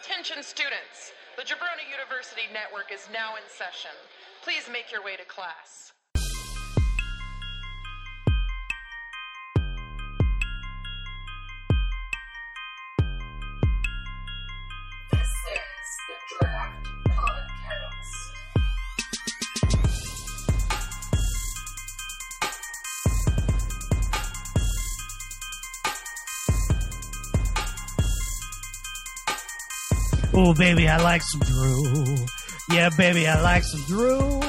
Attention 0.00 0.42
students, 0.42 1.12
the 1.36 1.42
Jabroni 1.42 1.84
University 1.92 2.48
Network 2.54 2.90
is 2.90 3.06
now 3.12 3.36
in 3.36 3.42
session. 3.52 3.92
Please 4.42 4.64
make 4.72 4.90
your 4.90 5.04
way 5.04 5.14
to 5.16 5.24
class. 5.26 5.89
Oh, 30.42 30.54
baby, 30.54 30.88
I 30.88 30.96
like 30.96 31.20
some 31.20 31.40
Drew. 31.40 32.16
Yeah, 32.70 32.88
baby, 32.96 33.28
I 33.28 33.38
like 33.42 33.62
some 33.62 33.82
Drew. 33.82 34.40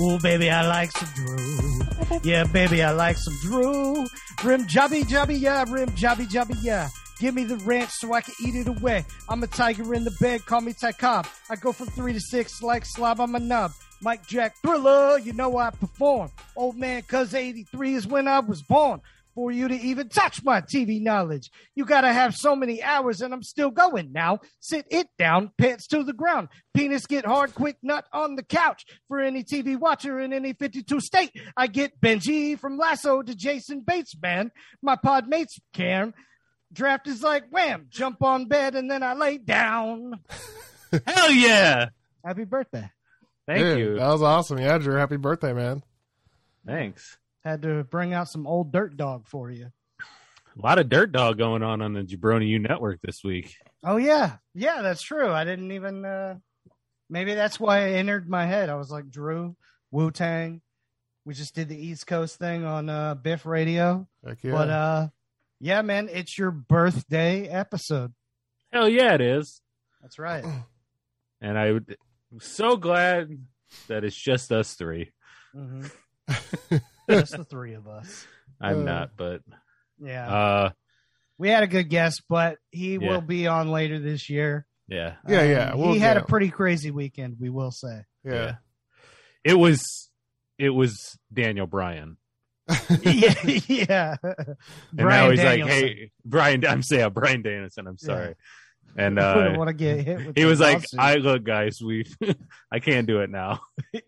Oh, 0.00 0.18
baby, 0.20 0.50
I 0.50 0.66
like 0.66 0.90
some 0.90 1.08
Drew. 1.14 2.18
Yeah, 2.24 2.42
baby, 2.42 2.82
I 2.82 2.90
like 2.90 3.16
some 3.16 3.36
Drew. 3.40 4.04
Rim 4.42 4.66
jobby 4.66 5.04
jobby, 5.04 5.40
yeah, 5.40 5.64
rim 5.68 5.90
jobby 5.90 6.26
jobby, 6.26 6.56
yeah. 6.60 6.88
Give 7.20 7.36
me 7.36 7.44
the 7.44 7.56
ranch 7.58 7.90
so 7.90 8.12
I 8.12 8.20
can 8.20 8.34
eat 8.44 8.56
it 8.56 8.66
away. 8.66 9.04
I'm 9.28 9.40
a 9.44 9.46
tiger 9.46 9.94
in 9.94 10.02
the 10.02 10.10
bed, 10.20 10.44
call 10.44 10.60
me 10.60 10.74
Cobb. 10.98 11.28
I 11.48 11.54
go 11.54 11.70
from 11.70 11.86
three 11.86 12.14
to 12.14 12.20
six 12.20 12.60
like 12.60 12.84
slob 12.84 13.20
on 13.20 13.30
my 13.30 13.38
nub. 13.38 13.70
Mike 14.00 14.26
Jack 14.26 14.56
Thriller, 14.60 15.18
you 15.20 15.32
know 15.34 15.56
I 15.56 15.70
perform. 15.70 16.32
Old 16.56 16.76
man, 16.76 17.02
cuz 17.02 17.32
83 17.32 17.94
is 17.94 18.08
when 18.08 18.26
I 18.26 18.40
was 18.40 18.60
born. 18.62 19.00
For 19.34 19.50
you 19.50 19.66
to 19.68 19.74
even 19.74 20.10
touch 20.10 20.44
my 20.44 20.60
TV 20.60 21.00
knowledge, 21.00 21.50
you 21.74 21.86
gotta 21.86 22.12
have 22.12 22.34
so 22.34 22.54
many 22.54 22.82
hours, 22.82 23.22
and 23.22 23.32
I'm 23.32 23.42
still 23.42 23.70
going 23.70 24.12
now. 24.12 24.40
Sit 24.60 24.86
it 24.90 25.06
down, 25.18 25.52
pants 25.56 25.86
to 25.88 26.04
the 26.04 26.12
ground. 26.12 26.48
Penis 26.74 27.06
get 27.06 27.24
hard, 27.24 27.54
quick 27.54 27.78
nut 27.82 28.04
on 28.12 28.34
the 28.34 28.42
couch. 28.42 28.84
For 29.08 29.20
any 29.20 29.42
TV 29.42 29.78
watcher 29.78 30.20
in 30.20 30.34
any 30.34 30.52
52 30.52 31.00
state, 31.00 31.30
I 31.56 31.66
get 31.66 31.98
Benji 32.00 32.58
from 32.58 32.76
Lasso 32.76 33.22
to 33.22 33.34
Jason 33.34 33.80
Bates, 33.80 34.14
man. 34.20 34.50
My 34.82 34.96
pod 34.96 35.28
mates 35.28 35.58
can. 35.72 36.12
Draft 36.72 37.06
is 37.06 37.22
like 37.22 37.44
wham, 37.50 37.86
jump 37.88 38.22
on 38.22 38.46
bed, 38.46 38.74
and 38.74 38.90
then 38.90 39.02
I 39.02 39.14
lay 39.14 39.38
down. 39.38 40.20
Hell 41.06 41.30
yeah! 41.30 41.88
Happy 42.24 42.44
birthday. 42.44 42.90
Thank 43.46 43.60
Dude, 43.60 43.78
you. 43.78 43.94
That 43.96 44.08
was 44.08 44.22
awesome. 44.22 44.58
Yeah, 44.58 44.78
Drew, 44.78 44.94
happy 44.96 45.16
birthday, 45.16 45.52
man. 45.52 45.82
Thanks. 46.66 47.18
Had 47.44 47.62
to 47.62 47.84
bring 47.84 48.14
out 48.14 48.28
some 48.28 48.46
old 48.46 48.72
dirt 48.72 48.96
dog 48.96 49.26
for 49.26 49.50
you. 49.50 49.72
A 50.00 50.62
lot 50.62 50.78
of 50.78 50.88
dirt 50.88 51.12
dog 51.12 51.38
going 51.38 51.62
on 51.62 51.80
on 51.82 51.92
the 51.94 52.02
Jabroni 52.02 52.46
U 52.48 52.58
network 52.58 53.00
this 53.02 53.24
week. 53.24 53.56
Oh 53.82 53.96
yeah, 53.96 54.36
yeah, 54.54 54.82
that's 54.82 55.02
true. 55.02 55.30
I 55.30 55.44
didn't 55.44 55.72
even. 55.72 56.04
uh 56.04 56.36
Maybe 57.10 57.34
that's 57.34 57.60
why 57.60 57.80
it 57.88 57.96
entered 57.96 58.28
my 58.28 58.46
head. 58.46 58.70
I 58.70 58.76
was 58.76 58.90
like 58.90 59.10
Drew, 59.10 59.54
Wu 59.90 60.10
Tang. 60.10 60.62
We 61.24 61.34
just 61.34 61.54
did 61.54 61.68
the 61.68 61.76
East 61.76 62.06
Coast 62.06 62.38
thing 62.38 62.64
on 62.64 62.88
uh 62.88 63.14
Biff 63.14 63.44
Radio, 63.44 64.06
Heck 64.26 64.42
yeah. 64.42 64.52
but 64.52 64.70
uh, 64.70 65.08
yeah, 65.60 65.82
man, 65.82 66.08
it's 66.12 66.36
your 66.38 66.50
birthday 66.50 67.48
episode. 67.48 68.12
Hell 68.72 68.88
yeah, 68.88 69.14
it 69.14 69.20
is. 69.20 69.60
That's 70.00 70.18
right. 70.18 70.44
And 71.44 71.58
I 71.58 71.72
would, 71.72 71.96
I'm 72.30 72.38
so 72.38 72.76
glad 72.76 73.36
that 73.88 74.04
it's 74.04 74.14
just 74.14 74.52
us 74.52 74.74
three. 74.74 75.10
hmm 75.52 75.86
just 77.20 77.36
the 77.36 77.44
three 77.44 77.74
of 77.74 77.86
us. 77.88 78.26
I'm 78.60 78.80
Uh, 78.80 78.84
not, 78.84 79.10
but 79.16 79.42
Yeah, 79.98 80.28
uh, 80.32 80.70
we 81.38 81.48
had 81.48 81.62
a 81.62 81.66
good 81.66 81.88
guest, 81.88 82.22
but 82.28 82.58
he 82.70 82.94
Yeah. 82.94 82.98
will 83.08 83.20
be 83.20 83.46
on 83.46 83.68
later 83.70 83.98
this 83.98 84.28
year. 84.30 84.66
yeah, 84.88 85.16
Yeah, 85.26 85.42
yeah, 85.42 85.70
Um, 85.72 85.78
we'll 85.80 85.92
he 85.94 85.98
had 85.98 86.14
get 86.14 86.22
a 86.24 86.26
pretty 86.26 86.50
crazy 86.50 86.90
weekend, 86.90 87.36
we 87.40 87.50
will 87.50 87.70
say. 87.70 88.04
yeah. 88.24 88.56
it 89.44 89.54
was, 89.54 90.10
it 90.58 90.70
was 90.70 91.18
Daniel 91.32 91.66
Bryan, 91.66 92.16
yeah, 93.02 93.34
yeah. 93.66 94.16
and 94.22 94.56
Brian 94.92 95.06
now 95.24 95.30
he's 95.30 95.40
Danielson. 95.40 95.60
like, 95.60 95.64
"Hey, 95.66 96.10
Brian, 96.24 96.64
I'm 96.64 96.82
saying 96.82 97.10
Brian 97.10 97.42
Danielson. 97.42 97.86
I'm 97.88 97.98
sorry." 97.98 98.34
And 98.96 99.18
I 99.18 99.34
wouldn't 99.36 99.56
uh, 99.56 99.58
want 99.58 99.68
to 99.68 99.74
get 99.74 100.04
hit 100.04 100.16
with 100.18 100.36
he 100.36 100.42
the 100.42 100.44
was 100.48 100.60
like, 100.60 100.84
"I 100.96 101.16
look, 101.16 101.42
guys, 101.42 101.80
we, 101.84 102.04
I 102.72 102.78
can't 102.78 103.06
do 103.08 103.20
it 103.20 103.30
now." 103.30 103.60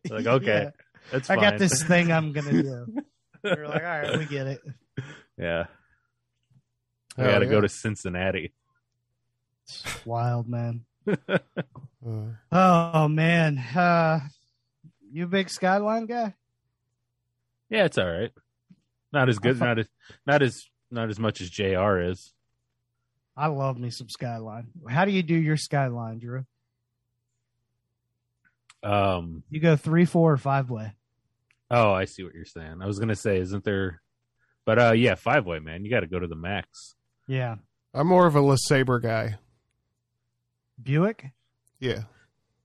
like, 0.09 0.27
okay, 0.27 0.63
Yeah. 0.65 0.71
That's 1.11 1.29
I 1.31 1.35
fine. 1.37 1.43
got 1.51 1.59
this 1.59 1.83
thing 1.85 2.13
I'm 2.13 2.33
gonna 2.33 2.63
do. 2.63 2.87
You're 3.45 3.69
like, 3.69 3.83
all 3.83 3.89
right, 3.89 4.19
we 4.19 4.25
get 4.27 4.47
it. 4.47 4.61
yeah, 5.39 5.67
I 7.19 7.23
Hell 7.23 7.33
got 7.33 7.39
to 7.41 7.45
yeah. 7.47 7.51
go 7.51 7.61
to 7.61 7.69
Cincinnati. 7.69 8.53
Wild 10.05 10.49
man. 10.49 10.85
Uh, 12.07 12.27
Oh 12.53 13.09
man, 13.09 13.57
uh, 13.59 14.21
you 15.11 15.25
a 15.25 15.27
big 15.27 15.49
Skyline 15.49 16.05
guy? 16.05 16.35
Yeah, 17.71 17.85
it's 17.87 17.97
all 17.97 18.11
right. 18.11 18.31
Not 19.11 19.31
as 19.31 19.39
good, 19.39 19.59
not 19.59 19.79
as 19.79 19.87
not 20.27 20.43
as 20.43 20.67
not 20.91 21.09
as 21.09 21.19
much 21.19 21.41
as 21.41 21.49
Jr. 21.49 22.01
is. 22.11 22.35
I 23.35 23.47
love 23.47 23.79
me 23.79 23.89
some 23.89 24.11
Skyline. 24.11 24.67
How 24.87 25.07
do 25.07 25.13
you 25.13 25.23
do 25.23 25.35
your 25.35 25.57
Skyline, 25.57 26.19
Drew? 26.19 26.45
Um. 28.85 29.43
You 29.51 29.61
go 29.61 29.77
three, 29.77 30.05
four, 30.05 30.33
or 30.33 30.37
five 30.37 30.71
way. 30.71 30.93
Oh, 31.71 31.91
I 31.93 32.05
see 32.05 32.23
what 32.23 32.35
you're 32.35 32.45
saying. 32.45 32.77
I 32.83 32.87
was 32.87 32.99
gonna 32.99 33.17
say, 33.17 33.39
isn't 33.39 33.65
there? 33.65 34.03
But 34.67 34.79
uh, 34.79 34.93
yeah, 34.93 35.15
five 35.15 35.47
way 35.47 35.59
man. 35.59 35.85
You 35.85 35.91
got 35.91 36.01
to 36.01 36.07
go 36.07 36.19
to 36.19 36.27
the 36.27 36.37
max. 36.37 36.95
Yeah, 37.27 37.57
I'm 37.95 38.07
more 38.07 38.27
of 38.27 38.37
a 38.37 38.41
LeSabre 38.41 39.03
guy. 39.03 39.37
Buick. 40.83 41.31
Yeah. 41.81 42.03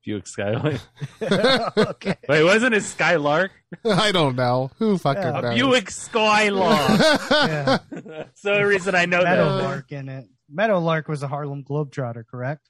Buick 0.06 0.28
Skyline. 0.28 0.80
okay. 1.22 2.16
Wait, 2.28 2.44
wasn't 2.44 2.74
it 2.74 2.84
Skylark? 2.84 3.52
I 3.86 4.12
don't 4.12 4.36
know. 4.36 4.72
Who 4.80 4.98
fucking 4.98 5.22
Yeah. 5.22 5.40
A 5.40 5.42
knows? 5.42 5.56
Buick 5.56 5.92
Skylark. 5.92 7.00
Yeah, 7.32 7.78
That's 7.92 8.42
the 8.42 8.52
only 8.52 8.64
reason 8.64 8.96
I 8.96 9.06
know 9.06 9.22
that. 9.24 9.38
Meadowlark 9.38 9.92
in 9.92 10.10
it. 10.10 10.26
Meadowlark 10.50 11.08
was 11.08 11.22
a 11.22 11.28
Harlem 11.28 11.64
Globetrotter, 11.64 12.26
correct? 12.26 12.70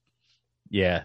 Yeah. 0.69 1.03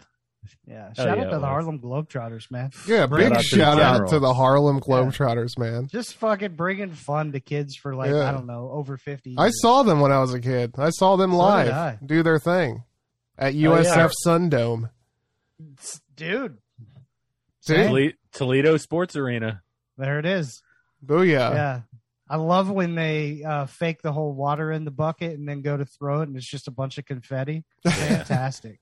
Yeah. 0.66 0.88
Oh, 0.90 1.02
Shout 1.04 1.18
yeah, 1.18 1.24
out 1.24 1.30
to 1.30 1.38
the. 1.38 1.46
Harlem 1.46 1.78
Globetrotters, 1.80 2.50
man. 2.50 2.70
yeah, 2.86 3.06
Bring 3.06 3.28
big 3.28 3.38
out 3.38 3.44
shout 3.44 3.80
out 3.80 4.08
to 4.08 4.18
the 4.18 4.32
Harlem 4.34 4.80
Globetrotters, 4.80 5.58
man. 5.58 5.88
Just 5.88 6.14
fucking 6.14 6.56
bringing 6.56 6.90
fun 6.92 7.32
to 7.32 7.40
kids 7.40 7.76
for 7.76 7.94
like 7.94 8.10
Yeah. 8.10 8.28
I 8.28 8.32
don't 8.32 8.46
know 8.46 8.70
over 8.72 8.96
fifty. 8.96 9.34
I 9.38 9.50
saw 9.50 9.82
them 9.82 10.00
when 10.00 10.12
I 10.12 10.20
was 10.20 10.32
a 10.34 10.40
kid. 10.40 10.74
I 10.78 10.90
saw 10.90 11.16
them 11.16 11.32
live 11.32 11.66
did 11.66 11.74
I. 11.74 11.98
do 12.04 12.22
their 12.22 12.38
thing 12.38 12.84
at 13.38 13.52
Oh, 13.54 13.56
USF 13.56 13.84
yeah. 13.96 14.08
Sundome. 14.26 14.90
dude. 16.16 16.58
See? 17.60 18.14
Toledo 18.32 18.76
Sports 18.76 19.16
Arena. 19.16 19.62
There 19.96 20.18
it 20.18 20.26
is. 20.26 20.62
Booyah. 21.04 21.28
yeah. 21.54 21.80
I 22.28 22.36
love 22.36 22.70
when 22.70 22.94
they 22.94 23.42
uh, 23.44 23.66
fake 23.66 24.02
the 24.02 24.12
whole 24.12 24.32
water 24.32 24.72
in 24.72 24.84
the 24.84 24.90
bucket 24.90 25.38
and 25.38 25.46
then 25.48 25.60
go 25.62 25.76
to 25.76 25.84
throw 25.84 26.20
it 26.22 26.28
and 26.28 26.36
it's 26.36 26.48
just 26.50 26.68
a 26.68 26.70
bunch 26.70 26.98
of 26.98 27.04
confetti. 27.04 27.64
Fantastic. 27.86 28.80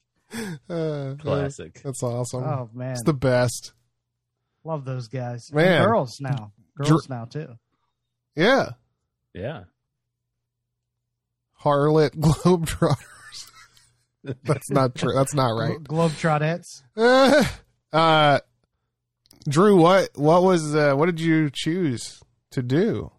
Uh, 0.68 1.14
Classic. 1.18 1.80
That's 1.82 2.02
awesome. 2.02 2.44
oh 2.44 2.70
man, 2.72 2.92
It's 2.92 3.02
the 3.04 3.12
best. 3.14 3.72
love 4.64 4.84
those 4.84 5.08
guys. 5.08 5.48
And 5.50 5.56
Man. 5.56 5.84
girls 5.84 6.18
now, 6.20 6.52
girls 6.76 7.08
now 7.08 7.24
too. 7.26 7.48
Yeah. 8.34 8.70
Yeah. 9.34 9.64
Harlot 11.62 12.10
Globetrotters. 12.16 12.96
That's 14.44 14.70
not 14.70 14.94
true. 14.94 15.12
That's 15.14 15.34
not 15.34 15.50
right. 15.50 15.82
Glo- 15.82 16.08
Globetrottettes. 16.08 16.82
Uh, 16.96 17.44
uh, 17.96 18.40
Drew, 19.48 19.76
what 19.76 20.10
what 20.14 20.42
was 20.42 20.74
uh, 20.74 20.94
what 20.94 21.06
did 21.06 21.20
you 21.20 21.50
choose 21.52 22.20
to 22.52 22.62
do? 22.62 23.10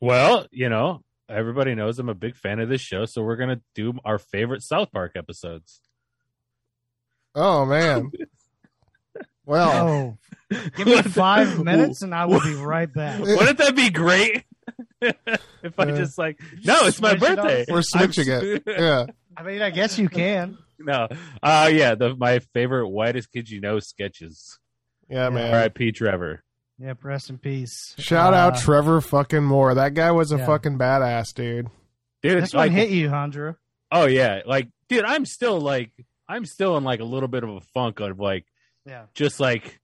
Well, 0.00 0.46
you 0.50 0.68
know, 0.68 1.02
everybody 1.28 1.74
knows 1.74 1.98
I'm 1.98 2.08
a 2.10 2.14
big 2.14 2.36
fan 2.36 2.60
of 2.60 2.68
this 2.68 2.82
show, 2.82 3.04
so 3.06 3.22
we're 3.22 3.36
gonna 3.36 3.60
do 3.74 3.94
our 4.04 4.18
favorite 4.18 4.62
South 4.62 4.92
Park 4.92 5.12
episodes. 5.16 5.80
Oh 7.40 7.64
man. 7.64 8.10
Well, 9.46 10.18
Oh, 10.50 10.58
give 10.76 10.86
me 10.86 11.00
five 11.02 11.62
minutes 11.64 12.02
and 12.02 12.14
I 12.14 12.26
will 12.26 12.40
be 12.40 12.54
right 12.54 12.92
back. 12.92 13.20
Wouldn't 13.20 13.58
that 13.58 13.74
be 13.74 13.90
great? 13.90 14.44
if 15.00 15.78
I 15.78 15.82
Uh, 15.84 15.96
just 15.96 16.18
like, 16.18 16.38
no, 16.64 16.80
it's 16.86 17.00
my 17.00 17.16
switch 17.16 17.30
it 17.30 17.36
birthday. 17.36 17.64
We're 17.68 17.82
switching 17.82 18.30
I'm- 18.30 18.42
it. 18.44 18.62
yeah. 18.66 19.06
I 19.36 19.42
mean, 19.42 19.62
I 19.62 19.70
guess 19.70 19.98
you 19.98 20.08
can. 20.08 20.58
no, 20.80 21.08
uh, 21.42 21.70
yeah, 21.72 21.94
the 21.94 22.14
my 22.16 22.40
favorite 22.52 22.88
whitest 22.88 23.30
kid 23.32 23.48
you 23.48 23.60
know 23.60 23.78
sketches. 23.78 24.58
Yeah, 25.08 25.30
man. 25.30 25.54
R.I.P. 25.54 25.92
Trevor. 25.92 26.42
Yeah, 26.78 26.94
rest 27.02 27.30
in 27.30 27.38
peace. 27.38 27.94
Shout 27.98 28.34
Uh, 28.34 28.36
out 28.36 28.58
Trevor 28.58 29.00
fucking 29.00 29.44
Moore. 29.44 29.74
That 29.74 29.94
guy 29.94 30.10
was 30.10 30.32
a 30.32 30.36
Yeah. 30.38 30.46
fucking 30.46 30.76
badass, 30.78 31.32
dude. 31.34 31.68
Dude, 32.22 32.42
This 32.42 32.52
like, 32.52 32.70
one 32.70 32.76
hit 32.76 32.90
you, 32.90 33.10
Andrew. 33.14 33.54
oh 33.92 34.06
yeah, 34.06 34.42
like, 34.44 34.68
dude, 34.88 35.04
I'm 35.04 35.24
still 35.24 35.60
like, 35.60 35.92
I'm 36.28 36.44
still 36.44 36.76
in 36.76 36.84
like 36.84 37.00
a 37.00 37.04
little 37.04 37.28
bit 37.28 37.42
of 37.44 37.50
a 37.50 37.60
funk 37.60 38.00
of 38.00 38.18
like, 38.20 38.44
Yeah. 38.86 39.04
just 39.14 39.40
like, 39.40 39.80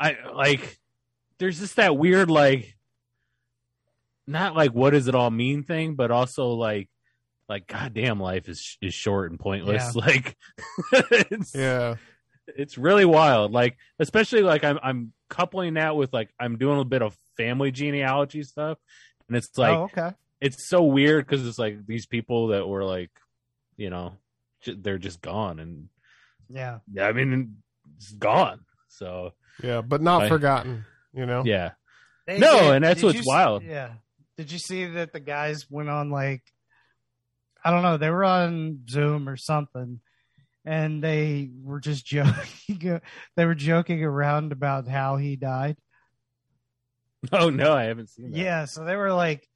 I 0.00 0.16
like, 0.34 0.78
there's 1.38 1.58
just 1.60 1.76
that 1.76 1.96
weird 1.96 2.30
like, 2.30 2.74
not 4.26 4.54
like 4.54 4.72
what 4.72 4.90
does 4.90 5.08
it 5.08 5.14
all 5.14 5.30
mean 5.30 5.62
thing, 5.62 5.94
but 5.94 6.10
also 6.10 6.48
like 6.50 6.88
like 7.48 7.66
goddamn 7.66 8.20
life 8.20 8.48
is 8.48 8.76
is 8.82 8.92
short 8.94 9.30
and 9.30 9.40
pointless. 9.40 9.94
Yeah. 9.94 10.02
Like 10.06 10.36
it's 11.30 11.54
Yeah. 11.54 11.94
it's 12.46 12.76
really 12.76 13.04
wild. 13.06 13.52
Like 13.52 13.76
especially 13.98 14.42
like 14.42 14.64
I'm 14.64 14.78
I'm 14.82 15.12
coupling 15.30 15.74
that 15.74 15.96
with 15.96 16.12
like 16.12 16.30
I'm 16.38 16.58
doing 16.58 16.80
a 16.80 16.84
bit 16.84 17.02
of 17.02 17.16
family 17.36 17.70
genealogy 17.70 18.42
stuff, 18.42 18.78
and 19.28 19.36
it's 19.36 19.56
like 19.56 19.76
oh, 19.76 19.84
okay. 19.84 20.10
it's 20.40 20.68
so 20.68 20.82
weird 20.82 21.26
because 21.26 21.46
it's 21.46 21.58
like 21.58 21.86
these 21.86 22.06
people 22.06 22.48
that 22.48 22.66
were 22.68 22.84
like, 22.84 23.10
you 23.78 23.88
know, 23.88 24.10
j- 24.10 24.16
they're 24.66 24.98
just 24.98 25.20
gone, 25.20 25.58
and 25.60 25.88
Yeah. 26.48 26.78
yeah, 26.92 27.06
I 27.08 27.12
mean, 27.12 27.56
it's 27.96 28.12
gone. 28.12 28.64
So 28.88 29.32
Yeah, 29.62 29.80
but 29.82 30.00
not 30.02 30.22
I- 30.24 30.28
forgotten. 30.28 30.84
You 31.12 31.26
know. 31.26 31.42
yeah, 31.44 31.72
They 32.26 32.38
No, 32.38 32.60
did- 32.60 32.74
and 32.76 32.84
that's 32.84 33.02
what's 33.02 33.14
you 33.14 33.20
s- 33.20 33.26
wild. 33.26 33.62
Yeah. 33.64 33.94
Did 34.36 34.52
you 34.52 34.58
see 34.58 34.84
that 34.84 35.12
the 35.12 35.20
guys 35.20 35.66
went 35.70 35.88
on 35.88 36.10
like 36.10 36.42
I 37.64 37.70
don't 37.72 37.82
know, 37.82 37.96
they 37.96 38.10
were 38.10 38.24
on 38.24 38.84
Zoom 38.88 39.28
or 39.28 39.36
something 39.36 40.00
and 40.64 41.02
they 41.02 41.50
were 41.62 41.80
just 41.80 42.04
joking 42.14 43.00
they 43.36 43.44
were 43.46 43.54
joking 43.54 44.04
around 44.04 44.52
about 44.52 44.86
how 44.86 45.16
he 45.16 45.34
died. 45.36 45.76
oh 47.32 47.50
no, 47.50 47.72
I 47.74 47.84
haven't 47.84 48.10
seen 48.10 48.30
that. 48.30 48.38
Yeah, 48.38 48.64
so 48.66 48.84
they 48.84 48.96
were 48.96 49.12
like 49.12 49.48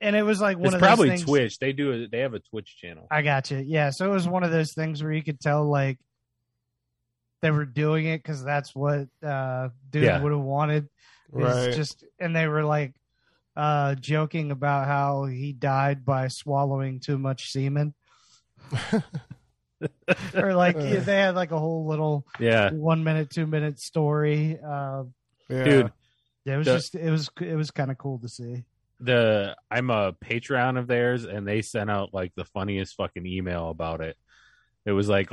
and 0.00 0.14
it 0.16 0.22
was 0.22 0.40
like 0.40 0.56
one 0.56 0.66
it's 0.66 0.74
of 0.74 0.80
those 0.80 0.86
probably 0.86 1.08
things- 1.10 1.24
Twitch. 1.24 1.58
They 1.58 1.72
do 1.72 1.92
it. 1.92 2.10
They 2.10 2.20
have 2.20 2.34
a 2.34 2.40
Twitch 2.40 2.76
channel. 2.76 3.06
I 3.10 3.22
got 3.22 3.50
you. 3.50 3.58
Yeah, 3.66 3.90
so 3.90 4.06
it 4.10 4.12
was 4.14 4.28
one 4.28 4.44
of 4.44 4.50
those 4.50 4.72
things 4.72 5.02
where 5.02 5.12
you 5.12 5.22
could 5.22 5.40
tell 5.40 5.64
like 5.68 5.98
they 7.42 7.50
were 7.50 7.64
doing 7.64 8.06
it 8.06 8.18
because 8.22 8.42
that's 8.44 8.74
what 8.74 9.08
uh 9.24 9.68
dude 9.90 10.04
Yeah. 10.04 10.20
would 10.22 10.32
have 10.32 10.40
wanted. 10.40 10.84
is 10.84 10.88
Right. 11.44 11.74
just 11.74 12.04
and 12.18 12.34
they 12.34 12.46
were 12.48 12.64
like 12.64 12.94
uh 13.56 13.94
joking 13.96 14.50
about 14.52 14.86
how 14.86 15.24
he 15.24 15.52
died 15.52 16.04
by 16.04 16.28
swallowing 16.28 17.00
too 17.00 17.18
much 17.18 17.50
semen. 17.50 17.94
or 20.34 20.54
like 20.54 20.76
yeah, 20.76 20.96
they 21.00 21.16
had 21.18 21.34
like 21.36 21.52
a 21.52 21.58
whole 21.58 21.86
little 21.86 22.26
Yeah, 22.40 22.70
one 22.70 23.04
minute, 23.04 23.30
two 23.30 23.46
minute 23.46 23.78
story. 23.78 24.58
Uh, 24.64 25.04
yeah. 25.48 25.64
dude. 25.64 25.92
it 26.44 26.56
was 26.56 26.66
The- 26.66 26.72
just 26.74 26.94
it 26.96 27.10
was 27.10 27.30
it 27.40 27.54
was 27.54 27.70
kind 27.70 27.90
of 27.90 27.98
cool 27.98 28.18
to 28.20 28.28
see. 28.28 28.64
The 29.00 29.56
I'm 29.70 29.90
a 29.90 30.12
Patreon 30.12 30.78
of 30.78 30.86
theirs, 30.86 31.24
and 31.24 31.46
they 31.46 31.62
sent 31.62 31.90
out 31.90 32.12
like 32.12 32.32
the 32.34 32.44
funniest 32.44 32.94
fucking 32.96 33.26
email 33.26 33.70
about 33.70 34.00
it. 34.00 34.16
It 34.86 34.92
was 34.92 35.08
like, 35.08 35.30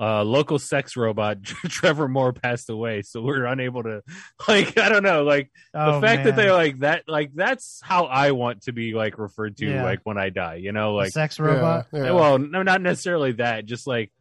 uh, 0.00 0.22
local 0.22 0.58
sex 0.60 0.96
robot 0.96 1.42
Trevor 1.42 2.06
Moore 2.08 2.32
passed 2.32 2.70
away, 2.70 3.02
so 3.02 3.20
we're 3.20 3.44
unable 3.46 3.82
to, 3.82 4.02
like, 4.48 4.78
I 4.78 4.88
don't 4.88 5.02
know, 5.02 5.24
like 5.24 5.50
the 5.72 5.94
Oh, 5.94 6.00
fact 6.00 6.24
that 6.24 6.36
they're 6.36 6.52
like 6.52 6.78
that, 6.80 7.04
like 7.08 7.32
that's 7.34 7.80
how 7.82 8.04
I 8.04 8.30
want 8.30 8.62
to 8.62 8.72
be 8.72 8.92
like 8.94 9.18
referred 9.18 9.56
to, 9.56 9.66
Yeah. 9.66 9.82
like 9.82 10.00
when 10.04 10.16
I 10.18 10.28
die, 10.30 10.56
you 10.56 10.70
know, 10.72 10.92
The 10.92 10.96
like, 10.98 11.12
sex 11.12 11.38
Yeah, 11.38 11.44
robot. 11.46 11.86
yeah. 11.92 12.12
well, 12.12 12.38
no, 12.38 12.62
not 12.62 12.80
necessarily 12.82 13.32
that, 13.32 13.66
just 13.66 13.86
like, 13.88 14.12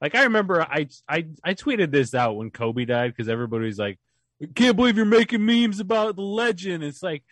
like 0.00 0.14
I 0.14 0.24
remember 0.24 0.60
I 0.62 0.88
I 1.08 1.26
I 1.42 1.54
tweeted 1.54 1.90
this 1.90 2.14
out 2.14 2.36
when 2.36 2.50
Kobe 2.50 2.84
died 2.84 3.12
because 3.12 3.28
everybody's 3.30 3.78
like, 3.78 3.98
I 4.42 4.46
can't 4.54 4.76
believe 4.76 4.96
you're 4.98 5.06
making 5.06 5.44
memes 5.44 5.80
about 5.80 6.14
the 6.14 6.22
legend. 6.22 6.84
It's 6.84 7.02
like, 7.02 7.24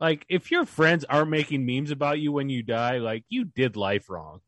like 0.00 0.24
if 0.28 0.50
your 0.50 0.64
friends 0.64 1.04
aren't 1.08 1.30
making 1.30 1.64
memes 1.66 1.90
about 1.90 2.18
you 2.18 2.32
when 2.32 2.48
you 2.48 2.62
die, 2.62 2.98
like 2.98 3.24
you 3.28 3.44
did 3.44 3.76
life 3.76 4.08
wrong. 4.10 4.40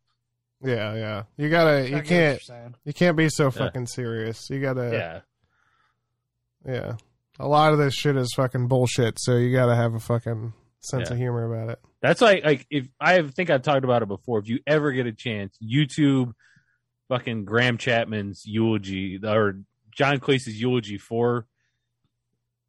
yeah, 0.63 0.95
yeah. 0.95 1.23
You 1.37 1.49
gotta. 1.51 1.71
I 1.79 1.81
You 1.85 2.03
can't. 2.03 2.09
you're 2.09 2.39
saying. 2.41 2.75
You 2.85 2.93
can't 2.93 3.17
be 3.17 3.29
so 3.29 3.51
fucking 3.51 3.87
serious. 3.87 4.49
You 4.51 4.61
gotta. 4.61 5.23
yeah, 6.67 6.73
Yeah. 6.75 6.97
A 7.39 7.49
lot 7.49 7.73
of 7.73 7.79
this 7.79 7.95
shit 7.95 8.17
is 8.17 8.33
fucking 8.37 8.69
bullshit. 8.69 9.19
So 9.19 9.37
you 9.37 9.51
gotta 9.53 9.75
have 9.75 9.95
a 9.95 9.99
fucking 10.01 10.53
sense 10.81 11.09
Yeah. 11.09 11.15
of 11.15 11.19
humor 11.19 11.53
about 11.53 11.71
it. 11.73 11.79
that's 12.03 12.21
like 12.21 12.45
like 12.45 12.67
if 12.71 12.89
I 13.01 13.21
think 13.23 13.49
I've 13.51 13.63
talked 13.63 13.85
about 13.85 14.03
it 14.03 14.09
before. 14.09 14.39
If 14.39 14.49
you 14.49 14.61
ever 14.67 14.93
get 14.93 15.07
a 15.07 15.13
chance, 15.13 15.57
YouTube, 15.63 16.33
fucking 17.09 17.45
Graham 17.47 17.77
Chapman's 17.79 18.43
eulogy 18.45 19.19
or 19.25 19.61
John 19.91 20.21
Cleese's 20.21 20.61
eulogy 20.61 20.99
for 20.99 21.47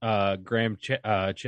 uh 0.01 0.37
Graham 0.37 0.77
Ch- 0.77 0.91
uh 1.03 1.33
Ch- 1.33 1.47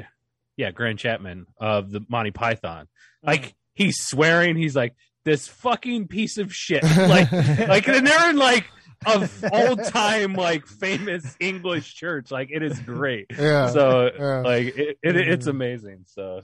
yeah 0.57 0.71
Graham 0.71 0.97
Chapman 0.97 1.45
of 1.57 1.91
the 1.91 2.01
Monty 2.09 2.31
Python. 2.31 2.88
Like 3.23 3.55
he's 3.73 3.97
swearing, 4.00 4.55
he's 4.55 4.75
like 4.75 4.95
this 5.25 5.47
fucking 5.47 6.07
piece 6.07 6.38
of 6.38 6.53
shit. 6.53 6.83
Like 6.97 7.31
like 7.31 7.88
and 7.88 8.05
they're 8.05 8.29
in 8.29 8.38
like 8.38 8.65
of 9.05 9.44
old 9.51 9.83
time 9.85 10.33
like 10.33 10.65
famous 10.67 11.35
English 11.39 11.95
church. 11.95 12.31
Like 12.31 12.50
it 12.51 12.63
is 12.63 12.79
great. 12.79 13.27
Yeah. 13.38 13.69
So 13.69 14.09
yeah. 14.17 14.39
like 14.39 14.77
it, 14.77 14.97
it 15.03 15.15
it's 15.15 15.47
amazing. 15.47 16.05
So, 16.07 16.41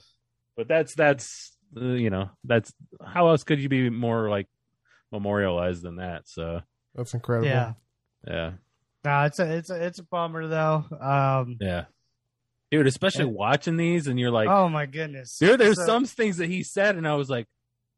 but 0.58 0.68
that's 0.68 0.96
that's 0.96 1.56
uh, 1.78 1.82
you 1.86 2.10
know 2.10 2.30
that's 2.44 2.74
how 3.06 3.30
else 3.30 3.44
could 3.44 3.60
you 3.60 3.70
be 3.70 3.90
more 3.90 4.30
like 4.30 4.48
memorialized 5.12 5.84
than 5.84 5.98
that? 5.98 6.28
So 6.28 6.62
That's 6.96 7.14
incredible. 7.14 7.48
Yeah. 7.48 7.74
yeah, 8.28 8.52
No, 9.06 9.24
it's 9.24 9.40
a 9.40 9.56
it's 9.56 9.70
a 9.70 9.86
it's 9.86 10.00
a 10.00 10.04
bummer 10.04 10.48
though. 10.48 10.86
Um 11.00 11.58
yeah, 11.62 11.86
dude. 12.72 12.88
Especially 12.88 13.26
watching 13.26 13.78
these, 13.78 14.08
and 14.08 14.20
you're 14.20 14.32
like, 14.32 14.50
oh 14.50 14.70
my 14.70 14.86
goodness. 14.86 15.38
there 15.40 15.58
there's 15.58 15.78
So- 15.78 15.86
some 15.86 16.06
things 16.06 16.38
that 16.38 16.48
he 16.48 16.64
said, 16.64 16.96
and 16.96 17.08
I 17.08 17.16
was 17.16 17.30
like, 17.30 17.48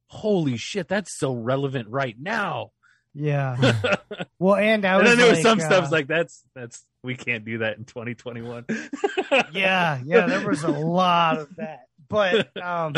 holy 0.07 0.57
shit, 0.57 0.88
that's 0.88 1.18
so 1.18 1.33
relevant 1.33 1.88
right 1.89 2.15
now. 2.19 2.71
Yeah. 3.13 3.75
Well, 4.39 4.56
and 4.56 4.83
I 4.85 4.95
and 4.95 5.03
was 5.03 5.12
then 5.12 5.18
there 5.19 5.29
was 5.29 5.41
some 5.44 5.59
uh, 5.59 5.63
stuff 5.63 5.91
like 5.91 6.07
that's 6.07 6.44
that's 6.56 6.83
we 7.03 7.15
can't 7.15 7.45
do 7.45 7.59
that 7.59 7.77
in 7.77 7.85
2021. 7.85 8.65
yeah, 9.53 10.01
yeah, 10.03 10.25
there 10.25 10.47
was 10.47 10.63
a 10.63 10.71
lot 10.71 11.38
of 11.38 11.56
that. 11.57 11.81
But 12.09 12.57
um 12.57 12.95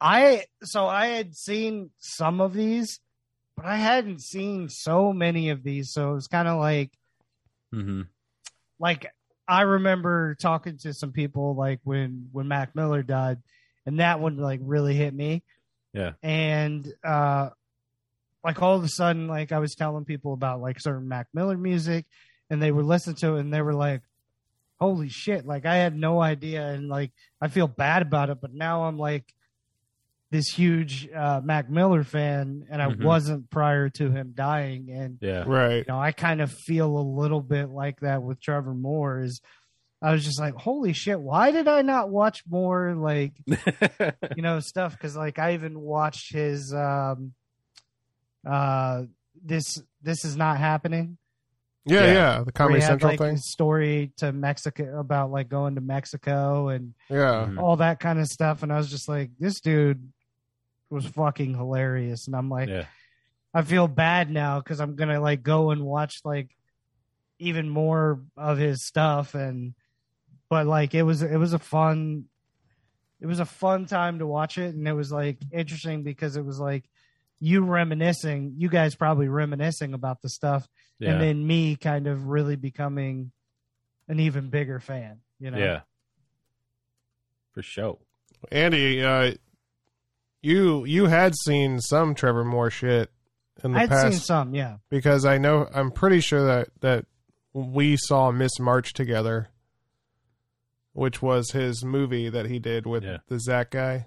I 0.00 0.46
so 0.64 0.86
I 0.86 1.06
had 1.06 1.36
seen 1.36 1.90
some 1.98 2.40
of 2.40 2.54
these, 2.54 2.98
but 3.56 3.66
I 3.66 3.76
hadn't 3.76 4.20
seen 4.20 4.68
so 4.68 5.12
many 5.12 5.50
of 5.50 5.62
these. 5.62 5.92
So 5.92 6.10
it 6.10 6.14
was 6.14 6.26
kind 6.26 6.48
of 6.48 6.58
like 6.58 6.90
mm-hmm. 7.72 8.02
like 8.80 9.12
I 9.52 9.62
remember 9.62 10.34
talking 10.40 10.78
to 10.78 10.94
some 10.94 11.12
people 11.12 11.54
like 11.54 11.80
when 11.84 12.28
when 12.32 12.48
Mac 12.48 12.74
Miller 12.74 13.02
died, 13.02 13.36
and 13.84 14.00
that 14.00 14.18
one 14.18 14.38
like 14.38 14.60
really 14.62 14.94
hit 14.94 15.12
me. 15.12 15.42
Yeah. 15.92 16.12
And 16.22 16.90
uh 17.04 17.50
like 18.42 18.62
all 18.62 18.76
of 18.76 18.82
a 18.82 18.88
sudden, 18.88 19.28
like 19.28 19.52
I 19.52 19.58
was 19.58 19.74
telling 19.74 20.06
people 20.06 20.32
about 20.32 20.62
like 20.62 20.80
certain 20.80 21.06
Mac 21.06 21.26
Miller 21.34 21.58
music, 21.58 22.06
and 22.48 22.62
they 22.62 22.72
would 22.72 22.86
listen 22.86 23.14
to 23.16 23.36
it, 23.36 23.40
and 23.40 23.52
they 23.52 23.60
were 23.60 23.74
like, 23.74 24.00
"Holy 24.80 25.10
shit!" 25.10 25.44
Like 25.44 25.66
I 25.66 25.76
had 25.76 25.94
no 25.94 26.22
idea, 26.22 26.68
and 26.68 26.88
like 26.88 27.12
I 27.38 27.48
feel 27.48 27.68
bad 27.68 28.00
about 28.00 28.30
it, 28.30 28.40
but 28.40 28.54
now 28.54 28.84
I'm 28.84 28.96
like 28.96 29.34
this 30.32 30.48
huge 30.48 31.08
uh, 31.14 31.42
Mac 31.44 31.68
Miller 31.68 32.02
fan, 32.04 32.64
and 32.70 32.80
I 32.82 32.86
Mhm. 32.88 33.04
wasn't 33.04 33.50
prior 33.50 33.90
to 33.90 34.10
him 34.10 34.32
dying, 34.34 34.90
and 34.90 35.18
Yeah, 35.20 35.44
Right. 35.46 35.76
you 35.76 35.84
know, 35.86 36.00
I 36.00 36.12
kind 36.12 36.40
of 36.40 36.50
feel 36.50 36.96
a 36.96 37.04
little 37.20 37.42
bit 37.42 37.68
like 37.68 38.00
that 38.00 38.22
with 38.22 38.40
Trevor 38.40 38.72
Moore. 38.74 39.20
Is 39.20 39.42
I 40.00 40.10
was 40.12 40.24
just 40.24 40.40
like, 40.40 40.54
holy 40.54 40.94
shit, 40.94 41.20
why 41.20 41.50
did 41.52 41.68
I 41.68 41.82
not 41.82 42.08
watch 42.08 42.44
more 42.48 42.94
like 42.94 43.34
you 44.36 44.42
know 44.42 44.58
stuff? 44.60 44.92
Because 44.92 45.14
like 45.14 45.38
I 45.38 45.52
even 45.54 45.78
watched 45.78 46.32
his 46.32 46.72
um 46.74 47.34
uh 48.48 49.02
this 49.44 49.82
this 50.02 50.24
is 50.24 50.36
not 50.36 50.56
happening. 50.58 51.18
Yeah, 51.84 52.04
Yeah. 52.06 52.12
yeah. 52.12 52.42
The 52.44 52.52
Comedy 52.52 52.80
had, 52.80 52.86
Central 52.88 53.10
like, 53.12 53.18
thing. 53.18 53.36
story 53.36 54.12
to 54.18 54.32
Mexico 54.32 54.98
about 55.00 55.30
like 55.30 55.48
going 55.48 55.74
to 55.74 55.80
Mexico 55.80 56.68
and 56.68 56.94
Yeah. 57.10 57.48
Mhm. 57.50 57.60
all 57.60 57.76
that 57.76 58.00
kind 58.00 58.18
of 58.18 58.26
stuff, 58.28 58.62
and 58.62 58.72
I 58.72 58.78
was 58.78 58.88
just 58.90 59.08
like, 59.08 59.30
this 59.38 59.60
dude 59.60 60.12
was 60.92 61.06
fucking 61.06 61.54
hilarious, 61.54 62.26
and 62.26 62.36
I'm 62.36 62.48
like. 62.48 62.68
yeah, 62.68 62.84
I 63.54 63.62
feel 63.62 63.86
bad 63.86 64.30
now 64.30 64.60
because 64.60 64.80
I'm 64.80 64.96
gonna 64.96 65.20
like 65.20 65.42
go 65.42 65.70
and 65.70 65.84
watch 65.84 66.20
like 66.24 66.56
even 67.38 67.68
more 67.68 68.22
of 68.36 68.56
his 68.58 68.86
stuff. 68.86 69.34
And 69.34 69.74
but 70.48 70.66
like 70.66 70.94
it 70.94 71.02
was 71.02 71.22
it 71.22 71.36
was 71.36 71.52
a 71.52 71.58
fun 71.58 72.26
it 73.20 73.26
was 73.26 73.40
a 73.40 73.44
fun 73.44 73.86
time 73.86 74.20
to 74.20 74.26
watch 74.26 74.58
it. 74.58 74.74
And 74.74 74.88
it 74.88 74.94
was 74.94 75.12
like 75.12 75.38
interesting 75.52 76.02
because 76.02 76.36
it 76.36 76.44
was 76.44 76.58
like 76.58 76.84
you 77.40 77.62
reminiscing 77.62 78.54
you 78.56 78.68
guys 78.68 78.94
probably 78.94 79.28
reminiscing 79.28 79.92
about 79.92 80.22
the 80.22 80.28
stuff. 80.30 80.66
Yeah, 80.98 81.10
and 81.10 81.20
then 81.20 81.46
me 81.46 81.76
kind 81.76 82.06
of 82.06 82.28
really 82.28 82.56
becoming 82.56 83.32
an 84.08 84.18
even 84.18 84.48
bigger 84.48 84.80
fan 84.80 85.20
you 85.38 85.50
know? 85.50 85.58
Yeah, 85.58 85.80
for 87.52 87.62
sure. 87.62 87.98
Andy, 88.50 89.02
uh, 89.02 89.34
you 90.42 90.84
you 90.84 91.06
had 91.06 91.34
seen 91.44 91.80
some 91.80 92.14
Trevor 92.14 92.44
Moore 92.44 92.70
shit 92.70 93.10
in 93.62 93.72
the 93.72 93.78
past. 93.78 93.92
I'd 93.92 93.94
past 93.94 94.12
seen 94.12 94.20
some 94.20 94.54
yeah 94.54 94.76
because 94.90 95.24
I 95.24 95.38
know 95.38 95.68
I'm 95.74 95.90
pretty 95.90 96.20
sure 96.20 96.44
that 96.46 96.68
that 96.80 97.06
we 97.54 97.96
saw 97.96 98.30
Miss 98.30 98.58
March 98.58 98.92
together, 98.92 99.48
which 100.92 101.22
was 101.22 101.50
his 101.52 101.84
movie 101.84 102.28
that 102.28 102.46
he 102.46 102.58
did 102.58 102.86
with 102.86 103.04
Yeah. 103.04 103.18
the 103.28 103.38
Zach 103.38 103.70
guy. 103.70 104.06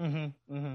mm-hmm, 0.00 0.16
mm-hmm. 0.56 0.74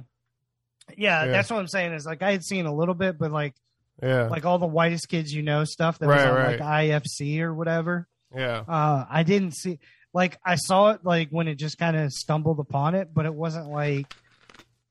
yeah 0.98 1.26
Yeah. 1.26 1.32
that's 1.32 1.50
what 1.50 1.60
I'm 1.60 1.68
saying 1.68 1.94
is 1.94 2.06
like 2.06 2.22
I 2.22 2.32
had 2.32 2.44
seen 2.44 2.66
a 2.66 2.74
little 2.74 2.96
bit 2.96 3.18
but 3.18 3.32
like 3.32 3.56
Yeah, 4.02 4.28
like 4.28 4.46
all 4.46 4.60
the 4.60 4.66
whitest 4.68 5.10
kids 5.10 5.34
you 5.34 5.42
know 5.42 5.64
stuff 5.66 6.00
that 6.00 6.08
was 6.08 6.16
Right, 6.18 6.28
on 6.28 6.36
right. 6.36 6.60
like 6.60 6.86
IFC 6.86 7.42
or 7.42 7.54
whatever. 7.54 8.08
yeah, 8.36 8.64
Uh, 8.68 9.06
I 9.10 9.24
didn't 9.24 9.52
see 9.56 9.80
like 10.14 10.40
I 10.44 10.56
saw 10.56 10.92
it 10.92 11.02
like 11.04 11.30
when 11.30 11.48
it 11.48 11.56
just 11.56 11.78
kind 11.78 11.96
of 11.98 12.12
stumbled 12.12 12.60
upon 12.60 12.96
it, 12.96 13.14
but 13.14 13.26
it 13.26 13.34
wasn't 13.34 13.70
like 13.70 14.14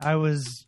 I 0.01 0.17
was. 0.17 0.67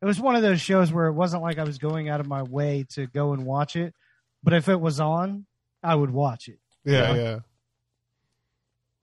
it 0.00 0.04
was 0.06 0.20
one 0.20 0.34
of 0.36 0.42
those 0.42 0.60
shows 0.60 0.92
where 0.92 1.06
it 1.06 1.12
wasn't 1.12 1.42
like 1.42 1.58
I 1.58 1.64
was 1.64 1.78
going 1.78 2.08
out 2.08 2.20
of 2.20 2.26
my 2.26 2.42
way 2.42 2.84
to 2.90 3.06
go 3.06 3.32
and 3.32 3.44
watch 3.46 3.76
it, 3.76 3.94
but 4.42 4.52
if 4.52 4.68
it 4.68 4.80
was 4.80 4.98
on, 5.00 5.46
I 5.82 5.94
would 5.94 6.10
watch 6.10 6.48
it. 6.48 6.58
Yeah, 6.84 7.14
Yeah. 7.14 7.22
yeah. 7.22 7.38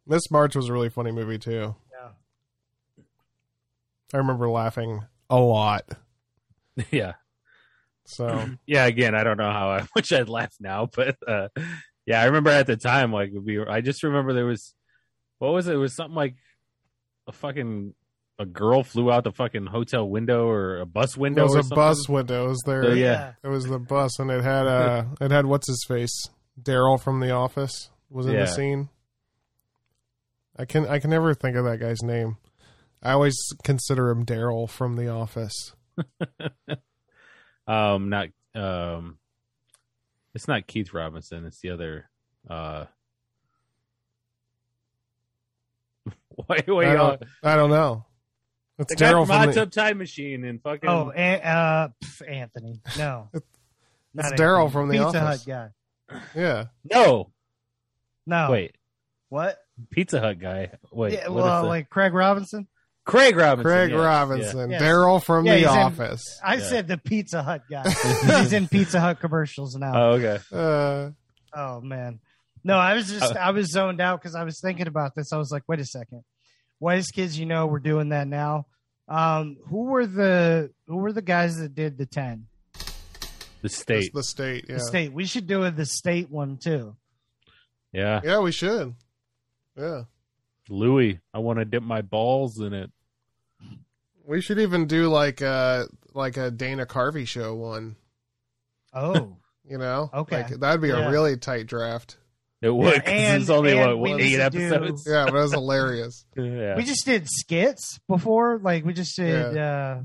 Miss 0.05 0.31
March 0.31 0.55
was 0.55 0.69
a 0.69 0.73
really 0.73 0.89
funny 0.89 1.11
movie 1.11 1.37
too. 1.37 1.75
Yeah. 1.91 3.03
I 4.13 4.17
remember 4.17 4.49
laughing 4.49 5.01
a 5.29 5.37
lot. 5.39 5.85
yeah. 6.91 7.13
So 8.05 8.45
Yeah, 8.65 8.85
again, 8.85 9.13
I 9.15 9.23
don't 9.23 9.37
know 9.37 9.51
how 9.51 9.69
I 9.69 9.85
wish 9.95 10.11
I'd 10.11 10.29
laugh 10.29 10.53
now, 10.59 10.89
but 10.93 11.15
uh 11.27 11.49
yeah, 12.05 12.21
I 12.21 12.25
remember 12.25 12.49
at 12.49 12.65
the 12.65 12.75
time 12.75 13.13
like 13.13 13.29
we 13.33 13.59
were, 13.59 13.69
I 13.69 13.81
just 13.81 14.01
remember 14.01 14.33
there 14.33 14.45
was 14.45 14.73
what 15.37 15.53
was 15.53 15.67
it? 15.67 15.75
It 15.75 15.77
was 15.77 15.93
something 15.93 16.15
like 16.15 16.35
a 17.27 17.31
fucking 17.31 17.93
a 18.39 18.45
girl 18.45 18.83
flew 18.83 19.11
out 19.11 19.25
the 19.25 19.31
fucking 19.33 19.65
hotel 19.67 20.09
window 20.09 20.47
or 20.47 20.79
a 20.79 20.85
bus 20.85 21.15
window. 21.17 21.41
it 21.41 21.45
was 21.45 21.55
or 21.55 21.59
a 21.59 21.63
something. 21.63 21.75
bus 21.75 22.09
window. 22.09 22.45
It 22.45 22.49
was 22.49 22.63
there. 22.65 22.83
So, 22.83 22.89
yeah. 22.93 23.33
It 23.43 23.47
was 23.49 23.65
the 23.65 23.77
bus, 23.79 24.17
and 24.17 24.31
it 24.31 24.43
had 24.43 24.65
uh, 24.65 25.03
it 25.21 25.29
had 25.31 25.45
what's 25.45 25.67
his 25.67 25.83
face, 25.87 26.29
Daryl 26.61 26.99
from 26.99 27.19
The 27.19 27.31
Office 27.31 27.89
was 28.09 28.25
in 28.25 28.33
Yeah. 28.33 28.39
the 28.41 28.47
scene. 28.47 28.89
I 30.57 30.65
can 30.65 30.87
I 30.87 30.99
can 30.99 31.09
never 31.09 31.33
think 31.33 31.55
of 31.57 31.65
that 31.65 31.79
guy's 31.79 32.01
name. 32.01 32.37
I 33.03 33.11
always 33.11 33.35
consider 33.63 34.09
him 34.09 34.25
Daryl 34.25 34.69
from 34.69 34.95
The 34.95 35.09
Office. 35.09 35.73
Um, 37.67 38.09
not 38.09 38.29
um, 38.55 39.19
it's 40.33 40.47
not 40.47 40.65
Keith 40.65 40.91
Robinson. 40.91 41.45
It's 41.45 41.59
the 41.61 41.69
other. 41.69 42.09
Uh, 42.49 42.85
why? 46.47 46.63
Why 46.65 46.89
I 46.89 46.93
don't, 46.93 47.23
I 47.43 47.55
don't 47.55 47.69
know. 47.69 48.05
It's 48.79 48.89
the 48.89 48.95
guy 48.95 49.11
Daryl 49.11 49.25
from 49.27 49.35
Hot 49.35 49.43
from 49.45 49.53
the, 49.53 49.59
Tub 49.59 49.71
Time 49.71 49.97
Machine 49.99 50.43
and 50.45 50.61
fucking. 50.61 50.89
Oh, 50.89 51.11
a- 51.15 51.41
uh, 51.45 51.87
pff, 52.03 52.27
Anthony. 52.31 52.79
No. 52.97 53.29
It's 53.33 53.45
Not 54.13 54.33
Daryl 54.33 54.71
from 54.71 54.87
The 54.89 54.93
Pizza 54.97 55.19
Office. 55.21 55.45
Hut 55.45 55.71
guy. 56.11 56.19
yeah. 56.35 56.65
no, 56.91 57.29
No. 58.25 58.49
wait, 58.51 58.75
What? 59.29 59.57
Pizza 59.91 60.19
Hut 60.19 60.39
guy. 60.39 60.71
Wait, 60.91 61.13
yeah, 61.13 61.27
well, 61.27 61.63
the- 61.63 61.67
like 61.67 61.89
Craig 61.89 62.13
Robinson? 62.13 62.67
Craig 63.05 63.35
Robinson. 63.35 63.63
Craig 63.71 63.89
yes, 63.91 63.99
Robinson, 63.99 64.69
Yeah. 64.71 64.79
Daryl 64.79 65.23
from 65.23 65.45
Yeah, 65.45 65.53
The 65.53 65.59
he's 65.59 65.67
in- 65.67 65.77
Office. 65.77 66.39
I 66.43 66.55
Yeah. 66.55 66.63
said 66.63 66.87
the 66.87 66.97
Pizza 66.97 67.41
Hut 67.41 67.63
guy. 67.69 67.89
He's 68.39 68.53
in 68.53 68.67
Pizza 68.67 68.99
Hut 68.99 69.19
commercials 69.19 69.75
now. 69.75 69.93
Oh, 69.95 70.09
okay. 70.11 70.39
Uh, 70.51 71.09
Oh 71.51 71.81
man, 71.81 72.19
no, 72.63 72.77
I 72.77 72.93
was 72.93 73.09
just 73.09 73.35
Uh, 73.35 73.39
I 73.39 73.49
was 73.51 73.71
zoned 73.71 73.99
out 73.99 74.21
because 74.21 74.35
I 74.35 74.43
was 74.43 74.59
thinking 74.61 74.85
about 74.87 75.15
this. 75.15 75.33
I 75.33 75.37
was 75.37 75.51
like, 75.51 75.63
wait 75.67 75.79
a 75.79 75.85
second, 75.85 76.23
Whitest 76.79 77.13
Kids, 77.13 77.37
you 77.37 77.45
know, 77.45 77.67
we're 77.67 77.79
doing 77.79 78.09
that 78.09 78.27
now. 78.27 78.65
Um, 79.07 79.57
who 79.67 79.85
were 79.85 80.05
the 80.05 80.71
who 80.87 80.97
were 80.97 81.11
the 81.13 81.21
guys 81.21 81.57
that 81.57 81.73
did 81.75 81.97
the 81.97 82.05
ten? 82.05 82.47
The 83.61 83.69
state. 83.69 84.13
the 84.13 84.23
state. 84.23 84.65
Yeah. 84.69 84.75
The 84.75 84.81
state. 84.81 85.11
We 85.11 85.25
should 85.25 85.47
do 85.47 85.63
a 85.65 85.71
the 85.71 85.85
state 85.85 86.29
one 86.29 86.57
too. 86.57 86.95
Yeah. 87.91 88.21
Yeah, 88.23 88.39
we 88.39 88.51
should. 88.51 88.95
Yeah. 89.75 90.03
Louis, 90.69 91.19
I 91.33 91.39
want 91.39 91.59
to 91.59 91.65
dip 91.65 91.83
my 91.83 92.01
balls 92.01 92.59
in 92.59 92.73
it. 92.73 92.91
We 94.25 94.41
should 94.41 94.59
even 94.59 94.85
do 94.85 95.09
like 95.09 95.41
uh 95.41 95.85
like 96.13 96.37
a 96.37 96.51
Dana 96.51 96.85
Carvey 96.85 97.27
show 97.27 97.55
one. 97.55 97.95
Oh, 98.93 99.35
You 99.65 99.77
know, 99.77 100.09
Okay. 100.13 100.43
like, 100.43 100.59
that'd 100.59 100.81
be 100.81 100.87
Yeah. 100.89 101.07
a 101.07 101.11
really 101.11 101.35
tight 101.37 101.67
draft. 101.67 102.17
It 102.61 102.69
would. 102.69 102.93
Yeah, 102.93 102.99
'cause 102.99 103.13
and- 103.13 103.41
it's 103.41 103.49
only 103.49 103.71
and 103.77 103.79
what, 103.79 103.99
what 104.11 104.21
eight 104.21 104.35
to 104.37 104.49
do- 104.49 104.67
episodes. 104.73 105.07
Yeah, 105.07 105.25
but 105.25 105.35
it 105.35 105.41
was 105.41 105.53
hilarious. 105.53 106.25
Yeah. 106.35 106.75
we 106.75 106.83
just 106.83 107.05
did 107.05 107.27
skits 107.29 107.99
before. 108.07 108.59
Like 108.61 108.83
we 108.85 108.93
just 108.93 109.15
did. 109.15 109.57
uh 109.57 109.99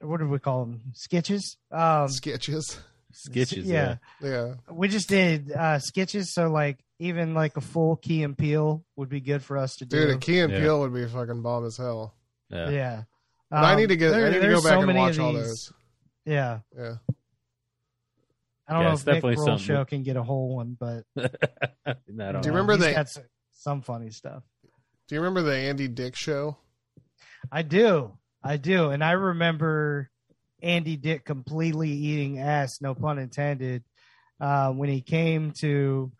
What 0.00 0.18
did 0.18 0.28
we 0.28 0.38
call 0.38 0.66
them? 0.66 0.80
Sketches. 0.94 1.56
Um, 1.72 2.08
Sketches. 2.08 2.78
Sketches. 3.12 3.66
yeah. 3.66 3.96
Yeah. 4.22 4.28
Yeah. 4.30 4.54
we 4.70 4.88
just 4.88 5.08
did 5.08 5.50
uh 5.50 5.78
sketches. 5.78 6.34
So 6.34 6.48
like 6.50 6.78
even 6.98 7.32
like 7.34 7.56
a 7.56 7.60
full 7.62 7.96
Key 7.96 8.22
and 8.22 8.36
Peele 8.36 8.84
would 8.96 9.08
be 9.08 9.20
good 9.20 9.42
for 9.42 9.56
us 9.56 9.76
to 9.76 9.86
do. 9.86 9.96
Dude, 9.98 10.10
a 10.16 10.18
Key 10.18 10.40
and 10.40 10.52
Yeah. 10.52 10.60
Peele 10.60 10.80
would 10.80 10.92
be 10.94 11.06
fucking 11.06 11.40
bomb 11.42 11.64
as 11.64 11.76
hell. 11.78 12.14
Yeah. 12.50 12.68
Yeah. 12.70 13.02
But 13.50 13.64
I 13.64 13.72
Um, 13.72 13.78
need 13.80 13.88
to 13.88 13.96
get 13.96 14.10
there- 14.10 14.26
I 14.26 14.30
need 14.30 14.40
to 14.42 14.48
go 14.48 14.62
back 14.62 14.72
so 14.74 14.80
and 14.82 14.94
watch 14.98 15.16
of 15.16 15.20
all 15.24 15.32
these. 15.32 15.42
those. 15.46 15.72
Yeah. 16.26 16.58
Yeah. 16.76 16.96
I 18.68 18.74
don't 18.74 18.82
Yeah, 18.82 18.88
know 18.88 18.94
if 18.94 19.06
Nick 19.06 19.14
definitely 19.14 19.34
Kroll 19.36 19.46
something. 19.46 19.64
show 19.66 19.84
can 19.84 20.02
get 20.02 20.16
a 20.16 20.22
whole 20.22 20.54
one, 20.56 20.76
but 20.78 21.04
No, 22.06 22.32
don't 22.32 22.44
you 22.44 22.50
remember 22.52 22.74
he's 22.76 23.14
they- 23.14 23.22
some 23.52 23.82
funny 23.82 24.10
stuff. 24.10 24.42
Do 25.08 25.14
you 25.14 25.20
remember 25.22 25.42
the 25.42 25.56
Andy 25.56 25.88
Dick 25.88 26.14
show? 26.14 26.58
I 27.50 27.62
do. 27.62 28.12
I 28.44 28.56
do. 28.58 28.90
And 28.90 29.02
I 29.02 29.12
remember 29.12 30.10
Andy 30.62 30.96
Dick 30.96 31.24
completely 31.24 31.90
eating 31.90 32.38
ass, 32.40 32.80
no 32.82 32.94
pun 32.94 33.18
intended, 33.18 33.84
uh, 34.40 34.70
when 34.72 34.90
he 34.90 35.00
came 35.00 35.52
to 35.60 36.12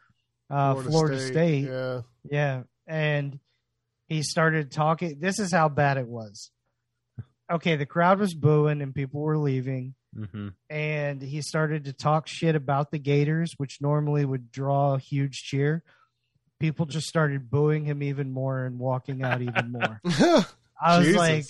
uh, 0.50 0.74
Florida, 0.76 1.20
State. 1.20 1.66
Yeah. 1.68 2.00
Yeah. 2.30 2.62
And 2.86 3.38
he 4.08 4.22
started 4.22 4.70
talking. 4.72 5.18
This 5.20 5.38
is 5.38 5.52
how 5.52 5.68
bad 5.68 5.98
it 5.98 6.08
was. 6.08 6.50
Okay, 7.52 7.76
the 7.76 7.86
crowd 7.86 8.18
was 8.18 8.32
booing 8.34 8.80
and 8.80 8.94
people 8.94 9.20
were 9.20 9.36
leaving. 9.38 9.94
Hmm 10.14 10.48
And 10.70 11.22
he 11.22 11.42
started 11.42 11.84
to 11.84 11.92
talk 11.92 12.26
shit 12.26 12.54
about 12.54 12.90
the 12.90 12.98
Gators, 12.98 13.54
which 13.56 13.78
normally 13.80 14.24
would 14.24 14.50
draw 14.50 14.94
a 14.94 14.98
huge 14.98 15.42
cheer. 15.42 15.82
People 16.60 16.86
just 16.86 17.08
started 17.08 17.50
booing 17.50 17.84
him 17.84 18.02
even 18.02 18.32
more 18.32 18.64
and 18.64 18.78
walking 18.78 19.22
out 19.22 19.42
even 19.42 19.70
more. 19.70 20.00
I 20.80 20.98
was 20.98 21.06
Jesus. 21.06 21.16
like, 21.16 21.44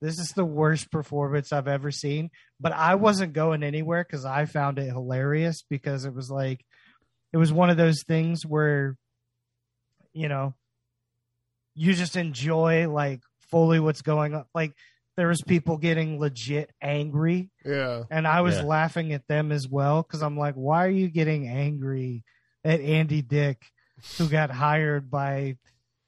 this 0.00 0.18
is 0.18 0.32
the 0.32 0.44
worst 0.44 0.90
performance 0.90 1.52
I've 1.52 1.68
ever 1.68 1.90
seen. 1.90 2.30
But 2.60 2.72
I 2.72 2.96
wasn't 2.96 3.32
going 3.32 3.62
anywhere 3.62 4.04
because 4.04 4.24
I 4.24 4.46
found 4.46 4.78
it 4.78 4.86
hilarious 4.86 5.64
because 5.68 6.04
it 6.04 6.14
was 6.14 6.30
like, 6.30 6.64
it 7.32 7.36
was 7.36 7.52
one 7.52 7.70
of 7.70 7.76
those 7.76 8.02
things 8.06 8.44
where, 8.44 8.96
you 10.12 10.28
know, 10.28 10.54
you 11.74 11.94
just 11.94 12.16
enjoy 12.16 12.88
like 12.88 13.20
fully 13.50 13.78
what's 13.78 14.02
going 14.02 14.34
on. 14.34 14.44
Like 14.54 14.72
there 15.18 15.26
was 15.28 15.42
people 15.42 15.76
getting 15.78 16.20
legit 16.20 16.70
angry 16.80 17.50
yeah. 17.64 18.04
and 18.08 18.24
I 18.26 18.40
was 18.42 18.54
Yeah. 18.58 18.62
laughing 18.62 19.12
at 19.12 19.26
them 19.26 19.50
as 19.50 19.66
well 19.68 20.02
because 20.02 20.22
I'm 20.22 20.38
like, 20.38 20.54
why 20.54 20.86
are 20.86 20.90
you 20.90 21.08
getting 21.08 21.48
angry 21.48 22.22
at 22.64 22.80
Andy 22.80 23.20
Dick, 23.20 23.60
who 24.16 24.28
got 24.28 24.50
hired 24.50 25.10
by 25.10 25.56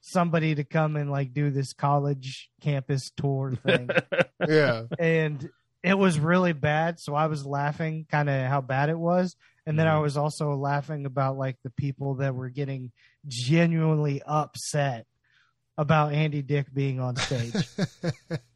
somebody 0.01 0.55
to 0.55 0.63
come 0.65 0.95
and 0.95 1.11
like 1.11 1.33
do 1.35 1.51
this 1.51 1.73
college 1.73 2.51
campus 2.61 3.11
tour 3.17 3.53
thing? 3.67 3.91
Yeah. 4.49 4.85
and 4.97 5.51
it 5.83 5.99
was 5.99 6.19
really 6.21 6.53
bad. 6.53 7.01
So 7.01 7.15
I 7.17 7.27
was 7.27 7.45
laughing 7.45 8.07
kind 8.09 8.31
of 8.31 8.47
how 8.47 8.61
bad 8.61 8.91
it 8.91 8.99
was. 8.99 9.35
And 9.67 9.77
then 9.79 9.89
I 9.89 9.95
Mhm. 9.97 10.03
was 10.03 10.17
also 10.17 10.55
laughing 10.55 11.05
about 11.05 11.37
like 11.37 11.57
the 11.65 11.71
people 11.71 12.15
that 12.17 12.35
were 12.35 12.49
getting 12.51 12.93
genuinely 13.27 14.23
upset 14.25 15.07
about 15.77 16.13
Andy 16.13 16.43
Dick 16.43 16.73
being 16.73 17.01
on 17.01 17.17
stage. 17.17 17.55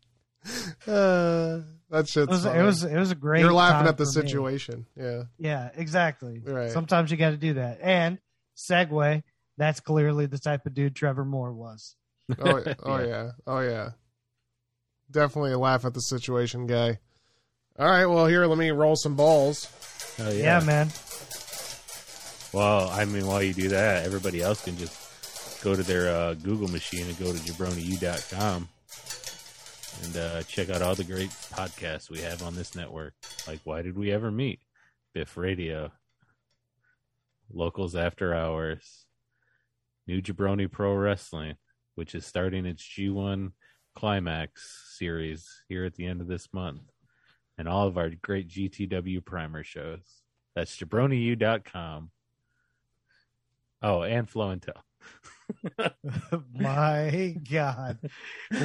uh, 0.87 1.61
that 1.91 2.09
shit's 2.09 2.17
It 2.17 2.29
was, 2.29 2.45
funny. 2.45 2.59
it 2.59 2.63
was 2.63 2.85
it 2.85 2.97
was 2.99 3.11
a 3.11 3.15
great. 3.15 3.41
You're 3.41 3.53
laughing 3.53 3.81
time 3.81 3.89
at 3.89 3.97
the 3.97 4.05
for 4.05 4.21
me. 4.21 4.27
situation. 4.29 4.87
Yeah. 4.97 5.23
Yeah, 5.39 5.71
exactly. 5.75 6.41
Right. 6.45 6.71
Sometimes 6.71 7.11
you 7.11 7.17
got 7.17 7.31
to 7.31 7.37
do 7.37 7.55
that. 7.55 7.79
And 7.83 8.19
segue, 8.57 9.23
that's 9.57 9.81
clearly 9.81 10.27
the 10.27 10.39
type 10.39 10.67
of 10.67 10.75
dude 10.75 10.95
Trevor 10.97 11.25
Moore 11.25 11.53
was. 11.53 11.97
Oh, 12.39 12.63
oh 12.83 12.99
Yeah. 13.01 13.07
yeah. 13.07 13.31
Oh 13.47 13.61
yeah. 13.61 13.91
Definitely 15.11 15.53
a 15.53 15.59
laugh 15.59 15.85
at 15.85 15.95
the 15.95 16.01
situation 16.01 16.67
guy. 16.67 16.99
All 17.79 17.87
right, 17.89 18.07
well 18.07 18.27
here 18.27 18.47
let 18.47 18.59
me 18.59 18.71
roll 18.71 18.97
some 18.97 19.17
balls. 19.17 19.69
Oh, 20.19 20.31
Yeah, 20.31 20.61
yeah. 20.61 20.65
man. 20.65 20.91
Well, 22.53 22.89
I 22.89 23.05
mean, 23.05 23.27
while 23.27 23.43
you 23.43 23.53
do 23.53 23.69
that, 23.71 24.05
everybody 24.05 24.41
else 24.41 24.63
can 24.65 24.77
just 24.77 25.63
go 25.65 25.75
to 25.75 25.83
their 25.83 26.09
uh, 26.15 26.35
Google 26.35 26.69
machine 26.69 27.07
and 27.07 27.19
go 27.19 27.33
to 27.33 27.39
jabroniu.com 27.39 28.69
and 30.03 30.17
uh, 30.17 30.43
check 30.43 30.71
out 30.71 30.83
all 30.83 30.95
the 30.95 31.05
great 31.05 31.31
podcasts 31.31 32.11
we 32.11 32.21
have 32.21 32.43
on 32.43 32.55
this 32.55 32.75
network. 32.75 33.15
Like, 33.47 33.61
Why 33.65 33.83
Did 33.83 33.97
We 33.97 34.11
Ever 34.11 34.31
Meet? 34.31 34.61
Biff 35.15 35.37
Radio, 35.37 35.93
Locals 37.53 37.95
After 37.95 38.35
Hours, 38.35 39.07
New 40.07 40.21
Jabroni 40.21 40.71
Pro 40.71 40.95
Wrestling, 40.95 41.55
which 41.95 42.15
is 42.15 42.27
starting 42.27 42.67
its 42.67 42.83
G1 42.83 43.53
Climax 43.95 44.97
series 44.99 45.63
here 45.69 45.85
at 45.85 45.95
the 45.95 46.07
end 46.07 46.21
of 46.21 46.27
this 46.27 46.49
month, 46.53 46.83
and 47.57 47.69
all 47.69 47.87
of 47.87 47.97
our 47.97 48.11
great 48.11 48.49
GTW 48.49 49.25
primer 49.25 49.63
shows. 49.63 50.03
That's 50.57 50.77
jabroniu.com. 50.77 52.11
Oh, 53.83 54.03
and 54.03 54.29
Flow 54.29 54.51
and 54.51 54.63
Tell. 54.63 54.85
My 56.53 57.37
God. 57.51 57.99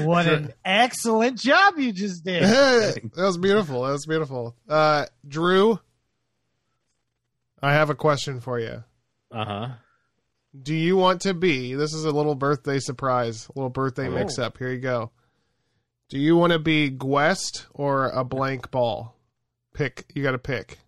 What 0.04 0.28
an 0.28 0.54
excellent 0.64 1.38
job 1.40 1.78
you 1.78 1.92
just 1.92 2.24
did. 2.24 2.44
Hey, 2.44 3.02
that 3.16 3.24
was 3.24 3.38
beautiful. 3.38 3.84
That 3.84 3.92
was 3.92 4.06
beautiful. 4.06 4.56
Uh 4.68 5.06
Drew, 5.28 5.80
I 7.62 7.74
have 7.74 7.90
a 7.90 7.96
question 7.96 8.40
for 8.40 8.60
you. 8.60 8.84
Uh 9.32 9.46
huh. 9.46 9.68
Do 10.60 10.74
you 10.74 10.96
want 10.98 11.22
to 11.22 11.34
be? 11.34 11.76
This 11.76 11.94
is 11.94 12.06
a 12.06 12.12
little 12.12 12.36
birthday 12.36 12.80
surprise, 12.80 13.48
a 13.48 13.52
little 13.60 13.70
birthday 13.70 14.08
Oh. 14.08 14.12
mix 14.12 14.40
up. 14.40 14.58
Here 14.58 14.72
you 14.72 14.80
go. 14.80 15.12
Do 16.10 16.18
you 16.18 16.36
want 16.36 16.54
to 16.54 16.60
be 16.60 16.90
Guest 16.90 17.68
or 17.74 18.08
a 18.10 18.24
blank 18.24 18.72
ball? 18.72 19.16
Pick. 19.76 20.06
You 20.16 20.24
got 20.24 20.32
to 20.32 20.40
pick. 20.40 20.80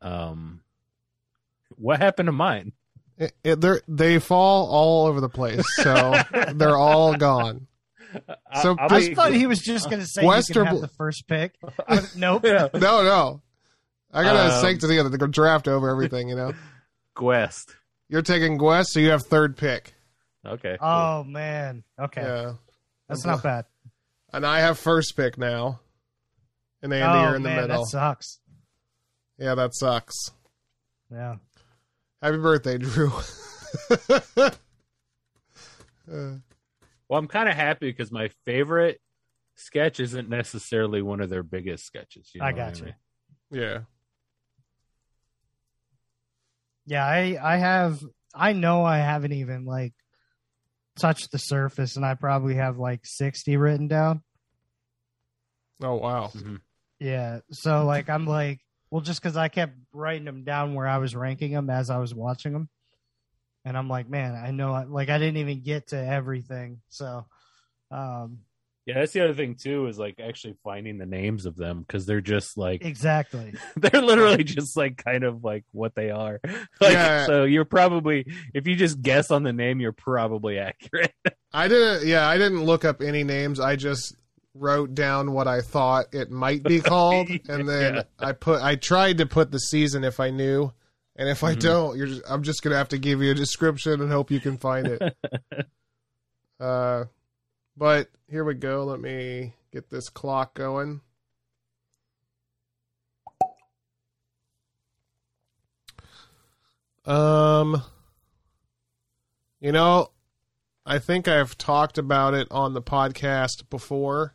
Um, 0.00 0.60
what 1.76 2.00
happened 2.00 2.26
to 2.28 2.32
mine? 2.32 2.72
It, 3.16 3.32
it, 3.44 3.60
they're, 3.60 3.80
they 3.86 4.18
fall 4.18 4.66
all 4.68 5.06
over 5.06 5.20
the 5.20 5.28
place, 5.28 5.62
so 5.76 6.14
they're 6.54 6.76
all 6.76 7.14
gone. 7.16 7.66
So 8.62 8.76
I'll 8.78 8.92
I 8.94 9.14
thought 9.14 9.32
he 9.32 9.46
was 9.46 9.60
just 9.60 9.88
going 9.90 10.00
to 10.00 10.06
say 10.06 10.24
West 10.24 10.48
you 10.50 10.54
can 10.54 10.62
or 10.62 10.64
have 10.66 10.74
bl- 10.76 10.80
the 10.80 10.88
first 10.88 11.26
pick. 11.26 11.54
But 11.88 12.12
nope. 12.16 12.42
Yeah. 12.44 12.68
No, 12.74 13.02
no. 13.02 13.42
I 14.12 14.22
got 14.22 14.32
to 14.48 14.54
Um, 14.54 14.60
sync 14.60 14.80
together. 14.80 15.08
They 15.08 15.16
draft 15.26 15.66
over 15.66 15.88
everything, 15.90 16.28
you 16.28 16.36
know. 16.36 16.52
Quest. 17.14 17.74
You're 18.08 18.22
taking 18.22 18.58
Guest, 18.58 18.92
so 18.92 19.00
you 19.00 19.10
have 19.10 19.22
third 19.22 19.56
pick. 19.56 19.94
Okay. 20.46 20.76
cool. 20.78 20.88
Oh 20.88 21.24
man. 21.24 21.82
Okay. 21.98 22.22
Yeah. 22.22 22.52
That's 23.08 23.24
not 23.24 23.42
bad. 23.42 23.64
And 24.32 24.44
I 24.44 24.60
have 24.60 24.78
first 24.78 25.16
pick 25.16 25.38
now. 25.38 25.80
And 26.82 26.92
Andy, 26.92 27.06
oh 27.06 27.22
you're 27.22 27.36
in 27.36 27.42
the 27.42 27.48
middle. 27.48 27.84
that 27.84 27.90
sucks. 27.90 28.40
Yeah, 29.38 29.54
that 29.54 29.74
sucks. 29.74 30.14
Yeah. 31.10 31.36
Happy 32.24 32.38
birthday, 32.38 32.78
Drew. 32.78 33.12
Uh, 36.10 36.36
Well, 37.08 37.18
I'm 37.18 37.28
kind 37.28 37.48
of 37.48 37.54
happy 37.54 37.90
because 37.90 38.10
my 38.12 38.28
favorite 38.44 39.00
sketch 39.56 40.00
isn't 40.00 40.28
necessarily 40.28 41.02
one 41.02 41.20
of 41.20 41.28
their 41.30 41.42
biggest 41.42 41.84
sketches. 41.86 42.30
You 42.34 42.40
know 42.40 42.46
I 42.46 42.52
what 42.52 42.56
got 42.56 42.78
you. 42.78 42.84
mean? 42.84 42.94
yeah. 43.50 43.78
Yeah, 46.86 47.06
I 47.06 47.38
I 47.42 47.56
have 47.56 48.00
I 48.34 48.52
know 48.52 48.84
I 48.84 48.98
haven't 48.98 49.32
even 49.32 49.64
like 49.64 49.92
touched 50.98 51.30
the 51.30 51.38
surface 51.38 51.96
and 51.96 52.04
I 52.06 52.14
probably 52.14 52.54
have 52.56 52.78
like 52.78 53.00
60 53.04 53.56
written 53.56 53.88
down. 53.88 54.22
Oh 55.82 55.94
wow. 55.96 56.32
Yeah. 57.00 57.40
So 57.50 57.84
like 57.86 58.08
I'm 58.10 58.26
like 58.26 58.60
well 58.94 59.00
just 59.00 59.20
cuz 59.22 59.36
I 59.36 59.48
kept 59.48 59.72
writing 59.92 60.24
them 60.24 60.44
down 60.44 60.74
where 60.74 60.86
I 60.86 60.98
was 60.98 61.16
ranking 61.16 61.50
them 61.50 61.68
as 61.68 61.90
I 61.90 61.98
was 61.98 62.14
watching 62.14 62.52
them. 62.52 62.68
And 63.64 63.76
I'm 63.76 63.88
like, 63.88 64.08
man, 64.08 64.36
I 64.36 64.52
know 64.52 64.72
I, 64.72 64.84
like 64.84 65.08
I 65.08 65.18
didn't 65.18 65.38
even 65.38 65.62
get 65.62 65.88
to 65.88 65.96
everything. 65.96 66.80
So 66.90 67.26
um 67.90 68.38
Yeah, 68.86 69.00
that's 69.00 69.10
the 69.10 69.24
other 69.24 69.34
thing 69.34 69.56
too 69.56 69.88
is 69.88 69.98
like 69.98 70.20
actually 70.20 70.54
finding 70.62 70.98
the 70.98 71.06
names 71.06 71.44
of 71.44 71.56
them 71.56 71.80
because 71.80 72.06
they're 72.06 72.20
just 72.20 72.56
like 72.56 72.84
exactly. 72.84 73.54
they're 73.76 74.00
literally 74.00 74.44
just 74.44 74.76
like 74.76 74.96
kind 74.96 75.24
of 75.24 75.42
like 75.42 75.64
what 75.72 75.96
they 75.96 76.10
are. 76.10 76.40
Like, 76.80 76.92
Yeah. 76.92 77.26
So 77.26 77.42
you're 77.42 77.64
probably 77.64 78.32
if 78.54 78.68
you 78.68 78.76
just 78.76 79.02
guess 79.02 79.32
on 79.32 79.42
the 79.42 79.52
name, 79.52 79.80
you're 79.80 79.90
probably 79.90 80.56
accurate. 80.70 81.12
I 81.52 81.66
didn't 81.66 82.06
yeah, 82.06 82.28
I 82.28 82.38
didn't 82.38 82.62
look 82.62 82.84
up 82.84 83.02
any 83.02 83.24
names. 83.24 83.58
I 83.58 83.74
just 83.74 84.14
wrote 84.54 84.94
down 84.94 85.32
what 85.32 85.48
I 85.48 85.60
thought 85.60 86.06
it 86.12 86.30
might 86.30 86.62
be 86.62 86.80
called 86.82 87.28
and 87.48 87.68
then 87.68 87.96
Yeah. 87.96 88.02
I 88.20 88.32
put 88.32 88.62
I 88.62 88.76
tried 88.76 89.18
to 89.18 89.26
put 89.26 89.50
the 89.50 89.58
season 89.58 90.04
if 90.04 90.20
I 90.20 90.30
knew. 90.30 90.72
And 91.16 91.28
if 91.28 91.44
I 91.44 91.54
Mhm. 91.54 91.60
don't, 91.60 91.96
you're 91.96 92.06
just, 92.08 92.22
I'm 92.28 92.42
just 92.42 92.62
going 92.62 92.72
to 92.72 92.78
have 92.78 92.88
to 92.88 92.98
give 92.98 93.22
you 93.22 93.30
a 93.30 93.34
description 93.34 94.00
and 94.00 94.10
hope 94.10 94.30
you 94.32 94.40
can 94.40 94.58
find 94.58 94.88
it. 94.88 95.02
uh 96.60 97.04
but 97.76 98.08
here 98.28 98.44
we 98.44 98.54
go. 98.54 98.84
Let 98.84 99.00
me 99.00 99.54
get 99.72 99.90
this 99.90 100.08
clock 100.08 100.54
going. 100.54 101.00
Um, 107.04 107.82
you 109.60 109.72
know, 109.72 110.10
I 110.86 110.98
think 110.98 111.28
I've 111.28 111.56
talked 111.58 111.98
about 111.98 112.34
it 112.34 112.48
on 112.50 112.72
the 112.74 112.82
podcast 112.82 113.68
before, 113.70 114.34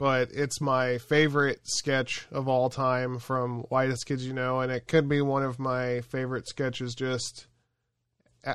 but 0.00 0.30
it's 0.32 0.62
my 0.62 0.96
favorite 0.96 1.60
sketch 1.64 2.26
of 2.32 2.48
all 2.48 2.70
time 2.70 3.18
from 3.18 3.64
Whitest 3.64 4.06
Kids 4.06 4.26
You 4.26 4.32
Know, 4.32 4.60
and 4.60 4.72
it 4.72 4.88
could 4.88 5.10
be 5.10 5.20
one 5.20 5.42
of 5.42 5.58
my 5.58 6.00
favorite 6.00 6.48
sketches. 6.48 6.94
Just, 6.94 7.46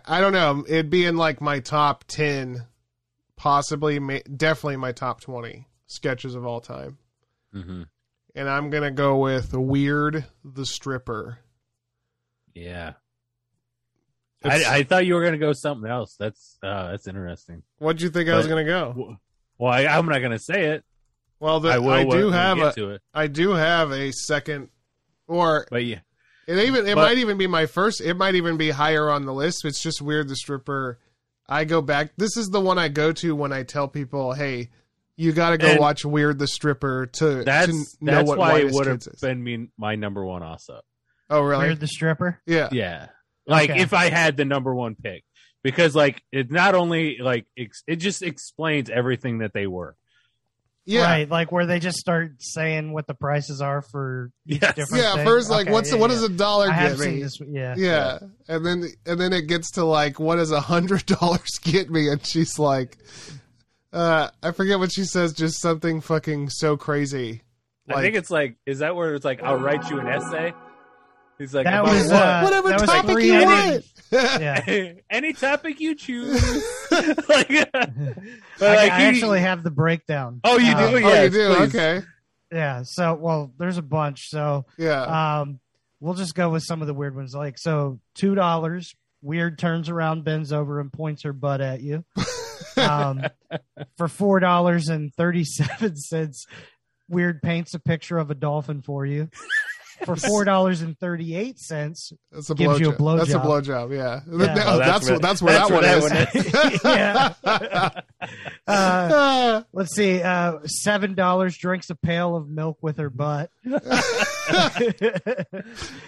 I- 0.07 0.19
don't 0.21 0.33
know, 0.33 0.65
it'd 0.67 0.89
be 0.89 1.05
in 1.05 1.17
like 1.17 1.41
my 1.41 1.59
top 1.59 2.03
10, 2.07 2.65
possibly, 3.35 3.99
definitely 4.35 4.77
my 4.77 4.91
top 4.91 5.21
20 5.21 5.67
sketches 5.85 6.33
of 6.33 6.47
all 6.47 6.61
time. 6.61 6.97
mm-hmm. 7.53 7.83
And 8.33 8.49
I'm 8.49 8.71
going 8.71 8.83
to 8.83 8.91
go 8.91 9.19
with 9.19 9.53
Weird 9.53 10.25
the 10.43 10.65
Stripper. 10.65 11.37
Yeah. 12.55 12.93
I, 14.43 14.77
I 14.79 14.83
thought 14.83 15.05
you 15.05 15.13
were 15.13 15.23
gonna 15.23 15.39
go 15.39 15.53
something 15.53 15.89
else. 15.89 16.15
That's 16.19 16.59
uh, 16.61 16.91
that's 16.91 17.07
interesting. 17.07 17.63
What'd 17.79 18.01
you 18.01 18.09
think 18.09 18.29
I 18.29 18.37
was 18.37 18.45
going 18.45 18.63
to 18.63 18.71
go? 18.71 19.17
Well, 19.57 19.71
I, 19.71 19.87
I'm 19.87 20.05
not 20.05 20.19
gonna 20.19 20.37
say 20.37 20.65
it. 20.65 20.83
Well, 21.39 21.59
the, 21.59 21.69
I 21.69 21.77
will. 21.79 21.89
I 21.91 22.03
when- 22.03 22.09
do 22.09 22.15
when 22.17 22.25
we 22.27 22.31
have 22.33 22.57
get 22.57 22.67
a, 22.67 22.73
to 22.75 22.89
it, 22.91 23.01
I 23.13 23.27
do 23.27 23.49
have 23.51 23.91
a 23.91 24.11
second, 24.11 24.69
or 25.27 25.67
but 25.69 25.83
yeah, 25.85 25.99
it 26.47 26.57
even 26.57 26.87
it 26.87 26.95
But- 26.95 27.03
might 27.09 27.17
even 27.17 27.37
be 27.37 27.47
my 27.47 27.65
first. 27.65 28.01
It 28.01 28.15
might 28.15 28.35
even 28.35 28.57
be 28.57 28.69
higher 28.71 29.09
on 29.09 29.25
the 29.25 29.33
list. 29.33 29.65
It's 29.65 29.81
just 29.81 30.01
weird. 30.01 30.27
The 30.27 30.35
stripper. 30.35 30.99
I 31.47 31.65
go 31.65 31.81
back. 31.81 32.11
This 32.17 32.37
is 32.37 32.47
the 32.49 32.59
one 32.61 32.79
I 32.79 32.87
go 32.87 33.11
to 33.13 33.35
when 33.35 33.53
I 33.53 33.63
tell 33.63 33.87
people, 33.87 34.33
"Hey, 34.33 34.69
you 35.17 35.31
got 35.31 35.51
to 35.51 35.57
go 35.57 35.75
watch 35.77 36.03
Weird 36.03 36.39
the 36.39 36.47
Stripper 36.47 37.05
to, 37.05 37.43
that's 37.43 37.67
to 37.67 37.97
know 38.01 38.11
that's 38.15 38.27
what 38.27 38.37
why 38.37 38.59
it 38.59 38.71
would 38.71 38.87
have 38.87 39.01
been 39.21 39.41
me, 39.43 39.67
my 39.77 39.95
number 39.95 40.25
one 40.25 40.43
also. 40.43 40.81
Oh, 41.29 41.41
really? 41.41 41.67
Weird 41.67 41.79
the 41.79 41.87
stripper. 41.87 42.41
Yeah. 42.45 42.69
Yeah. 42.71 43.07
Like 43.47 43.69
Okay. 43.69 43.81
if 43.81 43.93
I 43.93 44.09
had 44.09 44.37
the 44.37 44.43
number 44.45 44.73
one 44.75 44.95
pick, 44.95 45.23
because 45.63 45.95
like 45.95 46.23
it 46.31 46.49
not 46.51 46.73
only 46.75 47.17
like 47.19 47.45
ex- 47.57 47.83
it 47.87 47.97
just 47.97 48.23
explains 48.23 48.89
everything 48.89 49.37
that 49.39 49.53
they 49.53 49.67
were. 49.67 49.95
Yeah. 50.87 51.01
Right, 51.03 51.27
like 51.29 51.51
where 51.51 51.65
they 51.65 51.79
just 51.79 51.97
start 51.97 52.33
saying 52.39 52.93
what 52.93 53.07
the 53.07 53.15
prices 53.15 53.59
are 53.59 53.81
for 53.81 54.31
each 54.45 54.61
Yes. 54.61 54.75
different 54.75 55.03
Yeah. 55.03 55.15
thing. 55.15 55.25
First, 55.25 55.49
like, 55.49 55.61
Okay, 55.65 55.71
what's 55.73 55.91
yeah, 55.91 55.97
what 55.97 56.11
yeah. 56.11 56.15
does 56.17 56.23
a 56.23 56.29
dollar 56.29 56.69
I 56.69 56.73
have 56.73 56.91
get 56.91 56.99
seen 56.99 57.15
me? 57.15 57.23
this. 57.23 57.39
Yeah. 57.47 57.73
Yeah. 57.75 58.19
And 58.47 58.63
then 58.65 58.83
and 59.07 59.19
then 59.19 59.33
it 59.33 59.47
gets 59.47 59.71
to 59.71 59.83
like, 59.85 60.19
what 60.19 60.35
does 60.35 60.51
a 60.51 60.61
hundred 60.61 61.05
dollars 61.19 61.57
get 61.63 61.89
me? 61.89 62.07
And 62.09 62.23
she's 62.25 62.59
like, 62.59 62.97
uh, 63.93 64.29
I 64.43 64.51
forget 64.51 64.77
what 64.79 64.91
she 64.93 65.05
says. 65.05 65.33
Just 65.33 65.59
something 65.61 66.01
fucking 66.01 66.49
so 66.49 66.77
crazy. 66.77 67.41
I 67.89 68.01
think 68.01 68.15
it's 68.15 68.29
like 68.31 68.57
is 68.65 68.79
that 68.79 68.95
where 68.95 69.13
it's 69.15 69.25
like 69.25 69.41
I'll 69.43 69.57
write 69.57 69.89
you 69.89 69.99
an 69.99 70.07
essay? 70.07 70.53
He's 71.37 71.53
like 71.53 71.65
That 71.65 71.83
was, 71.83 72.05
what? 72.11 72.13
uh, 72.13 72.41
whatever 72.41 72.69
that 72.69 72.81
was 72.81 72.89
topic 72.89 73.23
you 73.23 73.33
want. 73.43 73.83
Yeah. 74.11 74.93
Any 75.09 75.33
topic 75.33 75.79
you 75.79 75.95
choose. 75.95 76.41
like, 76.91 77.49
but 77.71 77.75
I, 77.75 78.75
like 78.75 78.91
I 78.91 78.99
he- 78.99 79.05
actually 79.05 79.39
have 79.41 79.63
the 79.63 79.71
breakdown. 79.71 80.41
Oh, 80.43 80.57
you 80.57 80.71
Uh, 80.73 80.89
do? 80.89 80.95
oh, 80.95 80.97
Yes, 80.99 81.23
you 81.33 81.39
do? 81.39 81.55
please. 81.55 81.75
Okay. 81.75 82.01
Yeah. 82.51 82.83
So, 82.83 83.15
well, 83.15 83.51
there's 83.57 83.77
a 83.77 83.81
bunch. 83.81 84.29
So, 84.29 84.65
Yeah. 84.77 85.39
um, 85.41 85.59
we'll 85.99 86.13
just 86.13 86.35
go 86.35 86.49
with 86.49 86.63
some 86.63 86.81
of 86.81 86.87
the 86.87 86.93
weird 86.93 87.15
ones. 87.15 87.33
Like, 87.33 87.57
so 87.57 87.99
two 88.13 88.35
dollars. 88.35 88.93
Weird 89.21 89.57
turns 89.57 89.89
around, 89.89 90.23
bends 90.23 90.53
over, 90.53 90.79
and 90.79 90.93
points 90.93 91.23
her 91.23 91.33
butt 91.33 91.59
at 91.59 91.81
you. 91.81 92.05
Um, 92.77 93.23
for 93.97 94.07
four 94.07 94.39
dollars 94.39 94.87
and 94.89 95.11
thirty-seven 95.15 95.95
cents, 95.95 96.45
Weird 97.09 97.41
paints 97.41 97.73
a 97.73 97.79
picture 97.79 98.17
of 98.19 98.29
a 98.29 98.35
dolphin 98.35 98.81
for 98.83 99.03
you. 99.05 99.29
For 100.03 100.15
four 100.17 100.43
dollars 100.43 100.81
and 100.81 100.99
thirty-eight 100.99 101.57
cents, 101.57 102.11
That's 102.31 102.49
a 102.49 102.55
gives 102.55 102.79
you 102.81 102.89
a 102.89 102.93
blowjob. 102.93 103.17
That's 103.19 103.33
a 103.33 103.39
blowjob. 103.39 103.89
blowjob. 103.89 103.95
Yeah. 103.95 104.19
Yeah. 104.27 104.63
Oh, 104.67 104.77
that's 104.77 105.07
that's 105.07 105.41
where- 105.41 105.53
that's 105.53 105.69
where 105.69 105.81
that's 105.81 106.09
that 106.09 106.35
where 106.91 107.21
one 107.31 107.39
that 107.41 107.95
is. 107.95 108.45
uh, 108.67 109.61
let's 109.71 109.95
see, 109.95 110.21
uh, 110.21 110.59
seven 110.65 111.13
dollars 111.13 111.57
drinks 111.57 111.89
a 111.89 111.95
pail 111.95 112.35
of 112.35 112.49
milk 112.49 112.77
with 112.81 112.97
her 112.97 113.09
butt. 113.09 113.49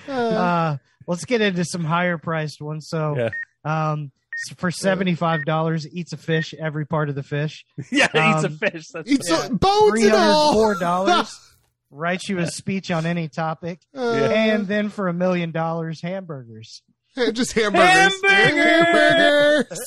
uh, 0.08 0.78
let's 1.08 1.26
get 1.26 1.42
into 1.42 1.64
some 1.66 1.84
higher 1.84 2.18
priced 2.18 2.62
ones. 2.62 2.88
So, 2.90 3.16
Yeah. 3.18 3.30
um, 3.92 4.12
for 4.58 4.70
seventy 4.72 5.16
five 5.16 5.46
dollars, 5.46 5.88
eats 5.88 6.14
a 6.14 6.18
fish 6.18 6.54
every 6.60 6.86
part 6.86 7.10
of 7.10 7.16
the 7.16 7.24
fish. 7.24 7.66
yeah, 7.92 8.08
he 8.12 8.20
eats 8.20 8.44
a 8.44 8.48
Um, 8.48 8.58
fish. 8.58 8.84
That's 8.94 9.10
Eats 9.10 9.30
Yeah. 9.30 9.48
bones 9.50 10.04
and 10.04 10.14
all. 10.14 10.54
four 10.54 10.76
dollars. 10.80 11.34
Writes 11.90 12.28
you 12.30 12.40
a 12.40 12.48
speech 12.52 12.92
on 12.92 13.06
any 13.06 13.28
topic, 13.30 13.80
Uh, 13.96 14.02
and 14.14 14.68
then 14.68 14.90
for 14.90 15.08
a 15.08 15.14
million 15.14 15.52
dollars, 15.52 16.02
hamburgers. 16.02 16.82
just 17.34 17.54
hamburgers. 17.54 18.14
Hamburgers. 18.24 19.80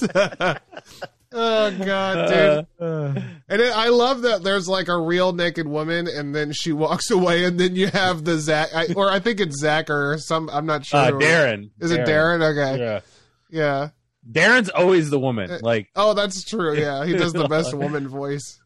oh 1.33 1.71
god, 1.85 2.29
dude. 2.29 2.67
Uh, 2.81 2.85
Uh, 2.85 3.21
And 3.49 3.61
it, 3.61 3.73
I 3.77 3.89
love 3.89 4.23
that 4.23 4.43
there's 4.43 4.69
like 4.69 4.89
a 4.89 4.99
real 4.99 5.33
naked 5.33 5.67
woman, 5.69 6.07
and 6.09 6.35
then 6.35 6.53
she 6.53 6.73
walks 6.73 7.11
away, 7.11 7.45
and 7.45 7.59
then 7.61 7.77
you 7.77 7.89
have 7.89 8.25
the 8.25 8.39
Zach, 8.39 8.69
I, 8.75 8.93
or 8.95 9.11
I 9.11 9.21
think 9.21 9.41
it's 9.41 9.61
Zach 9.61 9.91
or 9.91 10.17
some. 10.19 10.49
I'm 10.51 10.67
not 10.67 10.85
sure. 10.87 11.01
uh, 11.01 11.11
Darren. 11.13 11.71
Is 11.81 11.91
it 11.91 12.07
Darren? 12.07 12.43
Okay. 12.43 12.83
Yeah. 12.83 13.01
Yeah. 13.51 13.89
Darren's 14.31 14.69
always 14.71 15.11
the 15.11 15.17
Uh, 15.19 15.21
woman. 15.21 15.59
Like, 15.63 15.89
Oh, 15.97 16.15
that's 16.15 16.45
true. 16.45 16.77
Yeah, 16.79 17.05
he 17.05 17.15
does 17.15 17.33
the 17.33 17.49
best 17.49 17.75
woman 17.75 18.07
voice. 18.09 18.61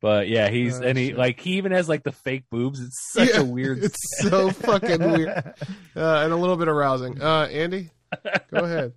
But 0.00 0.28
yeah, 0.28 0.48
he's 0.48 0.78
Oh, 0.80 0.82
and 0.84 0.96
he 0.98 1.08
shit. 1.08 1.18
like 1.18 1.40
he 1.40 1.52
even 1.58 1.72
has 1.72 1.88
like 1.88 2.02
the 2.04 2.12
fake 2.12 2.44
boobs. 2.50 2.80
It's 2.80 3.12
such 3.12 3.30
Yeah, 3.30 3.40
a 3.40 3.44
weird. 3.44 3.82
It's 3.82 3.98
so 4.22 4.50
fucking 4.50 5.00
weird 5.12 5.28
uh, 5.96 6.20
and 6.24 6.32
a 6.32 6.36
little 6.36 6.56
bit 6.56 6.68
arousing. 6.68 7.20
Uh, 7.20 7.48
Andy, 7.50 7.90
go 8.50 8.64
ahead. 8.64 8.92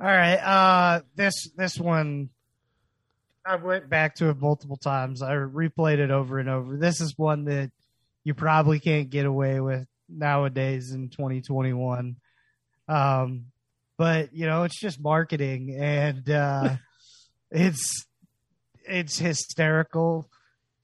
All 0.00 0.06
right. 0.06 0.36
Uh, 0.36 1.00
this 1.14 1.50
this 1.56 1.78
one, 1.78 2.30
I 3.46 3.56
went 3.56 3.88
back 3.88 4.16
to 4.16 4.28
it 4.30 4.38
multiple 4.38 4.76
times. 4.76 5.22
I 5.22 5.34
replayed 5.34 5.98
it 5.98 6.10
over 6.10 6.38
and 6.38 6.48
over. 6.48 6.76
This 6.76 7.00
is 7.00 7.14
one 7.16 7.44
that 7.46 7.70
you 8.24 8.34
probably 8.34 8.80
can't 8.80 9.10
get 9.10 9.26
away 9.26 9.60
with 9.60 9.86
nowadays 10.08 10.92
in 10.92 11.08
2021. 11.10 12.16
Um, 12.88 13.46
but 13.96 14.34
you 14.34 14.46
know, 14.46 14.64
it's 14.64 14.78
just 14.78 15.00
marketing, 15.00 15.76
and 15.78 16.28
uh, 16.28 16.76
it's 17.50 18.04
it's 18.86 19.18
hysterical. 19.18 20.28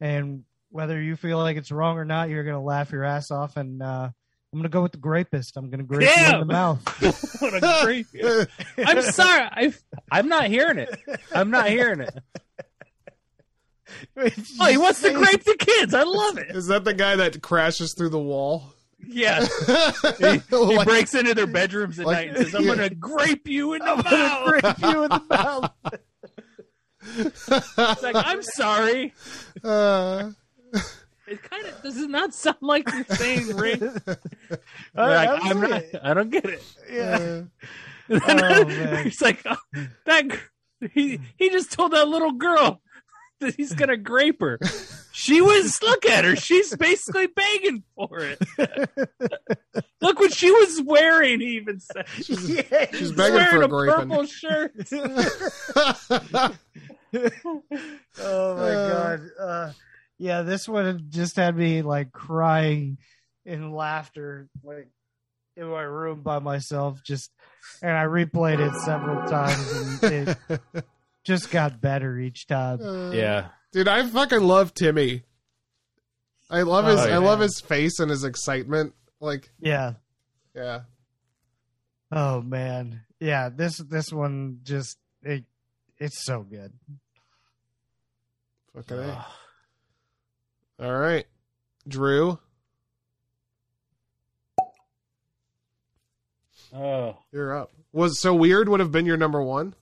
And 0.00 0.44
whether 0.70 1.00
you 1.00 1.16
feel 1.16 1.38
like 1.38 1.56
it's 1.56 1.70
wrong 1.72 1.98
or 1.98 2.04
not, 2.04 2.28
you're 2.30 2.44
gonna 2.44 2.62
laugh 2.62 2.92
your 2.92 3.04
ass 3.04 3.30
off. 3.30 3.56
And 3.56 3.82
uh, 3.82 4.08
I'm 4.52 4.58
gonna 4.58 4.68
go 4.68 4.82
with 4.82 4.92
the 4.92 4.98
grapist. 4.98 5.56
I'm 5.56 5.70
gonna 5.70 5.82
grape 5.84 6.08
you 6.16 6.24
in 6.34 6.40
the 6.40 6.44
mouth. 6.46 6.80
what 7.40 7.54
a 7.54 7.82
great. 7.84 8.06
I'm 8.78 9.02
sorry. 9.02 9.48
I 9.52 9.72
I'm 10.10 10.28
not 10.28 10.46
hearing 10.46 10.78
it. 10.78 10.90
I'm 11.32 11.50
not 11.50 11.68
hearing 11.68 12.00
it. 12.00 12.18
Oh, 14.60 14.66
he 14.66 14.76
wants 14.76 15.02
to 15.02 15.12
grape 15.12 15.44
the 15.44 15.56
kids. 15.58 15.94
I 15.94 16.04
love 16.04 16.38
it. 16.38 16.54
Is 16.54 16.68
that 16.68 16.84
the 16.84 16.94
guy 16.94 17.16
that 17.16 17.42
crashes 17.42 17.94
through 17.96 18.10
the 18.10 18.20
wall? 18.20 18.72
Yeah. 19.04 19.46
He, 20.18 20.38
he 20.38 20.56
Like- 20.56 20.86
breaks 20.86 21.14
into 21.14 21.34
their 21.34 21.46
bedrooms 21.46 21.98
at 21.98 22.06
like- 22.06 22.28
night 22.28 22.36
and 22.36 22.46
says, 22.46 22.54
"I'm 22.54 22.62
yeah. 22.64 22.74
gonna 22.76 22.90
grape 22.90 23.48
you 23.48 23.72
in 23.72 23.80
the 23.80 23.90
I'm 23.90 24.02
gonna 24.02 24.16
mouth." 24.16 24.46
grape 24.46 24.78
you 24.82 25.02
in 25.04 25.08
the 25.10 25.22
mouth. 25.30 25.72
It's 27.02 27.48
like, 28.02 28.14
I'm 28.16 28.42
sorry. 28.42 29.14
Uh, 29.64 30.30
It 31.26 31.42
kind 31.44 31.64
of 31.66 31.80
does 31.82 31.96
it 31.96 32.10
not 32.10 32.34
sound 32.34 32.56
like 32.60 32.88
you're 32.92 33.04
saying 33.16 33.56
ring? 33.56 33.82
I- 34.96 35.14
Like, 35.26 35.28
I'm 35.44 35.62
I'm 35.62 35.70
not. 35.70 35.82
I 36.02 36.14
don't 36.14 36.30
get 36.30 36.44
it. 36.44 36.62
Yeah. 36.90 37.42
uh, 38.10 38.18
Oh. 38.28 38.64
He's 39.04 39.20
like, 39.22 39.40
oh, 39.46 39.56
that. 40.06 40.28
g- 40.28 40.88
He 40.92 41.20
he 41.38 41.50
just 41.50 41.70
told 41.72 41.92
that 41.92 42.08
little 42.08 42.32
girl 42.32 42.80
that 43.40 43.54
he's 43.54 43.72
gonna 43.74 43.96
grape 43.96 44.40
her. 44.40 44.58
She 45.12 45.40
was 45.40 45.80
look 45.82 46.04
at 46.06 46.24
her. 46.24 46.34
She's 46.34 46.74
basically 46.76 47.28
begging 47.28 47.84
for 47.94 48.18
it. 48.20 48.38
look 50.00 50.18
what 50.18 50.32
she 50.32 50.50
was 50.50 50.82
wearing. 50.82 51.38
He 51.40 51.56
even 51.58 51.78
said 51.80 52.06
she's, 52.08 52.50
Yeah. 52.50 52.86
she's 52.90 52.98
She's 52.98 53.12
begging 53.12 53.34
wearing 53.36 53.60
for 53.60 53.62
a 53.62 53.68
graping. 53.68 54.08
purple 54.08 54.26
shirt. 54.26 54.72
oh 57.14 58.56
my 58.56 58.70
Uh. 58.70 58.88
god. 59.16 59.20
Uh, 59.38 59.72
yeah, 60.18 60.42
this 60.42 60.68
one 60.68 61.06
just 61.08 61.36
had 61.36 61.56
me 61.56 61.82
like 61.82 62.12
crying 62.12 62.98
in 63.44 63.72
laughter, 63.72 64.48
like 64.62 64.88
in 65.56 65.66
my 65.66 65.82
room 65.82 66.22
by 66.22 66.38
myself. 66.38 67.02
Just 67.02 67.30
and 67.82 67.90
I 67.96 68.04
replayed 68.04 68.60
it 68.60 68.74
several 68.84 69.26
times, 69.28 70.02
and 70.02 70.28
it 70.28 70.84
just 71.24 71.50
got 71.50 71.80
better 71.80 72.18
each 72.18 72.46
time. 72.46 72.80
Uh, 72.82 73.10
Yeah, 73.12 73.48
dude, 73.72 73.88
I 73.88 74.06
fucking 74.06 74.42
love 74.42 74.74
Timmy. 74.74 75.22
I 76.50 76.62
love 76.62 76.84
his. 76.86 77.00
Oh, 77.00 77.10
I 77.10 77.16
love 77.18 77.40
his 77.40 77.60
face 77.60 77.98
and 78.00 78.10
his 78.10 78.24
excitement. 78.24 78.92
Like, 79.20 79.50
Yeah. 79.60 79.94
yeah, 80.54 80.80
Oh 82.10 82.40
man. 82.42 83.02
Yeah. 83.20 83.50
This 83.50 83.78
this 83.78 84.12
one 84.12 84.60
just 84.64 84.98
it 85.22 85.44
it's 86.00 86.24
so 86.24 86.42
good. 86.42 86.72
fucking 88.74 88.98
a. 88.98 89.26
All 90.80 90.98
right, 90.98 91.26
Drew, 91.86 92.38
Oh, 96.74 97.16
you're 97.32 97.56
up. 97.58 97.72
Was 97.92 98.20
so 98.20 98.32
weird? 98.34 98.68
Would 98.68 98.80
have 98.80 98.92
been 98.92 99.06
your 99.06 99.16
number 99.16 99.42
one. 99.42 99.74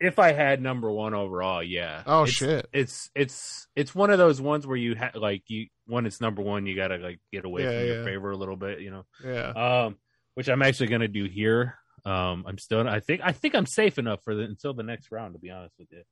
if 0.00 0.18
I 0.18 0.32
had 0.32 0.62
number 0.62 0.90
one 0.90 1.12
overall, 1.12 1.62
yeah. 1.62 2.02
Oh 2.06 2.22
It's- 2.22 2.34
shit! 2.34 2.66
It's 2.72 3.10
it's 3.14 3.68
it's 3.76 3.94
one 3.94 4.08
of 4.10 4.16
those 4.16 4.40
ones 4.40 4.66
where 4.66 4.78
you 4.78 4.96
ha- 4.96 5.10
like 5.14 5.42
you 5.48 5.66
when 5.86 6.06
it's 6.06 6.20
number 6.22 6.40
one, 6.40 6.64
you 6.66 6.74
gotta 6.74 6.96
like 6.96 7.20
get 7.30 7.44
away 7.44 7.64
Yeah, 7.64 7.78
from 7.78 7.86
your 7.86 8.04
favor 8.04 8.30
a 8.30 8.36
little 8.36 8.56
bit, 8.56 8.80
you 8.80 8.90
know. 8.90 9.04
Yeah. 9.22 9.50
um, 9.86 9.98
which 10.34 10.48
I'm 10.48 10.62
actually 10.62 10.86
going 10.86 11.02
to 11.02 11.08
do 11.08 11.24
here. 11.24 11.74
Um, 12.04 12.44
I'm 12.46 12.58
still, 12.58 12.88
I 12.88 13.00
think, 13.00 13.20
I 13.24 13.32
think 13.32 13.54
I'm 13.54 13.66
safe 13.66 13.98
enough 13.98 14.22
for 14.24 14.34
the 14.34 14.42
until 14.42 14.74
the 14.74 14.82
next 14.82 15.10
round. 15.12 15.34
To 15.34 15.38
be 15.40 15.50
honest 15.50 15.74
with 15.78 15.88
you, 15.92 16.02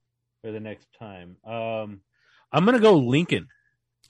for 0.42 0.52
the 0.52 0.60
next 0.60 0.88
time, 0.98 1.36
um, 1.46 2.00
I'm 2.52 2.64
going 2.64 2.76
to 2.76 2.82
go 2.82 2.96
Lincoln. 2.96 3.46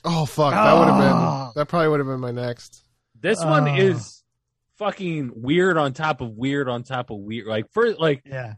Oh 0.05 0.25
fuck! 0.27 0.53
That 0.53 0.75
would 0.79 0.89
have 0.89 1.01
Oh. 1.01 1.45
been. 1.55 1.61
That 1.61 1.67
probably 1.69 1.89
would 1.89 2.01
have 2.01 2.07
been 2.07 2.21
my 2.21 2.31
next. 2.31 2.85
This 3.21 3.43
one 3.45 3.69
Oh. 3.69 3.75
is 3.77 4.23
fucking 4.77 5.33
weird 5.35 5.77
on 5.77 5.93
top 5.93 6.21
of 6.21 6.31
weird 6.31 6.69
on 6.69 6.83
top 6.85 7.11
of 7.11 7.19
weird. 7.19 7.47
Like 7.47 7.71
for 7.73 7.95
like 7.95 8.23
Yeah. 8.25 8.55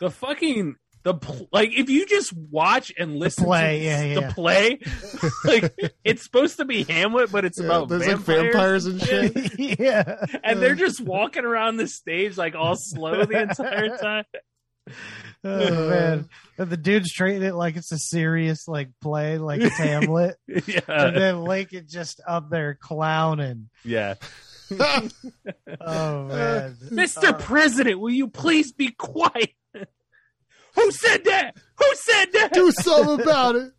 the 0.00 0.10
fucking 0.10 0.74
the 1.04 1.14
pl- 1.14 1.48
like 1.52 1.70
if 1.72 1.90
you 1.90 2.06
just 2.06 2.32
watch 2.32 2.92
and 2.98 3.16
listen 3.16 3.44
play, 3.44 3.80
to 3.80 3.84
yeah, 3.84 4.14
the 4.14 4.32
play, 4.32 4.78
like 5.44 5.74
it's 6.04 6.22
supposed 6.22 6.58
to 6.58 6.64
be 6.64 6.84
Hamlet, 6.84 7.32
but 7.32 7.44
it's 7.44 7.58
Yeah, 7.58 7.66
about 7.66 7.88
there's 7.88 8.06
vampires, 8.06 8.28
like 8.28 8.52
vampires 8.52 8.86
and 8.86 9.02
shit. 9.02 9.78
yeah. 9.80 10.24
and 10.44 10.60
they're 10.62 10.74
just 10.76 11.00
walking 11.00 11.44
around 11.44 11.76
the 11.76 11.88
stage 11.88 12.36
like 12.36 12.54
all 12.54 12.76
slow 12.76 13.24
the 13.24 13.40
entire 13.42 13.96
time. 13.98 14.24
Oh 15.44 15.88
man. 15.88 16.28
And 16.58 16.70
the 16.70 16.76
dude's 16.76 17.12
treating 17.12 17.42
it 17.42 17.54
like 17.54 17.76
it's 17.76 17.90
a 17.92 17.98
serious 17.98 18.68
like 18.68 18.90
play, 19.00 19.38
like 19.38 19.60
it's 19.60 19.76
Hamlet. 19.76 20.36
and 20.48 20.68
yeah, 20.68 21.10
then 21.10 21.42
Lincoln 21.42 21.86
just 21.88 22.20
up 22.26 22.48
there 22.50 22.74
clowning. 22.80 23.70
yeah. 23.84 24.14
Oh 25.80 26.24
man. 26.24 26.76
Mr. 26.90 27.24
Uh, 27.30 27.32
President, 27.34 27.98
will 28.00 28.10
you 28.12 28.28
please 28.28 28.72
be 28.72 28.90
quiet? 28.92 29.50
Who 30.74 30.90
said 30.92 31.24
that? 31.24 31.56
Who 31.76 31.84
said 31.94 32.26
that? 32.32 32.52
Do 32.52 32.70
something 32.72 33.20
about 33.20 33.56
it. 33.56 33.72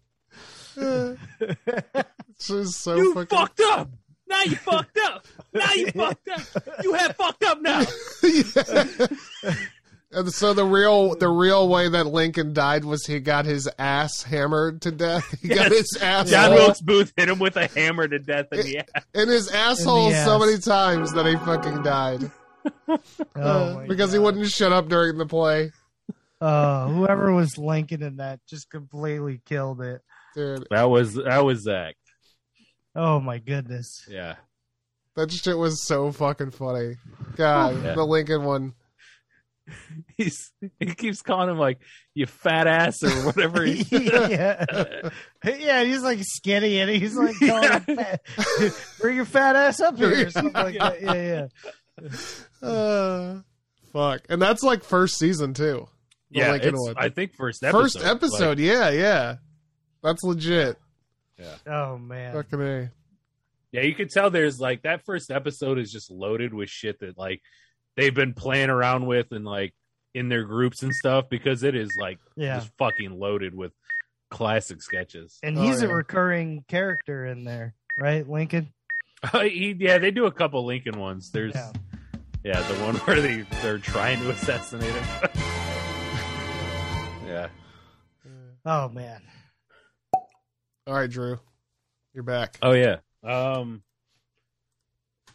It's 2.35 2.47
just 2.47 2.81
so 2.81 2.95
you 2.95 3.13
fucking. 3.13 3.37
fucked 3.37 3.61
up. 3.61 3.89
Now 4.27 4.41
you 4.41 4.55
fucked 4.55 4.97
up. 5.05 5.25
Now 5.53 5.71
you 5.73 5.91
fucked 5.91 6.27
up. 6.29 6.41
You 6.83 6.93
have 6.93 7.15
fucked 7.15 7.43
up 7.43 7.61
now. 7.61 7.83
Yeah. 8.23 9.55
And 10.15 10.31
so 10.31 10.53
the 10.53 10.63
real 10.65 11.15
the 11.15 11.27
real 11.27 11.67
way 11.67 11.89
that 11.89 12.05
Lincoln 12.05 12.53
died 12.53 12.85
was 12.85 13.03
he 13.05 13.19
got 13.19 13.45
his 13.45 13.67
ass 13.79 14.21
hammered 14.21 14.81
to 14.83 14.91
death. 14.91 15.25
He 15.41 15.47
got 15.47 15.71
his 15.71 15.97
ass 16.01 16.29
John 16.29 16.51
Wilkes 16.51 16.81
Booth 16.81 17.11
hit 17.17 17.29
him 17.29 17.39
with 17.39 17.55
a 17.57 17.65
hammer 17.67 18.07
to 18.07 18.19
death 18.19 18.45
in 18.51 18.59
the 18.61 18.77
ass. 18.79 19.03
in 19.15 19.27
his 19.27 19.49
asshole 19.49 20.07
In 20.07 20.13
the 20.13 20.23
so 20.25 20.35
ass. 20.35 20.39
many 20.41 20.57
times 20.59 21.13
that 21.13 21.25
he 21.25 21.35
fucking 21.37 21.81
died 21.81 22.29
Oh, 22.87 22.99
Uh, 23.35 23.73
my 23.77 23.87
because 23.87 24.13
he 24.13 24.19
wouldn't 24.19 24.47
shut 24.51 24.71
up 24.71 24.87
during 24.87 25.17
the 25.17 25.25
play. 25.25 25.71
Uh, 26.41 26.87
whoever 26.87 27.31
was 27.33 27.57
Lincoln 27.57 28.03
in 28.03 28.17
that 28.17 28.39
just 28.49 28.69
completely 28.69 29.41
killed 29.45 29.81
it. 29.81 30.01
Dude, 30.35 30.67
That 30.71 30.89
was 30.89 31.13
that 31.15 31.45
was 31.45 31.61
Zach. 31.63 31.95
Oh 32.95 33.19
my 33.19 33.37
goodness. 33.39 34.05
Yeah. 34.09 34.35
that 35.15 35.31
shit 35.31 35.57
was 35.57 35.85
so 35.85 36.11
fucking 36.11 36.51
funny. 36.51 36.95
God, 37.35 37.81
Yeah. 37.83 37.93
the 37.95 38.03
Lincoln 38.03 38.43
one. 38.43 38.73
He's 40.17 40.51
he 40.79 40.87
keeps 40.93 41.21
calling 41.21 41.49
him 41.49 41.57
like 41.57 41.79
you 42.13 42.25
fat 42.25 42.67
ass 42.67 43.01
or 43.01 43.09
whatever. 43.25 43.63
He 43.63 43.83
yeah. 43.91 44.65
Yeah, 45.45 45.83
he's 45.83 46.01
like 46.03 46.19
skinny 46.21 46.79
and 46.79 46.89
he's 46.89 47.15
like 47.15 47.35
calling 47.39 47.71
him 47.71 47.95
fat. 47.95 48.21
bring 48.99 49.15
your 49.15 49.25
fat 49.25 49.55
ass 49.55 49.79
up 49.79 49.97
here 49.97 50.27
or 50.27 50.29
something 50.29 50.51
like 50.53 50.77
that. 50.77 51.01
Yeah, 51.01 51.47
yeah. 52.61 52.67
Uh, 52.67 53.41
fuck. 53.93 54.21
And 54.29 54.41
that's 54.41 54.63
like 54.63 54.83
first 54.83 55.17
season 55.17 55.53
too. 55.53 55.87
The 56.33 56.39
yeah, 56.39 56.51
Lincoln 56.51 56.75
it's, 56.75 56.81
one. 56.81 56.95
I 56.97 57.09
think 57.09 57.35
first 57.35 57.63
episode. 57.63 57.81
First 57.81 58.05
episode, 58.05 58.59
yeah, 58.59 58.89
yeah. 58.89 59.35
That's 60.01 60.23
legit. 60.23 60.77
Yeah. 61.39 61.55
Oh 61.67 61.97
man. 61.97 62.33
Fucking 62.33 62.61
A. 62.61 62.91
Yeah, 63.71 63.81
you 63.81 63.95
could 63.95 64.09
tell 64.09 64.29
there's 64.29 64.59
like 64.59 64.83
that 64.83 65.03
first 65.05 65.31
episode 65.31 65.79
is 65.79 65.91
just 65.91 66.11
loaded 66.11 66.53
with 66.53 66.69
shit 66.69 66.99
that 66.99 67.17
like 67.17 67.41
they've 67.97 68.13
been 68.13 68.33
playing 68.33 68.69
around 68.69 69.05
with 69.05 69.31
and 69.31 69.45
like 69.45 69.73
in 70.13 70.29
their 70.29 70.43
groups 70.43 70.83
and 70.83 70.93
stuff 70.93 71.25
because 71.29 71.63
it 71.63 71.75
is 71.75 71.95
like 71.99 72.19
Yeah. 72.35 72.57
just 72.59 72.71
fucking 72.77 73.17
loaded 73.17 73.55
with 73.55 73.71
classic 74.29 74.81
sketches. 74.81 75.39
And 75.41 75.57
Oh, 75.57 75.61
he's 75.63 75.81
a 75.81 75.87
recurring 75.87 76.65
character 76.67 77.25
in 77.25 77.43
there, 77.45 77.73
right, 77.97 78.27
Lincoln? 78.27 78.73
he, 79.31 79.75
yeah, 79.79 79.97
they 79.99 80.11
do 80.11 80.25
a 80.25 80.31
couple 80.31 80.65
Lincoln 80.65 80.99
ones. 80.99 81.31
There's 81.31 81.55
Yeah. 81.55 81.71
yeah, 82.43 82.61
the 82.61 82.75
one 82.83 82.95
where 82.97 83.21
they 83.21 83.41
they're 83.61 83.79
trying 83.79 84.19
to 84.21 84.29
assassinate 84.31 84.93
him. 84.93 85.29
yeah. 87.33 87.47
Oh 88.65 88.89
man. 88.89 89.21
All 90.85 90.93
right, 90.93 91.09
Drew. 91.09 91.39
You're 92.13 92.23
back. 92.23 92.57
Oh 92.61 92.73
yeah. 92.73 92.97
Um. 93.23 93.81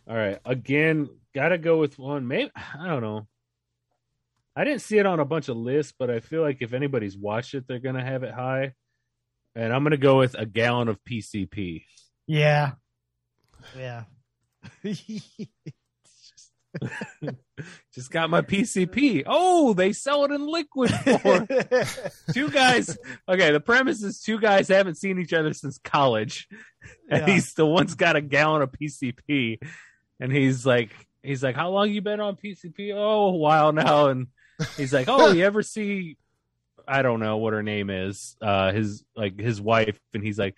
All 0.08 0.16
right. 0.16 0.38
Again, 0.44 1.08
gotta 1.34 1.58
go 1.58 1.78
with 1.78 1.98
one. 1.98 2.28
Maybe 2.28 2.50
I 2.54 2.86
don't 2.86 3.02
know. 3.02 3.26
I 4.54 4.64
didn't 4.64 4.82
see 4.82 4.98
it 4.98 5.06
on 5.06 5.20
a 5.20 5.24
bunch 5.24 5.48
of 5.48 5.56
lists, 5.56 5.92
but 5.98 6.10
I 6.10 6.20
feel 6.20 6.42
like 6.42 6.58
if 6.60 6.72
anybody's 6.72 7.16
watched 7.16 7.54
it, 7.54 7.66
they're 7.66 7.78
gonna 7.80 8.04
have 8.04 8.22
it 8.22 8.32
high. 8.32 8.74
And 9.54 9.72
I'm 9.72 9.82
gonna 9.82 9.96
go 9.96 10.18
with 10.18 10.34
a 10.38 10.46
gallon 10.46 10.88
of 10.88 11.02
PCP. 11.04 11.84
Yeah. 12.26 12.72
Yeah. 13.76 14.04
Just 17.94 18.10
got 18.10 18.30
my 18.30 18.42
PCP. 18.42 19.24
Oh, 19.26 19.72
they 19.74 19.92
sell 19.92 20.24
it 20.24 20.30
in 20.30 20.46
liquid 20.46 20.90
form. 20.90 21.48
two 22.32 22.50
guys. 22.50 22.96
Okay, 23.28 23.52
the 23.52 23.60
premise 23.60 24.02
is 24.02 24.20
two 24.20 24.38
guys 24.38 24.68
haven't 24.68 24.96
seen 24.96 25.18
each 25.18 25.32
other 25.32 25.52
since 25.52 25.78
college, 25.78 26.48
and 27.10 27.26
Yeah. 27.26 27.34
he's 27.34 27.54
the 27.54 27.66
one's 27.66 27.94
got 27.94 28.16
a 28.16 28.20
gallon 28.20 28.62
of 28.62 28.70
PCP, 28.72 29.58
and 30.20 30.32
he's 30.32 30.64
like, 30.64 30.90
he's 31.22 31.42
like, 31.42 31.56
how 31.56 31.70
long 31.70 31.90
you 31.90 32.00
been 32.00 32.20
on 32.20 32.36
PCP? 32.36 32.92
Oh, 32.94 33.28
a 33.28 33.36
while 33.36 33.72
now, 33.72 34.08
and 34.08 34.28
he's 34.76 34.92
like, 34.92 35.08
oh, 35.08 35.32
you 35.32 35.44
ever 35.44 35.62
see? 35.62 36.16
I 36.86 37.02
don't 37.02 37.20
know 37.20 37.36
what 37.38 37.52
her 37.52 37.62
name 37.62 37.90
is. 37.90 38.36
Uh, 38.40 38.72
his 38.72 39.04
like 39.16 39.38
his 39.38 39.60
wife, 39.60 39.98
and 40.14 40.22
he's 40.22 40.38
like, 40.38 40.56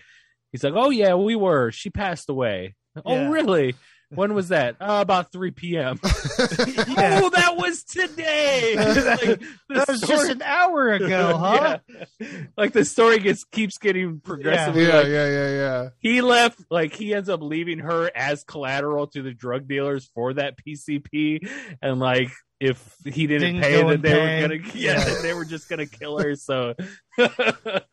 he's 0.52 0.62
like, 0.62 0.74
oh 0.76 0.90
yeah, 0.90 1.14
we 1.14 1.34
were. 1.34 1.70
She 1.72 1.90
passed 1.90 2.28
away. 2.28 2.74
Yeah. 2.96 3.02
Oh 3.06 3.28
really? 3.30 3.74
When 4.12 4.34
was 4.34 4.48
that? 4.48 4.76
Uh, 4.80 4.98
about 5.02 5.30
3 5.32 5.52
p.m. 5.52 6.00
Yeah. 6.02 6.08
Oh, 7.22 7.30
that 7.30 7.56
was 7.56 7.84
today. 7.84 8.74
Like, 8.76 9.40
That 9.68 9.88
was 9.88 9.98
story- 10.02 10.16
just 10.18 10.30
an 10.30 10.42
hour 10.42 10.90
ago, 10.90 11.36
huh? 11.36 11.78
Yeah. 12.18 12.28
Like 12.56 12.72
the 12.72 12.84
story 12.84 13.18
gets 13.20 13.44
keeps 13.44 13.78
getting 13.78 14.20
progressively. 14.20 14.86
yeah, 14.86 14.96
like, 14.96 15.06
yeah, 15.06 15.28
yeah, 15.28 15.48
yeah. 15.50 15.88
He 16.00 16.22
left. 16.22 16.60
Like 16.70 16.92
he 16.94 17.14
ends 17.14 17.28
up 17.28 17.40
leaving 17.42 17.78
her 17.80 18.10
as 18.14 18.42
collateral 18.44 19.06
to 19.08 19.22
the 19.22 19.32
drug 19.32 19.68
dealers 19.68 20.10
for 20.14 20.34
that 20.34 20.54
PCP, 20.58 21.48
and 21.80 22.00
like 22.00 22.30
if 22.60 22.94
he 23.04 23.26
didn't, 23.26 23.54
Didn't 23.54 23.62
pay, 23.62 23.80
go 23.82 23.88
then 23.88 24.00
they 24.02 24.10
pay. 24.12 24.42
were 24.42 24.48
gonna 24.48 24.70
yeah, 24.74 24.98
Yeah. 25.08 25.14
they 25.22 25.32
were 25.34 25.44
just 25.46 25.68
gonna 25.68 25.86
kill 25.86 26.18
her. 26.18 26.36
So 26.36 26.74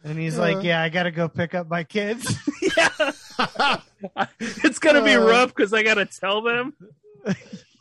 And 0.03 0.17
he's 0.19 0.37
Uh. 0.37 0.41
like, 0.41 0.63
"Yeah, 0.63 0.81
I 0.81 0.89
gotta 0.89 1.11
go 1.11 1.27
pick 1.29 1.55
up 1.55 1.69
my 1.69 1.83
kids." 1.83 2.35
yeah, 2.77 3.77
it's 4.39 4.79
gonna 4.79 5.03
be 5.03 5.15
Uh. 5.15 5.21
rough 5.25 5.55
because 5.55 5.73
I 5.73 5.83
gotta 5.83 6.05
tell 6.05 6.41
them. 6.41 6.73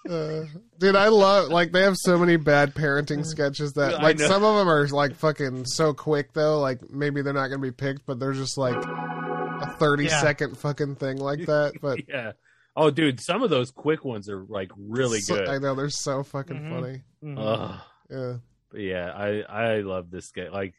Uh, 0.09 0.45
dude, 0.79 0.95
I 0.95 1.09
love 1.09 1.49
like 1.49 1.73
they 1.73 1.83
have 1.83 1.97
so 1.97 2.17
many 2.19 2.37
bad 2.37 2.75
parenting 2.75 3.27
sketches 3.27 3.73
that 3.73 4.01
like 4.03 4.21
some 4.21 4.45
of 4.45 4.57
them 4.57 4.69
are 4.69 4.87
like 4.89 5.17
fucking 5.17 5.65
so 5.67 5.93
quick 5.95 6.33
though. 6.33 6.61
Like 6.61 6.91
maybe 6.91 7.23
they're 7.23 7.33
not 7.33 7.49
gonna 7.49 7.61
be 7.63 7.73
picked, 7.73 8.07
but 8.07 8.21
they're 8.21 8.33
just 8.33 8.57
like 8.57 8.77
a 8.77 9.77
thirty 9.81 10.09
second 10.09 10.51
Yeah. 10.51 10.57
fucking 10.59 10.95
thing 10.97 11.19
like 11.19 11.47
that. 11.47 11.75
But 11.83 12.09
Yeah. 12.09 12.33
Oh, 12.77 12.91
dude, 12.91 13.21
some 13.21 13.43
of 13.43 13.51
those 13.51 13.71
quick 13.71 14.05
ones 14.05 14.29
are 14.29 14.45
like 14.49 14.71
really 14.77 15.21
so- 15.21 15.37
good. 15.37 15.49
I 15.49 15.59
know 15.59 15.75
they're 15.75 15.89
so 15.89 16.23
fucking 16.23 16.61
Mhm. 16.61 16.71
funny. 16.71 17.03
Mhm. 17.25 17.39
Ugh. 17.39 17.81
Yeah, 18.11 18.37
But 18.71 18.81
yeah, 18.81 19.11
I 19.13 19.41
I 19.41 19.81
love 19.81 20.11
this 20.11 20.31
guy. 20.31 20.49
Like, 20.51 20.75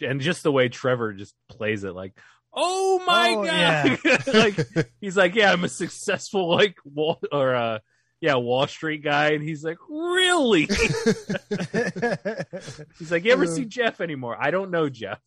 and 0.00 0.20
just 0.20 0.42
the 0.42 0.52
way 0.52 0.68
Trevor 0.68 1.12
just 1.12 1.34
plays 1.48 1.84
it, 1.84 1.94
like, 1.94 2.14
oh 2.54 3.02
my 3.06 3.34
Oh, 3.36 3.44
god, 3.44 3.98
like 4.34 4.56
he's 5.00 5.16
like, 5.16 5.34
yeah, 5.34 5.52
I'm 5.52 5.64
a 5.64 5.68
successful 5.68 6.48
like 6.50 6.76
Wall 6.84 7.18
or 7.32 7.54
uh, 7.54 7.78
yeah, 8.20 8.36
Wall 8.36 8.66
Street 8.68 9.02
guy, 9.02 9.32
and 9.32 9.42
he's 9.42 9.64
like, 9.64 9.78
really? 9.88 10.66
he's 12.98 13.10
like, 13.10 13.24
you 13.24 13.32
ever 13.32 13.44
Uh. 13.44 13.48
see 13.48 13.64
Jeff 13.64 14.00
anymore? 14.00 14.36
I 14.38 14.50
don't 14.50 14.70
know 14.70 14.88
Jeff. 14.88 15.20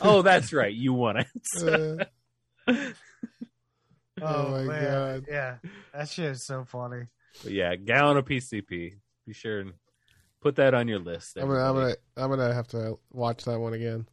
oh, 0.00 0.22
that's 0.22 0.52
right, 0.52 0.72
you 0.74 0.92
want 0.92 1.18
it. 1.18 2.08
Oh, 4.22 4.26
Oh 4.46 4.50
my 4.52 4.64
man. 4.64 4.82
God. 4.92 5.24
Yeah, 5.28 5.56
that 5.94 6.08
shit 6.08 6.26
is 6.32 6.46
so 6.46 6.64
funny. 6.64 7.06
But 7.42 7.52
yeah, 7.52 7.74
gallon 7.76 8.16
of 8.16 8.24
PCP. 8.24 8.94
Be 9.26 9.32
sure 9.32 9.60
and 9.60 9.72
put 10.40 10.56
that 10.56 10.74
on 10.74 10.88
your 10.88 10.98
list. 10.98 11.36
I'm 11.36 11.48
gonna, 11.48 11.60
I'm 11.60 11.74
gonna, 11.74 11.94
I'm 12.16 12.30
gonna 12.30 12.54
have 12.54 12.68
to 12.68 12.98
watch 13.12 13.44
that 13.44 13.58
one 13.60 13.74
again. 13.74 14.06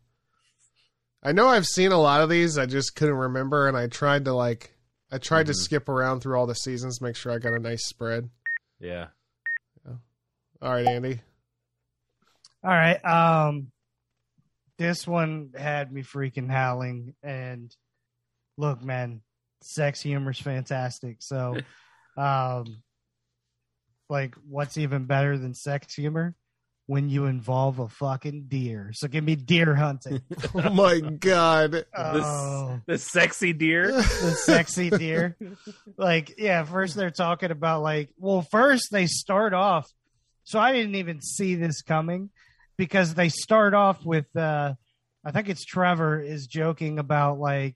I 1.24 1.32
know 1.32 1.48
I've 1.48 1.66
seen 1.66 1.92
a 1.92 2.00
lot 2.00 2.22
of 2.22 2.30
these. 2.30 2.58
I 2.58 2.66
just 2.68 2.96
couldn't 2.96 3.16
remember, 3.16 3.68
and 3.68 3.76
I 3.76 3.88
tried 3.88 4.26
to 4.26 4.34
like, 4.34 4.76
I 5.12 5.18
tried 5.18 5.48
to 5.48 5.54
Mhm. 5.54 5.56
skip 5.56 5.90
around 5.90 6.20
through 6.22 6.38
all 6.38 6.46
the 6.48 6.54
seasons, 6.56 7.02
make 7.02 7.16
sure 7.16 7.32
I 7.32 7.40
got 7.40 7.54
a 7.54 7.60
nice 7.60 7.86
spread. 7.88 8.30
Yeah. 8.80 9.08
All 10.62 10.72
right, 10.74 10.88
Andy. 10.88 11.22
All 12.64 12.72
right. 12.72 13.04
Um, 13.06 13.72
this 14.78 15.08
one 15.08 15.52
had 15.58 15.92
me 15.92 16.02
freaking 16.04 16.50
howling. 16.50 17.14
And 17.24 17.76
look, 18.58 18.82
man, 18.84 19.22
sex 19.62 20.02
humor 20.02 20.32
is 20.32 20.40
fantastic. 20.40 21.18
So, 21.20 21.58
um, 22.18 22.78
like, 24.10 24.36
what's 24.48 24.78
even 24.78 25.06
better 25.06 25.38
than 25.38 25.54
sex 25.54 25.94
humor? 25.94 26.36
When 26.90 27.10
you 27.10 27.26
involve 27.26 27.80
a 27.80 27.90
fucking 27.90 28.46
deer. 28.48 28.92
So 28.94 29.10
give 29.10 29.22
me 29.22 29.36
deer 29.36 29.76
hunting. 29.76 30.22
Oh 30.56 30.70
my 30.70 31.02
god. 31.02 31.86
Oh, 31.94 32.80
The 32.86 32.98
sexy 32.98 33.52
deer. 33.52 33.92
the 33.92 34.02
sexy 34.02 34.90
deer. 34.90 35.36
Like, 35.98 36.36
yeah, 36.38 36.64
first 36.64 36.96
they're 36.96 37.10
talking 37.12 37.52
about 37.52 37.82
like, 37.82 38.10
well, 38.18 38.42
first 38.42 38.88
they 38.90 39.06
start 39.06 39.54
off. 39.54 39.92
So 40.46 40.60
I 40.60 40.72
didn't 40.72 40.96
even 40.96 41.20
see 41.22 41.56
this 41.56 41.82
coming 41.82 42.30
because 42.78 43.16
they 43.16 43.28
start 43.28 43.74
off 43.74 44.06
with 44.06 44.34
uh 44.38 44.76
I 45.26 45.32
think 45.32 45.50
it's 45.50 45.66
Trevor 45.66 46.22
is 46.22 46.48
joking 46.48 47.00
about 47.00 47.38
like 47.38 47.76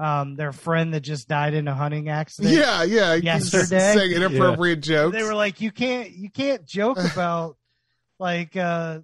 um 0.00 0.34
their 0.36 0.52
friend 0.52 0.94
that 0.94 1.00
just 1.00 1.28
died 1.28 1.52
in 1.54 1.68
a 1.68 1.74
hunting 1.74 2.08
accident. 2.08 2.54
Yeah, 2.54 2.82
yeah. 2.84 3.14
Yesterday? 3.14 3.94
saying 3.94 4.12
inappropriate 4.12 4.80
jokes. 4.80 5.14
They 5.16 5.22
were 5.22 5.34
like, 5.34 5.60
You 5.60 5.70
can't 5.70 6.10
you 6.10 6.30
can't 6.30 6.64
joke 6.64 6.98
about 6.98 7.56
like 8.18 8.56
uh 8.56 9.00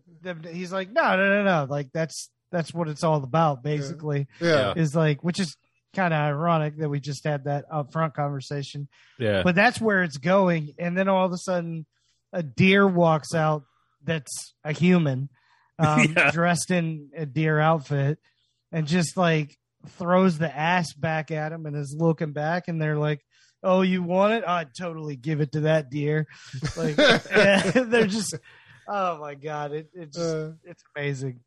he's 0.51 0.73
like, 0.73 0.91
No, 0.91 1.17
no, 1.17 1.29
no, 1.29 1.43
no. 1.45 1.67
Like 1.69 1.89
that's 1.93 2.31
that's 2.51 2.73
what 2.73 2.89
it's 2.89 3.05
all 3.05 3.23
about, 3.23 3.63
basically. 3.63 4.29
yeah. 4.41 4.73
Is 4.77 4.95
like 4.95 5.23
which 5.23 5.39
is 5.41 5.57
kind 5.95 6.15
of 6.15 6.19
ironic 6.19 6.79
that 6.79 6.89
we 6.89 7.01
just 7.01 7.25
had 7.25 7.45
that 7.45 7.69
upfront 7.71 8.15
conversation. 8.15 8.89
Yeah. 9.19 9.43
But 9.43 9.55
that's 9.55 9.81
where 9.81 10.03
it's 10.03 10.19
going. 10.19 10.75
And 10.79 10.97
then 10.97 11.09
all 11.09 11.27
of 11.27 11.33
a 11.33 11.39
sudden, 11.39 11.87
a 12.33 12.43
deer 12.43 12.87
walks 12.87 13.35
out 13.35 13.65
that's 14.05 14.55
a 14.65 14.73
human, 14.73 15.29
um, 15.79 16.13
Yeah. 16.17 16.31
dressed 16.31 16.71
in 16.71 17.11
a 17.17 17.27
deer 17.27 17.59
outfit, 17.59 18.19
and 18.73 18.87
just 18.87 19.17
like 19.17 19.57
throws 19.91 20.39
the 20.39 20.55
ass 20.55 20.93
back 20.95 21.31
at 21.31 21.53
him 21.53 21.67
and 21.67 21.77
is 21.77 21.95
looking 21.99 22.33
back. 22.33 22.69
And 22.69 22.81
they're 22.81 22.99
like, 22.99 23.25
Oh, 23.63 23.83
you 23.83 24.03
want 24.03 24.35
it? 24.35 24.45
I'd 24.47 24.75
totally 24.79 25.17
give 25.17 25.41
it 25.41 25.53
to 25.53 25.61
that 25.61 25.91
deer. 25.91 26.27
Like, 26.77 26.95
they're 27.75 28.07
just, 28.07 28.35
oh 28.87 29.19
my 29.19 29.35
God. 29.35 29.73
It, 29.73 29.89
it 29.95 30.13
just, 30.13 30.35
Uh, 30.35 30.51
it's 30.65 30.83
amazing. 30.95 31.41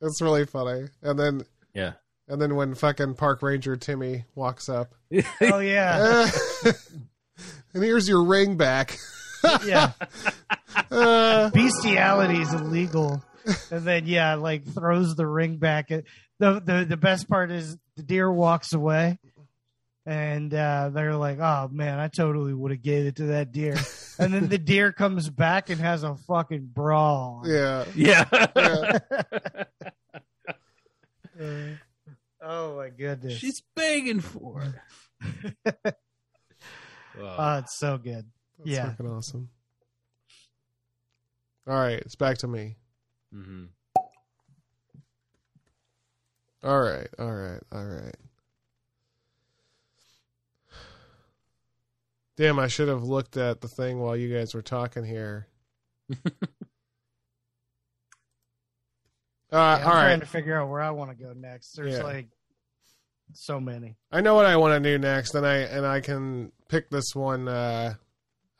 it's 0.00 0.22
really 0.22 0.46
funny. 0.46 0.88
And 1.02 1.18
then 1.18 1.44
Yeah. 1.74 1.92
and 2.28 2.40
then 2.40 2.54
when 2.54 2.74
fucking 2.74 3.14
park 3.14 3.42
ranger 3.42 3.76
Timmy 3.76 4.24
walks 4.34 4.68
up. 4.68 4.94
Oh, 5.42 5.58
yeah. 5.58 6.30
and 7.74 7.82
here's 7.82 8.08
your 8.08 8.24
ring 8.24 8.56
back. 8.56 8.96
Yeah. 9.66 9.92
Uh, 10.90 11.50
bestiality 11.50 12.40
is 12.40 12.52
illegal 12.52 13.22
and 13.70 13.84
then 13.84 14.06
yeah 14.06 14.34
like 14.36 14.64
throws 14.66 15.14
the 15.16 15.26
ring 15.26 15.56
back 15.58 15.90
at 15.90 16.04
the 16.44 16.60
the, 16.64 16.84
the 16.90 16.96
best 16.96 17.28
part 17.28 17.50
is 17.50 17.76
the 17.96 18.02
deer 18.02 18.30
walks 18.30 18.72
away 18.72 19.18
and 20.06 20.52
uh, 20.52 20.90
they're 20.92 21.16
like 21.16 21.38
oh 21.38 21.68
man 21.72 21.98
i 21.98 22.08
totally 22.08 22.52
would 22.52 22.70
have 22.70 22.82
gave 22.82 23.06
it 23.06 23.16
to 23.16 23.24
that 23.26 23.52
deer 23.52 23.76
and 24.18 24.34
then 24.34 24.48
the 24.48 24.58
deer 24.58 24.92
comes 24.92 25.30
back 25.30 25.70
and 25.70 25.80
has 25.80 26.02
a 26.02 26.14
fucking 26.14 26.66
brawl 26.74 27.42
yeah. 27.46 27.84
Yeah. 27.94 28.26
yeah. 28.54 28.98
oh 32.42 32.76
my 32.76 32.90
goodness 32.90 33.38
She's 33.38 33.62
begging 33.74 34.20
for 34.20 34.62
it. 34.62 34.74
oh 37.18 37.58
it's 37.58 37.74
so 37.78 37.96
good 37.98 38.26
That's 38.58 38.70
Yeah. 38.70 38.90
fucking 38.90 39.06
awesome. 39.06 39.48
All 41.66 41.74
right, 41.74 41.98
it's 41.98 42.14
back 42.14 42.36
to 42.38 42.46
me. 42.48 42.76
Mhm. 43.34 43.68
All 46.64 46.80
right, 46.80 47.08
all 47.18 47.32
right, 47.32 47.60
all 47.72 47.84
right. 47.84 48.16
Damn, 52.36 52.58
I 52.58 52.66
should 52.68 52.88
have 52.88 53.04
looked 53.04 53.36
at 53.36 53.60
the 53.60 53.68
thing 53.68 54.00
while 54.00 54.16
you 54.16 54.34
guys 54.34 54.54
were 54.54 54.62
talking 54.62 55.04
here. 55.04 55.46
uh, 56.10 56.16
Yeah, 59.52 59.60
i'm 59.60 59.80
all 59.86 59.92
trying 59.92 60.10
right, 60.10 60.20
to 60.20 60.26
figure 60.26 60.60
out 60.60 60.68
where 60.68 60.80
i 60.82 60.90
want 60.90 61.10
to 61.10 61.16
go 61.16 61.32
next 61.32 61.72
there's 61.72 61.94
Yeah. 61.96 62.02
like 62.02 62.28
so 63.32 63.58
many 63.58 63.96
I 64.12 64.20
know 64.20 64.34
what 64.34 64.46
I 64.46 64.56
want 64.56 64.80
to 64.82 64.90
do 64.90 64.98
next, 64.98 65.34
and 65.34 65.44
I 65.46 65.56
and 65.56 65.84
I 65.84 66.00
can 66.00 66.52
pick 66.68 66.88
this 66.90 67.16
one. 67.16 67.48
Uh, 67.48 67.94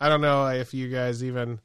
I 0.00 0.08
don't 0.08 0.20
know 0.22 0.48
if 0.48 0.74
you 0.74 0.88
guys 0.88 1.22
even 1.22 1.60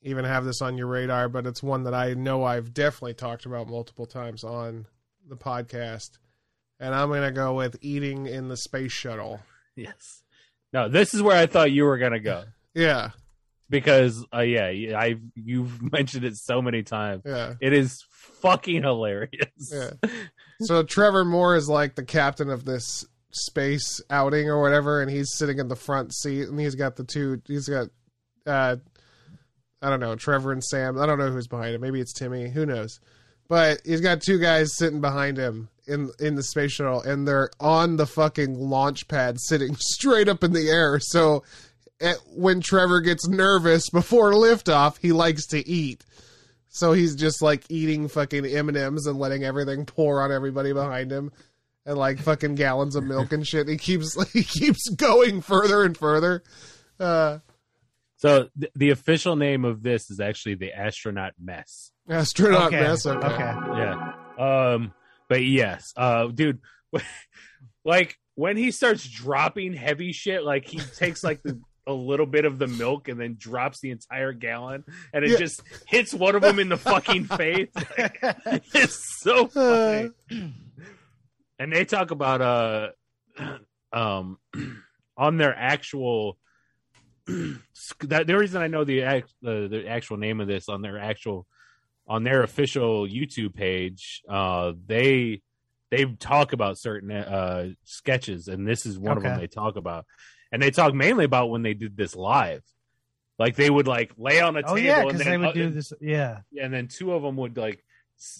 even 0.00 0.24
have 0.24 0.44
this 0.46 0.62
on 0.62 0.78
your 0.78 0.86
radar, 0.86 1.28
but 1.28 1.46
it's 1.46 1.62
one 1.62 1.82
that 1.84 1.92
I 1.92 2.14
know 2.14 2.44
I've 2.44 2.72
definitely 2.72 3.12
talked 3.14 3.44
about 3.46 3.68
multiple 3.68 4.06
times 4.06 4.42
on 4.42 4.86
the 5.28 5.36
podcast, 5.36 6.10
and 6.80 6.94
I'm 6.94 7.08
gonna 7.10 7.32
go 7.32 7.54
with 7.54 7.76
eating 7.80 8.26
in 8.26 8.48
the 8.48 8.56
space 8.56 8.92
shuttle. 8.92 9.40
Yes. 9.76 10.22
No, 10.72 10.88
this 10.88 11.14
is 11.14 11.22
where 11.22 11.36
I 11.36 11.46
thought 11.46 11.70
you 11.72 11.84
were 11.84 11.98
gonna 11.98 12.20
go 12.20 12.44
Yeah, 12.74 13.10
because, 13.70 14.24
uh, 14.34 14.40
yeah, 14.40 14.98
I've 14.98 15.20
you've 15.34 15.80
mentioned 15.92 16.24
it 16.24 16.36
so 16.36 16.60
many 16.62 16.82
times. 16.82 17.22
yeah, 17.24 17.54
It 17.60 17.72
is 17.72 18.04
fucking 18.40 18.82
hilarious. 18.82 19.72
yeah. 19.72 19.90
so 20.60 20.82
Trevor 20.82 21.24
Moore 21.24 21.56
is 21.56 21.68
like 21.68 21.94
the 21.94 22.04
captain 22.04 22.50
of 22.50 22.64
this 22.64 23.04
space 23.30 24.00
outing 24.10 24.48
or 24.48 24.60
whatever, 24.60 25.00
and 25.00 25.10
he's 25.10 25.32
sitting 25.34 25.58
in 25.58 25.68
the 25.68 25.76
front 25.76 26.14
seat, 26.14 26.48
and 26.48 26.58
he's 26.60 26.74
got 26.74 26.96
the 26.96 27.04
two. 27.04 27.40
He's 27.46 27.68
got 27.68 27.88
uh, 28.46 28.76
I 29.82 29.90
don't 29.90 30.00
know, 30.00 30.14
Trevor 30.16 30.52
and 30.52 30.62
Sam. 30.62 30.98
I 30.98 31.06
don't 31.06 31.18
know 31.18 31.30
who's 31.30 31.46
behind 31.48 31.74
him. 31.74 31.80
Maybe 31.80 32.00
it's 32.00 32.12
Timmy. 32.12 32.48
Who 32.50 32.64
knows? 32.66 33.00
But 33.48 33.80
he's 33.84 34.00
got 34.00 34.22
two 34.22 34.38
guys 34.38 34.76
sitting 34.76 35.00
behind 35.00 35.36
him 35.36 35.68
in 35.86 36.10
in 36.18 36.34
the 36.34 36.42
space 36.42 36.72
shuttle, 36.72 37.02
and 37.02 37.28
they're 37.28 37.50
on 37.60 37.96
the 37.96 38.06
fucking 38.06 38.58
launch 38.58 39.06
pad, 39.08 39.38
sitting 39.40 39.76
straight 39.78 40.28
up 40.28 40.42
in 40.42 40.52
the 40.52 40.68
air. 40.70 40.98
So 41.00 41.42
eh, 42.00 42.14
when 42.34 42.60
Trevor 42.60 43.00
gets 43.00 43.28
nervous 43.28 43.90
before 43.90 44.32
liftoff, 44.32 44.96
he 44.98 45.12
likes 45.12 45.46
to 45.48 45.66
eat. 45.68 46.04
So 46.68 46.92
he's 46.92 47.14
just 47.14 47.40
like 47.42 47.64
eating 47.68 48.08
fucking 48.08 48.44
M 48.46 48.68
and 48.68 48.76
M's 48.78 49.06
and 49.06 49.18
letting 49.18 49.44
everything 49.44 49.84
pour 49.86 50.22
on 50.22 50.32
everybody 50.32 50.72
behind 50.72 51.12
him, 51.12 51.30
and 51.86 51.96
like 51.98 52.18
fucking 52.18 52.54
gallons 52.56 52.96
of 52.96 53.04
milk 53.04 53.32
and 53.32 53.46
shit. 53.46 53.68
He 53.68 53.76
keeps 53.76 54.16
he 54.32 54.42
keeps 54.42 54.88
going 54.88 55.42
further 55.42 55.84
and 55.84 55.96
further. 55.96 56.42
Uh, 56.98 57.38
So 58.16 58.48
th- 58.58 58.72
the 58.74 58.90
official 58.90 59.36
name 59.36 59.64
of 59.66 59.82
this 59.82 60.10
is 60.10 60.18
actually 60.18 60.54
the 60.54 60.72
astronaut 60.72 61.34
mess. 61.38 61.90
astronaut 62.10 62.66
okay. 62.68 62.80
mess. 62.80 63.06
Okay. 63.06 63.26
okay. 63.26 63.54
Yeah. 63.78 64.12
Um. 64.38 64.92
But 65.28 65.44
yes, 65.44 65.92
uh, 65.96 66.26
dude, 66.26 66.60
like 67.84 68.16
when 68.34 68.56
he 68.56 68.70
starts 68.70 69.06
dropping 69.08 69.72
heavy 69.72 70.12
shit, 70.12 70.42
like 70.44 70.66
he 70.66 70.78
takes 70.78 71.24
like 71.24 71.42
the, 71.42 71.60
a 71.86 71.92
little 71.92 72.26
bit 72.26 72.44
of 72.44 72.58
the 72.58 72.66
milk 72.66 73.08
and 73.08 73.18
then 73.20 73.36
drops 73.38 73.80
the 73.80 73.90
entire 73.90 74.32
gallon, 74.32 74.84
and 75.12 75.24
it 75.24 75.32
Yeah. 75.32 75.36
just 75.38 75.62
hits 75.86 76.12
one 76.12 76.34
of 76.34 76.42
them 76.42 76.58
in 76.58 76.68
the 76.68 76.76
fucking 76.76 77.24
face. 77.24 77.68
Like, 77.96 78.62
it's 78.74 79.20
so 79.22 79.46
funny. 79.48 80.10
and 81.58 81.72
they 81.72 81.84
talk 81.84 82.10
about 82.10 82.40
uh, 82.40 82.88
um, 83.92 84.38
on 85.16 85.36
their 85.38 85.54
actual. 85.54 86.38
that 87.26 88.26
the 88.26 88.36
reason 88.36 88.60
I 88.60 88.66
know 88.66 88.84
the 88.84 89.02
act, 89.02 89.32
uh, 89.46 89.68
the 89.68 89.86
actual 89.88 90.18
name 90.18 90.40
of 90.40 90.48
this 90.48 90.68
on 90.68 90.82
their 90.82 90.98
actual 90.98 91.46
on 92.06 92.24
their 92.24 92.42
official 92.42 93.06
YouTube 93.06 93.54
page, 93.54 94.22
uh, 94.28 94.72
they 94.86 95.42
they 95.90 96.04
talk 96.06 96.52
about 96.52 96.78
certain 96.78 97.10
uh, 97.10 97.68
sketches, 97.84 98.48
and 98.48 98.66
this 98.66 98.84
is 98.86 98.98
one 98.98 99.16
of 99.16 99.22
them 99.22 99.38
they 99.38 99.46
talk 99.46 99.76
about, 99.76 100.06
and 100.52 100.60
they 100.62 100.70
talk 100.70 100.92
mainly 100.94 101.24
about 101.24 101.50
when 101.50 101.62
they 101.62 101.74
did 101.74 101.96
this 101.96 102.14
live. 102.16 102.62
Like 103.38 103.56
they 103.56 103.68
would 103.70 103.86
like 103.88 104.12
lay 104.16 104.40
on 104.40 104.56
a 104.56 104.60
Oh 104.60 104.74
table, 104.76 104.78
yeah, 104.80 105.00
and 105.00 105.08
because 105.08 105.24
then 105.24 105.30
they 105.32 105.38
would 105.38 105.48
uh, 105.48 105.52
do 105.52 105.70
this. 105.70 105.92
Yeah. 106.00 106.40
and 106.60 106.72
then 106.72 106.88
two 106.88 107.12
of 107.12 107.22
them 107.22 107.36
would 107.36 107.56
like 107.56 107.84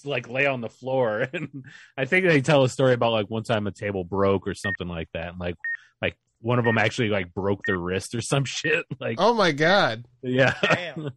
like 0.05 0.29
lay 0.29 0.46
on 0.46 0.61
the 0.61 0.68
floor 0.68 1.27
and 1.33 1.64
i 1.98 2.05
think 2.05 2.24
they 2.24 2.40
tell 2.40 2.62
a 2.62 2.68
story 2.68 2.92
about 2.94 3.11
like 3.11 3.29
one 3.29 3.42
time 3.42 3.66
a 3.66 3.72
table 3.72 4.05
broke 4.05 4.46
or 4.46 4.55
something 4.55 4.87
like 4.87 5.09
that 5.12 5.31
and 5.31 5.40
like 5.40 5.57
like 6.00 6.16
one 6.40 6.61
of 6.61 6.64
them 6.64 6.79
actually 6.79 7.09
like 7.09 7.35
broke 7.35 7.61
their 7.66 7.77
wrist 7.77 8.14
or 8.14 8.20
some 8.20 8.44
shit 8.59 8.85
like 9.00 9.16
Oh 9.18 9.35
my 9.35 9.50
god. 9.50 10.07
yeah 10.22 10.55
Damn. 10.62 11.11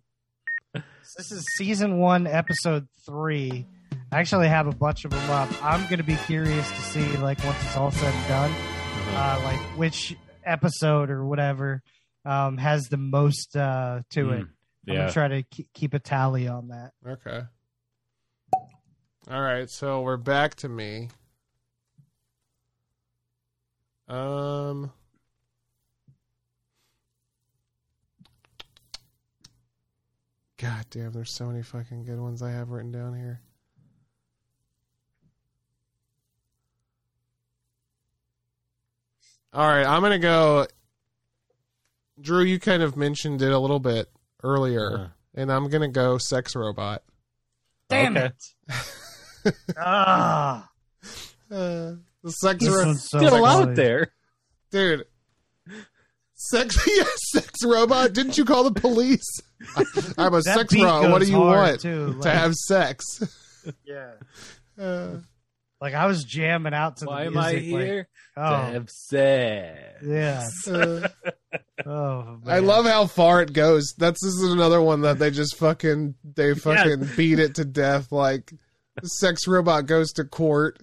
This 1.17 1.31
is 1.31 1.45
season 1.57 1.97
one, 1.99 2.27
episode 2.27 2.87
three. 3.05 3.65
I 4.11 4.19
actually 4.19 4.47
have 4.47 4.67
a 4.67 4.71
bunch 4.75 5.05
of 5.05 5.11
them 5.11 5.29
up. 5.29 5.49
I'm 5.63 5.83
going 5.85 5.97
to 5.97 6.03
be 6.03 6.15
curious 6.15 6.67
to 6.69 6.81
see, 6.81 7.17
like, 7.17 7.43
once 7.43 7.57
it's 7.63 7.75
all 7.77 7.91
said 7.91 8.13
and 8.13 8.27
done, 8.27 8.51
uh, 9.15 9.41
like 9.43 9.59
which 9.77 10.15
episode 10.45 11.09
or 11.09 11.25
whatever 11.25 11.81
um, 12.25 12.57
has 12.57 12.87
the 12.89 12.97
most 12.97 13.55
uh, 13.57 14.01
to 14.11 14.25
Mm, 14.25 14.31
it. 14.33 14.39
I'm 14.39 14.49
yeah 14.85 14.95
gonna 15.01 15.11
try 15.11 15.27
to 15.27 15.43
ke- 15.43 15.67
keep 15.73 15.93
a 15.93 15.99
tally 15.99 16.47
on 16.47 16.69
that. 16.69 16.91
Okay. 17.05 17.41
All 19.29 19.41
right, 19.41 19.69
so 19.69 20.01
we're 20.01 20.15
back 20.15 20.55
to 20.55 20.69
me. 20.69 21.09
Um 24.07 24.91
God 30.57 30.85
damn, 30.89 31.11
there's 31.11 31.33
so 31.33 31.45
many 31.45 31.61
fucking 31.61 32.03
good 32.05 32.19
ones 32.19 32.41
I 32.41 32.51
have 32.51 32.69
written 32.69 32.91
down 32.91 33.15
here. 33.15 33.41
All 39.53 39.67
right, 39.67 39.85
I'm 39.85 40.01
going 40.01 40.11
to 40.11 40.19
go 40.19 40.67
Drew, 42.19 42.43
you 42.43 42.59
kind 42.59 42.83
of 42.83 42.97
mentioned 42.97 43.41
it 43.41 43.51
a 43.51 43.59
little 43.59 43.79
bit 43.79 44.07
earlier, 44.43 44.93
Uh-huh. 44.93 45.07
and 45.35 45.51
I'm 45.51 45.69
going 45.69 45.81
to 45.81 45.87
go 45.87 46.17
sex 46.17 46.55
robot. 46.55 47.03
Damn 47.89 48.17
Okay. 48.17 48.31
it! 49.45 49.53
Ah, 49.77 50.69
Uh, 51.49 51.93
the 52.21 52.31
sex 52.31 52.61
this 52.61 52.75
ro- 52.75 52.85
one's 52.87 53.07
so 53.09 53.19
still 53.19 53.45
out 53.45 53.73
there 53.75 54.11
dude. 54.69 55.05
Sex, 56.37 56.77
yes, 56.87 57.09
sex 57.31 57.65
robot. 57.65 58.13
Didn't 58.13 58.37
you 58.37 58.45
call 58.45 58.63
the 58.63 58.79
police? 58.79 59.25
I'm 60.17 60.33
a 60.33 60.41
That 60.41 60.55
sex 60.69 60.73
robot. 60.75 61.11
What 61.11 61.21
do 61.21 61.29
you 61.29 61.39
want 61.39 61.81
too, 61.81 62.19
to 62.21 62.29
have 62.29 62.53
sex? 62.53 63.03
Yeah, 63.83 64.11
Uh, 64.81 65.17
like 65.81 65.93
I 65.93 66.05
was 66.05 66.23
jamming 66.23 66.73
out 66.73 66.95
to 66.97 67.05
why 67.05 67.23
the 67.25 67.31
am 67.31 67.37
i 67.37 67.51
music. 67.51 67.73
like, 67.73 67.83
here 67.83 68.03
to 68.35 68.41
oh, 68.41 68.55
have 68.71 68.89
sex 68.89 70.05
yeah. 70.05 70.47
uh, 70.71 71.07
Oh, 71.85 72.39
I 72.45 72.59
love 72.59 72.85
how 72.85 73.07
far 73.07 73.41
it 73.41 73.51
goes. 73.51 73.93
That's 73.97 74.23
this 74.23 74.35
is 74.35 74.53
another 74.53 74.81
one 74.81 75.01
that 75.01 75.19
they 75.19 75.31
just 75.31 75.57
fucking 75.57 76.15
they 76.23 76.53
fucking 76.55 77.09
beat 77.17 77.39
it 77.39 77.55
to 77.55 77.65
death. 77.65 78.09
Like, 78.11 78.53
sex 79.03 79.45
robot 79.47 79.85
goes 79.85 80.13
to 80.13 80.23
court, 80.23 80.79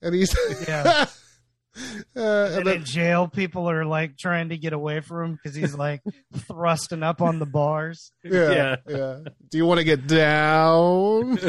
and 0.00 0.14
he's 0.14 0.34
Yeah. 0.66 1.04
Uh, 2.16 2.20
And 2.20 2.54
and 2.56 2.66
then, 2.66 2.76
in 2.76 2.84
jail, 2.84 3.26
people 3.28 3.68
are 3.68 3.84
like 3.84 4.16
trying 4.16 4.50
to 4.50 4.56
get 4.56 4.72
away 4.72 5.00
from 5.00 5.24
him 5.24 5.32
because 5.42 5.56
he's 5.56 5.74
like 5.74 6.02
thrusting 6.46 7.02
up 7.02 7.20
on 7.22 7.38
the 7.38 7.46
bars. 7.46 8.12
yeah, 8.24 8.50
Yeah. 8.50 8.76
yeah. 8.88 9.18
Do 9.50 9.58
you 9.58 9.66
want 9.66 9.78
to 9.78 9.84
get 9.84 10.06
down? 10.06 11.38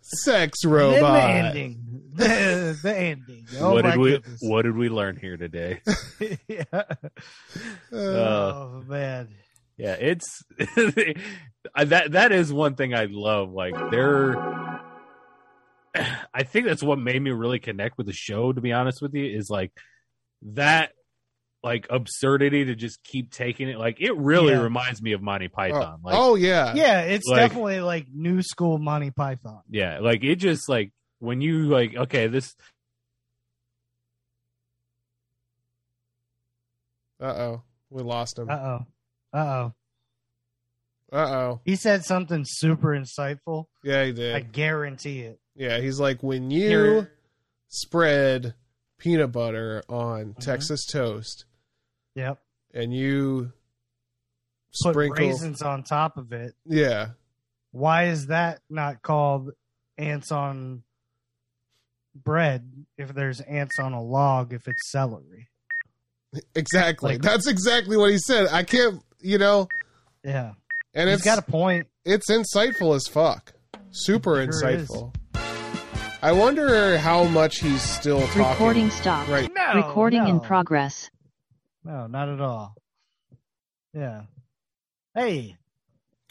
Sex 0.00 0.64
robot. 0.64 1.00
the 1.00 1.22
ending. 1.22 1.82
The, 2.12 2.78
the 2.82 2.96
ending. 2.96 3.46
Oh 3.58 3.72
what 3.72 3.84
did 3.84 3.96
we 3.96 4.10
goodness. 4.12 4.40
what 4.42 4.62
did 4.62 4.76
we 4.76 4.88
learn 4.88 5.16
here 5.16 5.36
today 5.36 5.80
yeah. 6.48 6.62
Uh, 6.72 6.84
oh 7.92 8.84
man. 8.86 9.28
Yeah, 9.78 9.94
it's 9.98 10.42
that 11.74 12.12
that 12.12 12.32
is 12.32 12.52
one 12.52 12.74
thing 12.76 12.94
I 12.94 13.06
love. 13.10 13.50
Like 13.52 13.74
they're, 13.90 14.32
I 16.34 16.42
think 16.42 16.66
that's 16.66 16.82
what 16.82 16.98
made 16.98 17.20
me 17.20 17.30
really 17.30 17.58
connect 17.58 17.98
with 17.98 18.06
the 18.06 18.12
show. 18.12 18.52
To 18.52 18.60
be 18.60 18.72
honest 18.72 19.00
with 19.02 19.14
you, 19.14 19.24
is 19.24 19.48
like 19.50 19.72
that, 20.42 20.92
like 21.62 21.86
absurdity 21.90 22.66
to 22.66 22.74
just 22.74 23.02
keep 23.02 23.30
taking 23.32 23.68
it. 23.68 23.78
Like 23.78 24.00
it 24.00 24.16
really 24.16 24.52
Yeah. 24.52 24.62
reminds 24.62 25.02
me 25.02 25.12
of 25.12 25.22
Monty 25.22 25.46
oh, 25.46 25.54
Python. 25.54 26.00
Like 26.02 26.14
oh 26.16 26.34
yeah. 26.34 26.74
Yeah, 26.74 27.00
it's 27.02 27.26
Like- 27.26 27.40
definitely 27.40 27.80
like 27.80 28.06
new 28.12 28.42
school 28.42 28.78
Monty 28.78 29.10
Python. 29.10 29.62
yeah, 29.68 29.98
like 30.00 30.22
it 30.24 30.36
just 30.36 30.68
like 30.68 30.92
when 31.18 31.40
you 31.40 31.64
like 31.68 31.94
okay 31.96 32.26
this 32.26 32.54
Uh 37.20 37.24
oh, 37.24 37.62
we 37.90 38.02
lost 38.02 38.38
him. 38.38 38.50
Uh 38.50 38.54
oh, 38.54 38.78
Uh 39.32 39.38
oh. 39.38 39.72
Uh 41.12 41.16
oh. 41.16 41.34
oh. 41.34 41.60
He 41.64 41.76
said 41.76 42.04
something 42.04 42.44
super 42.46 42.88
insightful. 42.88 43.66
Yeah, 43.82 44.04
he 44.04 44.12
did. 44.12 44.34
I 44.34 44.40
guarantee 44.40 45.20
it. 45.20 45.40
Yeah, 45.56 45.78
he's 45.80 45.98
like 45.98 46.22
when 46.22 46.50
you 46.50 46.68
Here- 46.68 47.12
spread 47.68 48.54
peanut 48.98 49.32
butter 49.32 49.82
on 49.88 50.26
Mm-hmm. 50.34 50.40
Texas 50.40 50.84
toast 50.86 51.44
Yep. 52.14 52.38
and 52.74 52.94
you 52.94 53.52
Put 54.82 54.90
sprinkle. 54.92 55.26
raisins 55.26 55.62
on 55.62 55.82
top 55.82 56.16
of 56.18 56.32
it. 56.32 56.54
Yeah, 56.66 57.10
Why 57.72 58.04
is 58.08 58.26
that 58.28 58.60
not 58.70 59.02
called 59.02 59.50
ants 59.98 60.30
on 60.32 60.82
bread 62.14 62.70
if 62.96 63.12
there's 63.14 63.40
ants 63.40 63.78
on 63.78 63.92
a 63.92 64.02
log 64.02 64.52
if 64.52 64.66
it's 64.68 64.90
celery? 64.90 65.48
exactly. 66.54 67.12
Like- 67.14 67.22
That's 67.22 67.46
exactly 67.46 67.96
what 67.96 68.10
he 68.10 68.18
said. 68.18 68.48
I 68.48 68.62
can't, 68.62 69.02
you 69.20 69.38
know, 69.38 69.68
Yeah. 70.24 70.52
and 70.94 71.08
He's 71.08 71.18
it's 71.18 71.24
got 71.24 71.38
a 71.38 71.42
point. 71.42 71.88
it's 72.04 72.30
insightful 72.30 72.94
as 72.94 73.06
fuck. 73.06 73.52
Super 73.90 74.36
Sure 74.36 74.46
insightful. 74.46 75.14
I 76.26 76.32
wonder 76.32 76.98
how 76.98 77.22
much 77.22 77.60
he's 77.60 77.80
still 77.82 78.20
talking. 78.26 78.42
Recording 78.42 78.90
stopped. 78.90 79.28
Right. 79.30 79.48
No. 79.54 79.74
Recording 79.76 80.26
in 80.26 80.40
progress. 80.40 81.08
No, 81.84 82.08
not 82.08 82.28
at 82.28 82.40
all. 82.40 82.74
Yeah. 83.94 84.22
Hey. 85.14 85.56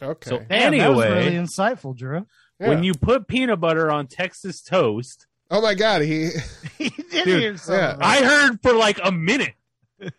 Okay. 0.02 0.30
So- 0.30 0.40
Damn, 0.50 0.78
that 0.78 0.90
was 0.94 1.06
Anyway. 1.06 1.26
really 1.28 1.38
insightful, 1.38 1.96
Drew. 1.96 2.28
Yeah. 2.60 2.68
when 2.68 2.84
you 2.84 2.94
put 2.94 3.30
peanut 3.30 3.62
butter 3.62 3.90
on 3.90 4.08
Texas 4.08 4.62
toast. 4.62 5.28
oh 5.50 5.62
my 5.62 5.76
god, 5.76 6.02
he. 6.02 6.32
he 6.78 6.90
did 6.90 7.24
Dude, 7.24 7.40
hear 7.40 7.58
some 7.58 7.76
yeah. 7.76 7.96
I 7.98 8.22
heard 8.22 8.60
for 8.62 8.74
like 8.74 9.00
a 9.02 9.14
minute. 9.14 9.54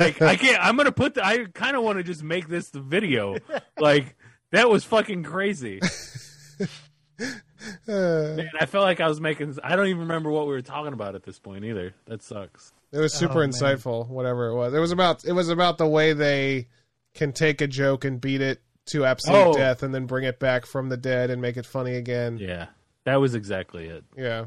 Like 0.00 0.20
I 0.20 0.34
can't. 0.34 0.58
I'm 0.60 0.76
gonna 0.76 0.90
put. 0.90 1.14
The, 1.14 1.24
I 1.24 1.44
kind 1.54 1.76
of 1.76 1.84
want 1.84 1.98
to 1.98 2.02
just 2.02 2.24
make 2.24 2.48
this 2.48 2.70
the 2.70 2.80
video. 2.80 3.36
Like 3.78 4.16
that 4.50 4.68
was 4.68 4.82
fucking 4.84 5.22
crazy. 5.22 5.78
Uh, 7.20 8.34
Man, 8.36 8.50
I 8.58 8.66
felt 8.66 8.84
like 8.84 9.00
I 9.00 9.08
was 9.08 9.20
making. 9.20 9.58
I 9.62 9.76
don't 9.76 9.86
even 9.88 10.00
remember 10.02 10.30
what 10.30 10.46
we 10.46 10.52
were 10.52 10.62
talking 10.62 10.92
about 10.92 11.14
at 11.14 11.22
this 11.24 11.38
point 11.38 11.64
either. 11.64 11.94
That 12.06 12.22
sucks. 12.22 12.72
it 12.92 12.98
was 12.98 13.12
super 13.12 13.34
Oh, 13.38 13.40
man. 13.40 13.50
insightful. 13.50 14.08
Whatever 14.08 14.48
it 14.48 14.54
was, 14.54 14.72
it 14.74 14.78
was 14.78 14.92
about. 14.92 15.24
It 15.24 15.32
was 15.32 15.48
about 15.50 15.76
the 15.78 15.86
way 15.86 16.12
they 16.14 16.68
can 17.14 17.32
take 17.32 17.60
a 17.60 17.66
joke 17.66 18.04
and 18.04 18.20
beat 18.20 18.40
it 18.40 18.60
to 18.92 19.04
absolute 19.04 19.36
Oh. 19.48 19.52
death, 19.52 19.82
and 19.82 19.94
then 19.94 20.06
bring 20.06 20.24
it 20.24 20.38
back 20.40 20.64
from 20.66 20.88
the 20.88 20.96
dead 20.96 21.30
and 21.30 21.42
make 21.42 21.56
it 21.56 21.66
funny 21.66 21.94
again. 21.96 22.38
Yeah, 22.38 22.68
that 23.04 23.16
was 23.16 23.34
exactly 23.34 23.86
it. 23.88 24.04
Yeah, 24.16 24.46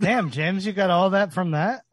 Damn, 0.00 0.30
James, 0.30 0.66
you 0.66 0.72
got 0.72 0.90
all 0.90 1.10
that 1.10 1.32
from 1.32 1.52
that? 1.52 1.84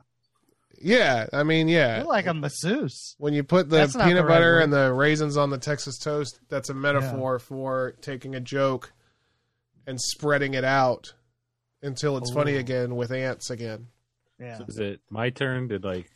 yeah. 0.82 1.28
I 1.34 1.44
mean, 1.44 1.68
yeah. 1.68 1.98
You're 1.98 2.06
like 2.08 2.26
a 2.28 2.34
masseuse. 2.34 3.16
when 3.18 3.34
you 3.34 3.44
put 3.44 3.70
the 3.70 3.78
That's 3.78 3.96
peanut 3.96 4.16
the 4.16 4.24
butter 4.24 4.56
word. 4.56 4.64
and 4.64 4.74
the 4.74 4.94
raisins 4.94 5.36
on 5.38 5.50
the 5.50 5.58
Texas 5.58 5.98
toast, 5.98 6.40
that's 6.50 6.70
a 6.70 6.74
metaphor 6.74 7.40
for 7.40 7.96
taking 8.02 8.34
a 8.36 8.40
joke 8.40 8.94
and 9.88 10.00
spreading 10.00 10.54
it 10.54 10.64
out 10.64 11.14
until 11.82 12.18
it's 12.18 12.32
funny 12.32 12.58
again 12.58 12.96
with 12.96 13.12
ants 13.12 13.50
again. 13.50 13.88
Yeah. 14.40 14.58
So 14.60 14.66
is 14.68 14.78
it 14.78 15.00
my 15.10 15.32
turn? 15.32 15.68
Did 15.70 15.84
like 15.84 16.10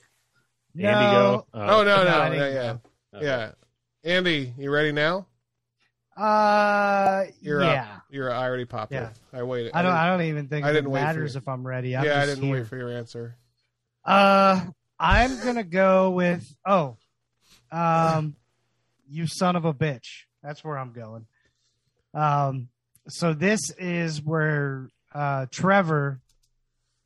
No. 0.75 0.89
Andy 0.89 1.15
go? 1.15 1.47
Oh, 1.55 1.59
no, 1.59 1.83
no, 1.83 2.03
no, 2.03 2.09
I 2.09 2.35
yeah, 2.35 2.49
yeah, 2.49 2.77
Okay. 3.15 3.25
yeah. 3.25 3.51
Andy, 4.03 4.53
you 4.57 4.69
ready 4.71 4.91
now? 4.91 5.25
Uh, 6.15 7.23
You're 7.41 7.63
yeah. 7.63 7.83
up. 7.95 8.03
You're. 8.09 8.31
I 8.31 8.43
already 8.43 8.65
popped 8.65 8.91
Yeah. 8.91 9.09
it. 9.09 9.19
I 9.33 9.43
waited. 9.43 9.71
I 9.73 9.81
don't. 9.81 9.91
didn't- 9.91 10.03
I 10.03 10.07
don't 10.09 10.21
even 10.23 10.47
think 10.49 10.65
I 10.65 10.69
it 10.69 10.73
didn't 10.73 10.91
wait 10.91 11.01
matters 11.01 11.35
if 11.35 11.47
I'm 11.47 11.65
ready. 11.65 11.95
I'm 11.95 12.03
yeah, 12.03 12.17
I 12.21 12.25
just 12.25 12.35
didn't 12.35 12.43
here. 12.49 12.57
wait 12.61 12.67
for 12.67 12.77
your 12.77 12.91
answer. 12.91 13.37
Uh, 14.03 14.59
I'm 14.99 15.39
gonna 15.43 15.63
go 15.63 16.11
with 16.11 16.53
oh, 16.65 16.97
um, 17.71 18.35
you 19.07 19.25
son 19.25 19.55
of 19.55 19.65
a 19.65 19.73
bitch. 19.73 20.25
That's 20.43 20.63
where 20.63 20.77
I'm 20.77 20.91
going. 20.91 21.25
Um, 22.13 22.67
so 23.07 23.33
this 23.33 23.71
is 23.77 24.21
where 24.21 24.87
uh 25.13 25.45
Trevor, 25.51 26.19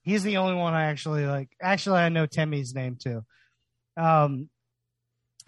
he's 0.04 0.24
the 0.24 0.38
only 0.38 0.56
one 0.56 0.74
I 0.74 0.86
actually 0.86 1.26
like. 1.26 1.50
Actually, 1.62 2.00
I 2.00 2.10
know 2.10 2.26
Timmy's 2.26 2.74
name 2.76 2.98
too. 3.02 3.24
Um, 3.98 4.50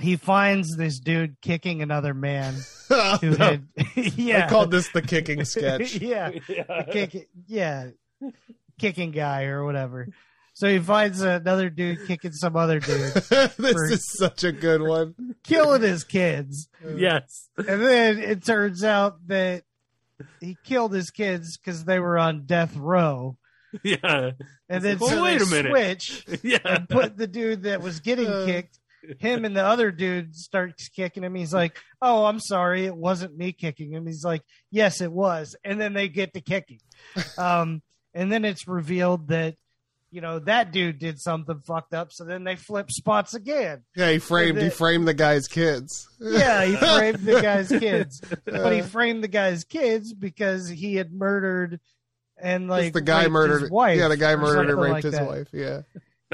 he 0.02 0.16
finds 0.16 0.76
this 0.78 1.00
dude 1.00 1.38
kicking 1.42 1.82
another 1.82 2.14
man 2.14 2.54
who 3.22 3.36
had 3.36 3.68
yeah 3.96 4.46
I 4.46 4.50
called 4.50 4.72
this 4.72 4.90
the 4.90 5.02
kicking 5.02 5.44
sketch. 5.46 5.96
yeah 6.02 6.32
Yeah. 6.48 6.84
kick, 6.92 7.30
yeah, 7.48 7.90
kicking 8.80 9.12
guy 9.12 9.46
or 9.46 9.66
whatever. 9.66 10.08
So 10.54 10.68
he 10.68 10.80
finds 10.80 11.22
another 11.22 11.70
dude 11.70 12.08
kicking 12.08 12.32
some 12.32 12.56
other 12.56 12.80
dude, 12.80 13.14
this 13.14 13.54
For- 13.58 13.86
is 13.92 14.04
such 14.18 14.44
a 14.44 14.52
good 14.52 14.82
one. 14.82 15.36
killing 15.44 15.84
his 15.84 16.04
kids, 16.04 16.68
yes. 16.96 17.50
and 17.58 17.82
then 17.84 18.18
it 18.18 18.44
turns 18.44 18.84
out 18.84 19.18
that 19.28 19.64
he 20.40 20.58
killed 20.64 20.94
his 20.94 21.10
kids 21.10 21.58
because 21.58 21.86
they 21.86 22.00
were 22.00 22.18
on 22.18 22.46
death 22.46 22.76
row, 22.76 23.38
Yeah. 23.84 24.32
and 24.70 24.84
then 24.84 24.98
Well, 25.00 25.10
so 25.10 25.24
wait 25.24 25.42
a 25.42 25.46
minute. 25.46 25.72
switch 26.02 26.26
Yeah. 26.44 26.60
and 26.66 26.90
put 26.90 27.18
the 27.18 27.28
dude 27.28 27.64
that 27.64 27.82
was 27.82 28.00
getting 28.00 28.28
Uh. 28.28 28.46
kicked. 28.46 28.80
Him 29.20 29.46
and 29.46 29.56
the 29.56 29.64
other 29.64 29.90
dude 29.92 30.36
starts 30.36 30.90
kicking 30.90 31.24
him. 31.24 31.34
He's 31.36 31.54
like, 31.54 31.78
"Oh, 32.02 32.26
I'm 32.26 32.40
sorry, 32.42 32.86
it 32.86 32.96
wasn't 32.96 33.38
me 33.38 33.54
kicking 33.54 33.94
him." 33.94 34.06
He's 34.06 34.24
like, 34.26 34.42
"Yes, 34.72 35.00
it 35.02 35.12
was." 35.12 35.56
And 35.64 35.80
then 35.80 35.94
they 35.94 36.10
get 36.10 36.34
to 36.34 36.42
kicking. 36.42 36.80
Um, 37.38 37.82
and 38.14 38.30
then 38.32 38.44
it's 38.44 38.68
revealed 38.68 39.28
that 39.30 39.56
you 40.12 40.22
know 40.22 40.40
that 40.40 40.72
dude 40.72 41.00
did 41.00 41.20
something 41.20 41.60
fucked 41.66 41.94
up. 41.94 42.12
So 42.12 42.24
then 42.24 42.44
they 42.44 42.56
flip 42.56 42.92
spots 42.92 43.34
again. 43.34 43.84
Yeah, 43.96 44.12
he 44.12 44.20
framed. 44.20 44.62
He 44.62 44.70
framed 44.70 45.08
the 45.08 45.14
guy's 45.14 45.48
kids. 45.48 46.08
Yeah, 46.20 46.66
he 46.66 46.76
framed 46.76 47.20
the 47.20 47.42
guy's 47.42 47.70
kids, 47.80 48.22
but 48.46 48.74
he 48.74 48.82
uh, 48.82 48.86
framed 48.86 49.24
the 49.24 49.28
guy's 49.28 49.64
kids 49.64 50.14
because 50.14 50.68
he 50.70 50.96
had 50.96 51.12
murdered 51.12 51.80
and 52.40 52.68
like 52.68 52.94
the 52.94 53.02
guy 53.02 53.28
murdered. 53.28 53.64
his 53.64 53.72
wife. 53.72 53.98
yeah, 54.00 54.08
the 54.08 54.18
guy 54.18 54.36
murdered 54.36 54.70
and 54.70 54.80
raped 54.80 54.94
like 54.94 55.04
his 55.04 55.14
that. 55.14 55.28
wife. 55.28 55.48
Yeah. 55.52 55.82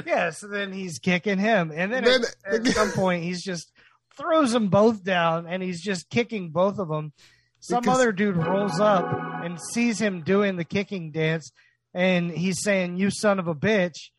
Yeah, 0.05 0.32
so 0.32 0.47
then 0.47 0.74
he's 0.74 0.97
kicking 0.97 1.38
him, 1.38 1.71
and 1.74 1.93
then, 1.93 2.03
Then- 2.03 2.24
at, 2.45 2.65
at 2.65 2.67
some 2.67 2.91
point 2.91 3.24
he's 3.24 3.43
just 3.43 3.71
throws 4.17 4.51
them 4.51 4.69
both 4.69 5.03
down, 5.03 5.45
and 5.47 5.61
he's 5.61 5.82
just 5.84 6.09
kicking 6.09 6.49
both 6.49 6.80
of 6.80 6.88
them. 6.88 7.13
Some 7.59 7.82
Because- 7.82 7.97
other 7.99 8.11
dude 8.11 8.36
rolls 8.36 8.80
up 8.80 9.05
and 9.43 9.59
sees 9.71 9.99
him 10.01 10.21
doing 10.24 10.55
the 10.57 10.63
kicking 10.65 11.11
dance, 11.11 11.51
and 11.93 12.31
he's 12.31 12.61
saying, 12.63 12.97
"You 12.97 13.09
son 13.11 13.39
of 13.39 13.47
a 13.47 13.55
bitch!" 13.55 14.09